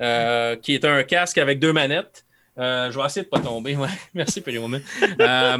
euh, 0.00 0.56
qui 0.56 0.74
est 0.74 0.84
un 0.84 1.02
casque 1.04 1.38
avec 1.38 1.58
deux 1.58 1.72
manettes. 1.72 2.24
Euh, 2.58 2.90
je 2.90 2.98
vais 2.98 3.06
essayer 3.06 3.24
de 3.24 3.28
pas 3.30 3.40
tomber. 3.40 3.76
Ouais. 3.76 3.88
Merci, 4.14 4.40
Pelé 4.40 4.58
Woman. 4.58 4.82
Euh, 5.20 5.58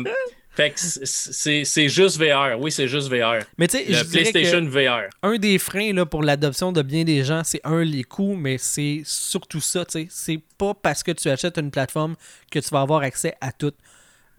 fait 0.51 0.71
que 0.71 0.79
c'est- 0.81 1.89
juste 1.89 2.19
VR. 2.19 2.59
Oui, 2.59 2.71
c'est 2.71 2.89
juste 2.89 3.09
VR. 3.09 3.45
Mais 3.57 3.67
tu 3.69 3.79
sais, 3.79 3.85
je 3.89 3.99
Le 4.01 4.05
dirais 4.05 4.25
que 4.25 4.31
PlayStation 4.33 4.67
VR. 4.69 5.09
un 5.23 5.39
des 5.39 5.59
freins 5.59 5.93
là, 5.95 6.05
pour 6.05 6.23
l'adoption 6.23 6.73
de 6.73 6.83
bien 6.83 7.05
des 7.05 7.25
gens, 7.25 7.43
c'est 7.45 7.61
un, 7.65 7.83
les 7.83 8.05
coûts, 8.05 8.35
mais 8.37 8.59
c'est 8.59 9.01
surtout 9.05 9.61
ça, 9.61 9.85
tu 9.87 9.93
sais. 9.93 10.07
C'est 10.11 10.41
pas 10.59 10.75
parce 10.75 11.03
que 11.03 11.13
tu 11.13 11.29
achètes 11.31 11.57
une 11.59 11.71
plateforme 11.71 12.17
que 12.51 12.59
tu 12.59 12.69
vas 12.71 12.83
avoir 12.83 13.01
accès 13.03 13.35
à 13.41 13.53
tout. 13.53 13.73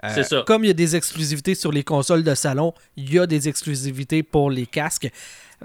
Euh, 0.04 0.24
ça. 0.24 0.44
Comme 0.48 0.64
il 0.64 0.68
y 0.68 0.72
a 0.72 0.74
des 0.74 0.96
exclusivités 0.96 1.56
sur 1.56 1.72
les 1.72 1.84
consoles 1.84 2.24
de 2.24 2.34
salon, 2.34 2.74
il 2.96 3.14
y 3.14 3.20
a 3.20 3.28
des 3.28 3.48
exclusivités 3.48 4.24
pour 4.24 4.50
les 4.50 4.66
casques. 4.66 5.12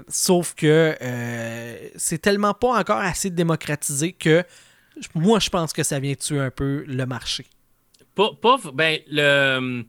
Sauf 0.07 0.53
que 0.53 0.95
euh, 1.01 1.89
c'est 1.95 2.19
tellement 2.19 2.53
pas 2.53 2.79
encore 2.79 2.99
assez 2.99 3.31
démocratisé 3.31 4.13
que 4.13 4.43
moi, 5.15 5.39
je 5.39 5.49
pense 5.49 5.73
que 5.73 5.83
ça 5.83 5.99
vient 5.99 6.15
tuer 6.15 6.39
un 6.39 6.51
peu 6.51 6.83
le 6.87 7.05
marché. 7.05 7.45
Pas- 8.15 8.31
ben, 8.73 8.99
le, 9.09 9.83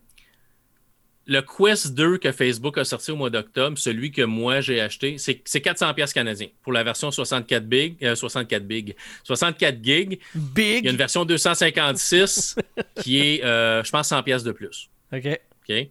le 1.29 1.43
Quest 1.43 1.95
2 1.95 2.16
que 2.16 2.33
Facebook 2.33 2.79
a 2.79 2.85
sorti 2.85 3.11
au 3.11 3.16
mois 3.16 3.29
d'octobre, 3.29 3.76
celui 3.79 4.11
que 4.11 4.22
moi 4.22 4.62
j'ai 4.62 4.81
acheté, 4.81 5.18
c'est 5.18 5.43
c'est 5.45 5.61
400 5.61 5.93
pièces 5.93 6.14
canadiens 6.14 6.49
pour 6.62 6.72
la 6.72 6.83
version 6.83 7.11
64 7.11 7.66
big, 7.66 8.03
euh, 8.03 8.14
64 8.14 8.66
big, 8.66 8.97
64 9.24 9.85
gig. 9.85 10.20
Big! 10.35 10.79
Il 10.79 10.85
y 10.87 10.89
a 10.89 10.91
une 10.91 10.97
version 10.97 11.26
256 11.26 12.57
qui 13.03 13.20
est, 13.20 13.45
euh, 13.45 13.85
je 13.85 13.91
pense, 13.91 14.09
100 14.09 14.22
pièces 14.22 14.43
de 14.43 14.53
plus. 14.53 14.89
OK. 15.12 15.39
OK? 15.68 15.89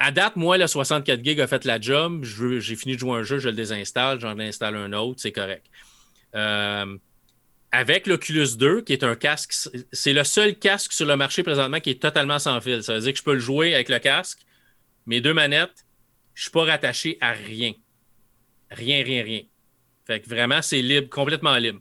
À 0.00 0.10
date, 0.10 0.36
moi, 0.36 0.58
le 0.58 0.66
64 0.66 1.24
gig 1.24 1.40
a 1.40 1.46
fait 1.46 1.64
la 1.64 1.80
job. 1.80 2.24
J'ai 2.24 2.76
fini 2.76 2.94
de 2.94 3.00
jouer 3.00 3.18
un 3.18 3.22
jeu, 3.22 3.38
je 3.38 3.48
le 3.48 3.54
désinstalle, 3.54 4.20
j'en 4.20 4.38
installe 4.38 4.76
un 4.76 4.92
autre, 4.92 5.20
c'est 5.20 5.32
correct. 5.32 5.66
Euh, 6.34 6.96
avec 7.70 8.06
l'Oculus 8.06 8.56
2, 8.56 8.80
qui 8.80 8.92
est 8.92 9.04
un 9.04 9.14
casque, 9.14 9.52
c'est 9.92 10.12
le 10.12 10.24
seul 10.24 10.56
casque 10.56 10.92
sur 10.92 11.06
le 11.06 11.16
marché 11.16 11.42
présentement 11.42 11.80
qui 11.80 11.90
est 11.90 12.02
totalement 12.02 12.38
sans 12.38 12.60
fil. 12.60 12.82
Ça 12.82 12.94
veut 12.94 13.00
dire 13.00 13.12
que 13.12 13.18
je 13.18 13.24
peux 13.24 13.34
le 13.34 13.40
jouer 13.40 13.74
avec 13.74 13.88
le 13.88 13.98
casque, 13.98 14.38
mes 15.08 15.20
deux 15.20 15.34
manettes, 15.34 15.86
je 16.34 16.42
suis 16.42 16.50
pas 16.52 16.64
rattaché 16.64 17.18
à 17.20 17.32
rien. 17.32 17.72
Rien, 18.70 19.02
rien, 19.02 19.24
rien. 19.24 19.40
Fait 20.06 20.20
que 20.20 20.28
vraiment, 20.28 20.62
c'est 20.62 20.82
libre, 20.82 21.08
complètement 21.08 21.56
libre. 21.56 21.80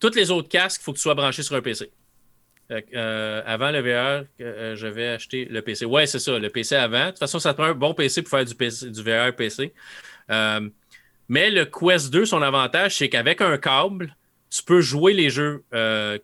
Toutes 0.00 0.16
les 0.16 0.30
autres 0.30 0.48
casques, 0.48 0.80
il 0.80 0.84
faut 0.84 0.92
que 0.92 0.96
tu 0.96 1.02
sois 1.02 1.14
branché 1.14 1.42
sur 1.42 1.54
un 1.54 1.60
PC. 1.60 1.90
Euh, 2.70 3.42
avant 3.46 3.70
le 3.70 3.80
VR, 3.80 4.24
euh, 4.40 4.74
je 4.74 4.86
vais 4.86 5.08
acheter 5.08 5.44
le 5.44 5.60
PC. 5.62 5.84
Ouais, 5.84 6.06
c'est 6.06 6.18
ça, 6.18 6.38
le 6.38 6.48
PC 6.48 6.74
avant. 6.74 7.06
De 7.06 7.10
toute 7.10 7.18
façon, 7.18 7.38
ça 7.38 7.52
te 7.52 7.58
prend 7.58 7.68
un 7.70 7.74
bon 7.74 7.94
PC 7.94 8.22
pour 8.22 8.30
faire 8.30 8.44
du, 8.44 8.54
PC, 8.54 8.90
du 8.90 9.02
VR 9.02 9.36
PC. 9.36 9.72
Euh, 10.30 10.68
mais 11.28 11.50
le 11.50 11.66
Quest 11.66 12.10
2, 12.10 12.24
son 12.24 12.40
avantage, 12.40 12.96
c'est 12.96 13.10
qu'avec 13.10 13.42
un 13.42 13.58
câble, 13.58 14.16
tu 14.50 14.62
peux 14.62 14.80
jouer 14.80 15.12
les 15.12 15.28
jeux 15.28 15.62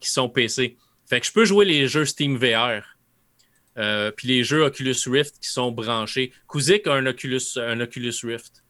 qui 0.00 0.10
sont 0.10 0.30
PC. 0.30 0.76
Fait 1.08 1.20
que 1.20 1.26
je 1.26 1.32
peux 1.32 1.44
jouer 1.44 1.66
les 1.66 1.88
jeux 1.88 2.06
Steam 2.06 2.36
VR. 2.36 2.91
Puis 3.74 4.28
les 4.28 4.44
jeux 4.44 4.64
Oculus 4.64 4.96
Rift 5.06 5.38
qui 5.40 5.48
sont 5.48 5.72
branchés. 5.72 6.32
Kuzik 6.48 6.86
a 6.86 6.94
un 6.94 7.06
Oculus, 7.06 7.42
un 7.56 7.80
Oculus 7.80 8.14
Rift. 8.22 8.62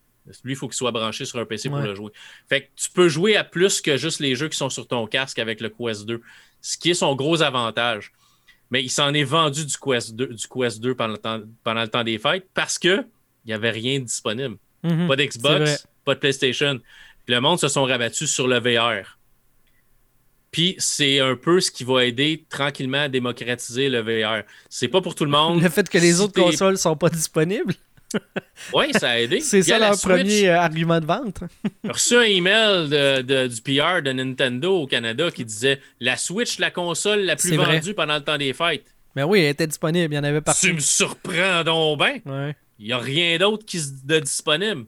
Lui, 0.45 0.53
il 0.53 0.57
faut 0.57 0.69
qu'il 0.69 0.77
soit 0.77 0.93
branché 0.93 1.25
sur 1.25 1.41
un 1.41 1.45
PC 1.45 1.69
pour 1.69 1.81
le 1.81 1.95
jouer. 1.97 2.13
Fait 2.49 2.63
que 2.63 2.67
tu 2.77 2.91
peux 2.93 3.09
jouer 3.09 3.37
à 3.37 3.43
plus 3.43 3.81
que 3.81 3.97
juste 3.97 4.21
les 4.21 4.37
jeux 4.37 4.49
qui 4.49 4.57
sont 4.57 4.71
sur 4.71 4.87
ton 4.87 5.07
casque 5.09 5.41
avec 5.41 5.61
le 5.61 5.69
Quest 5.69 6.07
2 6.07 6.21
ce 6.63 6.79
qui 6.79 6.91
est 6.91 6.95
son 6.95 7.15
gros 7.15 7.43
avantage. 7.43 8.13
Mais 8.71 8.83
il 8.83 8.89
s'en 8.89 9.13
est 9.13 9.25
vendu 9.25 9.67
du 9.67 9.77
Quest 9.77 10.15
2, 10.15 10.29
du 10.29 10.47
Quest 10.49 10.81
2 10.81 10.95
pendant, 10.95 11.13
le 11.13 11.19
temps, 11.19 11.41
pendant 11.63 11.83
le 11.83 11.89
temps 11.89 12.05
des 12.05 12.19
fêtes 12.19 12.47
parce 12.55 12.79
qu'il 12.79 13.05
n'y 13.45 13.53
avait 13.53 13.71
rien 13.71 13.99
disponible. 13.99 14.57
Mhm. 14.83 15.09
pas 15.09 15.17
d'Xbox, 15.17 15.87
pas 16.05 16.15
de 16.15 16.21
PlayStation. 16.21 16.81
le 17.29 17.41
monde 17.41 17.61
se 17.61 17.69
sont 17.69 17.85
rabattus 17.85 18.31
sur 18.31 18.49
le 18.49 18.59
VR. 18.59 19.19
Puis 20.53 20.75
c'est 20.79 21.19
un 21.19 21.35
peu 21.35 21.61
ce 21.61 21.71
qui 21.71 21.83
va 21.83 22.05
aider 22.05 22.45
tranquillement 22.49 23.05
à 23.05 23.09
démocratiser 23.09 23.89
le 23.89 24.01
VR. 24.01 24.45
C'est 24.69 24.89
pas 24.89 25.01
pour 25.01 25.15
tout 25.15 25.25
le 25.25 25.31
monde. 25.31 25.63
Le 25.63 25.69
fait 25.71 25.89
que 25.89 25.99
les 25.99 26.21
autres 26.21 26.41
consoles 26.41 26.79
sont 26.79 26.97
pas 26.97 27.09
disponibles. 27.09 27.75
Oui, 28.75 28.93
ça 28.93 29.13
a 29.13 29.19
aidé. 29.21 29.41
C'est 29.41 29.63
ça 29.63 29.79
leur 29.79 29.99
premier 29.99 30.47
euh, 30.51 30.61
argument 30.61 31.01
de 31.01 31.07
vente. 31.07 31.45
J'ai 31.83 31.91
reçu 31.91 32.15
un 32.15 32.23
email 32.23 32.91
de, 32.91 33.47
du 33.47 33.63
PR 33.63 34.03
de 34.03 34.13
Nintendo 34.13 34.83
au 34.83 34.87
Canada 34.87 35.31
qui 35.31 35.47
disait 35.47 35.81
La 35.99 36.19
Switch, 36.19 36.59
la 36.59 36.71
console 36.71 37.21
la 37.21 37.37
plus 37.37 37.57
vendue 37.57 37.95
pendant 37.95 38.17
le 38.17 38.21
temps 38.21 38.37
des 38.37 38.53
fêtes. 38.53 38.85
Mais 39.17 39.23
oui, 39.23 39.41
elle 39.41 39.47
était 39.53 39.67
disponible, 39.67 40.13
il 40.13 40.17
y 40.17 40.21
en 40.21 40.25
avait 40.25 40.43
partout. 40.43 40.67
Tu 40.67 40.75
me 40.75 40.81
surprends 40.81 41.65
donc 41.65 41.99
bien. 41.99 42.53
Il 42.79 42.87
n'y 42.87 42.93
a 42.93 42.99
rien 42.99 43.39
d'autre 43.39 43.65
qui 43.65 43.79
est 43.79 44.21
disponible. 44.21 44.85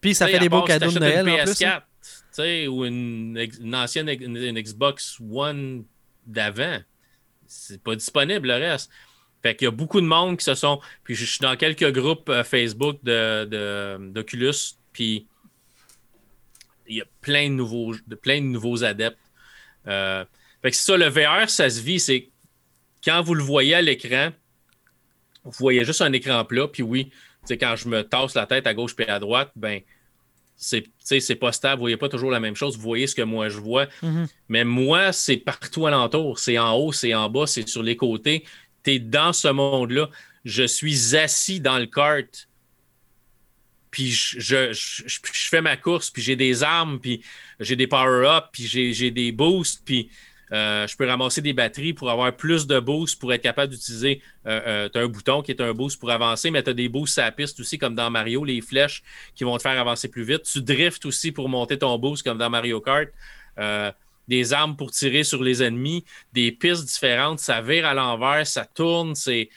Puis 0.00 0.14
ça 0.14 0.26
fait 0.26 0.38
des 0.38 0.48
beaux 0.48 0.62
cadeaux 0.62 0.90
de 0.90 0.98
Noël. 0.98 1.28
Une 1.28 1.34
PS4, 1.34 1.66
hein. 1.66 1.82
Ou 2.38 2.84
une, 2.84 3.38
ancienne 3.74 4.08
une 4.08 4.60
Xbox 4.60 5.18
One 5.20 5.84
d'avant. 6.26 6.78
C'est 7.46 7.82
pas 7.82 7.94
disponible 7.94 8.48
le 8.48 8.54
reste. 8.54 8.90
Fait 9.42 9.54
qu'il 9.54 9.66
y 9.66 9.68
a 9.68 9.72
beaucoup 9.72 10.00
de 10.00 10.06
monde 10.06 10.38
qui 10.38 10.44
se 10.44 10.54
sont. 10.54 10.80
Puis 11.04 11.14
je 11.14 11.24
suis 11.24 11.40
dans 11.40 11.56
quelques 11.56 11.92
groupes 11.92 12.28
euh, 12.30 12.44
Facebook 12.44 12.96
d'Oculus, 13.04 14.46
de, 14.46 14.54
puis 14.92 15.26
il 16.86 16.96
y 16.96 17.00
a 17.02 17.04
plein 17.20 17.50
de 17.50 17.54
nouveaux, 17.54 17.94
de, 18.06 18.14
plein 18.14 18.40
de 18.40 18.46
nouveaux 18.46 18.84
adeptes. 18.84 19.18
Euh, 19.86 20.24
fait 20.62 20.70
que 20.70 20.76
c'est 20.76 20.92
ça, 20.92 20.96
le 20.96 21.08
VR, 21.08 21.50
ça 21.50 21.68
se 21.68 21.80
vit, 21.82 22.00
c'est 22.00 22.30
quand 23.04 23.20
vous 23.22 23.34
le 23.34 23.42
voyez 23.42 23.74
à 23.74 23.82
l'écran, 23.82 24.30
vous 25.44 25.52
voyez 25.58 25.84
juste 25.84 26.00
un 26.00 26.12
écran 26.14 26.42
plat, 26.46 26.66
puis 26.66 26.82
oui, 26.82 27.10
quand 27.48 27.76
je 27.76 27.88
me 27.88 28.02
tasse 28.02 28.34
la 28.34 28.46
tête 28.46 28.66
à 28.66 28.72
gauche 28.72 28.94
et 28.98 29.08
à 29.08 29.18
droite, 29.18 29.52
ben 29.56 29.82
c'est 30.56 31.34
pas 31.34 31.52
stable, 31.52 31.76
vous 31.76 31.84
voyez 31.84 31.96
pas 31.96 32.08
toujours 32.08 32.30
la 32.30 32.40
même 32.40 32.56
chose, 32.56 32.76
vous 32.76 32.82
voyez 32.82 33.06
ce 33.06 33.14
que 33.14 33.22
moi 33.22 33.48
je 33.48 33.58
vois. 33.58 33.86
Mm-hmm. 34.02 34.26
Mais 34.48 34.64
moi, 34.64 35.12
c'est 35.12 35.36
partout 35.36 35.86
alentour. 35.86 36.38
C'est 36.38 36.58
en 36.58 36.74
haut, 36.74 36.92
c'est 36.92 37.14
en 37.14 37.28
bas, 37.28 37.46
c'est 37.46 37.68
sur 37.68 37.82
les 37.82 37.96
côtés 37.96 38.44
tu 38.84 38.92
es 38.92 38.98
dans 38.98 39.32
ce 39.32 39.48
monde-là. 39.48 40.08
Je 40.44 40.64
suis 40.64 41.16
assis 41.16 41.60
dans 41.60 41.78
le 41.78 41.86
kart, 41.86 42.48
puis 43.90 44.10
je, 44.10 44.72
fais 45.22 45.62
ma 45.62 45.76
course, 45.76 46.10
puis 46.10 46.22
j'ai 46.22 46.36
des 46.36 46.62
armes, 46.62 47.00
puis 47.00 47.22
j'ai 47.60 47.76
des 47.76 47.86
power-ups, 47.86 48.48
puis 48.52 48.66
j'ai 48.66 49.10
des 49.10 49.32
boosts, 49.32 49.82
puis 49.84 50.10
euh, 50.52 50.86
je 50.86 50.96
peux 50.96 51.06
ramasser 51.06 51.40
des 51.40 51.52
batteries 51.52 51.92
pour 51.92 52.10
avoir 52.10 52.34
plus 52.36 52.66
de 52.66 52.78
boosts 52.78 53.18
pour 53.18 53.32
être 53.32 53.42
capable 53.42 53.72
d'utiliser. 53.72 54.20
Euh, 54.46 54.88
euh, 54.94 55.02
un 55.02 55.06
bouton 55.08 55.42
qui 55.42 55.50
est 55.50 55.60
un 55.60 55.72
boost 55.72 55.98
pour 55.98 56.10
avancer, 56.10 56.50
mais 56.50 56.62
tu 56.62 56.70
as 56.70 56.74
des 56.74 56.88
boosts 56.88 57.18
à 57.18 57.22
la 57.22 57.32
piste 57.32 57.58
aussi, 57.60 57.78
comme 57.78 57.94
dans 57.94 58.10
Mario, 58.10 58.44
les 58.44 58.60
flèches 58.60 59.02
qui 59.34 59.44
vont 59.44 59.56
te 59.56 59.62
faire 59.62 59.78
avancer 59.80 60.08
plus 60.08 60.24
vite. 60.24 60.42
Tu 60.42 60.60
drifts 60.60 61.06
aussi 61.06 61.32
pour 61.32 61.48
monter 61.48 61.78
ton 61.78 61.98
boost, 61.98 62.22
comme 62.22 62.38
dans 62.38 62.50
Mario 62.50 62.80
Kart 62.80 63.08
des 64.28 64.52
armes 64.52 64.76
pour 64.76 64.90
tirer 64.90 65.24
sur 65.24 65.42
les 65.42 65.62
ennemis, 65.62 66.04
des 66.32 66.52
pistes 66.52 66.84
différentes, 66.84 67.40
ça 67.40 67.60
vire 67.60 67.86
à 67.86 67.94
l'envers, 67.94 68.46
ça 68.46 68.64
tourne, 68.64 69.14
c'est 69.14 69.48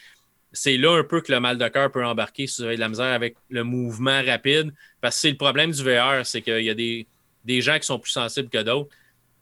là 0.65 0.97
un 0.97 1.03
peu 1.03 1.21
que 1.21 1.31
le 1.31 1.39
mal 1.39 1.57
de 1.57 1.67
cœur 1.67 1.91
peut 1.91 2.05
embarquer 2.05 2.47
si 2.47 2.61
vous 2.61 2.67
avez 2.67 2.75
de 2.75 2.81
la 2.81 2.89
misère 2.89 3.13
avec 3.13 3.35
le 3.49 3.63
mouvement 3.63 4.21
rapide. 4.23 4.73
Parce 5.01 5.15
que 5.15 5.21
c'est 5.21 5.31
le 5.31 5.37
problème 5.37 5.71
du 5.71 5.83
VR, 5.83 6.25
c'est 6.25 6.41
qu'il 6.41 6.63
y 6.63 6.69
a 6.69 6.73
des, 6.73 7.61
gens 7.61 7.77
qui 7.79 7.85
sont 7.85 7.99
plus 7.99 8.11
sensibles 8.11 8.49
que 8.49 8.61
d'autres. 8.61 8.89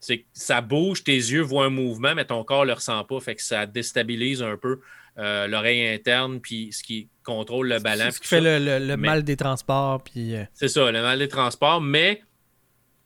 C'est 0.05 0.19
que 0.19 0.25
ça 0.33 0.61
bouge, 0.61 1.03
tes 1.03 1.15
yeux 1.15 1.41
voient 1.41 1.65
un 1.65 1.69
mouvement, 1.69 2.13
mais 2.15 2.25
ton 2.25 2.43
corps 2.43 2.61
ne 2.61 2.67
le 2.67 2.73
ressent 2.73 3.03
pas. 3.03 3.19
Fait 3.19 3.35
que 3.35 3.41
ça 3.41 3.65
déstabilise 3.65 4.43
un 4.43 4.57
peu 4.57 4.79
euh, 5.17 5.47
l'oreille 5.47 5.87
interne, 5.87 6.39
puis 6.39 6.71
ce 6.71 6.83
qui 6.83 7.09
contrôle 7.23 7.69
le 7.69 7.79
ballon. 7.79 8.05
C'est 8.05 8.11
ce 8.11 8.19
qui 8.19 8.27
fait 8.27 8.59
le, 8.59 8.95
mal 8.95 9.23
des 9.23 9.35
transports. 9.35 10.03
Puis... 10.03 10.35
Euh, 10.35 10.43
c'est 10.53 10.67
ça, 10.67 10.91
le 10.91 11.01
mal 11.01 11.19
des 11.19 11.27
transports. 11.27 11.81
Mais 11.81 12.21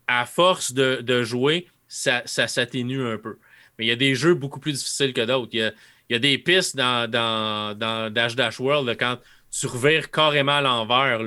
à 0.07 0.25
force 0.25 0.73
de 0.73 1.23
jouer, 1.23 1.67
ça, 1.89 2.23
s'atténue 2.25 3.05
un 3.05 3.17
peu. 3.17 3.37
Mais 3.77 3.85
il 3.85 3.87
y 3.89 3.91
a 3.91 3.97
des 3.97 4.15
jeux 4.15 4.35
beaucoup 4.35 4.59
plus 4.59 4.73
difficiles 4.73 5.13
que 5.13 5.25
d'autres. 5.25 5.49
Il, 5.53 5.73
y 6.09 6.15
a, 6.15 6.19
des 6.19 6.37
pistes 6.37 6.75
dans, 6.75 7.09
dans, 7.09 8.13
Dash 8.13 8.35
Dash 8.35 8.59
World 8.59 8.95
quand 8.97 9.17
tu 9.51 9.67
revires 9.67 10.09
carrément 10.11 10.57
à 10.57 10.61
l'envers. 10.61 11.21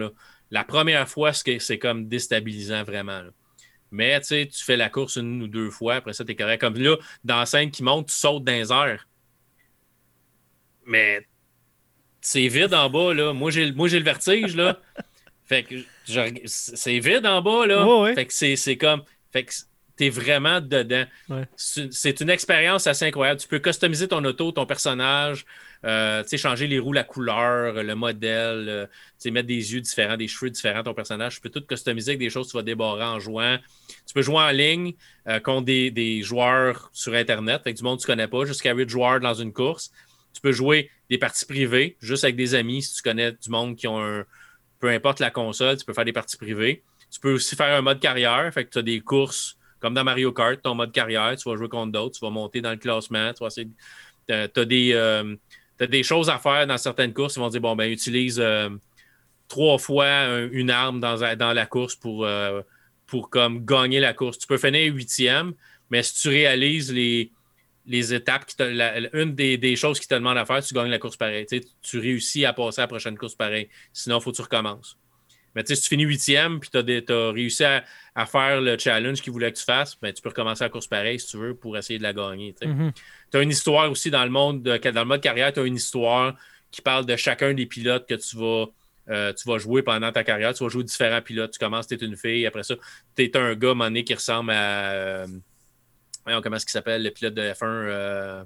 La 0.51 0.65
première 0.65 1.09
fois, 1.09 1.33
c'est 1.33 1.79
comme 1.79 2.09
déstabilisant 2.09 2.85
vraiment. 2.85 3.23
Mais 3.93 4.19
tu 4.21 4.49
fais 4.65 4.77
la 4.77 4.89
course 4.89 5.17
une 5.17 5.43
ou 5.43 5.47
deux 5.47 5.71
fois, 5.71 5.97
après 5.97 6.15
ça, 6.15 6.25
tu 6.25 6.33
es 6.33 6.35
correct. 6.35 6.61
Comme 6.61 6.77
là, 6.77 6.97
dans 7.25 7.37
la 7.37 7.47
scène 7.47 7.71
qui 7.71 7.83
monte, 7.83 8.09
tu 8.09 8.15
sautes 8.15 8.43
dans 8.43 8.53
les 8.53 8.73
airs. 8.73 9.07
Mais 10.87 11.27
c'est 12.23 12.49
vide 12.49 12.73
en 12.73 12.89
bas, 12.89 13.13
là. 13.13 13.35
Moi, 13.35 13.51
j'ai 13.51 13.67
le 13.71 14.03
vertige, 14.03 14.57
là. 14.57 14.81
fait 15.45 15.65
que 15.65 15.75
c'est 16.47 16.99
vide 17.01 17.27
en 17.27 17.43
bas, 17.43 17.67
là. 17.67 18.15
Fait 18.15 18.27
que 18.27 18.33
c'est 18.33 18.77
comme. 18.79 19.03
Fait 19.31 19.45
que 19.45 19.53
tu 19.97 20.07
es 20.07 20.11
vraiment 20.11 20.61
dedans. 20.61 21.05
C'est 21.57 22.21
une 22.21 22.31
expérience 22.31 22.87
assez 22.87 23.07
incroyable. 23.07 23.41
Tu 23.41 23.49
peux 23.49 23.59
customiser 23.59 24.09
ton 24.09 24.25
auto, 24.25 24.53
ton 24.53 24.67
personnage, 24.67 25.45
euh, 25.85 26.23
changer 26.37 26.67
les 26.67 26.79
roues, 26.79 26.93
la 26.93 27.05
couleur, 27.05 27.83
le 27.83 27.95
modèle, 27.95 28.69
euh, 28.69 29.31
mettre 29.31 29.49
des 29.49 29.75
yeux 29.75 29.81
différents, 29.81 30.17
des 30.17 30.29
cheveux 30.29 30.51
différents 30.51 30.83
ton 30.83 30.95
personnage. 30.95 31.37
Tu 31.37 31.41
peux 31.41 31.51
tout 31.51 31.65
customiser 31.67 32.13
avec 32.13 32.21
des 32.21 32.31
choses 32.31 32.47
que 32.47 32.53
tu 32.53 32.57
vas 32.57 32.63
débarrer 32.63 33.05
en 33.05 33.19
jouant. 33.19 33.59
Tu 34.07 34.15
peux 34.15 34.23
jouer 34.23 34.37
en 34.37 34.51
ligne 34.51 34.95
euh, 35.29 35.41
contre 35.41 35.67
des, 35.67 36.23
joueurs 36.23 36.91
sur 36.93 37.15
Internet, 37.15 37.63
avec 37.65 37.77
du 37.77 37.83
monde 37.83 37.99
que 37.99 38.05
tu 38.05 38.11
ne 38.11 38.17
connais 38.17 38.29
pas, 38.29 38.45
jusqu'à 38.45 38.75
8 38.75 38.89
joueurs 38.89 39.21
dans 39.21 39.35
une 39.35 39.53
course. 39.53 39.93
Tu 40.33 40.41
peux 40.41 40.53
jouer 40.53 40.91
des 41.11 41.19
parties 41.19 41.47
privées, 41.47 41.97
juste 42.01 42.25
avec 42.25 42.37
des 42.37 42.55
amis, 42.55 42.83
si 42.83 42.95
tu 42.95 43.03
connais 43.03 43.33
du 43.33 43.51
monde 43.51 43.77
qui 43.77 43.87
ont 43.87 44.01
un. 44.01 44.25
Peu 44.81 44.89
importe 44.89 45.21
la 45.21 45.31
console, 45.31 45.77
tu 45.77 45.85
peux 45.85 45.93
faire 45.93 46.05
des 46.05 46.13
parties 46.13 46.37
privées. 46.37 46.83
Tu 47.09 47.21
peux 47.21 47.35
aussi 47.35 47.55
faire 47.55 47.77
un 47.77 47.83
mode 47.83 48.01
carrière, 48.01 48.53
fait 48.53 48.65
que 48.65 48.71
tu 48.71 48.79
as 48.79 48.83
des 48.83 49.01
courses 49.01 49.57
comme 49.83 49.95
dans 49.95 50.05
Mario 50.05 50.33
Kart, 50.33 50.63
ton 50.63 50.77
mode 50.77 50.93
carrière, 50.93 51.35
tu 51.37 51.49
vas 51.49 51.57
jouer 51.57 51.69
contre 51.69 51.91
d'autres, 51.91 52.17
tu 52.19 52.25
vas 52.25 52.31
monter 52.31 52.61
dans 52.61 52.71
le 52.71 52.77
classement, 52.77 53.33
tu 53.35 53.45
as, 53.45 54.65
des, 54.65 54.93
euh, 54.95 55.37
des 55.81 56.03
choses 56.05 56.31
à 56.31 56.39
faire 56.39 56.69
dans 56.69 56.79
certaines 56.79 57.13
courses. 57.13 57.35
Ils 57.35 57.41
vont 57.41 57.49
dire 57.49 57.61
bon, 57.61 57.75
ben, 57.75 57.91
utilise 57.91 58.39
euh, 58.39 58.71
trois 59.49 59.79
fois 59.79 60.39
une 60.53 60.71
arme 60.71 61.01
dans, 61.01 61.37
dans 61.37 61.53
la 61.53 61.67
course 61.67 61.97
pour, 61.97 62.25
euh, 62.25 62.63
pour 63.07 63.29
comme 63.29 63.67
gagner 63.67 63.99
la 63.99 64.15
course. 64.15 64.39
Tu 64.39 64.47
peux 64.47 64.57
finir 64.57 64.95
huitième, 64.95 65.53
mais 65.91 66.05
si 66.05 66.23
tu 66.23 66.29
réalises 66.29 66.93
les, 66.93 67.33
les 67.85 68.15
étapes, 68.15 68.45
une 68.61 69.35
des, 69.35 69.77
choses 69.77 69.99
qui 69.99 70.07
te 70.07 70.15
demandent 70.15 70.39
à 70.39 70.45
faire, 70.45 70.63
tu 70.63 70.75
gagnes 70.75 70.91
la 70.91 71.01
course 71.01 71.17
pareil. 71.17 71.45
Tu, 71.83 71.99
réussis 71.99 72.45
à 72.45 72.53
passer 72.53 72.83
à 72.83 72.85
la 72.85 72.89
prochaine 72.89 73.19
course 73.19 73.35
pareil. 73.35 73.69
Sinon, 73.93 74.19
il 74.19 74.23
faut 74.23 74.31
que 74.31 74.37
tu 74.37 74.43
recommences. 74.43 74.97
Mais 75.55 75.63
si 75.67 75.81
tu 75.81 75.89
finis 75.89 76.05
huitième 76.05 76.61
puis 76.61 76.71
tu 76.71 76.79
as, 76.79 77.31
réussi 77.31 77.65
à, 77.65 78.27
faire 78.27 78.61
le 78.61 78.79
challenge 78.79 79.21
qu'il 79.21 79.33
voulait 79.33 79.53
que 79.53 79.59
tu 79.59 79.65
fasses, 79.65 79.99
ben, 80.01 80.13
tu 80.13 80.23
peux 80.23 80.31
recommencer 80.31 80.65
la 80.65 80.71
course 80.71 80.87
pareille 80.87 81.21
si 81.21 81.27
tu 81.27 81.37
veux 81.37 81.55
pour 81.55 81.77
essayer 81.77 81.99
de 81.99 82.03
la 82.03 82.13
gagner. 82.13 82.55
Mm-hmm. 82.63 82.93
Tu 83.31 83.39
as 83.39 83.43
une 83.43 83.51
histoire 83.51 83.91
aussi 83.91 84.11
dans 84.11 84.25
le 84.25 84.31
monde, 84.31 84.63
de, 84.63 84.77
dans 84.91 85.01
le 85.01 85.07
mode 85.07 85.21
carrière, 85.21 85.53
tu 85.53 85.61
as 85.61 85.65
une 85.65 85.77
histoire 85.77 86.35
qui 86.71 86.81
parle 86.81 87.07
de 87.07 87.17
chacun 87.17 87.55
des 87.55 87.67
pilotes 87.67 88.09
que 88.09 88.15
tu 88.15 88.37
vas, 88.37 88.67
euh, 89.11 89.33
tu 89.33 89.49
vas 89.49 89.59
jouer 89.59 89.83
pendant 89.83 90.11
ta 90.11 90.25
carrière. 90.25 90.55
Tu 90.55 90.65
vas 90.65 90.71
jouer 90.71 90.85
différents 90.85 91.21
pilotes. 91.21 91.53
Tu 91.53 91.59
commences, 91.59 91.87
tu 91.87 91.95
es 91.95 91.99
une 91.99 92.17
fille. 92.17 92.47
Après 92.47 92.63
ça, 92.63 92.75
tu 93.15 93.23
es 93.23 93.37
un 93.37 93.55
gars, 93.55 93.75
monné 93.75 94.05
qui 94.05 94.15
ressemble 94.15 94.51
à. 94.51 94.93
Euh, 94.93 95.27
comment 96.25 96.57
est-ce 96.57 96.65
qu'il 96.65 96.73
s'appelle, 96.73 97.03
le 97.03 97.11
pilote 97.11 97.35
de 97.35 97.43
F1 97.43 97.65
euh, 97.65 98.45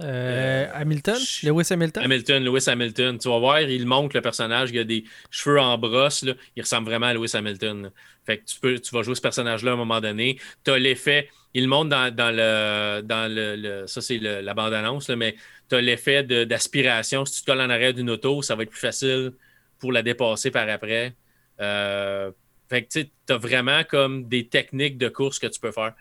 euh, 0.00 0.66
Hamilton? 0.74 1.18
Lewis 1.42 1.66
Hamilton? 1.70 2.04
Hamilton, 2.04 2.44
Lewis 2.44 2.64
Hamilton. 2.68 3.18
Tu 3.18 3.28
vas 3.28 3.38
voir, 3.38 3.60
il 3.60 3.86
montre 3.86 4.16
le 4.16 4.22
personnage, 4.22 4.70
il 4.70 4.78
a 4.78 4.84
des 4.84 5.04
cheveux 5.30 5.60
en 5.60 5.78
brosse, 5.78 6.24
il 6.54 6.62
ressemble 6.62 6.88
vraiment 6.88 7.06
à 7.06 7.14
Lewis 7.14 7.32
Hamilton. 7.34 7.90
Fait 8.24 8.38
que 8.38 8.44
tu, 8.44 8.60
peux, 8.60 8.78
tu 8.78 8.94
vas 8.94 9.02
jouer 9.02 9.14
ce 9.14 9.20
personnage-là 9.20 9.70
à 9.70 9.74
un 9.74 9.78
moment 9.78 10.00
donné. 10.00 10.38
Tu 10.64 10.70
as 10.70 10.78
l'effet, 10.78 11.28
il 11.54 11.68
montre 11.68 11.90
dans, 11.90 12.14
dans 12.14 12.34
le. 12.34 13.02
Dans 13.02 13.32
le, 13.32 13.86
ça, 13.86 14.00
c'est 14.00 14.18
la 14.18 14.54
bande-annonce, 14.54 15.08
mais 15.10 15.36
tu 15.68 15.76
as 15.76 15.80
l'effet 15.80 16.22
d'aspiration. 16.22 17.24
Si 17.24 17.36
tu 17.36 17.40
te 17.42 17.46
colles 17.46 17.60
en 17.60 17.70
arrière 17.70 17.94
d'une 17.94 18.10
auto, 18.10 18.42
ça 18.42 18.54
va 18.54 18.64
être 18.64 18.70
plus 18.70 18.80
facile 18.80 19.32
pour 19.78 19.92
la 19.92 20.02
dépasser 20.02 20.50
par 20.50 20.68
après. 20.68 21.14
Euh, 21.60 22.30
fait 22.68 22.82
que 22.82 23.00
tu 23.00 23.32
as 23.32 23.36
vraiment 23.36 23.82
comme 23.84 24.28
des 24.28 24.46
techniques 24.48 24.98
de 24.98 25.08
course 25.08 25.38
que 25.38 25.46
tu 25.46 25.60
peux 25.60 25.72
faire. 25.72 25.94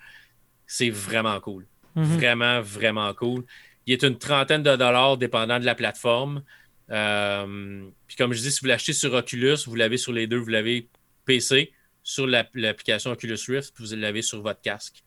C'est 0.67 0.89
vraiment 0.89 1.39
cool. 1.39 1.65
Mhm. 1.95 2.17
Vraiment, 2.17 2.61
vraiment 2.61 3.13
cool. 3.13 3.43
Il 3.87 3.93
est 3.93 4.03
une 4.03 4.17
trentaine 4.17 4.63
de 4.63 4.75
dollars 4.75 5.17
dépendant 5.17 5.59
de 5.59 5.65
la 5.65 5.75
plateforme. 5.75 6.43
Euh, 6.91 7.85
puis 8.07 8.15
comme 8.15 8.33
je 8.33 8.41
dis, 8.41 8.51
si 8.51 8.59
vous 8.61 8.67
l'achetez 8.67 8.93
sur 8.93 9.13
Oculus, 9.13 9.57
vous 9.65 9.75
l'avez 9.75 9.97
sur 9.97 10.13
les 10.13 10.27
deux, 10.27 10.37
vous 10.37 10.49
l'avez 10.49 10.87
PC, 11.25 11.71
sur 12.03 12.27
l'application 12.27 13.11
Oculus 13.11 13.39
Rift, 13.47 13.73
vous 13.79 13.95
l'avez 13.95 14.21
sur 14.21 14.41
votre 14.41 14.61
casque, 14.61 15.03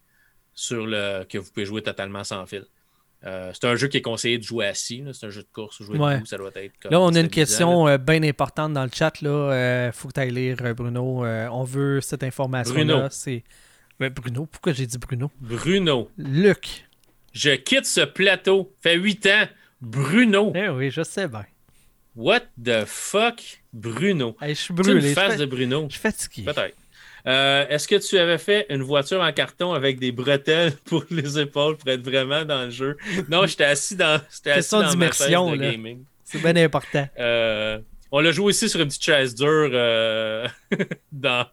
sur 0.54 0.86
le 0.86 1.24
que 1.28 1.38
vous 1.38 1.50
pouvez 1.50 1.66
jouer 1.66 1.82
totalement 1.82 2.24
sans 2.24 2.44
fil. 2.46 2.64
Euh, 3.24 3.50
c'est 3.52 3.66
un 3.66 3.74
jeu 3.74 3.88
qui 3.88 3.96
est 3.96 4.02
conseillé 4.02 4.38
de 4.38 4.44
jouer 4.44 4.66
assis. 4.66 5.02
C'est 5.12 5.26
un 5.26 5.30
jeu 5.30 5.42
de 5.42 5.48
course. 5.52 5.82
Jouer 5.82 5.98
debout, 5.98 6.26
ça 6.26 6.36
doit 6.36 6.50
être 6.54 6.72
Là, 6.90 7.00
on 7.00 7.14
a 7.14 7.20
une 7.20 7.28
question 7.28 7.88
euh, 7.88 7.98
bien 7.98 8.22
importante 8.22 8.72
dans 8.72 8.84
le 8.84 8.90
chat. 8.92 9.12
Il 9.20 9.26
euh, 9.26 9.90
faut 9.92 10.08
que 10.08 10.14
tu 10.14 10.20
ailles 10.20 10.30
lire, 10.30 10.56
Bruno. 10.74 11.24
on 11.24 11.64
veut 11.64 12.00
cette 12.00 12.22
information-là. 12.22 13.08
C'est... 13.10 13.42
Bruno, 13.98 14.46
pourquoi 14.46 14.72
j'ai 14.72 14.86
dit 14.86 14.98
Bruno? 14.98 15.30
Bruno. 15.40 16.08
Luc. 16.16 16.87
Je 17.32 17.50
quitte 17.50 17.86
ce 17.86 18.00
plateau. 18.00 18.74
Fait 18.80 18.96
huit 18.96 19.26
ans. 19.26 19.46
Bruno. 19.80 20.52
Eh 20.54 20.68
oui, 20.68 20.90
je 20.90 21.02
sais 21.02 21.28
bien. 21.28 21.46
What 22.16 22.40
the 22.62 22.84
fuck, 22.84 23.62
Bruno? 23.72 24.36
je 24.42 24.52
suis 24.54 24.74
brûlé. 24.74 25.08
une 25.08 25.14
face 25.14 25.36
de 25.36 25.46
Bruno? 25.46 25.86
Je 25.88 25.92
suis 25.92 26.00
fatigué. 26.00 26.42
Peut-être. 26.52 26.76
Euh, 27.26 27.66
est-ce 27.68 27.86
que 27.86 27.96
tu 27.96 28.18
avais 28.18 28.38
fait 28.38 28.66
une 28.70 28.82
voiture 28.82 29.20
en 29.20 29.32
carton 29.32 29.72
avec 29.72 30.00
des 30.00 30.12
bretelles 30.12 30.72
pour 30.84 31.04
les 31.10 31.38
épaules 31.38 31.76
pour 31.76 31.88
être 31.90 32.02
vraiment 32.02 32.44
dans 32.44 32.64
le 32.64 32.70
jeu? 32.70 32.96
Non, 33.28 33.46
j'étais 33.46 33.64
assis 33.64 33.96
dans, 33.96 34.20
assis 34.46 34.70
dans 34.72 34.96
ma 34.96 35.12
chaise 35.12 35.30
de 35.30 35.56
gaming. 35.56 36.04
C'est 36.24 36.42
bien 36.42 36.56
important. 36.56 37.08
Euh, 37.18 37.78
on 38.10 38.20
l'a 38.20 38.32
joué 38.32 38.46
aussi 38.46 38.68
sur 38.68 38.80
une 38.80 38.88
petite 38.88 39.04
chaise 39.04 39.34
dure 39.34 39.70
euh, 39.72 40.48
dans, 41.12 41.46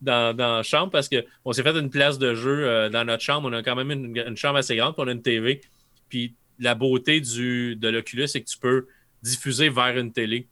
dans, 0.00 0.36
la 0.36 0.62
chambre 0.62 0.90
parce 0.90 1.08
qu'on 1.08 1.52
s'est 1.52 1.62
fait 1.62 1.76
une 1.76 1.90
place 1.90 2.18
de 2.18 2.34
jeu 2.34 2.88
dans 2.90 3.04
notre 3.04 3.22
chambre. 3.22 3.48
On 3.48 3.52
a 3.52 3.62
quand 3.62 3.76
même 3.76 3.90
une, 3.90 4.36
chambre 4.36 4.58
assez 4.58 4.76
grande, 4.76 4.94
pour 4.94 5.04
on 5.04 5.08
a 5.08 5.12
une 5.12 5.22
TV. 5.22 5.60
Puis 6.08 6.34
la 6.58 6.74
beauté 6.74 7.20
du, 7.20 7.76
de 7.76 7.88
l'Oculus, 7.88 8.28
c'est 8.28 8.40
que 8.40 8.48
tu 8.48 8.58
peux 8.58 8.86
diffuser 9.22 9.68
vers 9.68 9.96
une 9.98 10.12
télé. 10.12 10.48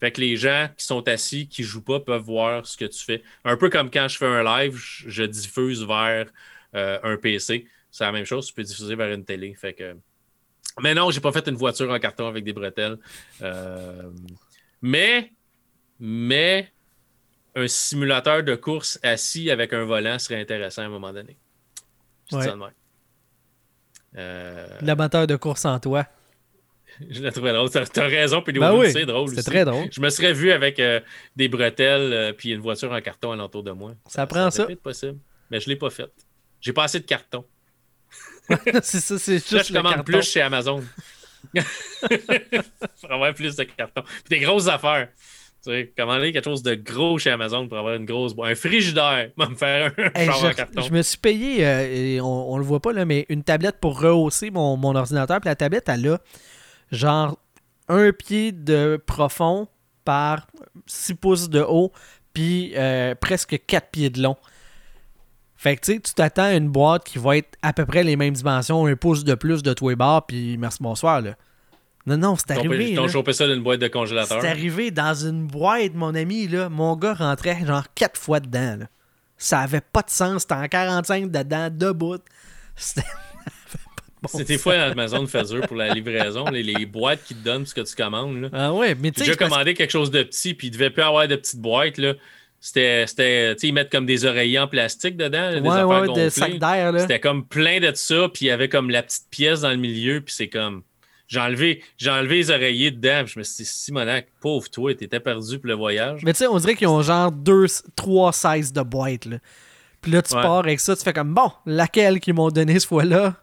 Fait 0.00 0.10
que 0.10 0.20
les 0.20 0.36
gens 0.36 0.68
qui 0.76 0.84
sont 0.84 1.06
assis, 1.08 1.48
qui 1.48 1.62
jouent 1.62 1.82
pas, 1.82 2.00
peuvent 2.00 2.22
voir 2.22 2.66
ce 2.66 2.76
que 2.76 2.84
tu 2.84 3.02
fais. 3.02 3.22
Un 3.44 3.56
peu 3.56 3.70
comme 3.70 3.90
quand 3.90 4.08
je 4.08 4.18
fais 4.18 4.26
un 4.26 4.42
live, 4.42 4.76
je 4.76 5.22
diffuse 5.22 5.84
vers 5.86 6.26
euh, 6.74 6.98
un 7.02 7.16
PC. 7.16 7.66
C'est 7.90 8.04
la 8.04 8.12
même 8.12 8.26
chose, 8.26 8.46
tu 8.46 8.52
peux 8.52 8.62
diffuser 8.62 8.94
vers 8.94 9.12
une 9.12 9.24
télé. 9.24 9.54
Fait 9.54 9.72
que... 9.72 9.96
Mais 10.82 10.92
non, 10.92 11.10
j'ai 11.10 11.20
pas 11.20 11.32
fait 11.32 11.48
une 11.48 11.54
voiture 11.54 11.90
en 11.90 11.98
carton 11.98 12.26
avec 12.26 12.44
des 12.44 12.52
bretelles. 12.52 12.98
Euh, 13.40 14.10
mais, 14.82 15.32
mais 15.98 16.70
un 17.56 17.68
simulateur 17.68 18.42
de 18.44 18.54
course 18.54 19.00
assis 19.02 19.50
avec 19.50 19.72
un 19.72 19.84
volant 19.84 20.18
serait 20.18 20.40
intéressant 20.40 20.82
à 20.82 20.84
un 20.84 20.90
moment 20.90 21.12
donné. 21.12 21.36
Ouais. 22.30 22.44
Ça 22.44 22.56
euh... 24.16 24.68
L'amateur 24.82 25.26
de 25.26 25.36
course 25.36 25.64
en 25.64 25.80
toi. 25.80 26.06
Je 27.10 27.22
la 27.22 27.32
trouvais 27.32 27.52
drôle. 27.52 27.68
T'as 27.70 28.06
raison, 28.06 28.40
puis 28.40 28.58
ben 28.58 28.90
c'est 28.90 29.04
drôle. 29.04 29.28
C'est 29.34 29.42
très 29.42 29.64
drôle. 29.64 29.88
Je 29.90 30.00
me 30.00 30.08
serais 30.08 30.32
vu 30.32 30.52
avec 30.52 30.78
euh, 30.78 31.00
des 31.34 31.48
bretelles 31.48 32.12
euh, 32.12 32.32
puis 32.32 32.52
une 32.52 32.60
voiture 32.60 32.92
en 32.92 33.00
carton 33.00 33.32
alentour 33.32 33.62
de 33.62 33.72
moi. 33.72 33.94
Ça, 34.06 34.26
prend 34.26 34.50
ça. 34.50 34.66
C'est 34.68 34.76
possible. 34.76 35.18
Mais 35.50 35.60
je 35.60 35.68
l'ai 35.68 35.76
pas 35.76 35.90
fait. 35.90 36.10
J'ai 36.60 36.72
pas 36.72 36.84
assez 36.84 37.00
de 37.00 37.04
carton. 37.04 37.44
c'est 38.82 39.00
ça, 39.00 39.18
c'est 39.18 39.34
juste. 39.34 39.52
Là, 39.52 39.62
je 39.62 39.72
commande 39.72 40.04
plus 40.04 40.22
chez 40.22 40.40
Amazon. 40.40 40.82
pour 41.52 43.12
avoir 43.12 43.34
plus 43.34 43.56
de 43.56 43.64
carton. 43.64 44.02
Puis 44.02 44.38
des 44.38 44.40
grosses 44.40 44.68
affaires. 44.68 45.08
Tu 45.66 45.72
sais, 45.72 45.92
commander 45.96 46.32
quelque 46.32 46.44
chose 46.44 46.62
de 46.62 46.74
gros 46.74 47.18
chez 47.18 47.30
Amazon 47.30 47.66
pour 47.66 47.76
avoir 47.76 47.94
une 47.94 48.04
grosse 48.04 48.34
Un 48.40 48.54
frigidaire, 48.54 49.30
va 49.36 49.48
me 49.48 49.56
faire 49.56 49.92
un 49.98 50.10
je, 50.14 50.54
carton. 50.54 50.80
Je 50.80 50.92
me 50.92 51.02
suis 51.02 51.18
payé, 51.18 51.66
euh, 51.66 51.88
et 51.92 52.20
on, 52.20 52.52
on 52.52 52.58
le 52.58 52.64
voit 52.64 52.80
pas 52.80 52.92
là, 52.92 53.04
mais 53.04 53.26
une 53.28 53.42
tablette 53.42 53.78
pour 53.80 54.00
rehausser 54.00 54.50
mon, 54.50 54.76
mon 54.76 54.94
ordinateur. 54.94 55.40
Puis 55.40 55.48
la 55.48 55.56
tablette, 55.56 55.88
elle 55.88 56.08
a 56.08 56.18
genre 56.92 57.36
un 57.88 58.12
pied 58.12 58.52
de 58.52 59.02
profond 59.04 59.66
par 60.04 60.46
6 60.86 61.14
pouces 61.14 61.50
de 61.50 61.60
haut, 61.60 61.92
puis 62.32 62.72
euh, 62.76 63.14
presque 63.16 63.58
4 63.66 63.90
pieds 63.90 64.10
de 64.10 64.22
long. 64.22 64.36
Fait 65.56 65.74
que 65.76 65.84
tu 65.84 65.94
sais, 65.94 66.00
tu 66.00 66.14
t'attends 66.14 66.44
à 66.44 66.54
une 66.54 66.68
boîte 66.68 67.04
qui 67.04 67.18
va 67.18 67.38
être 67.38 67.58
à 67.62 67.72
peu 67.72 67.86
près 67.86 68.04
les 68.04 68.14
mêmes 68.14 68.34
dimensions, 68.34 68.86
un 68.86 68.94
pouce 68.94 69.24
de 69.24 69.34
plus 69.34 69.62
de 69.62 69.72
toi 69.72 69.92
et 69.92 69.96
barre, 69.96 70.26
puis 70.26 70.56
merci 70.58 70.78
bonsoir 70.80 71.20
là. 71.22 71.34
Non, 72.06 72.16
non, 72.16 72.36
c'est 72.36 72.52
arrivé. 72.52 72.92
Ils 72.92 73.08
chopé 73.08 73.32
ça 73.32 73.46
d'une 73.46 73.62
boîte 73.62 73.80
de 73.80 73.88
congélateur. 73.88 74.40
C'est 74.40 74.48
arrivé 74.48 74.90
dans 74.90 75.14
une 75.14 75.46
boîte, 75.46 75.94
mon 75.94 76.14
ami, 76.14 76.46
là. 76.46 76.68
Mon 76.68 76.96
gars 76.96 77.14
rentrait 77.14 77.58
genre 77.66 77.84
4 77.94 78.18
fois 78.18 78.40
dedans, 78.40 78.76
là. 78.80 78.86
Ça 79.38 79.60
avait 79.60 79.80
pas 79.80 80.02
de 80.02 80.10
sens. 80.10 80.42
C'était 80.42 80.54
en 80.54 80.68
45 80.68 81.30
dedans, 81.30 81.68
debout. 81.70 82.18
C'était 82.76 84.44
des 84.44 84.58
fois 84.58 84.74
Amazon 84.74 85.26
fait 85.26 85.44
dur 85.44 85.60
pour 85.66 85.76
la 85.76 85.92
livraison, 85.92 86.46
les, 86.46 86.86
boîtes 86.86 87.22
qui 87.24 87.34
te 87.34 87.44
donnent 87.44 87.66
ce 87.66 87.74
que 87.74 87.82
tu 87.82 87.94
commandes. 87.94 88.40
Là. 88.40 88.48
Ah 88.52 88.72
ouais, 88.72 88.94
mais 88.94 89.12
tu 89.12 89.20
sais. 89.20 89.30
J'ai 89.30 89.36
commandé 89.36 89.74
quelque 89.74 89.90
chose 89.90 90.10
de 90.10 90.22
petit, 90.22 90.54
puis 90.54 90.68
il 90.68 90.70
devait 90.70 90.90
plus 90.90 91.02
avoir 91.02 91.28
de 91.28 91.36
petites 91.36 91.60
boîtes. 91.60 91.98
Là. 91.98 92.14
C'était, 92.58 93.06
c'était 93.06 93.52
ils 93.62 93.72
mettent 93.72 93.92
comme 93.92 94.06
des 94.06 94.24
oreillers 94.24 94.58
en 94.58 94.68
plastique 94.68 95.16
dedans, 95.16 95.52
des 95.52 95.68
affaires 95.68 95.88
ouais, 95.88 96.12
des 96.12 96.30
sacs 96.30 96.58
d'air. 96.58 96.92
C'était 96.98 97.20
comme 97.20 97.46
plein 97.46 97.80
de 97.80 97.92
ça, 97.94 98.28
puis 98.32 98.46
il 98.46 98.48
y 98.48 98.50
avait 98.50 98.68
comme 98.68 98.90
la 98.90 99.02
petite 99.02 99.28
pièce 99.30 99.60
dans 99.60 99.70
le 99.70 99.76
milieu, 99.76 100.20
puis 100.20 100.34
c'est 100.34 100.48
comme. 100.48 100.82
J'ai 101.28 101.40
enlevé, 101.40 101.82
j'ai 101.98 102.10
enlevé 102.10 102.36
les 102.36 102.50
oreillers 102.50 102.90
dedans, 102.92 103.22
puis 103.24 103.32
je 103.34 103.38
me 103.40 103.44
suis 103.44 103.64
dit, 103.64 103.70
Simonac, 103.70 104.28
pauvre 104.40 104.68
toi, 104.70 104.94
t'étais 104.94 105.18
perdu 105.18 105.58
pour 105.58 105.68
le 105.68 105.74
voyage. 105.74 106.20
Mais 106.24 106.32
tu 106.32 106.38
sais, 106.38 106.46
on 106.46 106.58
dirait 106.58 106.76
qu'ils 106.76 106.86
ont 106.86 107.02
genre 107.02 107.32
deux, 107.32 107.66
trois 107.96 108.32
sizes 108.32 108.72
de 108.72 108.82
boîtes. 108.82 109.24
Là. 109.24 109.38
Puis 110.00 110.12
là, 110.12 110.22
tu 110.22 110.34
pars 110.34 110.60
avec 110.60 110.78
ça, 110.78 110.94
tu 110.94 111.02
fais 111.02 111.12
comme, 111.12 111.34
bon, 111.34 111.50
laquelle 111.64 112.20
qu'ils 112.20 112.34
m'ont 112.34 112.50
donné 112.50 112.78
ce 112.78 112.86
fois-là? 112.86 113.34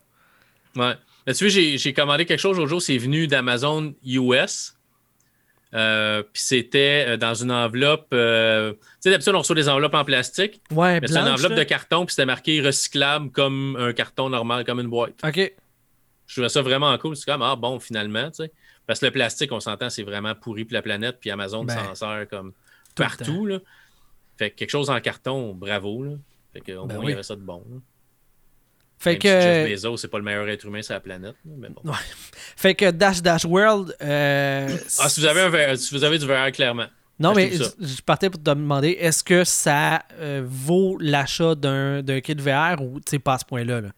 Ouais. 0.75 0.95
tu 1.27 1.47
vois, 1.47 1.49
j'ai 1.49 1.93
commandé 1.93 2.25
quelque 2.25 2.39
chose 2.39 2.57
aujourd'hui, 2.57 2.85
c'est 2.85 2.97
venu 2.97 3.27
d'Amazon 3.27 3.93
US. 4.05 4.73
Euh, 5.73 6.21
puis 6.21 6.41
c'était 6.41 7.05
euh, 7.07 7.17
dans 7.17 7.33
une 7.33 7.51
enveloppe. 7.51 8.07
Euh, 8.13 8.73
tu 8.73 8.79
sais, 9.01 9.09
d'habitude, 9.09 9.33
on 9.33 9.39
reçoit 9.39 9.55
des 9.55 9.69
enveloppes 9.69 9.95
en 9.95 10.05
plastique. 10.05 10.61
Ouais, 10.71 11.01
mais 11.01 11.07
c'est 11.07 11.17
une 11.17 11.27
enveloppe 11.27 11.55
de 11.55 11.63
carton, 11.63 12.05
puis 12.05 12.13
c'était 12.13 12.27
marqué 12.27 12.61
recyclable 12.61 13.31
comme 13.31 13.75
un 13.79 13.91
carton 13.91 14.29
normal, 14.29 14.65
comme 14.65 14.79
une 14.79 14.87
boîte. 14.87 15.15
OK. 15.23 15.51
Je 16.27 16.35
trouvais 16.35 16.49
ça 16.49 16.61
vraiment 16.61 16.97
cool. 16.97 17.15
C'est 17.15 17.25
comme, 17.25 17.41
ah 17.41 17.55
bon, 17.55 17.79
finalement, 17.79 18.29
tu 18.29 18.43
sais. 18.43 18.51
Parce 18.85 18.99
que 18.99 19.05
le 19.05 19.11
plastique, 19.11 19.51
on 19.51 19.59
s'entend, 19.59 19.89
c'est 19.89 20.03
vraiment 20.03 20.35
pourri 20.35 20.65
pour 20.65 20.73
la 20.73 20.81
planète, 20.81 21.17
puis 21.19 21.31
Amazon 21.31 21.63
ben, 21.63 21.73
s'en 21.73 21.95
sert 21.95 22.27
comme 22.29 22.53
partout. 22.95 23.45
Là. 23.45 23.59
Fait 24.37 24.51
que 24.51 24.55
quelque 24.55 24.69
chose 24.69 24.89
en 24.89 24.99
carton, 24.99 25.53
bravo. 25.53 26.03
Là. 26.03 26.11
Fait 26.53 26.61
qu'au 26.61 26.85
ben 26.85 26.95
moins, 26.95 27.05
il 27.05 27.09
y 27.11 27.13
avait 27.13 27.23
ça 27.23 27.35
de 27.35 27.41
bon. 27.41 27.63
Fait 28.99 29.17
que. 29.17 29.27
Jeff 29.27 29.69
Bezos, 29.69 29.97
c'est 29.97 30.07
pas 30.07 30.17
le 30.17 30.23
meilleur 30.23 30.47
être 30.47 30.65
humain 30.65 30.81
sur 30.81 30.93
la 30.93 30.99
planète. 30.99 31.35
Mais 31.45 31.69
bon. 31.69 31.81
Fait 32.55 32.75
que 32.75 32.91
Dash 32.91 33.21
Dash 33.21 33.45
World. 33.45 33.95
Euh, 34.01 34.77
ah, 34.99 35.09
si 35.09 35.19
vous, 35.19 35.25
avez 35.25 35.65
un 35.65 35.75
si 35.75 35.93
vous 35.93 36.03
avez 36.03 36.17
du 36.17 36.25
VR, 36.25 36.51
clairement. 36.51 36.87
Non, 37.19 37.33
mais 37.33 37.51
je, 37.51 38.01
partais 38.01 38.29
pour 38.29 38.39
te 38.39 38.49
demander 38.49 38.89
est-ce 38.99 39.23
que 39.23 39.43
ça 39.43 40.03
euh, 40.13 40.41
vaut 40.43 40.97
l'achat 40.99 41.55
d'un 41.55 42.21
kit 42.21 42.33
VR 42.33 42.81
ou 42.81 42.99
tu 42.99 43.11
sais 43.11 43.19
pas 43.19 43.35
à 43.35 43.37
ce 43.37 43.45
point-là? 43.45 43.81
Là? 43.81 43.89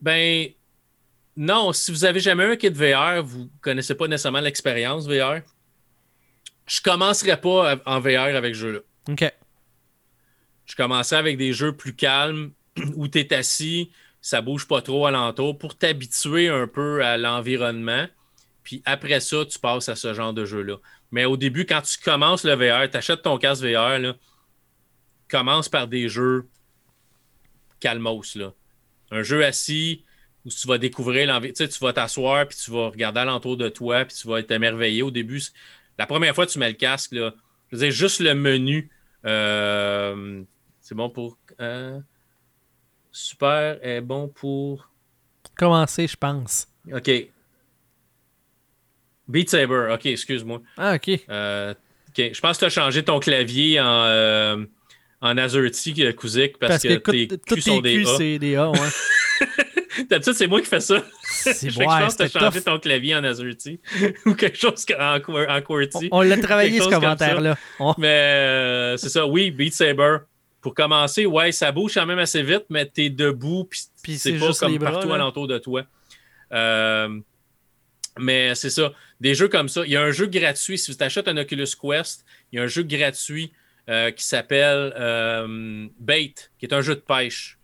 Ben. 0.00 0.48
Non, 1.36 1.72
si 1.72 1.90
vous 1.90 2.04
avez 2.04 2.20
jamais 2.20 2.44
un 2.44 2.56
kit 2.56 2.68
VR, 2.68 3.22
vous 3.22 3.48
connaissez 3.60 3.94
pas 3.94 4.08
nécessairement 4.08 4.40
l'expérience 4.40 5.06
VR. 5.06 5.40
Je 6.66 6.80
commencerai 6.82 7.40
pas 7.40 7.76
en 7.86 8.00
VR 8.00 8.36
avec 8.36 8.54
ce 8.54 8.60
jeu-là. 8.60 8.80
OK. 9.08 9.32
Je 10.66 10.76
commençais 10.76 11.16
avec 11.16 11.36
des 11.36 11.52
jeux 11.52 11.76
plus 11.76 11.94
calmes 11.94 12.52
où 12.96 13.08
tu 13.08 13.18
es 13.20 13.32
assis, 13.32 13.90
ça 14.20 14.40
bouge 14.40 14.68
pas 14.68 14.82
trop 14.82 15.06
alentour 15.06 15.56
pour 15.58 15.76
t'habituer 15.76 16.48
un 16.48 16.66
peu 16.66 17.02
à 17.04 17.16
l'environnement. 17.16 18.06
Puis 18.62 18.82
après 18.84 19.20
ça, 19.20 19.44
tu 19.46 19.58
passes 19.58 19.88
à 19.88 19.96
ce 19.96 20.14
genre 20.14 20.32
de 20.32 20.44
jeu-là. 20.44 20.76
Mais 21.10 21.24
au 21.24 21.36
début, 21.36 21.66
quand 21.66 21.82
tu 21.82 21.98
commences 21.98 22.44
le 22.44 22.54
VR, 22.54 22.88
tu 22.88 22.96
achètes 22.96 23.22
ton 23.22 23.38
casque 23.38 23.64
VR, 23.64 23.98
là, 23.98 24.14
commence 25.28 25.68
par 25.68 25.88
des 25.88 26.08
jeux 26.08 26.48
calmos. 27.80 28.36
Là. 28.36 28.52
Un 29.10 29.22
jeu 29.22 29.44
assis 29.44 30.04
où 30.44 30.48
tu 30.48 30.66
vas 30.66 30.78
découvrir 30.78 31.26
l'envie. 31.26 31.52
Tu, 31.52 31.64
sais, 31.64 31.68
tu 31.68 31.78
vas 31.80 31.92
t'asseoir, 31.92 32.46
puis 32.46 32.56
tu 32.56 32.70
vas 32.70 32.88
regarder 32.88 33.20
alentour 33.20 33.56
de 33.56 33.68
toi, 33.68 34.04
puis 34.04 34.16
tu 34.16 34.26
vas 34.28 34.40
être 34.40 34.50
émerveillé. 34.50 35.02
Au 35.02 35.10
début, 35.10 35.42
la 35.98 36.06
première 36.06 36.34
fois 36.34 36.46
que 36.46 36.50
tu 36.50 36.58
mets 36.58 36.68
le 36.68 36.76
casque, 36.76 37.12
là, 37.12 37.34
je 37.70 37.76
veux 37.76 37.82
dire, 37.82 37.92
juste 37.92 38.20
le 38.20 38.34
menu. 38.34 38.90
Euh, 39.26 40.42
c'est 40.80 40.94
bon 40.94 41.10
pour. 41.10 41.38
Euh, 41.60 42.00
super 43.12 43.78
est 43.82 44.00
bon 44.00 44.28
pour. 44.28 44.90
Commencer, 45.56 46.06
je 46.06 46.16
pense. 46.16 46.68
OK. 46.92 47.10
Beat 49.28 49.50
Saber, 49.50 49.92
OK, 49.92 50.06
excuse-moi. 50.06 50.62
Ah, 50.76 50.94
OK. 50.94 51.10
Euh, 51.28 51.74
OK. 52.08 52.32
Je 52.32 52.40
pense 52.40 52.56
que 52.56 52.60
tu 52.60 52.64
as 52.64 52.70
changé 52.70 53.04
ton 53.04 53.20
clavier 53.20 53.80
en, 53.80 54.64
en 55.20 55.36
AZERTY, 55.36 55.94
euh, 56.04 56.12
Kuzik, 56.12 56.58
parce, 56.58 56.72
Parce 56.72 56.82
que, 56.82 56.94
que, 56.96 57.10
tes 57.10 57.28
culs 57.38 57.62
sont 57.62 57.80
des 57.80 58.06
A. 58.06 58.16
c'est 58.16 58.38
des 58.38 58.56
A, 58.56 58.70
ouais. 58.70 58.78
D'habitude, 60.08 60.32
c'est 60.34 60.46
moi 60.46 60.60
qui 60.60 60.66
fais 60.66 60.80
ça. 60.80 61.02
C'est 61.22 61.64
ouais, 61.64 61.70
je 61.72 61.84
pense 61.84 62.14
que 62.14 62.28
changé 62.28 62.60
tough. 62.60 62.64
ton 62.64 62.78
clavier 62.78 63.14
en 63.16 63.24
AZERTY 63.24 63.80
ou 64.26 64.34
quelque 64.34 64.56
chose 64.56 64.84
en, 64.98 65.16
en 65.16 65.60
QWERTY. 65.60 66.08
On 66.10 66.22
l'a 66.22 66.38
travaillé, 66.38 66.80
ce 66.80 66.88
commentaire-là. 66.88 67.58
On- 67.78 67.94
Mais 67.98 68.06
euh, 68.08 68.96
c'est 68.96 69.08
ça, 69.10 69.26
oui, 69.26 69.50
Beat 69.50 69.74
Saber. 69.74 70.18
Pour 70.62 70.74
commencer, 70.74 71.24
ouais, 71.24 71.52
ça 71.52 71.72
bouge 71.72 71.94
quand 71.94 72.04
même 72.04 72.18
assez 72.18 72.42
vite, 72.42 72.66
mais 72.68 72.84
t'es 72.84 73.08
debout, 73.08 73.64
puis 74.02 74.18
c'est 74.18 74.34
pas 74.34 74.46
juste 74.48 74.60
comme 74.60 74.76
bras, 74.76 74.92
partout 74.92 75.08
là. 75.08 75.14
alentour 75.14 75.48
de 75.48 75.56
toi. 75.56 75.84
Euh, 76.52 77.18
mais 78.18 78.54
c'est 78.54 78.68
ça, 78.68 78.92
des 79.20 79.34
jeux 79.34 79.48
comme 79.48 79.70
ça. 79.70 79.82
Il 79.86 79.92
y 79.92 79.96
a 79.96 80.02
un 80.02 80.10
jeu 80.10 80.26
gratuit, 80.26 80.76
si 80.76 80.94
tu 80.94 81.02
achètes 81.02 81.28
un 81.28 81.36
Oculus 81.38 81.68
Quest, 81.80 82.26
il 82.52 82.56
y 82.56 82.58
a 82.60 82.64
un 82.64 82.66
jeu 82.66 82.82
gratuit 82.82 83.52
euh, 83.88 84.10
qui 84.10 84.24
s'appelle 84.24 84.92
euh, 84.96 85.88
Bait, 85.98 86.34
qui 86.58 86.66
est 86.66 86.72
un 86.72 86.80
jeu 86.80 86.94
de 86.94 87.00
pêche. 87.00 87.58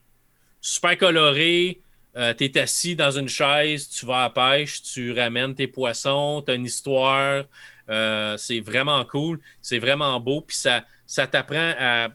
Super 0.60 0.96
coloré, 0.98 1.80
euh, 2.16 2.34
tu 2.34 2.44
es 2.44 2.58
assis 2.58 2.96
dans 2.96 3.10
une 3.10 3.28
chaise, 3.28 3.88
tu 3.88 4.06
vas 4.06 4.18
à 4.18 4.22
la 4.22 4.30
pêche, 4.30 4.82
tu 4.82 5.12
ramènes 5.12 5.54
tes 5.54 5.68
poissons, 5.68 6.42
tu 6.44 6.52
as 6.52 6.54
une 6.54 6.64
histoire. 6.64 7.44
c'est 8.38 8.60
vraiment 8.60 9.04
cool, 9.04 9.40
c'est 9.60 9.78
vraiment 9.78 10.18
beau, 10.18 10.40
puis 10.40 10.56
ça, 10.56 10.84
ça 11.06 11.26
t'apprend 11.26 11.74
à, 11.78 12.08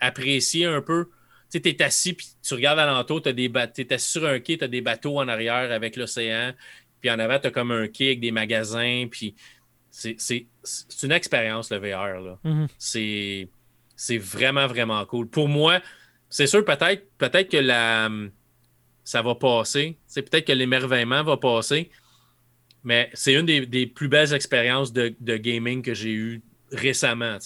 apprécier 0.00 0.66
un 0.66 0.82
peu. 0.82 1.08
Tu 1.50 1.60
es 1.64 1.82
assis, 1.82 2.12
puis 2.12 2.26
tu 2.42 2.54
regardes 2.54 2.78
alentour, 2.78 3.22
tu 3.22 3.30
es 3.30 3.92
assis 3.92 4.10
sur 4.10 4.26
un 4.26 4.40
quai, 4.40 4.58
tu 4.58 4.64
as 4.64 4.68
des 4.68 4.82
bateaux 4.82 5.18
en 5.18 5.28
arrière 5.28 5.72
avec 5.72 5.96
l'océan, 5.96 6.52
puis 7.00 7.10
en 7.10 7.18
avant, 7.18 7.38
tu 7.38 7.46
as 7.46 7.50
comme 7.50 7.70
un 7.70 7.88
quai 7.88 8.08
avec 8.08 8.20
des 8.20 8.32
magasins, 8.32 9.06
puis 9.10 9.34
c'est 9.96 11.02
une 11.02 11.12
expérience, 11.12 11.70
le 11.70 11.78
VR. 11.78 12.20
Là. 12.20 12.38
Mhm. 12.44 12.66
C'est 12.78 13.48
c'est 13.98 14.18
vraiment, 14.18 14.66
vraiment 14.66 15.04
cool. 15.06 15.26
Pour 15.26 15.48
moi, 15.48 15.80
c'est 16.28 16.46
sûr, 16.46 16.64
peut-être 16.64 17.06
peut-être 17.16 17.50
que 17.50 17.56
la, 17.56 18.10
ça 19.04 19.22
va 19.22 19.34
passer. 19.34 19.96
C'est 20.06 20.22
peut-être 20.22 20.46
que 20.46 20.52
l'émerveillement 20.52 21.22
va 21.22 21.38
passer. 21.38 21.90
Mais 22.84 23.10
c'est 23.14 23.32
une 23.32 23.46
des, 23.46 23.64
des 23.64 23.86
plus 23.86 24.08
belles 24.08 24.34
expériences 24.34 24.92
de, 24.92 25.14
de 25.18 25.36
gaming 25.38 25.82
que 25.82 25.94
j'ai 25.94 26.12
eues 26.12 26.42
récemment. 26.70 27.38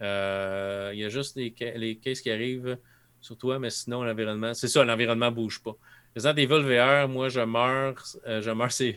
Euh, 0.00 0.90
Il 0.94 1.00
y 1.00 1.04
a 1.04 1.08
juste 1.10 1.36
les, 1.36 1.54
les 1.76 1.96
cases 1.96 2.20
qui 2.20 2.30
arrivent 2.30 2.78
sur 3.20 3.36
toi, 3.36 3.58
mais 3.58 3.70
sinon, 3.70 4.02
l'environnement, 4.02 4.54
c'est 4.54 4.68
ça, 4.68 4.84
l'environnement 4.84 5.30
ne 5.30 5.34
bouge 5.34 5.62
pas. 5.62 5.76
Resident 6.16 6.34
Evil 6.36 6.62
VR, 6.62 7.08
moi, 7.08 7.28
je 7.28 7.40
meurs. 7.40 8.02
euh, 8.26 8.42
je 8.42 8.50
meurs, 8.50 8.72
c'est. 8.78 8.96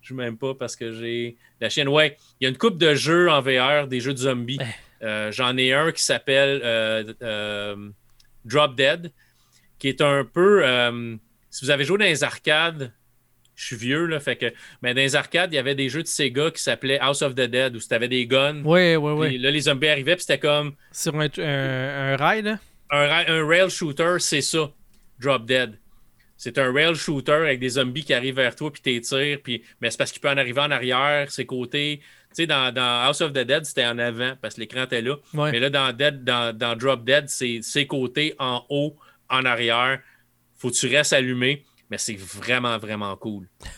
Je 0.00 0.14
ne 0.14 0.18
m'aime 0.18 0.36
pas 0.38 0.54
parce 0.54 0.76
que 0.76 0.92
j'ai 0.92 1.36
la 1.60 1.68
chienne. 1.68 1.88
Ouais, 1.88 2.16
il 2.40 2.44
y 2.44 2.46
a 2.46 2.50
une 2.50 2.58
coupe 2.58 2.78
de 2.78 2.94
jeux 2.94 3.30
en 3.30 3.40
VR, 3.40 3.86
des 3.88 4.00
jeux 4.00 4.12
de 4.12 4.18
zombies. 4.18 4.58
Euh, 5.02 5.32
J'en 5.32 5.56
ai 5.56 5.72
un 5.72 5.90
qui 5.90 6.02
s'appelle 6.04 6.60
euh, 6.64 7.76
Drop 8.44 8.76
Dead, 8.76 9.10
qui 9.78 9.88
est 9.88 10.00
un 10.00 10.24
peu. 10.24 10.62
si 11.50 11.64
vous 11.64 11.70
avez 11.70 11.84
joué 11.84 11.98
dans 11.98 12.04
les 12.04 12.22
arcades, 12.24 12.92
je 13.54 13.66
suis 13.66 13.76
vieux, 13.76 14.06
là, 14.06 14.18
fait 14.20 14.36
que. 14.36 14.46
Mais 14.82 14.94
dans 14.94 15.00
les 15.00 15.14
arcades, 15.16 15.52
il 15.52 15.56
y 15.56 15.58
avait 15.58 15.74
des 15.74 15.88
jeux 15.88 16.02
de 16.02 16.08
Sega 16.08 16.50
qui 16.50 16.62
s'appelaient 16.62 16.98
House 17.00 17.22
of 17.22 17.34
the 17.34 17.42
Dead, 17.42 17.74
où 17.76 17.78
tu 17.80 17.92
avais 17.94 18.08
des 18.08 18.26
guns. 18.26 18.62
Ouais, 18.64 18.96
ouais, 18.96 19.12
puis 19.28 19.36
ouais. 19.36 19.38
là, 19.38 19.50
les 19.50 19.60
zombies 19.62 19.88
arrivaient, 19.88 20.14
puis 20.16 20.24
c'était 20.24 20.38
comme. 20.38 20.74
Sur 20.92 21.14
un, 21.16 21.26
un, 21.38 22.12
un 22.12 22.16
rail, 22.16 22.42
là? 22.42 22.58
Un, 22.90 23.06
ra- 23.06 23.24
un 23.28 23.46
rail 23.46 23.70
shooter, 23.70 24.16
c'est 24.20 24.40
ça. 24.40 24.70
Drop 25.18 25.44
Dead. 25.46 25.78
C'est 26.42 26.58
un 26.58 26.72
rail 26.72 26.96
shooter 26.96 27.30
avec 27.34 27.60
des 27.60 27.68
zombies 27.68 28.02
qui 28.02 28.12
arrivent 28.12 28.34
vers 28.34 28.56
toi 28.56 28.72
puis 28.72 28.82
t'es 28.82 29.00
tires. 29.00 29.38
Puis... 29.44 29.62
Mais 29.80 29.92
c'est 29.92 29.96
parce 29.96 30.10
qu'il 30.10 30.20
peut 30.20 30.28
en 30.28 30.36
arriver 30.36 30.60
en 30.60 30.72
arrière, 30.72 31.30
ses 31.30 31.46
côtés. 31.46 32.00
Tu 32.00 32.28
sais, 32.32 32.46
dans, 32.48 32.74
dans 32.74 33.04
House 33.04 33.20
of 33.20 33.32
the 33.32 33.44
Dead, 33.44 33.64
c'était 33.64 33.86
en 33.86 33.96
avant 33.96 34.34
parce 34.42 34.56
que 34.56 34.60
l'écran 34.60 34.82
était 34.82 35.02
là. 35.02 35.18
Ouais. 35.34 35.52
Mais 35.52 35.60
là, 35.60 35.70
dans, 35.70 35.96
Dead, 35.96 36.24
dans, 36.24 36.52
dans 36.52 36.74
Drop 36.74 37.04
Dead, 37.04 37.28
c'est 37.28 37.60
ses 37.62 37.86
côtés 37.86 38.34
en 38.40 38.66
haut, 38.70 38.96
en 39.30 39.44
arrière. 39.44 40.00
Faut 40.56 40.70
que 40.70 40.74
tu 40.74 40.88
restes 40.88 41.12
allumé. 41.12 41.64
Mais 41.90 41.98
c'est 41.98 42.18
vraiment, 42.18 42.76
vraiment 42.76 43.14
cool. 43.16 43.46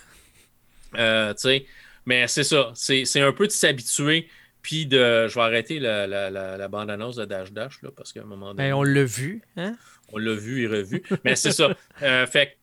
Euh, 0.96 1.34
tu 1.34 1.40
sais, 1.40 1.66
mais 2.06 2.28
c'est 2.28 2.44
ça. 2.44 2.70
C'est 2.76 3.04
c'est 3.04 3.20
un 3.20 3.32
peu 3.32 3.48
de 3.48 3.52
s'habituer. 3.52 4.28
Puis 4.62 4.86
de. 4.86 5.26
Je 5.26 5.34
vais 5.34 5.40
arrêter 5.40 5.80
la, 5.80 6.06
la, 6.06 6.30
la, 6.30 6.56
la 6.56 6.68
bande-annonce 6.68 7.16
de 7.16 7.24
Dash 7.24 7.50
Dash 7.50 7.82
là, 7.82 7.90
parce 7.90 8.12
qu'à 8.12 8.22
un 8.22 8.26
moment 8.26 8.54
donné. 8.54 8.68
Ben, 8.68 8.74
on 8.74 8.84
l'a 8.84 9.02
vu, 9.02 9.42
hein? 9.56 9.76
On 10.14 10.18
l'a 10.18 10.34
vu 10.34 10.62
et 10.62 10.66
revu. 10.66 11.02
Mais 11.24 11.34
c'est 11.36 11.52
ça. 11.52 11.76
Euh, 12.02 12.26
fait 12.26 12.56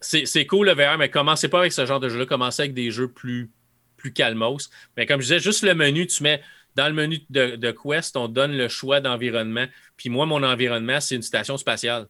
c'est 0.00 0.46
cool 0.46 0.66
le 0.66 0.74
VR, 0.74 0.98
mais 0.98 1.08
commencez 1.08 1.48
pas 1.48 1.60
avec 1.60 1.72
ce 1.72 1.86
genre 1.86 2.00
de 2.00 2.08
jeu-là. 2.08 2.26
Commencez 2.26 2.62
avec 2.62 2.74
des 2.74 2.90
jeux 2.90 3.08
plus, 3.08 3.50
plus 3.96 4.12
calmos. 4.12 4.70
Mais 4.96 5.06
comme 5.06 5.20
je 5.20 5.26
disais, 5.26 5.40
juste 5.40 5.62
le 5.62 5.74
menu, 5.74 6.06
tu 6.06 6.22
mets 6.22 6.42
dans 6.74 6.88
le 6.88 6.92
menu 6.92 7.20
de, 7.30 7.56
de 7.56 7.70
Quest, 7.70 8.16
on 8.16 8.28
donne 8.28 8.56
le 8.56 8.68
choix 8.68 9.00
d'environnement. 9.00 9.66
Puis 9.96 10.10
moi, 10.10 10.26
mon 10.26 10.42
environnement, 10.42 11.00
c'est 11.00 11.14
une 11.14 11.22
station 11.22 11.56
spatiale. 11.56 12.08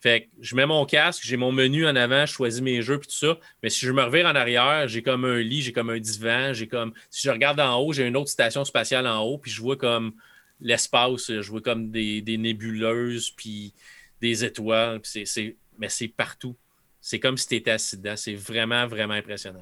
Fait 0.00 0.22
que 0.22 0.26
je 0.40 0.54
mets 0.56 0.66
mon 0.66 0.84
casque, 0.84 1.22
j'ai 1.24 1.36
mon 1.36 1.52
menu 1.52 1.86
en 1.86 1.96
avant, 1.96 2.26
je 2.26 2.32
choisis 2.32 2.60
mes 2.60 2.82
jeux 2.82 2.98
puis 2.98 3.08
tout 3.08 3.16
ça. 3.16 3.38
Mais 3.62 3.70
si 3.70 3.86
je 3.86 3.92
me 3.92 4.02
revire 4.02 4.26
en 4.26 4.34
arrière, 4.34 4.88
j'ai 4.88 5.02
comme 5.02 5.24
un 5.24 5.38
lit, 5.38 5.62
j'ai 5.62 5.72
comme 5.72 5.90
un 5.90 5.98
divan, 5.98 6.52
j'ai 6.52 6.68
comme. 6.68 6.92
Si 7.10 7.26
je 7.26 7.30
regarde 7.30 7.60
en 7.60 7.78
haut, 7.78 7.92
j'ai 7.92 8.06
une 8.06 8.16
autre 8.16 8.30
station 8.30 8.64
spatiale 8.64 9.06
en 9.06 9.22
haut, 9.22 9.38
puis 9.38 9.50
je 9.50 9.60
vois 9.60 9.76
comme 9.76 10.12
l'espace, 10.60 11.26
je 11.28 11.50
vois 11.50 11.60
comme 11.60 11.90
des, 11.90 12.20
des 12.22 12.38
nébuleuses, 12.38 13.30
puis 13.30 13.74
des 14.20 14.44
étoiles. 14.44 15.00
puis 15.00 15.10
c'est- 15.10 15.24
c'est- 15.26 15.56
mais 15.78 15.88
c'est 15.88 16.08
partout. 16.08 16.56
C'est 17.00 17.20
comme 17.20 17.36
si 17.36 17.46
tu 17.48 17.54
étais 17.56 17.70
assis 17.72 17.96
dedans. 17.96 18.16
C'est 18.16 18.34
vraiment, 18.34 18.86
vraiment 18.86 19.14
impressionnant. 19.14 19.60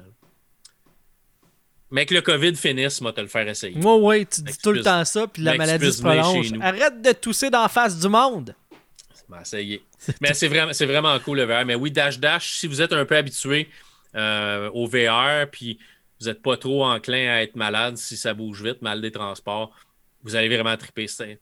Mais 1.91 2.05
que 2.05 2.13
le 2.15 2.21
COVID 2.21 2.55
finisse, 2.55 2.99
moi, 3.01 3.13
te 3.13 3.21
le 3.21 3.27
faire 3.27 3.47
essayer. 3.47 3.75
Moi, 3.77 3.95
ouais, 3.97 4.25
tu 4.25 4.41
dis 4.41 4.57
tout 4.57 4.69
le 4.71 4.75
puisses- 4.77 4.85
temps 4.85 5.05
ça, 5.05 5.27
puis 5.27 5.43
la 5.43 5.55
maladie 5.55 5.91
se 5.93 6.01
prolonge. 6.01 6.51
Arrête 6.61 7.01
de 7.01 7.11
tousser 7.11 7.49
d'en 7.49 7.67
face 7.67 7.99
du 7.99 8.07
monde. 8.09 8.55
Ben, 9.29 9.41
essayez. 9.41 9.83
Mais 10.21 10.33
c'est 10.33 10.47
vraiment, 10.47 10.73
c'est 10.73 10.85
vraiment 10.85 11.17
cool 11.19 11.37
le 11.37 11.43
VR. 11.45 11.65
Mais 11.65 11.75
oui, 11.75 11.91
Dash 11.91 12.19
Dash, 12.19 12.53
si 12.57 12.67
vous 12.67 12.81
êtes 12.81 12.93
un 12.93 13.05
peu 13.05 13.15
habitué 13.15 13.69
euh, 14.15 14.69
au 14.73 14.87
VR, 14.87 15.47
puis 15.51 15.77
vous 16.19 16.27
n'êtes 16.27 16.41
pas 16.41 16.57
trop 16.57 16.85
enclin 16.85 17.29
à 17.33 17.41
être 17.43 17.55
malade 17.55 17.97
si 17.97 18.17
ça 18.17 18.33
bouge 18.33 18.63
vite, 18.63 18.81
mal 18.81 19.01
des 19.01 19.11
transports, 19.11 19.75
vous 20.23 20.35
allez 20.35 20.47
vraiment 20.47 20.75
triper. 20.77 21.07
C'est- 21.07 21.39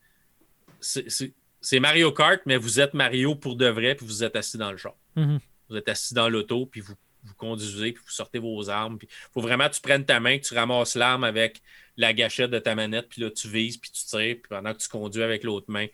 c'est- 1.64 1.80
Mario 1.80 2.12
Kart, 2.12 2.42
mais 2.46 2.58
vous 2.58 2.80
êtes 2.80 2.94
Mario 2.94 3.36
pour 3.36 3.56
de 3.56 3.68
vrai, 3.68 3.96
puis 3.96 4.06
vous 4.06 4.24
êtes 4.24 4.36
assis 4.36 4.58
dans 4.58 4.72
le 4.72 4.78
char. 4.78 4.94
Mhm. 5.16 5.40
Vous 5.70 5.76
êtes 5.78 5.90
assis 5.90 6.14
dans 6.14 6.30
l'auto, 6.30 6.66
puis 6.68 6.82
vous, 6.82 6.94
vous 7.24 7.34
conduisez, 7.36 7.94
puis 7.94 8.04
vous 8.06 8.12
sortez 8.12 8.38
vos 8.40 8.70
armes. 8.70 8.98
Il 9.02 9.08
faut 9.34 9.42
vraiment 9.42 9.68
que 9.70 9.74
tu 9.74 9.82
prennes 9.82 10.06
ta 10.06 10.20
main, 10.20 10.38
que 10.38 10.46
tu 10.46 10.54
ramasses 10.54 10.96
l'arme 10.96 11.24
avec 11.24 11.62
la 11.98 12.14
gâchette 12.14 12.52
de 12.52 12.60
ta 12.60 12.76
manette, 12.76 13.10
puis 13.10 13.22
là, 13.22 13.32
tu 13.32 13.48
vises, 13.48 13.78
puis 13.78 13.90
tu 13.92 14.04
tires, 14.06 14.36
puis 14.36 14.50
pendant 14.50 14.74
que 14.74 14.80
tu 14.80 14.90
conduis 14.90 15.24
avec 15.24 15.44
l'autre 15.44 15.68
main, 15.70 15.88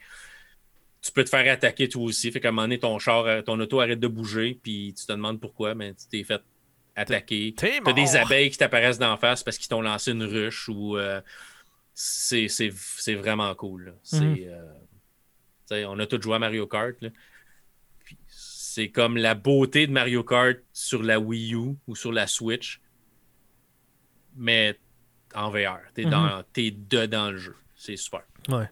tu 1.01 1.11
peux 1.13 1.23
te 1.23 1.29
faire 1.29 1.49
attaquer 1.51 1.87
toi 1.87 2.03
aussi. 2.03 2.29
Fait 2.31 2.39
qu'à 2.41 2.49
un 2.49 2.51
moment 2.51 2.63
donné, 2.63 2.79
ton 2.79 2.99
char, 2.99 3.25
euh, 3.25 3.41
ton 3.41 3.57
auto 3.59 3.79
arrête 3.79 3.99
de 3.99 4.07
bouger, 4.07 4.59
puis 4.61 4.93
tu 4.97 5.05
te 5.05 5.11
demandes 5.13 5.39
pourquoi, 5.39 5.75
mais 5.75 5.93
tu 5.93 6.07
t'es 6.09 6.23
fait 6.23 6.41
attaquer. 6.95 7.53
T'as 7.55 7.93
des 7.93 8.15
abeilles 8.17 8.49
qui 8.49 8.57
t'apparaissent 8.57 8.99
d'en 8.99 9.15
face 9.15 9.41
parce 9.43 9.57
qu'ils 9.57 9.69
t'ont 9.69 9.81
lancé 9.81 10.11
une 10.11 10.23
ruche 10.23 10.67
ou 10.67 10.97
euh, 10.97 11.21
c'est 11.93 12.47
vraiment 13.15 13.53
cool. 13.55 13.93
C'est, 14.03 14.19
Mhm. 14.19 14.37
euh, 14.47 14.73
on 15.71 15.99
a 15.99 16.05
tous 16.07 16.21
joué 16.21 16.35
à 16.35 16.39
Mario 16.39 16.67
Kart. 16.67 16.95
C'est 18.27 18.89
comme 18.89 19.17
la 19.17 19.35
beauté 19.35 19.87
de 19.87 19.91
Mario 19.91 20.23
Kart 20.23 20.57
sur 20.73 21.03
la 21.03 21.19
Wii 21.19 21.53
U 21.53 21.75
ou 21.87 21.95
sur 21.95 22.11
la 22.11 22.27
Switch, 22.27 22.79
mais 24.35 24.77
en 25.35 25.49
VR. 25.49 25.79
T'es 25.93 26.03
dans- 26.11 26.43
t'es 26.53 26.71
dedans 26.71 27.31
le 27.31 27.37
jeu. 27.37 27.55
C'est 27.75 27.95
super. 27.97 28.21
Ouais. 28.47 28.69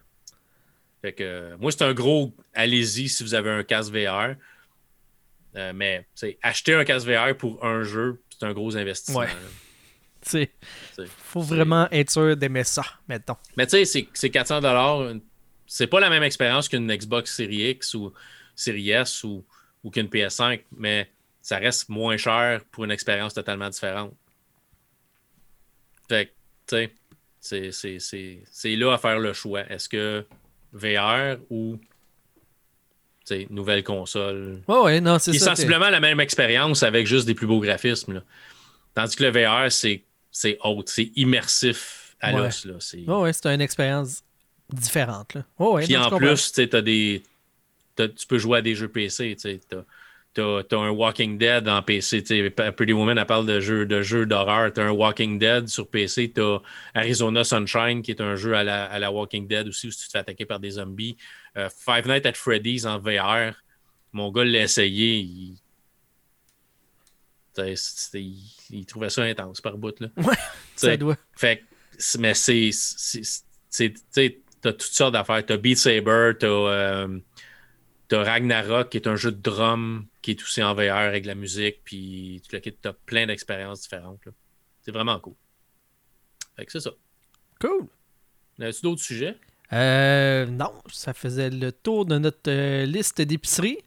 Fait 1.01 1.13
que, 1.13 1.55
moi, 1.57 1.71
c'est 1.71 1.83
un 1.83 1.93
gros 1.93 2.33
allez-y 2.53 3.09
si 3.09 3.23
vous 3.23 3.33
avez 3.33 3.51
un 3.51 3.63
casque 3.63 3.91
VR. 3.93 4.35
Euh, 5.55 5.73
mais 5.73 6.07
acheter 6.43 6.73
un 6.75 6.83
casque 6.83 7.07
VR 7.07 7.35
pour 7.35 7.63
un 7.65 7.83
jeu, 7.83 8.21
c'est 8.29 8.45
un 8.45 8.53
gros 8.53 8.75
investissement. 8.77 9.21
Ouais. 9.21 9.27
C'est- 10.21 10.51
faut 11.05 11.41
vraiment 11.41 11.87
être 11.91 12.09
sûr 12.09 12.35
d'aimer 12.35 12.63
ça, 12.65 12.83
mettons. 13.07 13.37
Mais 13.55 13.65
tu 13.65 13.71
sais, 13.71 13.85
c'est- 13.85 14.07
c'est 14.13 14.29
400 14.29 14.59
dollars. 14.59 15.13
C'est 15.67 15.87
pas 15.87 15.99
la 15.99 16.09
même 16.09 16.23
expérience 16.23 16.69
qu'une 16.69 16.87
Xbox 16.91 17.35
Series 17.35 17.69
X 17.71 17.93
ou 17.93 18.13
Series 18.55 18.89
S 18.91 19.23
ou, 19.23 19.45
ou 19.83 19.91
qu'une 19.91 20.07
PS5, 20.07 20.61
mais 20.77 21.09
ça 21.41 21.57
reste 21.57 21.89
moins 21.89 22.17
cher 22.17 22.61
pour 22.71 22.85
une 22.85 22.91
expérience 22.91 23.33
totalement 23.33 23.69
différente. 23.69 24.13
Fait 26.07 26.27
que, 26.67 26.85
tu 26.87 26.91
sais, 27.71 27.99
c'est- 27.99 28.75
là 28.75 28.93
à 28.93 28.97
faire 28.97 29.19
le 29.19 29.33
choix. 29.33 29.61
Est-ce 29.69 29.89
que 29.89 30.25
VR 30.73 31.37
ou 31.49 31.77
tu 33.25 33.25
sais, 33.25 33.47
nouvelle 33.49 33.83
console? 33.83 34.61
Ouais, 34.67 34.79
ouais, 34.79 35.01
non, 35.01 35.19
c'est 35.19 35.33
ça. 35.39 35.47
sensiblement 35.55 35.89
la 35.89 35.99
même 35.99 36.19
expérience 36.21 36.83
avec 36.83 37.07
juste 37.07 37.25
des 37.25 37.35
plus 37.35 37.47
beaux 37.47 37.59
graphismes. 37.59 38.13
là. 38.13 38.23
Tandis 38.93 39.15
que 39.15 39.23
le 39.25 39.31
VR, 39.31 39.71
c'est 39.71 40.57
autre, 40.63 40.91
c'est 40.91 41.11
immersif 41.15 42.15
à 42.21 42.33
Ouais. 42.33 42.39
l'os. 42.39 42.65
ouais, 43.21 43.33
c'est 43.33 43.53
une 43.53 43.61
expérience 43.61 44.23
différente, 44.71 45.33
là. 45.33 45.43
Ouais, 45.59 45.83
Puis 45.85 45.93
non, 45.93 46.01
en 46.01 46.17
plus, 46.17 46.51
tu 46.51 46.67
des. 46.81 47.23
tu 47.95 48.27
peux 48.27 48.37
jouer 48.37 48.59
à 48.59 48.61
des 48.61 48.75
jeux 48.75 48.89
PC. 48.89 49.35
Tu 49.39 49.59
as, 49.75 50.63
t'as 50.63 50.77
as 50.77 50.79
un 50.79 50.89
Walking 50.89 51.37
Dead 51.37 51.67
en 51.67 51.81
PC. 51.81 52.21
Pretty 52.51 52.93
Woman, 52.93 53.17
elle 53.17 53.25
parle 53.25 53.45
de 53.45 53.59
jeux 53.59 53.85
de 53.85 54.01
jeux 54.01 54.25
d'horreur. 54.25 54.71
T'as 54.71 54.83
un 54.83 54.91
Walking 54.91 55.39
Dead 55.39 55.67
sur 55.67 55.87
PC. 55.87 56.31
T'as 56.33 56.59
Arizona 56.93 57.43
Sunshine, 57.43 58.01
qui 58.01 58.11
est 58.11 58.21
un 58.21 58.35
jeu 58.35 58.53
à 58.53 58.63
la, 58.63 58.85
à 58.85 58.99
la, 58.99 59.11
Walking 59.11 59.47
Dead 59.47 59.67
aussi, 59.67 59.87
où 59.87 59.91
tu 59.91 59.97
te 59.97 60.11
fais 60.11 60.19
attaquer 60.19 60.45
par 60.45 60.59
des 60.59 60.71
zombies. 60.71 61.17
Euh, 61.57 61.69
Five 61.69 62.07
Nights 62.07 62.25
at 62.25 62.33
Freddy's 62.33 62.85
en 62.85 62.99
VR. 62.99 63.53
Mon 64.13 64.31
gars 64.31 64.45
l'a 64.45 64.63
essayé. 64.63 65.17
Il... 65.19 65.57
il... 68.69 68.85
trouvait 68.85 69.09
ça 69.09 69.23
intense 69.23 69.61
par 69.61 69.77
bout. 69.77 69.99
Là. 69.99 70.09
Ouais, 70.17 70.35
ça 70.75 70.95
doit. 70.97 71.17
Fait, 71.35 71.63
mais 72.19 72.33
c'est. 72.33 72.71
T'as 74.61 74.71
toutes 74.71 74.81
sortes 74.81 75.13
d'affaires. 75.13 75.45
T'as 75.45 75.57
Beat 75.57 75.77
Saber, 75.77 76.33
t'as. 76.39 76.47
Euh, 76.47 77.19
T'as 78.07 78.23
Ragnarok, 78.23 78.89
qui 78.89 78.97
est 78.97 79.07
un 79.07 79.15
jeu 79.15 79.31
de 79.31 79.41
drum 79.41 80.05
qui 80.21 80.31
est 80.31 80.41
aussi 80.41 80.63
en 80.63 80.73
VR 80.73 80.95
avec 80.95 81.25
la 81.25 81.35
musique, 81.35 81.81
puis 81.83 82.41
tu 82.47 82.55
as 82.85 82.93
plein 82.93 83.27
d'expériences 83.27 83.81
différentes. 83.81 84.21
C'est 84.81 84.91
vraiment 84.91 85.19
cool. 85.19 85.33
Fait 86.55 86.65
que 86.65 86.71
c'est 86.71 86.79
ça. 86.79 86.91
Cool. 87.59 87.87
As-tu 88.61 88.81
d'autres 88.83 89.01
sujets? 89.01 89.37
Euh, 89.73 90.45
non, 90.45 90.71
ça 90.89 91.13
faisait 91.13 91.49
le 91.49 91.71
tour 91.73 92.05
de 92.05 92.17
notre 92.17 92.49
euh, 92.49 92.85
liste 92.85 93.21
d'épicerie. 93.21 93.79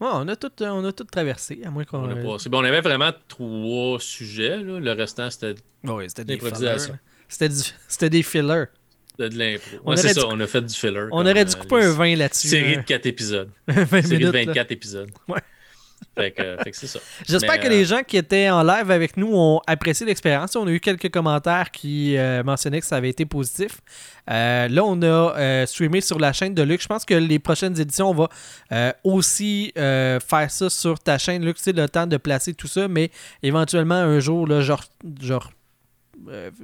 on, 0.00 0.26
a 0.26 0.34
tout, 0.34 0.50
on 0.60 0.84
a 0.84 0.92
tout 0.92 1.04
traversé, 1.04 1.62
à 1.64 1.70
moins 1.70 1.84
qu'on. 1.84 2.10
On, 2.10 2.36
bon, 2.36 2.38
on 2.52 2.64
avait 2.64 2.80
vraiment 2.80 3.12
trois 3.28 4.00
sujets. 4.00 4.56
Là. 4.58 4.80
Le 4.80 4.92
restant, 4.92 5.30
c'était. 5.30 5.54
Oui, 5.84 6.04
c'était 6.08 6.24
des 6.24 6.40
C'était 7.88 8.10
des 8.10 8.22
fillers 8.22 8.66
de 9.28 9.38
l'impro. 9.38 9.96
c'est 9.96 10.14
ça, 10.14 10.26
on 10.28 10.38
a 10.40 10.46
fait 10.46 10.62
du 10.62 10.74
filler. 10.74 11.06
On 11.12 11.26
aurait 11.26 11.44
dû 11.44 11.54
couper 11.54 11.82
un 11.84 11.92
20 11.92 12.16
là-dessus. 12.16 12.48
Série 12.48 12.76
de 12.76 12.82
4 12.82 13.06
épisodes. 13.06 13.50
20 13.68 14.02
série 14.02 14.24
de 14.24 14.30
24 14.30 14.70
épisodes. 14.72 15.10
Ouais. 15.28 15.40
Fait 16.14 16.30
que, 16.30 16.58
c'est 16.72 16.86
ça. 16.86 16.98
J'espère 17.26 17.58
que 17.58 17.68
les 17.68 17.84
euh, 17.84 17.96
gens 17.96 18.02
qui 18.02 18.18
étaient 18.18 18.50
en 18.50 18.62
live 18.62 18.90
avec 18.90 19.16
nous 19.16 19.32
ont 19.34 19.60
apprécié 19.66 20.04
l'expérience. 20.04 20.54
On 20.56 20.66
a 20.66 20.70
eu 20.70 20.80
quelques 20.80 21.10
commentaires 21.10 21.70
qui 21.70 22.16
euh, 22.16 22.42
mentionnaient 22.42 22.80
que 22.80 22.86
ça 22.86 22.96
avait 22.96 23.08
été 23.08 23.24
positif. 23.24 23.80
Euh, 24.30 24.68
là, 24.68 24.84
on 24.84 25.00
a 25.02 25.66
streamé 25.66 26.00
sur 26.00 26.18
la 26.18 26.32
chaîne 26.32 26.54
de 26.54 26.62
Luc. 26.62 26.82
Je 26.82 26.86
pense 26.86 27.04
que 27.04 27.14
les 27.14 27.38
prochaines 27.38 27.80
éditions, 27.80 28.10
on 28.10 28.14
va 28.14 28.94
aussi 29.04 29.72
faire 29.74 30.50
ça 30.50 30.68
sur 30.68 30.98
ta 30.98 31.18
chaîne. 31.18 31.44
Luc, 31.44 31.56
c'est 31.58 31.72
le 31.72 31.88
temps 31.88 32.06
de 32.06 32.16
placer 32.16 32.52
tout 32.52 32.68
ça, 32.68 32.88
mais 32.88 33.10
éventuellement, 33.42 33.94
un 33.94 34.20
jour, 34.20 34.46
là, 34.46 34.60
genre, 34.60 34.84
genre 35.20 35.50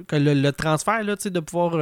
que 0.07 0.15
le, 0.15 0.51
transfert, 0.51 1.03
là, 1.03 1.15
de 1.15 1.39
pouvoir 1.39 1.75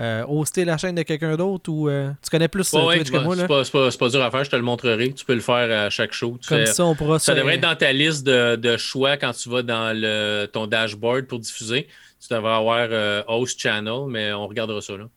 euh, 0.00 0.24
hoster 0.28 0.64
la 0.64 0.78
chaîne 0.78 0.94
de 0.94 1.02
quelqu'un 1.02 1.34
d'autre 1.34 1.72
ou 1.72 1.88
euh, 1.88 2.12
tu 2.22 2.30
connais 2.30 2.46
plus 2.46 2.72
euh, 2.72 2.94
Twitch 2.94 3.10
que 3.10 3.16
moi? 3.16 3.34
C'est 3.34 3.48
pas, 3.48 3.90
pas, 3.90 4.08
dur 4.08 4.22
à 4.22 4.30
faire, 4.30 4.44
je 4.44 4.50
te 4.50 4.54
le 4.54 4.62
montrerai. 4.62 5.12
Tu 5.12 5.24
peux 5.24 5.34
le 5.34 5.40
faire 5.40 5.86
à 5.86 5.90
chaque 5.90 6.12
show. 6.12 6.38
Comme 6.48 6.66
ça, 6.66 6.84
on 6.84 6.94
pourra 6.94 7.18
Ça 7.18 7.34
devrait 7.34 7.56
être 7.56 7.62
dans 7.62 7.74
ta 7.74 7.92
liste 7.92 8.24
de, 8.24 8.76
choix 8.76 9.16
quand 9.16 9.32
tu 9.32 9.48
vas 9.48 9.62
dans 9.62 9.96
le, 9.96 10.46
ton 10.52 10.68
dashboard 10.68 11.26
pour 11.26 11.40
diffuser. 11.40 11.88
Tu 12.20 12.32
devrais 12.32 12.54
avoir 12.54 13.24
host 13.26 13.60
channel, 13.60 14.06
mais 14.08 14.32
on 14.32 14.46
regardera 14.46 14.80
ça 14.80 14.96
là. 14.96 15.08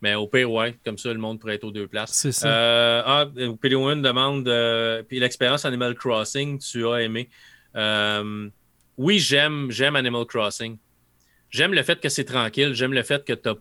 Mais 0.00 0.14
au 0.14 0.26
pire, 0.26 0.50
ouais, 0.50 0.76
comme 0.84 0.98
ça, 0.98 1.12
le 1.12 1.18
monde 1.18 1.40
pourrait 1.40 1.54
être 1.54 1.64
aux 1.64 1.70
deux 1.70 1.86
places. 1.88 2.12
C'est 2.12 2.32
ça. 2.32 3.02
ah, 3.04 3.26
One 3.26 4.02
demande 4.02 4.44
puis 5.08 5.18
l'expérience 5.18 5.64
Animal 5.64 5.96
Crossing, 5.96 6.60
tu 6.60 6.86
as 6.86 7.02
aimé. 7.02 7.28
oui, 8.96 9.18
j'aime, 9.18 9.68
j'aime 9.72 9.96
Animal 9.96 10.26
Crossing. 10.26 10.78
J'aime 11.52 11.72
le 11.72 11.84
fait 11.84 12.00
que 12.00 12.08
c'est 12.08 12.24
tranquille. 12.24 12.74
J'aime 12.74 12.92
le 12.92 13.04
fait 13.04 13.24
que 13.24 13.34
tu 13.34 13.48
as 13.48 13.54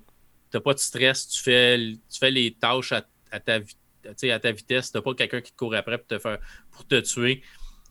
tu 0.52 0.58
n'as 0.58 0.62
pas 0.62 0.74
de 0.74 0.80
stress, 0.80 1.28
tu 1.30 1.42
fais, 1.42 1.78
tu 2.10 2.20
fais 2.20 2.32
les 2.32 2.52
tâches 2.52 2.92
à, 2.92 3.02
ta, 3.40 3.56
à 3.56 4.40
ta 4.40 4.52
vitesse, 4.52 4.92
tu 4.92 4.98
n'as 4.98 5.02
pas 5.02 5.14
quelqu'un 5.14 5.42
qui 5.42 5.52
te 5.54 5.58
court 5.58 5.74
après 5.74 5.98
pour 5.98 6.08
te, 6.08 6.20
faire, 6.20 6.40
pour 6.72 6.86
te 6.86 7.00
tuer. 7.00 7.42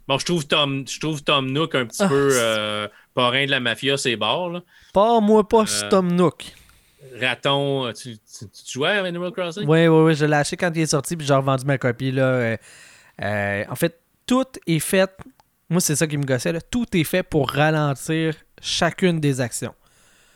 Bon, 0.06 0.18
je 0.18 0.26
trouve 0.26 0.46
Tom, 0.46 0.84
je 0.86 1.00
trouve 1.00 1.22
Tom 1.22 1.50
Nook 1.50 1.74
un 1.74 1.86
petit 1.86 2.02
ah, 2.02 2.08
peu 2.08 2.30
euh, 2.32 2.88
parrain 3.14 3.46
de 3.46 3.50
la 3.50 3.60
mafia, 3.60 3.96
c'est 3.96 4.16
barres. 4.16 4.62
Pas 4.92 5.20
moi, 5.20 5.48
pas 5.48 5.62
euh, 5.62 5.88
Tom 5.88 6.12
Nook. 6.12 6.52
Raton, 7.18 7.92
tu, 7.94 8.18
jouais 8.68 8.98
à 8.98 9.04
Animal 9.04 9.32
Crossing? 9.32 9.66
Oui, 9.66 9.86
oui, 9.86 10.02
oui, 10.02 10.14
je 10.14 10.26
l'ai 10.26 10.36
acheté 10.36 10.56
quand 10.58 10.70
il 10.74 10.82
est 10.82 10.86
sorti, 10.86 11.16
puis 11.16 11.26
j'ai 11.26 11.34
revendu 11.34 11.64
ma 11.64 11.78
copie. 11.78 12.12
Là. 12.12 12.58
Euh, 13.22 13.64
en 13.68 13.74
fait, 13.74 14.00
tout 14.26 14.46
est 14.66 14.80
fait, 14.80 15.10
moi 15.70 15.80
c'est 15.80 15.96
ça 15.96 16.06
qui 16.06 16.18
me 16.18 16.24
gossait, 16.24 16.58
tout 16.70 16.86
est 16.92 17.04
fait 17.04 17.22
pour 17.22 17.50
ralentir 17.50 18.34
chacune 18.60 19.18
des 19.18 19.40
actions. 19.40 19.74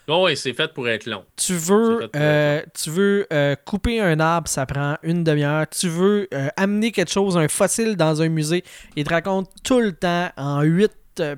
Oh 0.06 0.24
oui, 0.26 0.36
c'est 0.36 0.52
fait 0.52 0.72
pour 0.72 0.86
être 0.88 1.06
long. 1.06 1.24
Tu 1.36 1.54
veux, 1.54 2.10
euh, 2.14 2.62
tu 2.74 2.90
veux 2.90 3.26
euh, 3.32 3.56
couper 3.64 4.00
un 4.00 4.20
arbre, 4.20 4.48
ça 4.48 4.66
prend 4.66 4.96
une 5.02 5.24
demi-heure. 5.24 5.66
Tu 5.68 5.88
veux 5.88 6.28
euh, 6.34 6.48
amener 6.56 6.92
quelque 6.92 7.10
chose, 7.10 7.38
un 7.38 7.48
fossile 7.48 7.96
dans 7.96 8.20
un 8.20 8.28
musée, 8.28 8.64
il 8.96 9.04
te 9.04 9.10
raconte 9.12 9.48
tout 9.62 9.80
le 9.80 9.92
temps 9.92 10.30
en 10.36 10.62
huit 10.62 10.92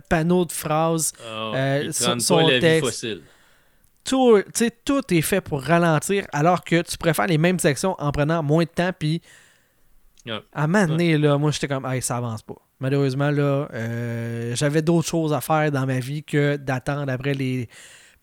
panneaux 0.08 0.44
de 0.44 0.52
phrases 0.52 1.12
oh, 1.20 1.52
son, 1.90 2.48
texte. 2.60 3.06
Tout, 4.04 4.42
tout 4.84 5.14
est 5.14 5.22
fait 5.22 5.40
pour 5.40 5.62
ralentir, 5.62 6.26
alors 6.32 6.64
que 6.64 6.82
tu 6.82 6.96
préfères 6.96 7.26
les 7.26 7.38
mêmes 7.38 7.58
sections 7.58 7.94
en 7.98 8.10
prenant 8.10 8.42
moins 8.42 8.64
de 8.64 8.68
temps. 8.68 8.92
Puis 8.98 9.20
à 10.28 10.64
un 10.64 10.66
moment 10.66 10.86
donné, 10.86 11.18
là, 11.18 11.38
moi 11.38 11.52
j'étais 11.52 11.68
comme, 11.68 11.86
hey, 11.86 12.02
ça 12.02 12.16
avance 12.16 12.42
pas. 12.42 12.56
Malheureusement, 12.80 13.30
là, 13.30 13.68
j'avais 14.54 14.82
d'autres 14.82 15.08
choses 15.08 15.32
à 15.32 15.40
faire 15.40 15.70
dans 15.70 15.86
ma 15.86 16.00
vie 16.00 16.24
que 16.24 16.56
d'attendre 16.56 17.12
après 17.12 17.34
les 17.34 17.68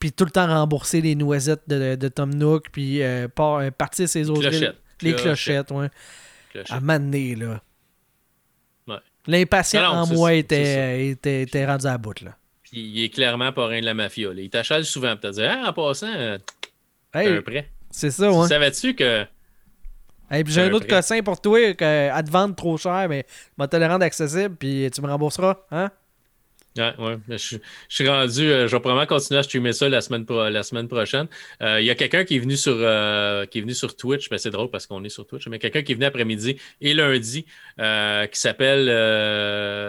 puis 0.04 0.12
tout 0.12 0.26
le 0.26 0.32
temps 0.32 0.48
rembourser 0.48 1.00
les 1.00 1.16
noisettes 1.16 1.62
de, 1.66 2.08
Tom 2.10 2.34
Nook, 2.34 2.66
puis 2.74 3.02
euh, 3.02 3.30
euh, 3.40 3.72
partir 3.72 4.10
ses 4.10 4.30
autres. 4.30 4.50
Les 5.02 5.16
clochettes, 5.16 5.72
ouais. 5.72 5.88
À 6.70 6.82
m'amener, 6.82 7.36
là. 7.36 7.62
Ouais. 8.86 8.98
L'impatient 9.28 9.90
en 9.90 10.06
moi 10.08 10.34
était, 10.34 11.12
était, 11.12 11.66
rendu 11.66 11.86
à 11.86 11.98
bout, 11.98 12.20
là. 12.20 12.36
Puis 12.64 12.82
il 12.82 13.06
est 13.06 13.10
clairement 13.12 13.54
pas 13.54 13.66
rien 13.68 13.80
de 13.80 13.86
la 13.86 13.94
mafia. 13.94 14.32
Il 14.36 14.50
t'achète 14.50 14.84
souvent, 14.84 15.16
pour 15.16 15.22
te 15.22 15.36
dire, 15.36 15.50
ah, 15.50 15.70
en 15.70 15.72
passant, 15.72 16.14
euh, 16.14 16.38
hey, 17.14 17.40
prêt. 17.40 17.70
C'est 17.90 18.12
ça, 18.12 18.30
ouais. 18.30 18.50
Savais-tu 18.50 18.96
que. 18.96 19.26
Hey, 20.30 20.44
puis 20.44 20.52
j'ai 20.52 20.64
un 20.64 20.74
autre 20.74 20.88
cossin 20.88 21.22
pour 21.22 21.40
toi, 21.40 21.74
qu'à 21.76 22.22
te 22.22 22.30
vendre 22.30 22.56
trop 22.56 22.76
cher, 22.76 23.08
mais 23.08 23.26
je 23.58 23.64
vais 23.64 23.70
te 23.70 23.78
le 23.78 23.86
rendre 23.86 24.04
accessible, 24.04 24.58
puis 24.58 24.90
tu 24.94 25.02
me 25.02 25.08
rembourseras, 25.08 25.60
hein? 25.72 25.92
Ouais, 26.76 26.94
ouais. 26.98 27.18
Je, 27.28 27.58
suis 27.88 28.08
rendu. 28.08 28.50
Euh, 28.50 28.68
je 28.68 28.76
vais 28.76 28.80
probablement 28.80 29.06
continuer 29.06 29.40
à 29.40 29.44
streamer 29.44 29.74
ça 29.74 29.90
la 29.90 30.02
semaine, 30.02 30.26
prochaine. 30.88 31.28
Euh, 31.62 31.80
il 31.80 31.86
y 31.86 31.92
a 31.92 31.96
quelqu'un 31.96 32.26
qui 32.26 32.38
est 32.38 32.40
venu 32.40 32.58
sur 32.58 32.76
euh, 32.78 33.46
qui 33.46 33.60
est 33.60 33.62
venu 33.62 33.76
sur 33.76 33.96
Twitch, 33.96 34.28
c'est 34.38 34.50
drôle 34.50 34.72
parce 34.72 34.88
qu'on 34.88 35.04
est 35.04 35.10
sur 35.10 35.28
Twitch, 35.28 35.48
mais 35.48 35.60
quelqu'un 35.60 35.84
qui 35.84 35.92
est 35.92 35.96
venu 35.96 36.06
après-midi 36.06 36.58
et 36.82 36.94
lundi 36.96 37.44
qui 37.44 38.40
s'appelle 38.40 38.88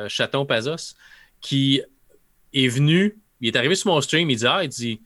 Chaton 0.09 0.45
Pazos, 0.45 0.95
qui 1.41 1.81
est 2.53 2.69
venu. 2.69 3.19
Il 3.41 3.49
est 3.49 3.57
arrivé 3.57 3.75
sur 3.75 3.91
mon 3.91 4.01
stream, 4.01 4.31
il 4.31 4.37
dit 4.37 4.47
Ah, 4.47 4.63
il 4.63 4.69
dit 4.69 5.01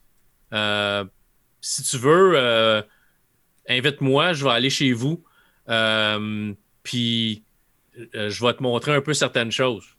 si 1.60 1.82
tu 1.84 1.96
veux, 1.96 2.82
invite-moi, 3.68 4.32
je 4.32 4.44
vais 4.44 4.50
aller 4.50 4.70
chez 4.70 4.92
vous. 4.92 5.22
puis 6.82 7.44
je 8.12 8.44
vais 8.44 8.54
te 8.54 8.62
montrer 8.64 8.94
un 8.94 9.00
peu 9.00 9.14
certaines 9.14 9.52
choses. 9.52 9.97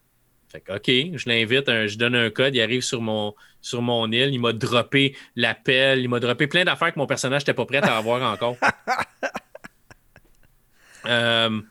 Fait 0.52 0.62
que, 0.62 0.74
OK, 0.74 1.18
je 1.18 1.30
l'invite, 1.30 1.68
je 1.68 1.98
donne 1.98 2.16
un 2.16 2.30
code, 2.32 2.56
il 2.56 2.62
arrive 2.62 2.82
sur 2.82 3.02
mon, 3.02 3.36
sur 3.62 3.84
mon 3.84 4.12
île, 4.12 4.34
il 4.34 4.40
m'a 4.40 4.52
droppé 4.52 5.16
l'appel, 5.36 6.00
il 6.00 6.10
m'a 6.10 6.20
droppé 6.20 6.48
plein 6.48 6.66
d'affaires 6.66 6.92
que 6.92 7.00
mon 7.00 7.06
personnage 7.06 7.44
n'était 7.44 7.54
pas 7.54 7.66
prêt 7.66 7.78
à 7.78 7.98
avoir 7.98 8.34
encore. 8.34 8.58
euh, 11.06 11.62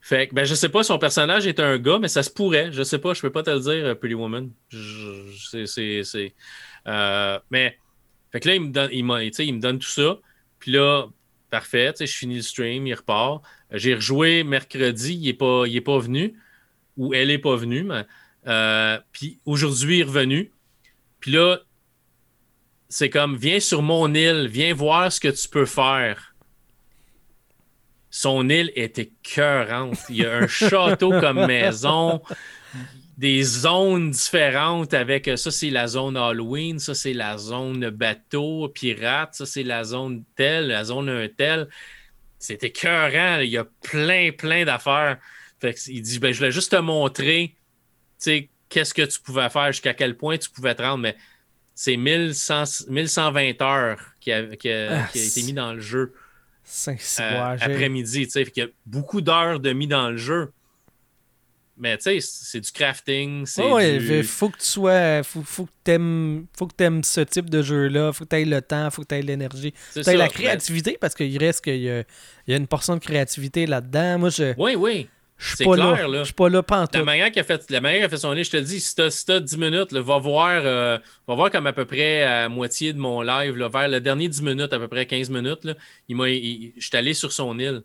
fait 0.00 0.28
que, 0.28 0.34
ben, 0.34 0.44
je 0.44 0.54
sais 0.54 0.68
pas, 0.68 0.84
son 0.84 0.98
personnage 0.98 1.48
est 1.48 1.58
un 1.58 1.76
gars, 1.78 1.98
mais 1.98 2.08
ça 2.08 2.22
se 2.22 2.30
pourrait. 2.30 2.70
Je 2.70 2.84
sais 2.84 2.98
pas, 2.98 3.14
je 3.14 3.20
peux 3.20 3.32
pas 3.32 3.42
te 3.42 3.50
le 3.50 3.60
dire, 3.60 3.84
euh, 3.84 3.94
Pretty 3.96 4.14
Woman. 4.14 4.50
C'est. 4.70 6.34
Euh, 6.86 7.38
mais, 7.50 7.78
fait 8.30 8.40
que 8.40 8.48
là, 8.48 8.54
il 8.54 8.60
me 8.60 8.70
donne, 8.70 8.90
il, 8.92 8.98
il 8.98 9.54
me 9.54 9.60
donne 9.60 9.80
tout 9.80 9.88
ça. 9.88 10.18
Puis 10.60 10.70
là, 10.70 11.06
parfait, 11.50 11.92
je 11.98 12.06
finis 12.06 12.36
le 12.36 12.42
stream, 12.42 12.86
il 12.86 12.94
repart. 12.94 13.42
J'ai 13.72 13.94
rejoué 13.94 14.44
mercredi, 14.44 15.14
il 15.14 15.26
n'est 15.26 15.32
pas, 15.32 15.64
il 15.66 15.76
est 15.76 15.80
pas 15.80 15.98
venu 15.98 16.34
où 16.96 17.14
elle 17.14 17.28
n'est 17.28 17.38
pas 17.38 17.56
venue. 17.56 17.82
Mais, 17.84 18.04
euh, 18.46 18.98
puis 19.12 19.38
aujourd'hui, 19.44 19.98
il 19.98 20.00
est 20.00 20.04
revenu. 20.04 20.52
Puis 21.20 21.32
là, 21.32 21.58
c'est 22.88 23.10
comme, 23.10 23.36
viens 23.36 23.60
sur 23.60 23.82
mon 23.82 24.12
île, 24.14 24.46
viens 24.46 24.74
voir 24.74 25.10
ce 25.10 25.20
que 25.20 25.28
tu 25.28 25.48
peux 25.48 25.66
faire. 25.66 26.34
Son 28.10 28.48
île 28.48 28.70
était 28.76 29.10
écœurante. 29.24 29.98
Il 30.08 30.16
y 30.16 30.24
a 30.24 30.36
un 30.36 30.46
château 30.46 31.10
comme 31.20 31.46
maison, 31.46 32.22
des 33.16 33.42
zones 33.42 34.10
différentes 34.10 34.94
avec 34.94 35.30
ça, 35.36 35.50
c'est 35.50 35.70
la 35.70 35.86
zone 35.86 36.16
Halloween, 36.16 36.78
ça, 36.78 36.94
c'est 36.94 37.12
la 37.12 37.38
zone 37.38 37.90
bateau, 37.90 38.68
pirate, 38.68 39.34
ça, 39.34 39.46
c'est 39.46 39.62
la 39.62 39.84
zone 39.84 40.24
telle, 40.36 40.68
la 40.68 40.84
zone 40.84 41.08
un 41.08 41.28
tel. 41.28 41.68
C'était 42.38 42.68
écœurant. 42.68 43.40
Il 43.40 43.50
y 43.50 43.56
a 43.56 43.64
plein, 43.64 44.30
plein 44.30 44.64
d'affaires 44.64 45.18
il 45.86 46.02
dit 46.02 46.18
ben, 46.18 46.32
Je 46.32 46.38
voulais 46.38 46.52
juste 46.52 46.72
te 46.72 46.76
montrer 46.76 47.54
qu'est-ce 48.68 48.94
que 48.94 49.02
tu 49.02 49.20
pouvais 49.20 49.48
faire, 49.48 49.72
jusqu'à 49.72 49.94
quel 49.94 50.16
point 50.16 50.38
tu 50.38 50.50
pouvais 50.50 50.74
te 50.74 50.82
rendre, 50.82 50.98
mais 50.98 51.16
c'est 51.74 51.96
1120 51.96 53.62
heures 53.62 54.00
qui 54.20 54.32
a, 54.32 54.56
qui 54.56 54.70
a, 54.70 55.08
été 55.14 55.42
mis 55.42 55.52
dans 55.52 55.74
le 55.74 55.80
jeu. 55.80 56.14
Euh, 56.88 57.56
après-midi, 57.60 58.28
il 58.34 58.50
y 58.56 58.62
a 58.62 58.66
beaucoup 58.86 59.20
d'heures 59.20 59.60
de 59.60 59.72
mis 59.72 59.86
dans 59.86 60.10
le 60.10 60.16
jeu. 60.16 60.50
Mais 61.76 61.96
tu 61.98 62.04
sais, 62.04 62.18
c'est 62.20 62.60
du 62.60 62.70
crafting. 62.70 63.46
c'est 63.46 63.68
Ouais, 63.68 63.98
du... 63.98 64.18
il 64.18 64.24
faut 64.24 64.48
que 64.48 64.58
tu 64.58 64.66
sois. 64.66 65.24
Faut, 65.24 65.42
faut 65.42 65.64
que 65.64 65.72
t'aimes 65.82 66.46
faut 66.56 66.68
que 66.68 66.74
t'aimes 66.74 67.02
ce 67.02 67.20
type 67.20 67.50
de 67.50 67.62
jeu-là. 67.62 68.12
Faut 68.12 68.24
que 68.24 68.28
t'aies 68.28 68.44
le 68.44 68.62
temps, 68.62 68.88
faut 68.90 69.02
que 69.02 69.08
t'aies 69.08 69.22
l'énergie. 69.22 69.74
c'est 69.90 70.04
T'as 70.04 70.12
ça. 70.12 70.16
la 70.16 70.26
Ben, 70.26 70.32
créativité 70.32 70.96
parce 71.00 71.16
qu'il 71.16 71.36
reste 71.36 71.64
qu'il 71.64 71.82
y 71.82 71.86
y 72.46 72.54
a 72.54 72.56
une 72.56 72.68
portion 72.68 72.94
de 72.94 73.00
créativité 73.00 73.66
là-dedans. 73.66 74.20
Moi, 74.20 74.28
je 74.30 74.54
oui, 74.56 74.76
oui. 74.76 75.08
Je 75.44 75.48
suis 75.48 75.56
c'est 75.58 75.64
pas 75.64 75.74
clair, 75.76 76.08
là. 76.08 76.18
Je 76.20 76.24
suis 76.24 76.32
pas 76.34 76.48
là 76.48 76.56
La 76.56 76.62
pantoute. 76.62 77.04
manière 77.04 77.30
qu'il 77.30 77.40
a 77.40 77.44
fait, 77.44 77.70
la 77.70 77.80
manière 77.80 77.98
qu'il 77.98 78.06
a 78.06 78.08
fait 78.08 78.16
son 78.16 78.32
livre, 78.32 78.46
je 78.46 78.50
te 78.52 78.56
dis, 78.56 78.80
si 78.80 78.94
t'as, 78.94 79.10
si 79.10 79.24
t'as 79.26 79.40
10 79.40 79.56
minutes, 79.58 79.92
là, 79.92 80.00
va 80.00 80.18
voir, 80.18 80.62
euh, 80.64 80.98
va 81.28 81.34
voir 81.34 81.50
comme 81.50 81.66
à 81.66 81.72
peu 81.72 81.84
près 81.84 82.22
à 82.22 82.48
moitié 82.48 82.92
de 82.92 82.98
mon 82.98 83.22
live, 83.22 83.56
là, 83.56 83.68
vers 83.68 83.88
le 83.88 84.00
dernier 84.00 84.28
10 84.28 84.42
minutes, 84.42 84.72
à 84.72 84.78
peu 84.78 84.88
près 84.88 85.06
15 85.06 85.30
minutes, 85.30 85.64
là, 85.64 85.74
il 86.08 86.16
m'a, 86.16 86.28
je 86.28 86.70
suis 86.78 86.96
allé 86.96 87.14
sur 87.14 87.32
son 87.32 87.58
île. 87.58 87.82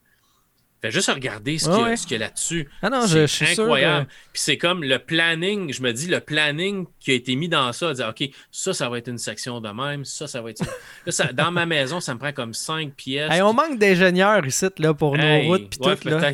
Fait 0.81 0.91
juste 0.91 1.09
regarder 1.11 1.57
ce 1.57 1.65
qu'il 1.65 2.13
y 2.13 2.15
a, 2.15 2.15
y 2.15 2.19
là-dessus. 2.19 2.69
Ah 2.81 2.89
non, 2.89 3.01
je, 3.01 3.07
C'est 3.07 3.27
je 3.27 3.35
suis 3.47 3.55
sûr. 3.55 3.63
incroyable. 3.65 4.07
Puis 4.31 4.41
c'est 4.41 4.57
comme 4.57 4.81
le 4.81 4.97
planning, 4.97 5.73
je 5.73 5.81
me 5.81 5.91
dis, 5.91 6.07
le 6.07 6.21
planning 6.21 6.85
qui 7.01 7.11
a 7.11 7.15
été 7.15 7.35
mis 7.35 7.49
dans 7.49 7.73
ça, 7.73 7.91
dire, 7.91 8.07
OK, 8.07 8.29
ça, 8.49 8.73
ça 8.73 8.87
va 8.87 8.97
être 8.97 9.09
une 9.09 9.17
section 9.17 9.59
de 9.59 9.67
même, 9.67 10.05
ça, 10.05 10.25
ça 10.25 10.41
va 10.41 10.51
être. 10.51 10.61
Là, 11.05 11.11
ça- 11.11 11.33
dans 11.33 11.51
ma 11.51 11.65
maison, 11.65 11.99
ça 11.99 12.13
me 12.13 12.19
prend 12.19 12.31
comme 12.31 12.53
5 12.53 12.93
pièces. 12.93 13.29
hey, 13.29 13.41
on 13.41 13.51
manque 13.51 13.77
d'ingénieurs 13.77 14.45
ici 14.45 14.67
là, 14.77 14.93
pour 14.93 15.17
Hey, 15.17 15.43
nos 15.43 15.49
routes 15.49 15.69
pis 15.77 15.85
ouais, 15.85 15.97
tout. 15.97 16.07
Là. 16.07 16.31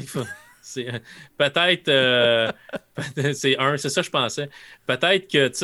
C'est- 0.66 1.02
Peut-être. 1.38 1.88
euh, 1.90 2.52
c'est 3.34 3.58
un, 3.58 3.78
c'est 3.78 3.90
ça 3.90 4.02
je 4.02 4.10
pensais. 4.10 4.50
Peut-être 4.86 5.30
que, 5.32 5.48
tu 5.50 5.56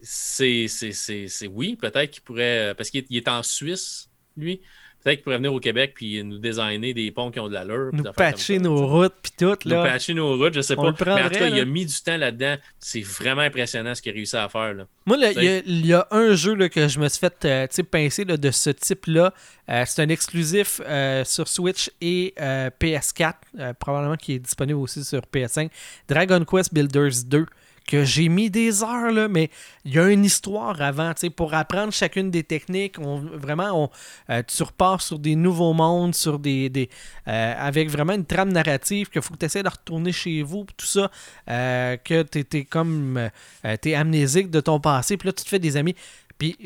sais, 0.00 0.66
c'est, 0.68 1.46
oui, 1.48 1.76
peut-être 1.76 2.10
qu'il 2.10 2.22
pourrait. 2.22 2.74
Parce 2.76 2.90
qu'il 2.90 3.00
est, 3.04 3.06
il 3.10 3.16
est 3.18 3.28
en 3.28 3.42
Suisse, 3.42 4.10
lui. 4.36 4.62
Peut-être 5.02 5.16
qu'il 5.16 5.24
pourrait 5.24 5.36
venir 5.38 5.52
au 5.52 5.58
Québec 5.60 5.92
puis 5.94 6.22
nous 6.22 6.38
designer 6.38 6.94
des 6.94 7.10
ponts 7.10 7.30
qui 7.30 7.40
ont 7.40 7.48
de 7.48 7.54
l'allure. 7.54 7.90
puis 7.92 8.02
Nous 8.02 8.12
patcher 8.12 8.58
nos 8.58 8.86
routes 8.86 9.14
pis 9.22 9.32
tout. 9.36 9.56
Nous 9.64 9.70
Là. 9.72 9.84
patcher 9.84 10.14
nos 10.14 10.36
routes, 10.36 10.54
je 10.54 10.60
sais 10.60 10.74
On 10.78 10.92
pas. 10.92 11.16
Mais 11.16 11.22
en 11.22 11.28
tout 11.28 11.38
cas, 11.38 11.48
il 11.48 11.58
a 11.58 11.64
mis 11.64 11.84
du 11.86 11.94
temps 12.02 12.16
là-dedans. 12.16 12.56
C'est 12.78 13.00
vraiment 13.02 13.42
impressionnant 13.42 13.94
ce 13.94 14.02
qu'il 14.02 14.12
a 14.12 14.14
réussi 14.14 14.36
à 14.36 14.48
faire. 14.48 14.74
Là. 14.74 14.86
Moi, 15.06 15.16
il 15.18 15.42
y, 15.42 15.48
a- 15.48 15.62
il 15.66 15.86
y 15.86 15.92
a 15.92 16.06
un 16.12 16.34
jeu 16.34 16.54
là, 16.54 16.68
que 16.68 16.86
je 16.86 17.00
me 17.00 17.08
suis 17.08 17.18
fait 17.18 17.44
euh, 17.44 17.66
pincer 17.90 18.24
de 18.24 18.50
ce 18.50 18.70
type-là. 18.70 19.34
Euh, 19.68 19.84
c'est 19.86 20.02
un 20.02 20.08
exclusif 20.08 20.80
euh, 20.86 21.24
sur 21.24 21.48
Switch 21.48 21.90
et 22.00 22.32
euh, 22.40 22.70
PS4, 22.80 23.34
euh, 23.58 23.72
probablement 23.74 24.16
qui 24.16 24.34
est 24.34 24.38
disponible 24.38 24.78
aussi 24.78 25.02
sur 25.04 25.20
PS5. 25.22 25.68
Dragon 26.08 26.44
Quest 26.44 26.72
Builders 26.72 27.24
2, 27.26 27.46
que 27.86 28.04
j'ai 28.04 28.28
mis 28.28 28.50
des 28.50 28.82
heures, 28.82 29.28
mais 29.28 29.50
il 29.84 29.94
y 29.94 29.98
a 29.98 30.08
une 30.08 30.24
histoire 30.24 30.80
avant. 30.80 31.12
tu 31.14 31.30
Pour 31.30 31.54
apprendre 31.54 31.92
chacune 31.92 32.30
des 32.30 32.44
techniques, 32.44 32.98
on, 32.98 33.20
vraiment, 33.20 33.84
on, 33.84 33.90
euh, 34.30 34.42
tu 34.46 34.62
repars 34.62 35.00
sur 35.00 35.18
des 35.18 35.36
nouveaux 35.36 35.72
mondes, 35.72 36.14
sur 36.14 36.38
des, 36.38 36.68
des 36.68 36.88
euh, 37.28 37.54
avec 37.56 37.90
vraiment 37.90 38.12
une 38.14 38.26
trame 38.26 38.52
narrative 38.52 39.10
qu'il 39.10 39.22
faut 39.22 39.34
que 39.34 39.38
tu 39.38 39.46
essaies 39.46 39.62
de 39.62 39.68
retourner 39.68 40.12
chez 40.12 40.42
vous, 40.42 40.66
tout 40.76 40.86
ça, 40.86 41.10
euh, 41.48 41.96
que 41.96 42.22
tu 42.22 42.44
es, 42.52 42.64
comme 42.64 43.16
euh, 43.64 43.76
t'es 43.80 43.94
amnésique 43.94 44.50
de 44.50 44.60
ton 44.60 44.80
passé, 44.80 45.16
puis 45.16 45.28
là 45.28 45.32
tu 45.32 45.44
te 45.44 45.48
fais 45.48 45.58
des 45.58 45.76
amis. 45.76 45.94
Puis 46.38 46.56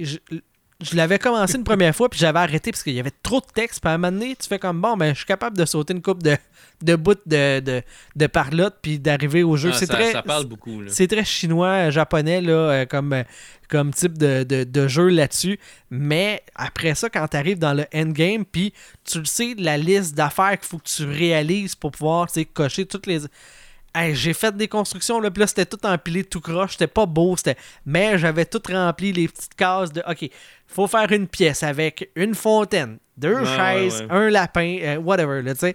je, 0.80 0.96
l'avais 0.96 1.18
commencé 1.18 1.56
une 1.56 1.64
première 1.64 1.94
fois, 1.94 2.08
puis 2.08 2.18
j'avais 2.18 2.38
arrêté 2.38 2.70
parce 2.70 2.82
qu'il 2.82 2.94
y 2.94 3.00
avait 3.00 3.12
trop 3.22 3.40
de 3.40 3.46
texte. 3.46 3.80
Puis 3.80 3.90
à 3.90 3.94
un 3.94 3.98
moment 3.98 4.12
donné, 4.12 4.36
tu 4.36 4.46
fais 4.48 4.58
comme 4.58 4.80
bon, 4.80 4.96
ben 4.96 5.12
je 5.12 5.18
suis 5.18 5.26
capable 5.26 5.56
de 5.56 5.64
sauter 5.64 5.94
une 5.94 6.02
coupe 6.02 6.22
de, 6.22 6.36
de 6.82 6.96
bouts 6.96 7.14
de, 7.26 7.60
de, 7.60 7.82
de 8.14 8.26
parlotte, 8.26 8.76
puis 8.82 8.98
d'arriver 8.98 9.42
au 9.42 9.56
jeu. 9.56 9.70
Ah, 9.72 9.76
c'est 9.78 9.86
très, 9.86 10.12
ça 10.12 10.22
parle 10.22 10.46
beaucoup. 10.46 10.82
C'est 10.88 11.06
très 11.06 11.24
chinois, 11.24 11.90
japonais, 11.90 12.40
là, 12.40 12.52
euh, 12.52 12.86
comme, 12.86 13.12
euh, 13.12 13.24
comme 13.68 13.92
type 13.92 14.18
de, 14.18 14.44
de, 14.44 14.64
de 14.64 14.88
jeu 14.88 15.08
là-dessus. 15.08 15.58
Mais 15.90 16.42
après 16.54 16.94
ça, 16.94 17.08
quand 17.08 17.26
tu 17.28 17.36
arrives 17.36 17.58
dans 17.58 17.74
le 17.74 17.86
endgame, 17.94 18.44
puis 18.44 18.72
tu 19.04 19.18
le 19.18 19.24
sais, 19.24 19.54
la 19.58 19.78
liste 19.78 20.14
d'affaires 20.14 20.58
qu'il 20.58 20.68
faut 20.68 20.78
que 20.78 20.88
tu 20.88 21.04
réalises 21.04 21.74
pour 21.74 21.92
pouvoir 21.92 22.28
cocher 22.54 22.86
toutes 22.86 23.06
les. 23.06 23.20
Hey, 23.98 24.14
j'ai 24.14 24.34
fait 24.34 24.54
des 24.54 24.68
constructions, 24.68 25.20
là, 25.20 25.30
puis 25.30 25.40
là, 25.40 25.46
c'était 25.46 25.64
tout 25.64 25.78
empilé, 25.86 26.22
tout 26.22 26.40
croche, 26.40 26.72
c'était 26.72 26.86
pas 26.86 27.06
beau, 27.06 27.34
c'était... 27.36 27.56
mais 27.86 28.18
j'avais 28.18 28.44
tout 28.44 28.60
rempli 28.70 29.10
les 29.10 29.26
petites 29.26 29.54
cases 29.54 29.90
de, 29.90 30.02
OK, 30.06 30.28
faut 30.66 30.86
faire 30.86 31.10
une 31.12 31.26
pièce 31.26 31.62
avec 31.62 32.10
une 32.14 32.34
fontaine, 32.34 32.98
deux 33.16 33.34
Ouais, 33.36 33.40
ouais, 33.40 33.56
chaises, 33.56 34.02
ouais. 34.02 34.06
un 34.10 34.28
lapin, 34.28 34.78
euh, 34.82 34.96
whatever, 34.98 35.40
là, 35.40 35.54
tu 35.54 35.60
sais. 35.60 35.74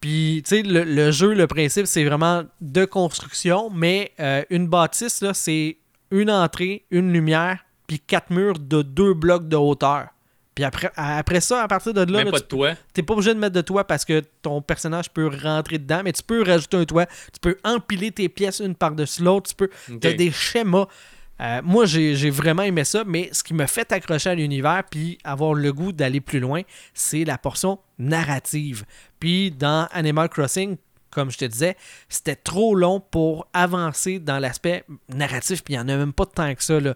Puis, 0.00 0.42
tu 0.46 0.56
sais, 0.56 0.62
le, 0.62 0.84
le 0.84 1.10
jeu, 1.10 1.34
le 1.34 1.46
principe, 1.46 1.86
c'est 1.86 2.04
vraiment 2.04 2.44
de 2.60 2.84
construction, 2.84 3.70
mais 3.70 4.12
euh, 4.20 4.44
une 4.50 4.68
bâtisse, 4.68 5.20
là, 5.20 5.34
c'est 5.34 5.78
une 6.10 6.30
entrée, 6.30 6.84
une 6.92 7.12
lumière, 7.12 7.64
puis 7.88 7.98
quatre 7.98 8.30
murs 8.30 8.58
de 8.58 8.82
deux 8.82 9.14
blocs 9.14 9.48
de 9.48 9.56
hauteur. 9.56 10.08
Puis 10.54 10.64
après, 10.64 10.90
après 10.96 11.40
ça, 11.40 11.62
à 11.62 11.68
partir 11.68 11.92
de 11.92 12.00
là, 12.00 12.24
là, 12.24 12.30
pas 12.30 12.40
tu 12.40 12.56
de. 12.56 12.72
T'es 12.92 13.02
pas 13.02 13.14
obligé 13.14 13.34
de 13.34 13.38
mettre 13.38 13.54
de 13.54 13.60
toit 13.60 13.84
parce 13.84 14.04
que 14.04 14.22
ton 14.42 14.62
personnage 14.62 15.10
peut 15.10 15.28
rentrer 15.42 15.78
dedans, 15.78 16.02
mais 16.04 16.12
tu 16.12 16.22
peux 16.22 16.42
rajouter 16.42 16.76
un 16.76 16.84
toit. 16.84 17.06
Tu 17.06 17.40
peux 17.40 17.58
empiler 17.64 18.12
tes 18.12 18.28
pièces 18.28 18.60
une 18.60 18.74
par-dessus 18.74 19.22
l'autre. 19.22 19.50
Tu 19.50 19.56
peux. 19.56 19.70
Ok. 19.90 20.00
T'as 20.00 20.12
des 20.12 20.30
schémas. 20.30 20.86
Euh, 21.40 21.60
moi, 21.64 21.84
j'ai 21.84 22.14
j'ai 22.14 22.30
vraiment 22.30 22.62
aimé 22.62 22.84
ça, 22.84 23.02
mais 23.04 23.28
ce 23.32 23.42
qui 23.42 23.54
me 23.54 23.66
fait 23.66 23.90
accrocher 23.90 24.30
à 24.30 24.34
l'univers 24.36 24.84
puis 24.88 25.18
avoir 25.24 25.54
le 25.54 25.72
goût 25.72 25.90
d'aller 25.90 26.20
plus 26.20 26.38
loin, 26.38 26.62
c'est 26.92 27.24
la 27.24 27.38
portion 27.38 27.80
narrative. 27.98 28.84
Puis 29.18 29.50
dans 29.50 29.88
Animal 29.90 30.28
Crossing, 30.28 30.76
comme 31.10 31.30
je 31.30 31.38
te 31.38 31.44
disais, 31.44 31.76
c'était 32.08 32.36
trop 32.36 32.74
long 32.74 33.00
pour 33.00 33.48
avancer 33.52 34.20
dans 34.20 34.38
l'aspect 34.38 34.84
narratif, 35.08 35.64
puis 35.64 35.74
il 35.74 35.76
n'y 35.78 35.82
en 35.82 35.88
a 35.88 35.96
même 35.96 36.12
pas 36.12 36.26
tant 36.26 36.54
que 36.54 36.62
ça. 36.62 36.78
Là. 36.78 36.94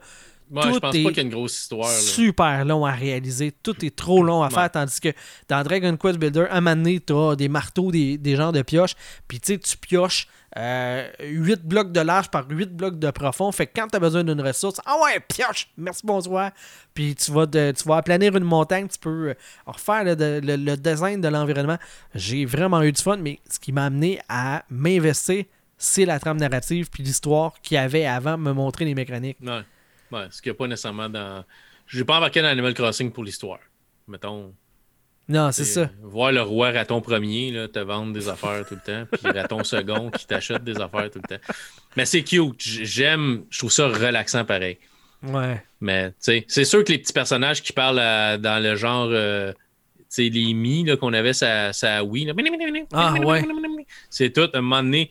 Ouais, 0.51 0.63
Tout 0.63 0.75
je 0.75 0.79
pense 0.79 0.95
est 0.95 1.03
pas 1.03 1.09
qu'il 1.11 1.17
y 1.19 1.21
a 1.21 1.23
une 1.25 1.31
grosse 1.31 1.59
histoire. 1.61 1.89
Là. 1.89 1.95
super 1.99 2.65
long 2.65 2.85
à 2.87 2.93
réaliser. 2.93 3.53
Tout 3.53 3.85
est 3.85 3.95
trop 3.95 4.23
long 4.23 4.43
à 4.43 4.51
faire. 4.51 4.63
Ouais. 4.63 4.69
Tandis 4.71 5.01
que 5.01 5.09
dans 5.49 5.63
Dragon 5.63 5.97
Quest 5.97 6.19
Builder, 6.19 6.47
à 6.51 6.57
un 6.57 6.61
moment 6.61 6.77
donné, 6.77 7.01
tu 7.01 7.13
as 7.13 7.37
des 7.37 7.49
marteaux, 7.49 7.91
des, 7.93 8.17
des 8.19 8.37
genres 8.37 8.53
de 8.53 8.63
pioches. 8.63 8.95
Puis 9.27 9.41
tu 9.41 9.53
sais, 9.55 9.59
tu 9.59 9.77
pioches 9.77 10.27
euh, 10.57 11.07
8 11.21 11.63
blocs 11.65 11.93
de 11.93 12.01
large 12.01 12.31
par 12.31 12.47
8 12.49 12.75
blocs 12.75 12.99
de 12.99 13.11
profond. 13.11 13.53
Fait 13.53 13.67
que 13.67 13.73
quand 13.79 13.89
tu 13.89 13.97
as 13.97 14.01
besoin 14.01 14.25
d'une 14.25 14.41
ressource, 14.41 14.81
ah 14.87 14.97
ouais, 15.05 15.21
pioche, 15.21 15.69
merci, 15.77 16.01
bonsoir. 16.05 16.51
Puis 16.95 17.15
tu 17.15 17.31
vas, 17.31 17.45
de- 17.47 17.73
tu 17.77 17.87
vas 17.87 17.97
aplanir 17.99 18.35
une 18.35 18.45
montagne, 18.45 18.89
tu 18.89 18.99
peux 18.99 19.29
euh, 19.31 19.35
refaire 19.67 20.05
le, 20.05 20.15
le- 20.41 20.57
le 20.57 20.77
design 20.77 21.21
de 21.21 21.29
l'environnement. 21.29 21.77
J'ai 22.15 22.47
vraiment 22.47 22.83
eu 22.83 22.91
du 22.93 23.03
fun, 23.03 23.19
mais 23.19 23.39
ce 23.51 23.59
qui 23.61 23.73
m'a 23.73 23.85
amené 23.85 24.19
à 24.29 24.65
m'investir, 24.71 25.45
c'est 25.77 26.07
la 26.07 26.19
trame 26.19 26.39
narrative 26.39 26.89
puis 26.91 27.03
l'histoire 27.05 27.53
qu'il 27.63 27.77
y 27.77 27.79
avait 27.79 28.07
avant 28.07 28.37
me 28.39 28.53
montrer 28.53 28.85
les 28.85 28.95
mécaniques. 28.95 29.37
Ouais. 29.43 29.61
Ouais, 30.13 30.27
ce 30.31 30.41
qu'il 30.43 30.51
n'y 30.53 30.57
a 30.57 30.59
pas 30.59 30.67
nécessairement 30.67 31.09
dans. 31.09 31.45
Je 31.87 31.99
n'ai 31.99 32.05
pas 32.05 32.17
embarqué 32.19 32.43
dans 32.43 32.49
Animal 32.49 32.75
Crossing 32.75 33.11
pour 33.13 33.25
l'histoire. 33.25 33.59
Mettons. 34.07 34.53
Non, 35.29 35.53
c'est 35.53 35.65
ça. 35.67 35.91
Voir 36.03 36.33
le 36.33 36.41
roi 36.41 36.71
raton 36.71 37.03
premier 37.03 37.51
là, 37.51 37.69
te 37.69 37.79
vendre 37.79 38.15
des 38.15 38.29
affaires 38.31 38.67
tout 38.67 38.75
le 38.77 38.81
temps, 38.81 39.07
puis 39.13 39.31
raton 39.31 39.63
second 39.63 40.11
qui 40.11 40.27
t'achète 40.27 40.65
des 40.65 40.81
affaires 40.81 41.11
tout 41.11 41.21
le 41.23 41.37
temps. 41.37 41.43
Mais 41.97 42.07
c'est 42.07 42.23
cute. 42.23 42.55
J'aime, 42.63 43.45
je 43.51 43.59
trouve 43.59 43.71
ça 43.71 43.89
relaxant 43.89 44.47
pareil. 44.47 44.79
Ouais. 45.23 45.63
Mais 45.83 46.11
tu 46.13 46.17
sais, 46.21 46.45
c'est 46.49 46.65
sûr 46.65 46.83
que 46.83 46.93
les 46.93 46.99
petits 46.99 47.13
personnages 47.13 47.63
qui 47.63 47.73
parlent 47.75 47.99
à- 47.99 48.39
dans 48.39 48.63
le 48.63 48.75
genre. 48.77 49.09
euh, 49.11 49.53
tu 49.99 50.05
sais, 50.09 50.29
les 50.31 50.55
mi 50.55 50.85
là, 50.85 50.97
qu'on 50.97 51.13
avait 51.13 51.35
sa, 51.35 51.75
sa 51.75 52.03
Wii. 52.03 52.25
là. 52.25 52.33
Ah, 52.95 53.13
ouais. 53.21 53.45
C'est 54.09 54.31
tout. 54.33 54.49
À 54.55 54.59
un 54.59 54.61
moment 54.63 54.83
donné, 54.83 55.11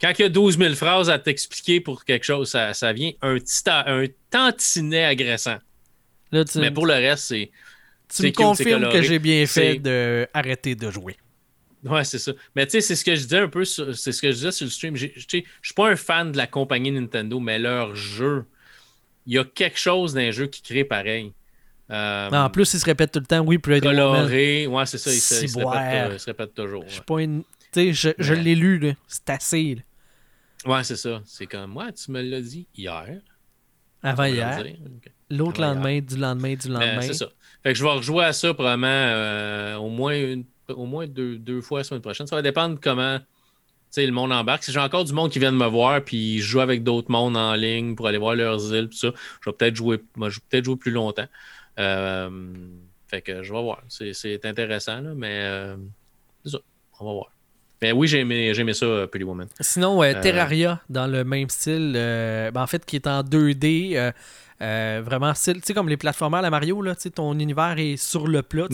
quand 0.00 0.12
il 0.18 0.22
y 0.22 0.24
a 0.24 0.28
12 0.28 0.58
000 0.58 0.74
phrases 0.74 1.08
à 1.10 1.18
t'expliquer 1.18 1.80
pour 1.80 2.04
quelque 2.04 2.24
chose, 2.24 2.50
ça, 2.50 2.74
ça 2.74 2.92
vient 2.92 3.12
un, 3.22 3.34
petit, 3.38 3.62
ta- 3.64 3.84
un 3.90 4.06
tantinet 4.30 5.04
agressant. 5.04 5.58
Là, 6.32 6.44
tu, 6.44 6.58
Mais 6.58 6.70
pour 6.70 6.86
le 6.86 6.94
reste, 6.94 7.24
c'est. 7.26 7.50
tu 8.14 8.22
me 8.22 8.26
cute, 8.28 8.36
confirmes 8.36 8.88
que 8.90 9.02
j'ai 9.02 9.18
bien 9.18 9.46
fait 9.46 9.80
C'est- 9.84 10.74
de 10.74 10.90
jouer. 10.90 11.16
Ouais, 11.84 12.02
c'est 12.04 12.18
ça. 12.18 12.32
Mais 12.56 12.64
tu 12.66 12.72
sais, 12.72 12.80
c'est 12.80 12.96
ce 12.96 13.04
que 13.04 13.14
je 13.14 13.20
disais 13.22 13.38
un 13.38 13.48
peu, 13.48 13.64
sur- 13.64 13.94
c'est 13.96 14.10
ce 14.12 14.20
que 14.22 14.28
je 14.30 14.36
disais 14.36 14.52
sur 14.52 14.64
le 14.64 14.70
stream. 14.70 14.96
Je 14.96 15.08
suis 15.28 15.44
pas 15.76 15.88
un 15.90 15.96
fan 15.96 16.32
de 16.32 16.36
la 16.38 16.46
compagnie 16.46 16.90
Nintendo, 16.90 17.38
mais 17.40 17.58
leur 17.58 17.94
jeu, 17.94 18.46
il 19.26 19.34
y 19.34 19.38
a 19.38 19.44
quelque 19.44 19.78
chose 19.78 20.14
dans 20.14 20.20
les 20.20 20.32
jeux 20.32 20.46
qui 20.46 20.62
crée 20.62 20.84
pareil. 20.84 21.32
Euh, 21.90 22.30
en 22.30 22.48
plus, 22.48 22.72
il 22.72 22.80
se 22.80 22.84
répète 22.86 23.12
tout 23.12 23.20
le 23.20 23.26
temps, 23.26 23.40
oui, 23.40 23.58
coloré, 23.60 24.66
ouais, 24.66 24.86
c'est 24.86 24.96
ça, 24.96 25.10
il 25.12 25.20
se, 25.20 25.42
il 25.44 25.48
se 25.50 25.58
répète, 25.58 26.10
euh, 26.10 26.14
il 26.14 26.20
se 26.20 26.24
répète 26.26 26.54
toujours. 26.54 26.84
Je 26.88 26.92
suis 26.94 27.02
pas 27.02 27.20
une. 27.20 27.42
Tu 27.74 27.94
sais, 27.94 28.14
je, 28.18 28.34
l'ai 28.34 28.54
lu, 28.54 28.78
là. 28.78 28.92
C'est 29.06 29.30
assez, 29.30 29.74
là. 29.76 29.82
Ouais, 30.72 30.84
c'est 30.84 30.96
ça. 30.96 31.20
C'est 31.26 31.46
comme, 31.46 31.72
moi, 31.72 31.92
tu 31.92 32.10
me 32.10 32.22
l'as 32.22 32.40
dit 32.40 32.66
hier. 32.76 33.20
Avant 34.02 34.24
hier. 34.24 34.62
L'autre 35.30 35.62
Avant 35.62 35.74
lendemain, 35.74 36.00
du 36.00 36.16
lendemain, 36.16 36.54
du 36.54 36.68
lendemain. 36.68 37.00
c'est 37.00 37.14
ça. 37.14 37.26
Fait 37.62 37.72
que 37.72 37.78
je 37.78 37.82
vais 37.84 37.90
rejouer 37.90 38.24
à 38.24 38.32
ça 38.32 38.52
probablement 38.54 38.86
euh, 38.88 39.76
au 39.76 39.88
moins, 39.88 40.14
une- 40.14 40.44
au 40.68 40.86
moins 40.86 41.06
deux, 41.06 41.38
deux 41.38 41.60
fois 41.60 41.80
la 41.80 41.84
semaine 41.84 42.02
prochaine. 42.02 42.26
Ça 42.26 42.36
va 42.36 42.42
dépendre 42.42 42.76
de 42.76 42.80
comment 42.80 43.18
tu 43.18 44.00
sais, 44.00 44.06
le 44.06 44.12
monde 44.12 44.32
embarque. 44.32 44.64
Si 44.64 44.72
j'ai 44.72 44.80
encore 44.80 45.04
du 45.04 45.12
monde 45.12 45.30
qui 45.30 45.38
vient 45.38 45.52
de 45.52 45.56
me 45.56 45.66
voir, 45.66 46.02
puis 46.02 46.40
je 46.40 46.46
joue 46.46 46.60
avec 46.60 46.82
d'autres 46.82 47.10
mondes 47.10 47.36
en 47.36 47.54
ligne 47.54 47.94
pour 47.94 48.06
aller 48.08 48.18
voir 48.18 48.34
leurs 48.34 48.74
îles, 48.74 48.88
tout 48.88 48.96
ça, 48.96 49.12
je 49.40 49.50
vais 49.50 49.56
peut-être 49.56 49.76
jouer, 49.76 50.00
moi, 50.16 50.28
je 50.30 50.36
vais 50.40 50.44
peut-être 50.50 50.64
jouer 50.64 50.76
plus 50.76 50.90
longtemps. 50.90 51.28
Euh, 51.78 52.54
fait 53.08 53.22
que 53.22 53.42
je 53.42 53.52
vais 53.52 53.62
voir. 53.62 53.82
C'est, 53.88 54.12
c'est 54.12 54.44
intéressant, 54.46 55.00
là, 55.00 55.14
mais 55.14 55.40
euh, 55.42 55.76
c'est 56.44 56.50
ça. 56.52 56.58
On 57.00 57.06
va 57.06 57.12
voir. 57.12 57.30
Mais 57.84 57.92
oui, 57.92 58.08
j'ai 58.08 58.20
aimé, 58.20 58.54
j'ai 58.54 58.62
aimé 58.62 58.72
ça, 58.72 58.86
euh, 58.86 59.06
Pretty 59.06 59.26
Woman. 59.26 59.46
Sinon, 59.60 60.02
euh, 60.02 60.14
Terraria, 60.18 60.80
dans 60.88 61.06
le 61.06 61.22
même 61.22 61.50
style, 61.50 61.92
euh, 61.94 62.50
ben, 62.50 62.62
en 62.62 62.66
fait, 62.66 62.82
qui 62.86 62.96
est 62.96 63.06
en 63.06 63.22
2D, 63.22 64.10
euh, 64.60 64.64
Euh, 64.64 65.02
vraiment, 65.02 65.32
tu 65.32 65.52
sais, 65.62 65.74
comme 65.74 65.88
les 65.88 65.96
plateformeurs 65.96 66.40
à 66.40 66.42
la 66.42 66.50
Mario, 66.50 66.80
là, 66.82 66.94
ton 67.14 67.38
univers 67.38 67.74
est 67.78 67.96
sur 67.96 68.26
le 68.26 68.42
plat. 68.42 68.66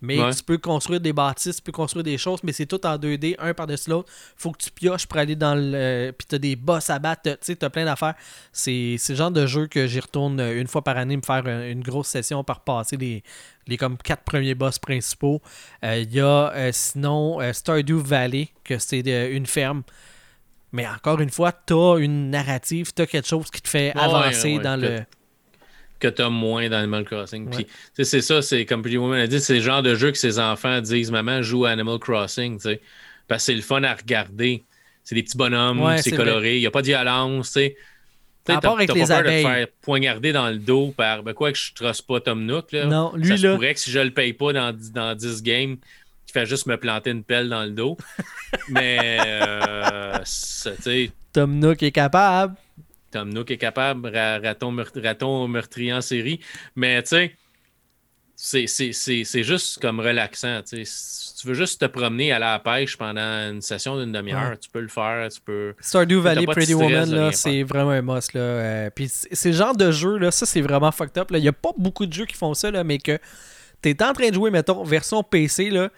mais 0.00 0.16
tu 0.32 0.42
peux 0.42 0.58
construire 0.58 1.00
des 1.00 1.12
bâtisses, 1.12 1.56
tu 1.56 1.62
peux 1.62 1.72
construire 1.72 2.04
des 2.04 2.18
choses, 2.18 2.40
mais 2.42 2.52
c'est 2.52 2.66
tout 2.66 2.84
en 2.86 2.96
2D, 2.96 3.36
un 3.38 3.54
par-dessus 3.54 3.90
l'autre. 3.90 4.10
faut 4.36 4.50
que 4.52 4.58
tu 4.58 4.70
pioches 4.70 5.06
pour 5.06 5.18
aller 5.18 5.36
dans 5.36 5.54
le. 5.54 6.12
Puis 6.16 6.26
tu 6.28 6.34
as 6.34 6.38
des 6.38 6.56
boss 6.56 6.90
à 6.90 6.98
battre, 6.98 7.38
tu 7.42 7.56
as 7.60 7.70
plein 7.70 7.84
d'affaires. 7.84 8.14
C'est 8.52 8.96
le 9.08 9.14
genre 9.14 9.30
de 9.30 9.46
jeu 9.46 9.66
que 9.66 9.86
j'y 9.86 10.00
retourne 10.00 10.40
une 10.40 10.66
fois 10.66 10.82
par 10.82 10.96
année, 10.96 11.16
me 11.16 11.22
faire 11.22 11.46
une 11.46 11.82
grosse 11.82 12.08
session 12.08 12.44
par 12.44 12.60
passer 12.60 12.96
les, 12.96 13.22
les 13.66 13.76
comme 13.76 13.96
quatre 13.98 14.24
premiers 14.24 14.54
boss 14.54 14.78
principaux. 14.78 15.40
Il 15.82 16.12
y 16.12 16.20
a 16.20 16.72
sinon 16.72 17.38
Stardew 17.52 17.98
Valley, 17.98 18.48
que 18.64 18.78
c'est 18.78 19.00
une 19.30 19.46
ferme. 19.46 19.82
Mais 20.72 20.86
encore 20.86 21.20
une 21.20 21.30
fois, 21.30 21.52
tu 21.52 21.74
as 21.74 21.96
une 21.98 22.30
narrative, 22.30 22.92
tu 22.94 23.02
as 23.02 23.06
quelque 23.06 23.26
chose 23.26 23.50
qui 23.50 23.60
te 23.60 23.68
fait 23.68 23.92
avancer 23.96 24.58
dans 24.58 24.80
le. 24.80 25.04
Que 26.00 26.08
tu 26.08 26.22
as 26.22 26.30
moins 26.30 26.68
dans 26.68 26.78
Animal 26.78 27.04
Crossing. 27.04 27.50
Puis, 27.50 27.66
c'est 28.02 28.22
ça, 28.22 28.42
c'est 28.42 28.64
comme 28.64 28.80
Pretty 28.80 28.96
Woman 28.96 29.20
a 29.20 29.26
dit, 29.26 29.38
c'est 29.38 29.54
le 29.54 29.60
genre 29.60 29.82
de 29.82 29.94
jeu 29.94 30.10
que 30.10 30.18
ses 30.18 30.38
enfants 30.38 30.80
disent 30.80 31.10
Maman, 31.10 31.42
joue 31.42 31.66
à 31.66 31.70
Animal 31.70 31.98
Crossing. 31.98 32.58
Parce 33.28 33.42
que 33.42 33.44
c'est 33.44 33.54
le 33.54 33.60
fun 33.60 33.82
à 33.84 33.94
regarder. 33.94 34.64
C'est 35.04 35.14
des 35.14 35.22
petits 35.22 35.36
bonhommes, 35.36 35.96
c'est 35.98 36.12
coloré, 36.12 36.56
il 36.56 36.60
n'y 36.60 36.66
a 36.66 36.70
pas 36.70 36.82
de 36.82 36.86
violence. 36.86 37.52
tu 37.52 37.74
T'as 38.44 38.54
pas 38.54 38.60
peur 38.60 38.76
de 38.78 38.86
te 38.86 39.06
faire 39.06 39.66
poignarder 39.82 40.32
dans 40.32 40.48
le 40.48 40.56
dos 40.56 40.94
par 40.96 41.22
ben 41.22 41.34
quoi 41.34 41.52
que 41.52 41.58
je 41.58 41.74
trosse 41.74 42.00
pas 42.00 42.20
Tom 42.20 42.44
Nook. 42.44 42.72
Là. 42.72 42.86
Non, 42.86 43.12
lui 43.14 43.38
ça 43.38 43.48
là. 43.48 43.54
pourrait 43.54 43.74
que 43.74 43.80
si 43.80 43.90
je 43.90 43.98
le 43.98 44.10
paye 44.10 44.32
pas 44.32 44.52
dans, 44.52 44.74
dans 44.94 45.14
10 45.14 45.42
games, 45.42 45.76
qui 46.26 46.32
fait 46.32 46.46
juste 46.46 46.66
me 46.66 46.76
planter 46.76 47.10
une 47.10 47.22
pelle 47.22 47.48
dans 47.48 47.64
le 47.64 47.70
dos. 47.70 47.96
Mais, 48.68 49.18
euh, 49.20 50.18
tu 50.82 51.10
Tom 51.32 51.58
Nook 51.58 51.82
est 51.82 51.92
capable. 51.92 52.54
Tom 53.10 53.32
Nook 53.32 53.50
est 53.50 53.58
capable, 53.58 54.08
raton, 54.14 54.76
raton 54.96 55.48
meurtrier 55.48 55.92
en 55.92 56.00
série. 56.00 56.40
Mais, 56.76 57.02
tu 57.02 57.30
sais, 58.36 58.66
c'est 58.66 59.42
juste 59.42 59.80
comme 59.80 60.00
relaxant. 60.00 60.60
Si 60.64 61.34
tu 61.36 61.46
veux 61.46 61.54
juste 61.54 61.80
te 61.80 61.86
promener 61.86 62.32
à 62.32 62.38
la 62.38 62.58
pêche 62.58 62.96
pendant 62.96 63.20
une 63.20 63.60
session 63.60 63.98
d'une 63.98 64.12
demi-heure, 64.12 64.58
tu 64.58 64.70
peux 64.70 64.80
le 64.80 64.88
faire. 64.88 65.28
Tu 65.30 65.40
peux... 65.40 65.74
Stardew 65.80 66.20
Valley, 66.20 66.46
Pretty 66.46 66.74
Woman, 66.74 67.32
c'est 67.32 67.62
vraiment 67.62 67.90
un 67.90 68.02
must. 68.02 68.34
Là. 68.34 68.40
Euh, 68.40 68.90
puis 68.90 69.08
c'est 69.08 69.50
le 69.50 69.56
genre 69.56 69.76
de 69.76 69.90
jeu, 69.90 70.16
là, 70.16 70.30
ça 70.30 70.46
c'est 70.46 70.60
vraiment 70.60 70.90
fucked 70.90 71.18
up. 71.18 71.28
Il 71.32 71.40
n'y 71.40 71.48
a 71.48 71.52
pas 71.52 71.70
beaucoup 71.76 72.06
de 72.06 72.12
jeux 72.12 72.26
qui 72.26 72.36
font 72.36 72.54
ça, 72.54 72.70
là, 72.70 72.84
mais 72.84 72.98
que 72.98 73.18
tu 73.82 73.90
es 73.90 74.02
en 74.02 74.12
train 74.12 74.28
de 74.28 74.34
jouer, 74.34 74.50
mettons, 74.50 74.84
version 74.84 75.22
PC, 75.22 75.70
là, 75.70 75.90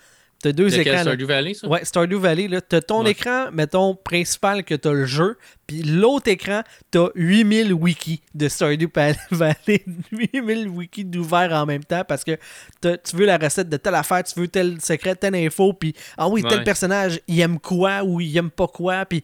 T'as 0.43 0.51
deux 0.51 0.77
écrans. 0.77 1.02
Stardew 1.02 1.24
Valley, 1.24 1.55
ça? 1.55 1.69
Ouais, 1.69 1.85
Stardew 1.85 2.19
Valley. 2.19 2.48
Là. 2.48 2.60
T'as 2.60 2.81
ton 2.81 3.06
écran, 3.06 3.47
mettons, 3.52 3.94
principal 3.94 4.64
que 4.64 4.74
t'as 4.74 4.93
le 4.93 5.06
jeu. 5.06 5.39
Puis 5.69 5.85
l'autre 5.85 6.28
écran, 6.28 6.62
t'as 6.90 7.09
8000 7.14 7.73
wikis 7.73 8.23
de 8.35 8.48
Stardew 8.48 8.89
Valley. 9.31 9.85
8000 10.10 10.69
wikis 10.69 11.05
d'ouvert 11.05 11.52
en 11.52 11.64
même 11.64 11.85
temps 11.85 12.02
parce 12.06 12.24
que 12.24 12.36
tu 12.82 13.16
veux 13.16 13.27
la 13.27 13.39
recette 13.39 13.69
de 13.69 13.77
telle 13.77 13.94
affaire, 13.94 14.24
tu 14.24 14.39
veux 14.40 14.48
tel 14.48 14.81
secret, 14.81 15.14
telle 15.14 15.36
info. 15.36 15.73
Puis, 15.73 15.94
ah 16.19 16.28
oui, 16.28 16.43
tel 16.43 16.64
personnage, 16.64 17.20
il 17.28 17.40
aime 17.40 17.60
quoi 17.60 18.02
ou 18.02 18.20
il 18.20 18.36
aime 18.36 18.51
pas 18.51 18.66
quoi. 18.66 19.06
Puis 19.06 19.23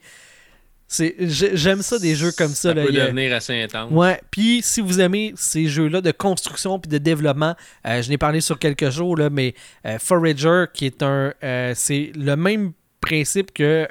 J'aime 0.91 1.83
ça 1.83 1.99
des 1.99 2.15
jeux 2.15 2.33
comme 2.33 2.49
ça. 2.49 2.71
Ça 2.71 2.75
peut 2.75 2.91
devenir 2.91 3.35
assez 3.35 3.63
intense. 3.63 3.91
Ouais. 3.93 4.21
Puis 4.31 4.63
si 4.63 4.81
vous 4.81 5.01
aimez 5.01 5.35
ces 5.37 5.67
jeux-là 5.67 6.01
de 6.01 6.11
construction 6.13 6.79
puis 6.79 6.89
de 6.89 6.99
développement, 6.99 7.55
euh, 7.87 8.01
je 8.01 8.09
n'ai 8.09 8.17
parlé 8.17 8.41
sur 8.41 8.59
quelques 8.59 8.89
jours, 8.89 9.17
là, 9.17 9.29
mais 9.29 9.55
euh, 9.87 9.99
Forager, 9.99 10.65
qui 10.73 10.87
est 10.87 11.03
un. 11.03 11.35
Euh, 11.45 11.73
c'est 11.77 12.13
le 12.17 12.37
même 12.37 12.73
principe 13.03 13.53
que. 13.53 13.87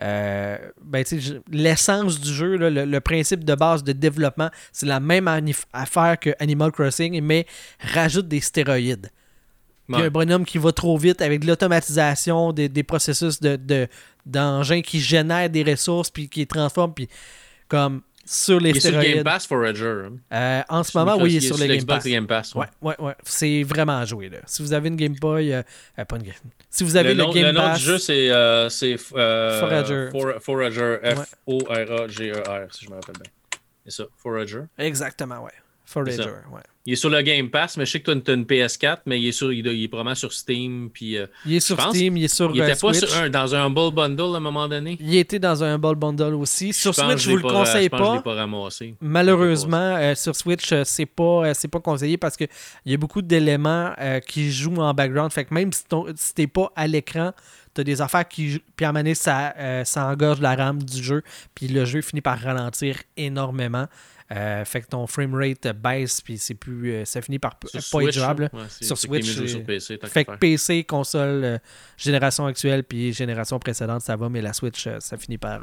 ben, 0.00 1.04
l'essence 1.50 2.20
du 2.20 2.32
jeu, 2.32 2.56
le, 2.56 3.00
principe 3.00 3.44
de 3.44 3.54
base 3.54 3.82
de 3.82 3.92
développement, 3.92 4.50
c'est 4.72 4.86
la 4.86 5.00
même 5.00 5.28
affaire 5.72 6.18
que 6.20 6.30
Animal 6.38 6.70
Crossing, 6.70 7.20
mais 7.20 7.46
rajoute 7.80 8.28
des 8.28 8.40
stéroïdes. 8.40 9.10
A 9.92 9.98
un 9.98 10.10
bonhomme 10.10 10.44
qui 10.44 10.58
va 10.58 10.72
trop 10.72 10.96
vite 10.96 11.22
avec 11.22 11.40
de 11.40 11.46
l'automatisation, 11.46 12.52
des, 12.52 12.82
processus 12.82 13.40
de, 13.40 13.88
d'engins 14.26 14.82
qui 14.82 15.00
génèrent 15.00 15.50
des 15.50 15.62
ressources 15.62 16.10
puis 16.10 16.28
qui 16.28 16.40
les 16.40 16.46
transforment 16.46 16.94
puis 16.94 17.08
comme 17.68 18.02
sur 18.30 18.60
les 18.60 18.70
il 18.70 18.76
est 18.76 18.80
sur 18.80 18.92
Game 18.92 19.24
Pass 19.24 19.46
Forager. 19.46 20.04
Hein. 20.06 20.16
Euh, 20.32 20.62
en 20.68 20.84
ce 20.84 20.96
moment, 20.96 21.16
oui, 21.16 21.32
il 21.32 21.36
est 21.38 21.40
sur, 21.40 21.58
le 21.58 21.66
Game 21.66 21.84
Pass. 21.84 22.04
Game 22.04 22.26
Pass. 22.28 22.54
Ouais, 22.54 22.66
ouais, 22.80 22.94
ouais. 23.00 23.14
C'est 23.24 23.64
vraiment 23.64 23.98
à 23.98 24.04
jouer. 24.04 24.28
Là. 24.28 24.38
Si 24.46 24.62
vous 24.62 24.72
avez 24.72 24.88
une 24.88 24.94
Game 24.94 25.16
Boy, 25.20 25.52
euh, 25.52 25.62
euh, 25.98 26.04
pas 26.04 26.16
une 26.16 26.22
Game 26.22 26.34
Si 26.68 26.84
vous 26.84 26.96
avez 26.96 27.14
le, 27.14 27.24
le 27.24 27.32
Game 27.32 27.52
Pass. 27.54 27.54
Le 27.54 27.68
nom 27.68 27.74
du 27.74 27.80
jeu, 27.80 27.98
c'est 27.98 28.96
Forager. 28.96 30.10
Forager. 30.40 30.98
F-O-R-A-G-E-R, 31.02 32.72
si 32.72 32.84
je 32.84 32.90
me 32.90 32.94
rappelle 32.94 33.16
bien. 33.16 33.32
C'est 33.84 34.02
ça, 34.02 34.04
Forager. 34.16 34.62
Exactement, 34.78 35.42
ouais. 35.42 35.50
Forager, 35.84 36.22
ouais. 36.52 36.62
Il 36.90 36.94
est 36.94 36.96
sur 36.96 37.08
le 37.08 37.22
Game 37.22 37.48
Pass, 37.50 37.76
mais 37.76 37.86
je 37.86 37.92
sais 37.92 38.00
que 38.00 38.10
tu 38.10 38.30
as 38.32 38.34
une 38.34 38.42
PS4, 38.42 39.02
mais 39.06 39.20
il 39.20 39.28
est, 39.28 39.30
sur, 39.30 39.52
il, 39.52 39.64
est 39.64 39.86
probablement 39.86 40.16
sur 40.16 40.32
Steam. 40.32 40.90
Puis, 40.92 41.16
euh, 41.16 41.26
il 41.46 41.54
est 41.54 41.60
sur 41.60 41.80
Steam, 41.80 42.16
il 42.16 42.24
est 42.24 42.34
sur 42.34 42.50
Il 42.52 42.60
était 42.60 42.74
pas 42.74 42.92
sur 42.92 43.16
un, 43.16 43.30
dans 43.30 43.54
un 43.54 43.66
Humble 43.66 43.94
Bundle 43.94 44.34
à 44.34 44.38
un 44.38 44.40
moment 44.40 44.66
donné? 44.66 44.98
Il 44.98 45.14
était 45.14 45.38
dans 45.38 45.62
un 45.62 45.74
Humble 45.74 45.94
Bundle 45.94 46.34
aussi. 46.34 46.72
Sur 46.72 46.92
Switch, 46.92 47.18
je, 47.18 47.30
ne 47.30 47.36
vous 47.36 47.46
le 47.46 47.48
conseille 47.48 47.84
je 47.84 47.90
pas. 47.90 48.16
Je 48.16 48.22
pas 48.22 48.34
ramassé. 48.34 48.96
Malheureusement, 49.00 49.76
euh, 49.76 50.16
sur 50.16 50.34
Switch, 50.34 50.72
euh, 50.72 50.82
c'est 50.84 51.06
pas, 51.06 51.54
c'est 51.54 51.68
pas 51.68 51.78
conseillé 51.78 52.16
parce 52.16 52.36
qu'il 52.36 52.48
y 52.86 52.94
a 52.94 52.96
beaucoup 52.96 53.22
d'éléments 53.22 53.94
qui 54.26 54.50
jouent 54.50 54.78
en 54.78 54.92
background. 54.92 55.30
Fait 55.30 55.44
que 55.44 55.54
même 55.54 55.72
si, 55.72 55.84
si 56.16 56.34
t'es 56.34 56.48
pas 56.48 56.72
à 56.74 56.88
l'écran, 56.88 57.30
tu 57.72 57.82
as 57.82 57.84
des 57.84 58.00
affaires 58.00 58.26
qui. 58.26 58.60
Puis 58.74 58.84
à 58.84 58.88
un 58.88 58.92
moment 58.92 59.04
donné, 59.04 59.14
ça, 59.14 59.54
ça 59.84 60.06
engorge 60.08 60.40
la 60.40 60.56
RAM 60.56 60.82
du 60.82 61.00
jeu. 61.00 61.22
Puis 61.54 61.68
le 61.68 61.84
jeu 61.84 62.00
finit 62.00 62.20
par 62.20 62.40
ralentir 62.40 62.96
énormément. 63.16 63.86
Euh, 64.32 64.64
fait 64.64 64.82
que 64.82 64.86
ton 64.86 65.08
framerate 65.08 65.66
baisse, 65.76 66.20
puis 66.20 66.38
c'est 66.38 66.54
plus, 66.54 66.92
euh, 66.92 67.04
ça 67.04 67.20
finit 67.20 67.40
par 67.40 67.56
pas 67.58 67.68
être 68.02 68.12
jouable. 68.12 68.48
sur 68.80 68.96
Switch. 68.96 69.24
Sur 69.24 69.64
PC, 69.64 69.98
fait 70.04 70.24
que 70.24 70.36
PC, 70.36 70.84
console, 70.84 71.44
euh, 71.44 71.58
génération 71.96 72.46
actuelle, 72.46 72.84
puis 72.84 73.12
génération 73.12 73.58
précédente, 73.58 74.02
ça 74.02 74.14
va, 74.14 74.28
mais 74.28 74.40
la 74.40 74.52
Switch, 74.52 74.88
ça 75.00 75.16
finit 75.16 75.38
par. 75.38 75.62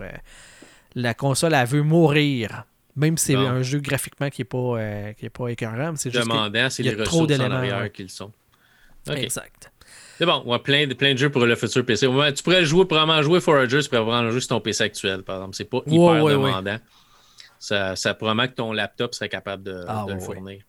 la 0.96 1.14
console, 1.14 1.54
elle 1.54 1.68
veut 1.68 1.84
mourir. 1.84 2.66
Même 2.98 3.16
si 3.18 3.28
c'est 3.28 3.36
un 3.36 3.62
jeu 3.62 3.80
graphiquement 3.80 4.30
qui 4.30 4.42
n'est 4.42 4.46
pas, 4.46 5.14
qui 5.14 5.28
est 5.28 5.30
pas 5.30 5.48
écœurant, 5.48 5.96
c'est 5.96 6.12
juste. 6.12 6.28
Demandant, 6.28 6.70
c'est 6.70 6.84
les 6.84 6.96
ressources 6.96 7.40
en 7.40 7.52
arrière 7.52 7.92
qu'ils 7.92 8.10
sont. 8.10 8.34
Exact. 9.10 9.72
C'est 10.18 10.26
bon, 10.26 10.42
on 10.46 10.54
a 10.54 10.60
plein 10.60 10.88
de, 10.88 10.96
plein 10.96 11.14
de 11.14 11.18
jeux 11.18 11.30
pour 11.30 11.46
le 11.46 11.56
futur 11.56 11.86
PC. 11.86 12.08
tu 12.36 12.44
pourrais 12.44 12.66
jouer, 12.66 12.86
probablement 12.86 13.22
jouer 13.22 13.40
Forager, 13.40 13.82
tu 13.84 13.88
pourrais 13.88 14.02
vraiment 14.02 14.30
jouer 14.32 14.42
sur 14.42 14.50
ton 14.50 14.60
PC 14.60 14.84
actuel, 14.84 15.22
par 15.22 15.38
exemple. 15.38 15.56
C'est 15.56 15.70
pas 15.70 15.82
hyper 15.86 16.26
demandant 16.26 16.80
ça, 17.60 17.96
ça 17.96 18.14
promet 18.14 18.50
que 18.50 18.56
ton 18.56 18.72
laptop 18.72 19.14
serait 19.14 19.30
capable 19.30 19.64
de, 19.64 19.86
ah, 19.88 20.06
le 20.08 20.20
fournir. 20.20 20.64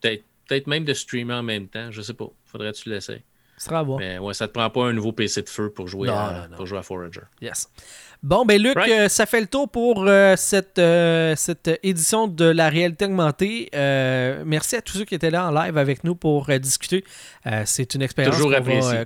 Peut-être 0.00 0.24
peut 0.48 0.62
même 0.66 0.84
de 0.84 0.92
streamer 0.92 1.34
en 1.34 1.42
même 1.42 1.68
temps, 1.68 1.90
je 1.90 2.02
sais 2.02 2.14
pas. 2.14 2.28
Faudrait 2.44 2.72
que 2.72 2.76
tu 2.76 2.90
l'essayes. 2.90 3.22
Ce 3.62 3.68
sera 3.68 3.84
bon. 3.84 3.96
Mais 3.96 4.18
ouais, 4.18 4.34
ça 4.34 4.48
te 4.48 4.52
prend 4.52 4.68
pas 4.70 4.86
un 4.86 4.92
nouveau 4.92 5.12
PC 5.12 5.40
de 5.40 5.48
feu 5.48 5.70
pour 5.70 5.86
jouer, 5.86 6.08
à, 6.08 6.48
Pour 6.56 6.66
jouer 6.66 6.78
à 6.78 6.82
Forager. 6.82 7.20
Yes. 7.40 7.68
Bon, 8.20 8.44
ben 8.44 8.60
Luc, 8.60 8.76
euh, 8.76 9.08
ça 9.08 9.24
fait 9.24 9.40
le 9.40 9.46
tour 9.46 9.68
pour 9.68 10.02
euh, 10.04 10.34
cette, 10.36 10.80
euh, 10.80 11.36
cette 11.36 11.70
édition 11.84 12.26
de 12.26 12.44
la 12.44 12.68
réalité 12.68 13.04
augmentée. 13.04 13.68
merci 13.72 14.74
à 14.74 14.82
tous 14.82 14.98
ceux 14.98 15.04
qui 15.04 15.14
étaient 15.14 15.30
là 15.30 15.46
en 15.46 15.52
live 15.52 15.78
avec 15.78 16.02
nous 16.02 16.16
pour 16.16 16.46
discuter. 16.58 17.04
c'est 17.64 17.94
une 17.94 18.02
expérience 18.02 18.36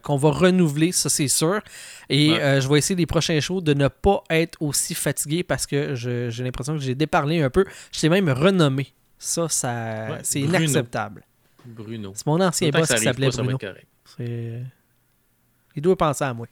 qu'on 0.03 0.17
va, 0.17 0.31
renouveler, 0.31 0.91
ça 0.91 1.11
c'est 1.11 1.29
sûr. 1.29 1.61
Et 2.09 2.29
je 2.31 2.67
vais 2.67 2.79
essayer 2.79 2.97
les 2.97 3.05
prochains 3.05 3.41
shows 3.41 3.61
de 3.61 3.75
ne 3.75 3.89
pas 3.89 4.25
être 4.31 4.57
aussi 4.63 4.95
fatigué 4.95 5.43
parce 5.43 5.67
que 5.67 5.95
j'ai 5.95 6.45
l'impression 6.45 6.73
que 6.73 6.81
j'ai 6.83 6.95
déparlé 6.95 7.43
un 7.43 7.51
peu. 7.51 7.67
Je 7.93 8.01
t'ai 8.01 8.09
même 8.09 8.31
renommé. 8.31 8.95
Ça, 9.19 9.51
ça 9.51 10.17
c'est 10.23 10.41
inacceptable. 10.41 11.25
Bruno. 11.67 12.13
C'est 12.15 12.27
mon 12.27 12.41
ancien 12.41 12.71
boss 12.71 12.89
qui 12.89 13.03
s'appelait 13.03 13.29
Bruno. 13.29 13.59
C'est 14.17 14.63
il 15.77 15.83
doit 15.83 15.97
penser 15.97 16.25
à 16.25 16.33
moi. 16.33 16.47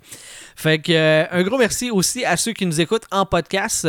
Fait 0.54 0.78
que 0.78 0.92
euh, 0.92 1.24
un 1.30 1.42
gros 1.42 1.56
merci 1.56 1.90
aussi 1.90 2.24
à 2.24 2.36
ceux 2.36 2.52
qui 2.52 2.66
nous 2.66 2.80
écoutent 2.80 3.06
en 3.10 3.24
podcast. 3.24 3.88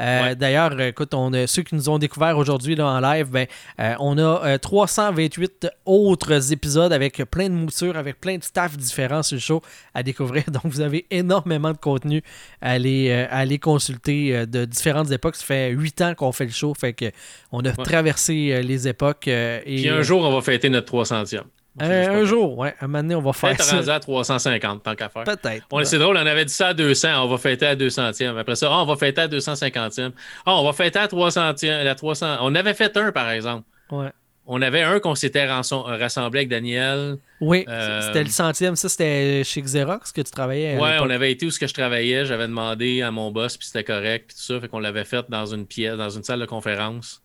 Euh, 0.00 0.34
d'ailleurs, 0.36 0.80
écoute, 0.80 1.12
on 1.12 1.32
ceux 1.46 1.62
qui 1.62 1.74
nous 1.74 1.88
ont 1.88 1.98
découvert 1.98 2.38
aujourd'hui 2.38 2.80
en 2.80 3.00
live, 3.00 3.28
ben, 3.28 3.46
euh, 3.80 3.94
on 3.98 4.16
a 4.16 4.58
328 4.58 5.66
autres 5.84 6.52
épisodes 6.52 6.92
avec 6.92 7.16
plein 7.30 7.48
de 7.48 7.54
moussures, 7.54 7.96
avec 7.96 8.20
plein 8.20 8.38
de 8.38 8.44
staff 8.44 8.76
différents 8.76 9.24
sur 9.24 9.34
le 9.34 9.40
show 9.40 9.60
à 9.92 10.04
découvrir. 10.04 10.44
Donc, 10.50 10.66
vous 10.66 10.80
avez 10.80 11.04
énormément 11.10 11.72
de 11.72 11.78
contenu 11.78 12.22
à 12.62 12.72
aller, 12.72 13.58
consulter 13.58 14.46
de 14.46 14.64
différentes 14.64 15.10
époques. 15.10 15.34
Ça 15.34 15.44
fait 15.44 15.70
huit 15.70 16.00
ans 16.00 16.14
qu'on 16.14 16.30
fait 16.30 16.44
le 16.44 16.52
show. 16.52 16.74
Fait 16.74 16.92
que 16.92 17.06
on 17.50 17.64
a 17.64 17.72
traversé 17.72 18.62
les 18.62 18.86
époques. 18.86 19.26
et 19.26 19.62
Puis 19.64 19.88
un 19.88 20.02
jour, 20.02 20.22
on 20.22 20.32
va 20.32 20.42
fêter 20.42 20.68
notre 20.68 20.92
300e. 20.92 21.42
Euh, 21.82 22.22
un 22.22 22.24
jour, 22.24 22.56
ouais. 22.58 22.74
Un 22.80 22.86
moment 22.86 23.02
donné, 23.02 23.14
on 23.14 23.20
va 23.20 23.32
faire 23.32 23.60
ça. 23.60 23.76
rendu 23.76 23.90
à 23.90 24.00
350, 24.00 24.82
tant 24.82 24.94
qu'à 24.94 25.08
faire. 25.08 25.24
Peut-être. 25.24 25.84
C'est 25.84 25.98
drôle, 25.98 26.16
on 26.16 26.26
avait 26.26 26.44
dit 26.44 26.52
ça 26.52 26.68
à 26.68 26.74
200, 26.74 27.24
on 27.24 27.28
va 27.28 27.38
fêter 27.38 27.66
à 27.66 27.76
200e. 27.76 28.36
Après 28.38 28.56
ça, 28.56 28.68
ah, 28.70 28.82
on 28.82 28.86
va 28.86 28.96
fêter 28.96 29.22
à 29.22 29.28
250e. 29.28 30.12
Ah, 30.46 30.56
on 30.56 30.64
va 30.64 30.72
fêter 30.72 30.98
à 30.98 31.06
300e. 31.06 31.84
La 31.84 31.94
300... 31.94 32.38
On 32.40 32.54
avait 32.54 32.74
fait 32.74 32.96
un, 32.96 33.12
par 33.12 33.30
exemple. 33.30 33.64
Ouais. 33.90 34.10
On 34.48 34.62
avait 34.62 34.82
un 34.82 35.00
qu'on 35.00 35.16
s'était 35.16 35.44
rassemblé 35.44 36.40
avec 36.40 36.48
Daniel. 36.48 37.18
Oui, 37.40 37.64
euh, 37.68 38.00
c'était 38.00 38.22
le 38.22 38.30
centième. 38.30 38.76
Ça, 38.76 38.88
c'était 38.88 39.42
chez 39.44 39.60
Xerox 39.60 40.12
que 40.12 40.20
tu 40.20 40.30
travaillais. 40.30 40.78
Oui, 40.80 40.88
on 41.00 41.10
avait 41.10 41.32
été 41.32 41.46
où 41.46 41.50
ce 41.50 41.58
que 41.58 41.66
je 41.66 41.74
travaillais. 41.74 42.24
J'avais 42.24 42.46
demandé 42.46 43.02
à 43.02 43.10
mon 43.10 43.32
boss, 43.32 43.56
puis 43.56 43.66
c'était 43.66 43.82
correct, 43.82 44.28
puis 44.28 44.36
tout 44.36 44.42
ça. 44.42 44.60
Fait 44.60 44.68
qu'on 44.68 44.78
l'avait 44.78 45.04
fait 45.04 45.26
dans 45.28 45.46
une 45.46 45.66
pièce, 45.66 45.96
dans 45.96 46.10
une 46.10 46.22
salle 46.22 46.38
de 46.38 46.46
conférence. 46.46 47.22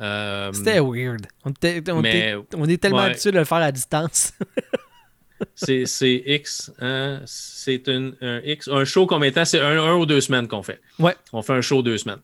Euh, 0.00 0.52
C'était 0.52 0.78
weird. 0.80 1.26
On, 1.44 1.50
était- 1.50 1.82
on 1.90 2.00
mais- 2.00 2.30
était- 2.30 2.56
on 2.56 2.64
est 2.66 2.80
tellement 2.80 2.98
ouais. 2.98 3.04
habitué 3.10 3.32
de 3.32 3.38
le 3.38 3.44
faire 3.44 3.58
à 3.58 3.72
distance. 3.72 4.32
c'est 5.54 6.22
X. 6.26 6.72
hein, 6.80 7.20
c'est 7.26 7.88
un, 7.88 8.12
un 8.20 8.40
X. 8.44 8.68
Un 8.68 8.84
show 8.84 9.06
combien 9.06 9.30
de 9.30 9.34
temps? 9.34 9.44
C'est 9.44 9.60
un, 9.60 9.82
un 9.82 9.94
ou 9.94 10.06
deux 10.06 10.20
semaines 10.20 10.48
qu'on 10.48 10.62
fait. 10.62 10.80
ouais. 10.98 11.16
On 11.32 11.42
fait 11.42 11.52
un 11.54 11.60
show 11.60 11.82
deux 11.82 11.98
semaines. 11.98 12.20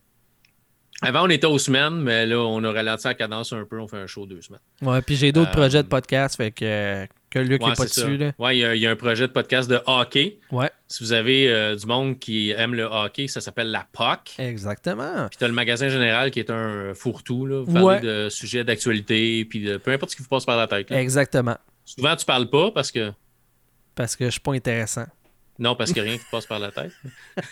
Avant, 1.03 1.27
on 1.27 1.29
était 1.31 1.47
aux 1.47 1.59
semaines, 1.59 2.01
mais 2.01 2.25
là, 2.25 2.39
on 2.39 2.63
a 2.65 2.73
ralenti 2.73 3.07
la 3.07 3.15
cadence 3.15 3.53
un 3.53 3.65
peu. 3.65 3.79
On 3.81 3.89
fait 3.89 3.99
un 3.99 4.07
show 4.07 4.27
deux 4.27 4.41
semaines. 4.41 4.61
Ouais, 4.81 5.03
puis 5.03 5.17
j'ai 5.17 5.33
d'autres 5.33 5.51
Euh, 5.51 5.53
projets 5.55 5.83
de 5.83 5.89
podcast, 5.89 6.37
fait 6.37 6.51
que, 6.53 7.07
que 7.35 7.39
Luc 7.41 7.63
Ouais, 7.63 7.73
est 7.73 7.77
pas 7.77 7.85
dessus. 7.85 8.17
Là. 8.17 8.33
Ouais, 8.39 8.57
il 8.57 8.61
y, 8.61 8.65
a- 8.65 8.75
il 8.75 8.81
y 8.81 8.87
a 8.87 8.91
un 8.91 8.97
projet 8.97 9.27
de 9.27 9.33
podcast 9.33 9.69
de 9.69 9.81
hockey. 9.87 10.39
Ouais, 10.53 10.71
Si 10.89 11.03
vous 11.05 11.13
avez 11.13 11.49
euh, 11.53 11.75
du 11.77 11.85
monde 11.87 12.19
qui 12.19 12.51
aime 12.53 12.75
le 12.75 12.85
hockey, 12.85 13.27
ça 13.29 13.41
s'appelle 13.41 13.71
la 13.71 13.87
POC. 13.93 14.35
exactement. 14.39 15.27
Puis 15.29 15.39
tu 15.39 15.45
as 15.45 15.49
le 15.49 15.55
magasin 15.55 15.89
général 15.89 16.31
qui 16.31 16.39
est 16.41 16.51
un 16.51 16.95
fourre-tout. 16.95 17.47
Là. 17.47 17.61
Vous 17.67 17.73
parlez 17.73 17.87
Ouais. 17.87 18.01
de 18.01 18.29
sujets 18.29 18.65
d'actualité, 18.65 19.45
puis 19.45 19.61
de 19.65 19.77
peu 19.77 19.91
importe 19.93 20.13
ce 20.13 20.17
qui 20.17 20.23
vous 20.23 20.29
passe 20.29 20.45
par 20.45 20.57
la 20.57 20.67
tête. 20.67 20.89
là. 20.91 21.01
Exactement. 21.03 21.57
Souvent, 21.85 22.17
tu 22.17 22.25
parles 22.25 22.49
pas 22.49 22.71
parce 22.71 22.91
que. 22.91 23.13
Parce 23.95 24.17
que 24.17 24.25
je 24.27 24.31
suis 24.31 24.41
pas 24.41 24.53
intéressant. 24.55 25.07
Non, 25.59 25.77
parce 25.77 25.93
que 25.93 26.01
rien 26.01 26.17
qui 26.19 26.25
te 26.25 26.31
passe 26.31 26.47
par 26.47 26.59
la 26.59 26.71
tête. 26.71 26.93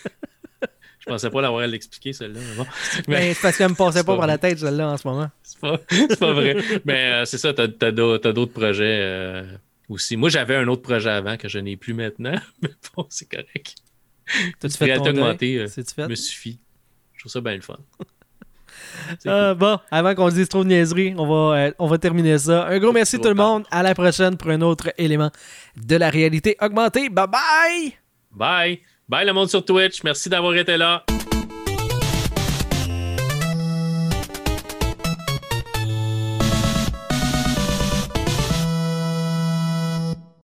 Je 1.05 1.09
pensais 1.09 1.29
pas 1.29 1.41
l'avoir 1.41 1.63
à 1.63 1.67
l'expliquer, 1.67 2.13
celle-là. 2.13 2.39
Mais 2.39 2.55
bon. 2.55 2.65
Mais 3.09 3.19
Mais 3.19 3.33
c'est 3.33 3.41
parce 3.41 3.57
qu'elle 3.57 3.69
me 3.69 3.75
passait 3.75 4.05
pas 4.05 4.15
par 4.15 4.25
la 4.25 4.37
tête, 4.37 4.59
celle-là, 4.59 4.87
en 4.89 4.95
ce 4.95 5.05
moment. 5.05 5.29
c'est 5.43 5.59
pas, 5.59 5.77
pas 6.17 6.31
vrai. 6.31 6.55
Mais 6.85 7.11
euh, 7.11 7.25
c'est 7.25 7.37
ça, 7.37 7.53
tu 7.53 7.61
as, 7.61 7.91
d'autres 7.91 8.53
projets 8.53 8.99
euh, 9.01 9.43
aussi. 9.89 10.17
Moi, 10.17 10.29
j'avais 10.29 10.55
un 10.55 10.67
autre 10.67 10.81
projet 10.81 11.09
avant 11.09 11.37
que 11.37 11.47
je 11.47 11.59
n'ai 11.59 11.77
plus 11.77 11.93
maintenant. 11.93 12.35
Mais 12.61 12.69
bon, 12.95 13.05
c'est 13.09 13.29
correct. 13.29 13.75
T'as-tu 14.59 14.77
fait 14.77 14.97
ton 14.97 15.17
euh, 15.17 15.67
fait? 15.67 16.07
me 16.07 16.15
suffit. 16.15 16.59
Je 17.13 17.19
trouve 17.21 17.31
ça 17.31 17.41
bien 17.41 17.55
le 17.55 17.61
fun. 17.61 17.77
Euh, 19.25 19.53
bon, 19.55 19.79
avant 19.91 20.15
qu'on 20.15 20.29
dise 20.29 20.47
trop 20.47 20.63
de 20.63 20.69
niaiseries, 20.69 21.13
on 21.17 21.25
va, 21.25 21.57
euh, 21.57 21.71
on 21.79 21.87
va 21.87 21.97
terminer 21.97 22.37
ça. 22.37 22.67
Un 22.67 22.79
gros 22.79 22.93
merci 22.93 23.19
tout 23.19 23.27
le 23.27 23.35
monde. 23.35 23.65
À 23.69 23.83
la 23.83 23.93
prochaine 23.93 24.37
pour 24.37 24.49
un 24.49 24.61
autre 24.61 24.93
élément 24.97 25.31
de 25.75 25.95
la 25.95 26.09
réalité 26.09 26.55
augmentée. 26.61 27.09
Bye 27.09 27.27
bye! 27.27 27.93
Bye! 28.31 28.81
Bye 29.07 29.25
le 29.25 29.33
monde 29.33 29.49
sur 29.49 29.63
Twitch. 29.63 30.03
Merci 30.03 30.29
d'avoir 30.29 30.55
été 30.55 30.77
là. 30.77 31.05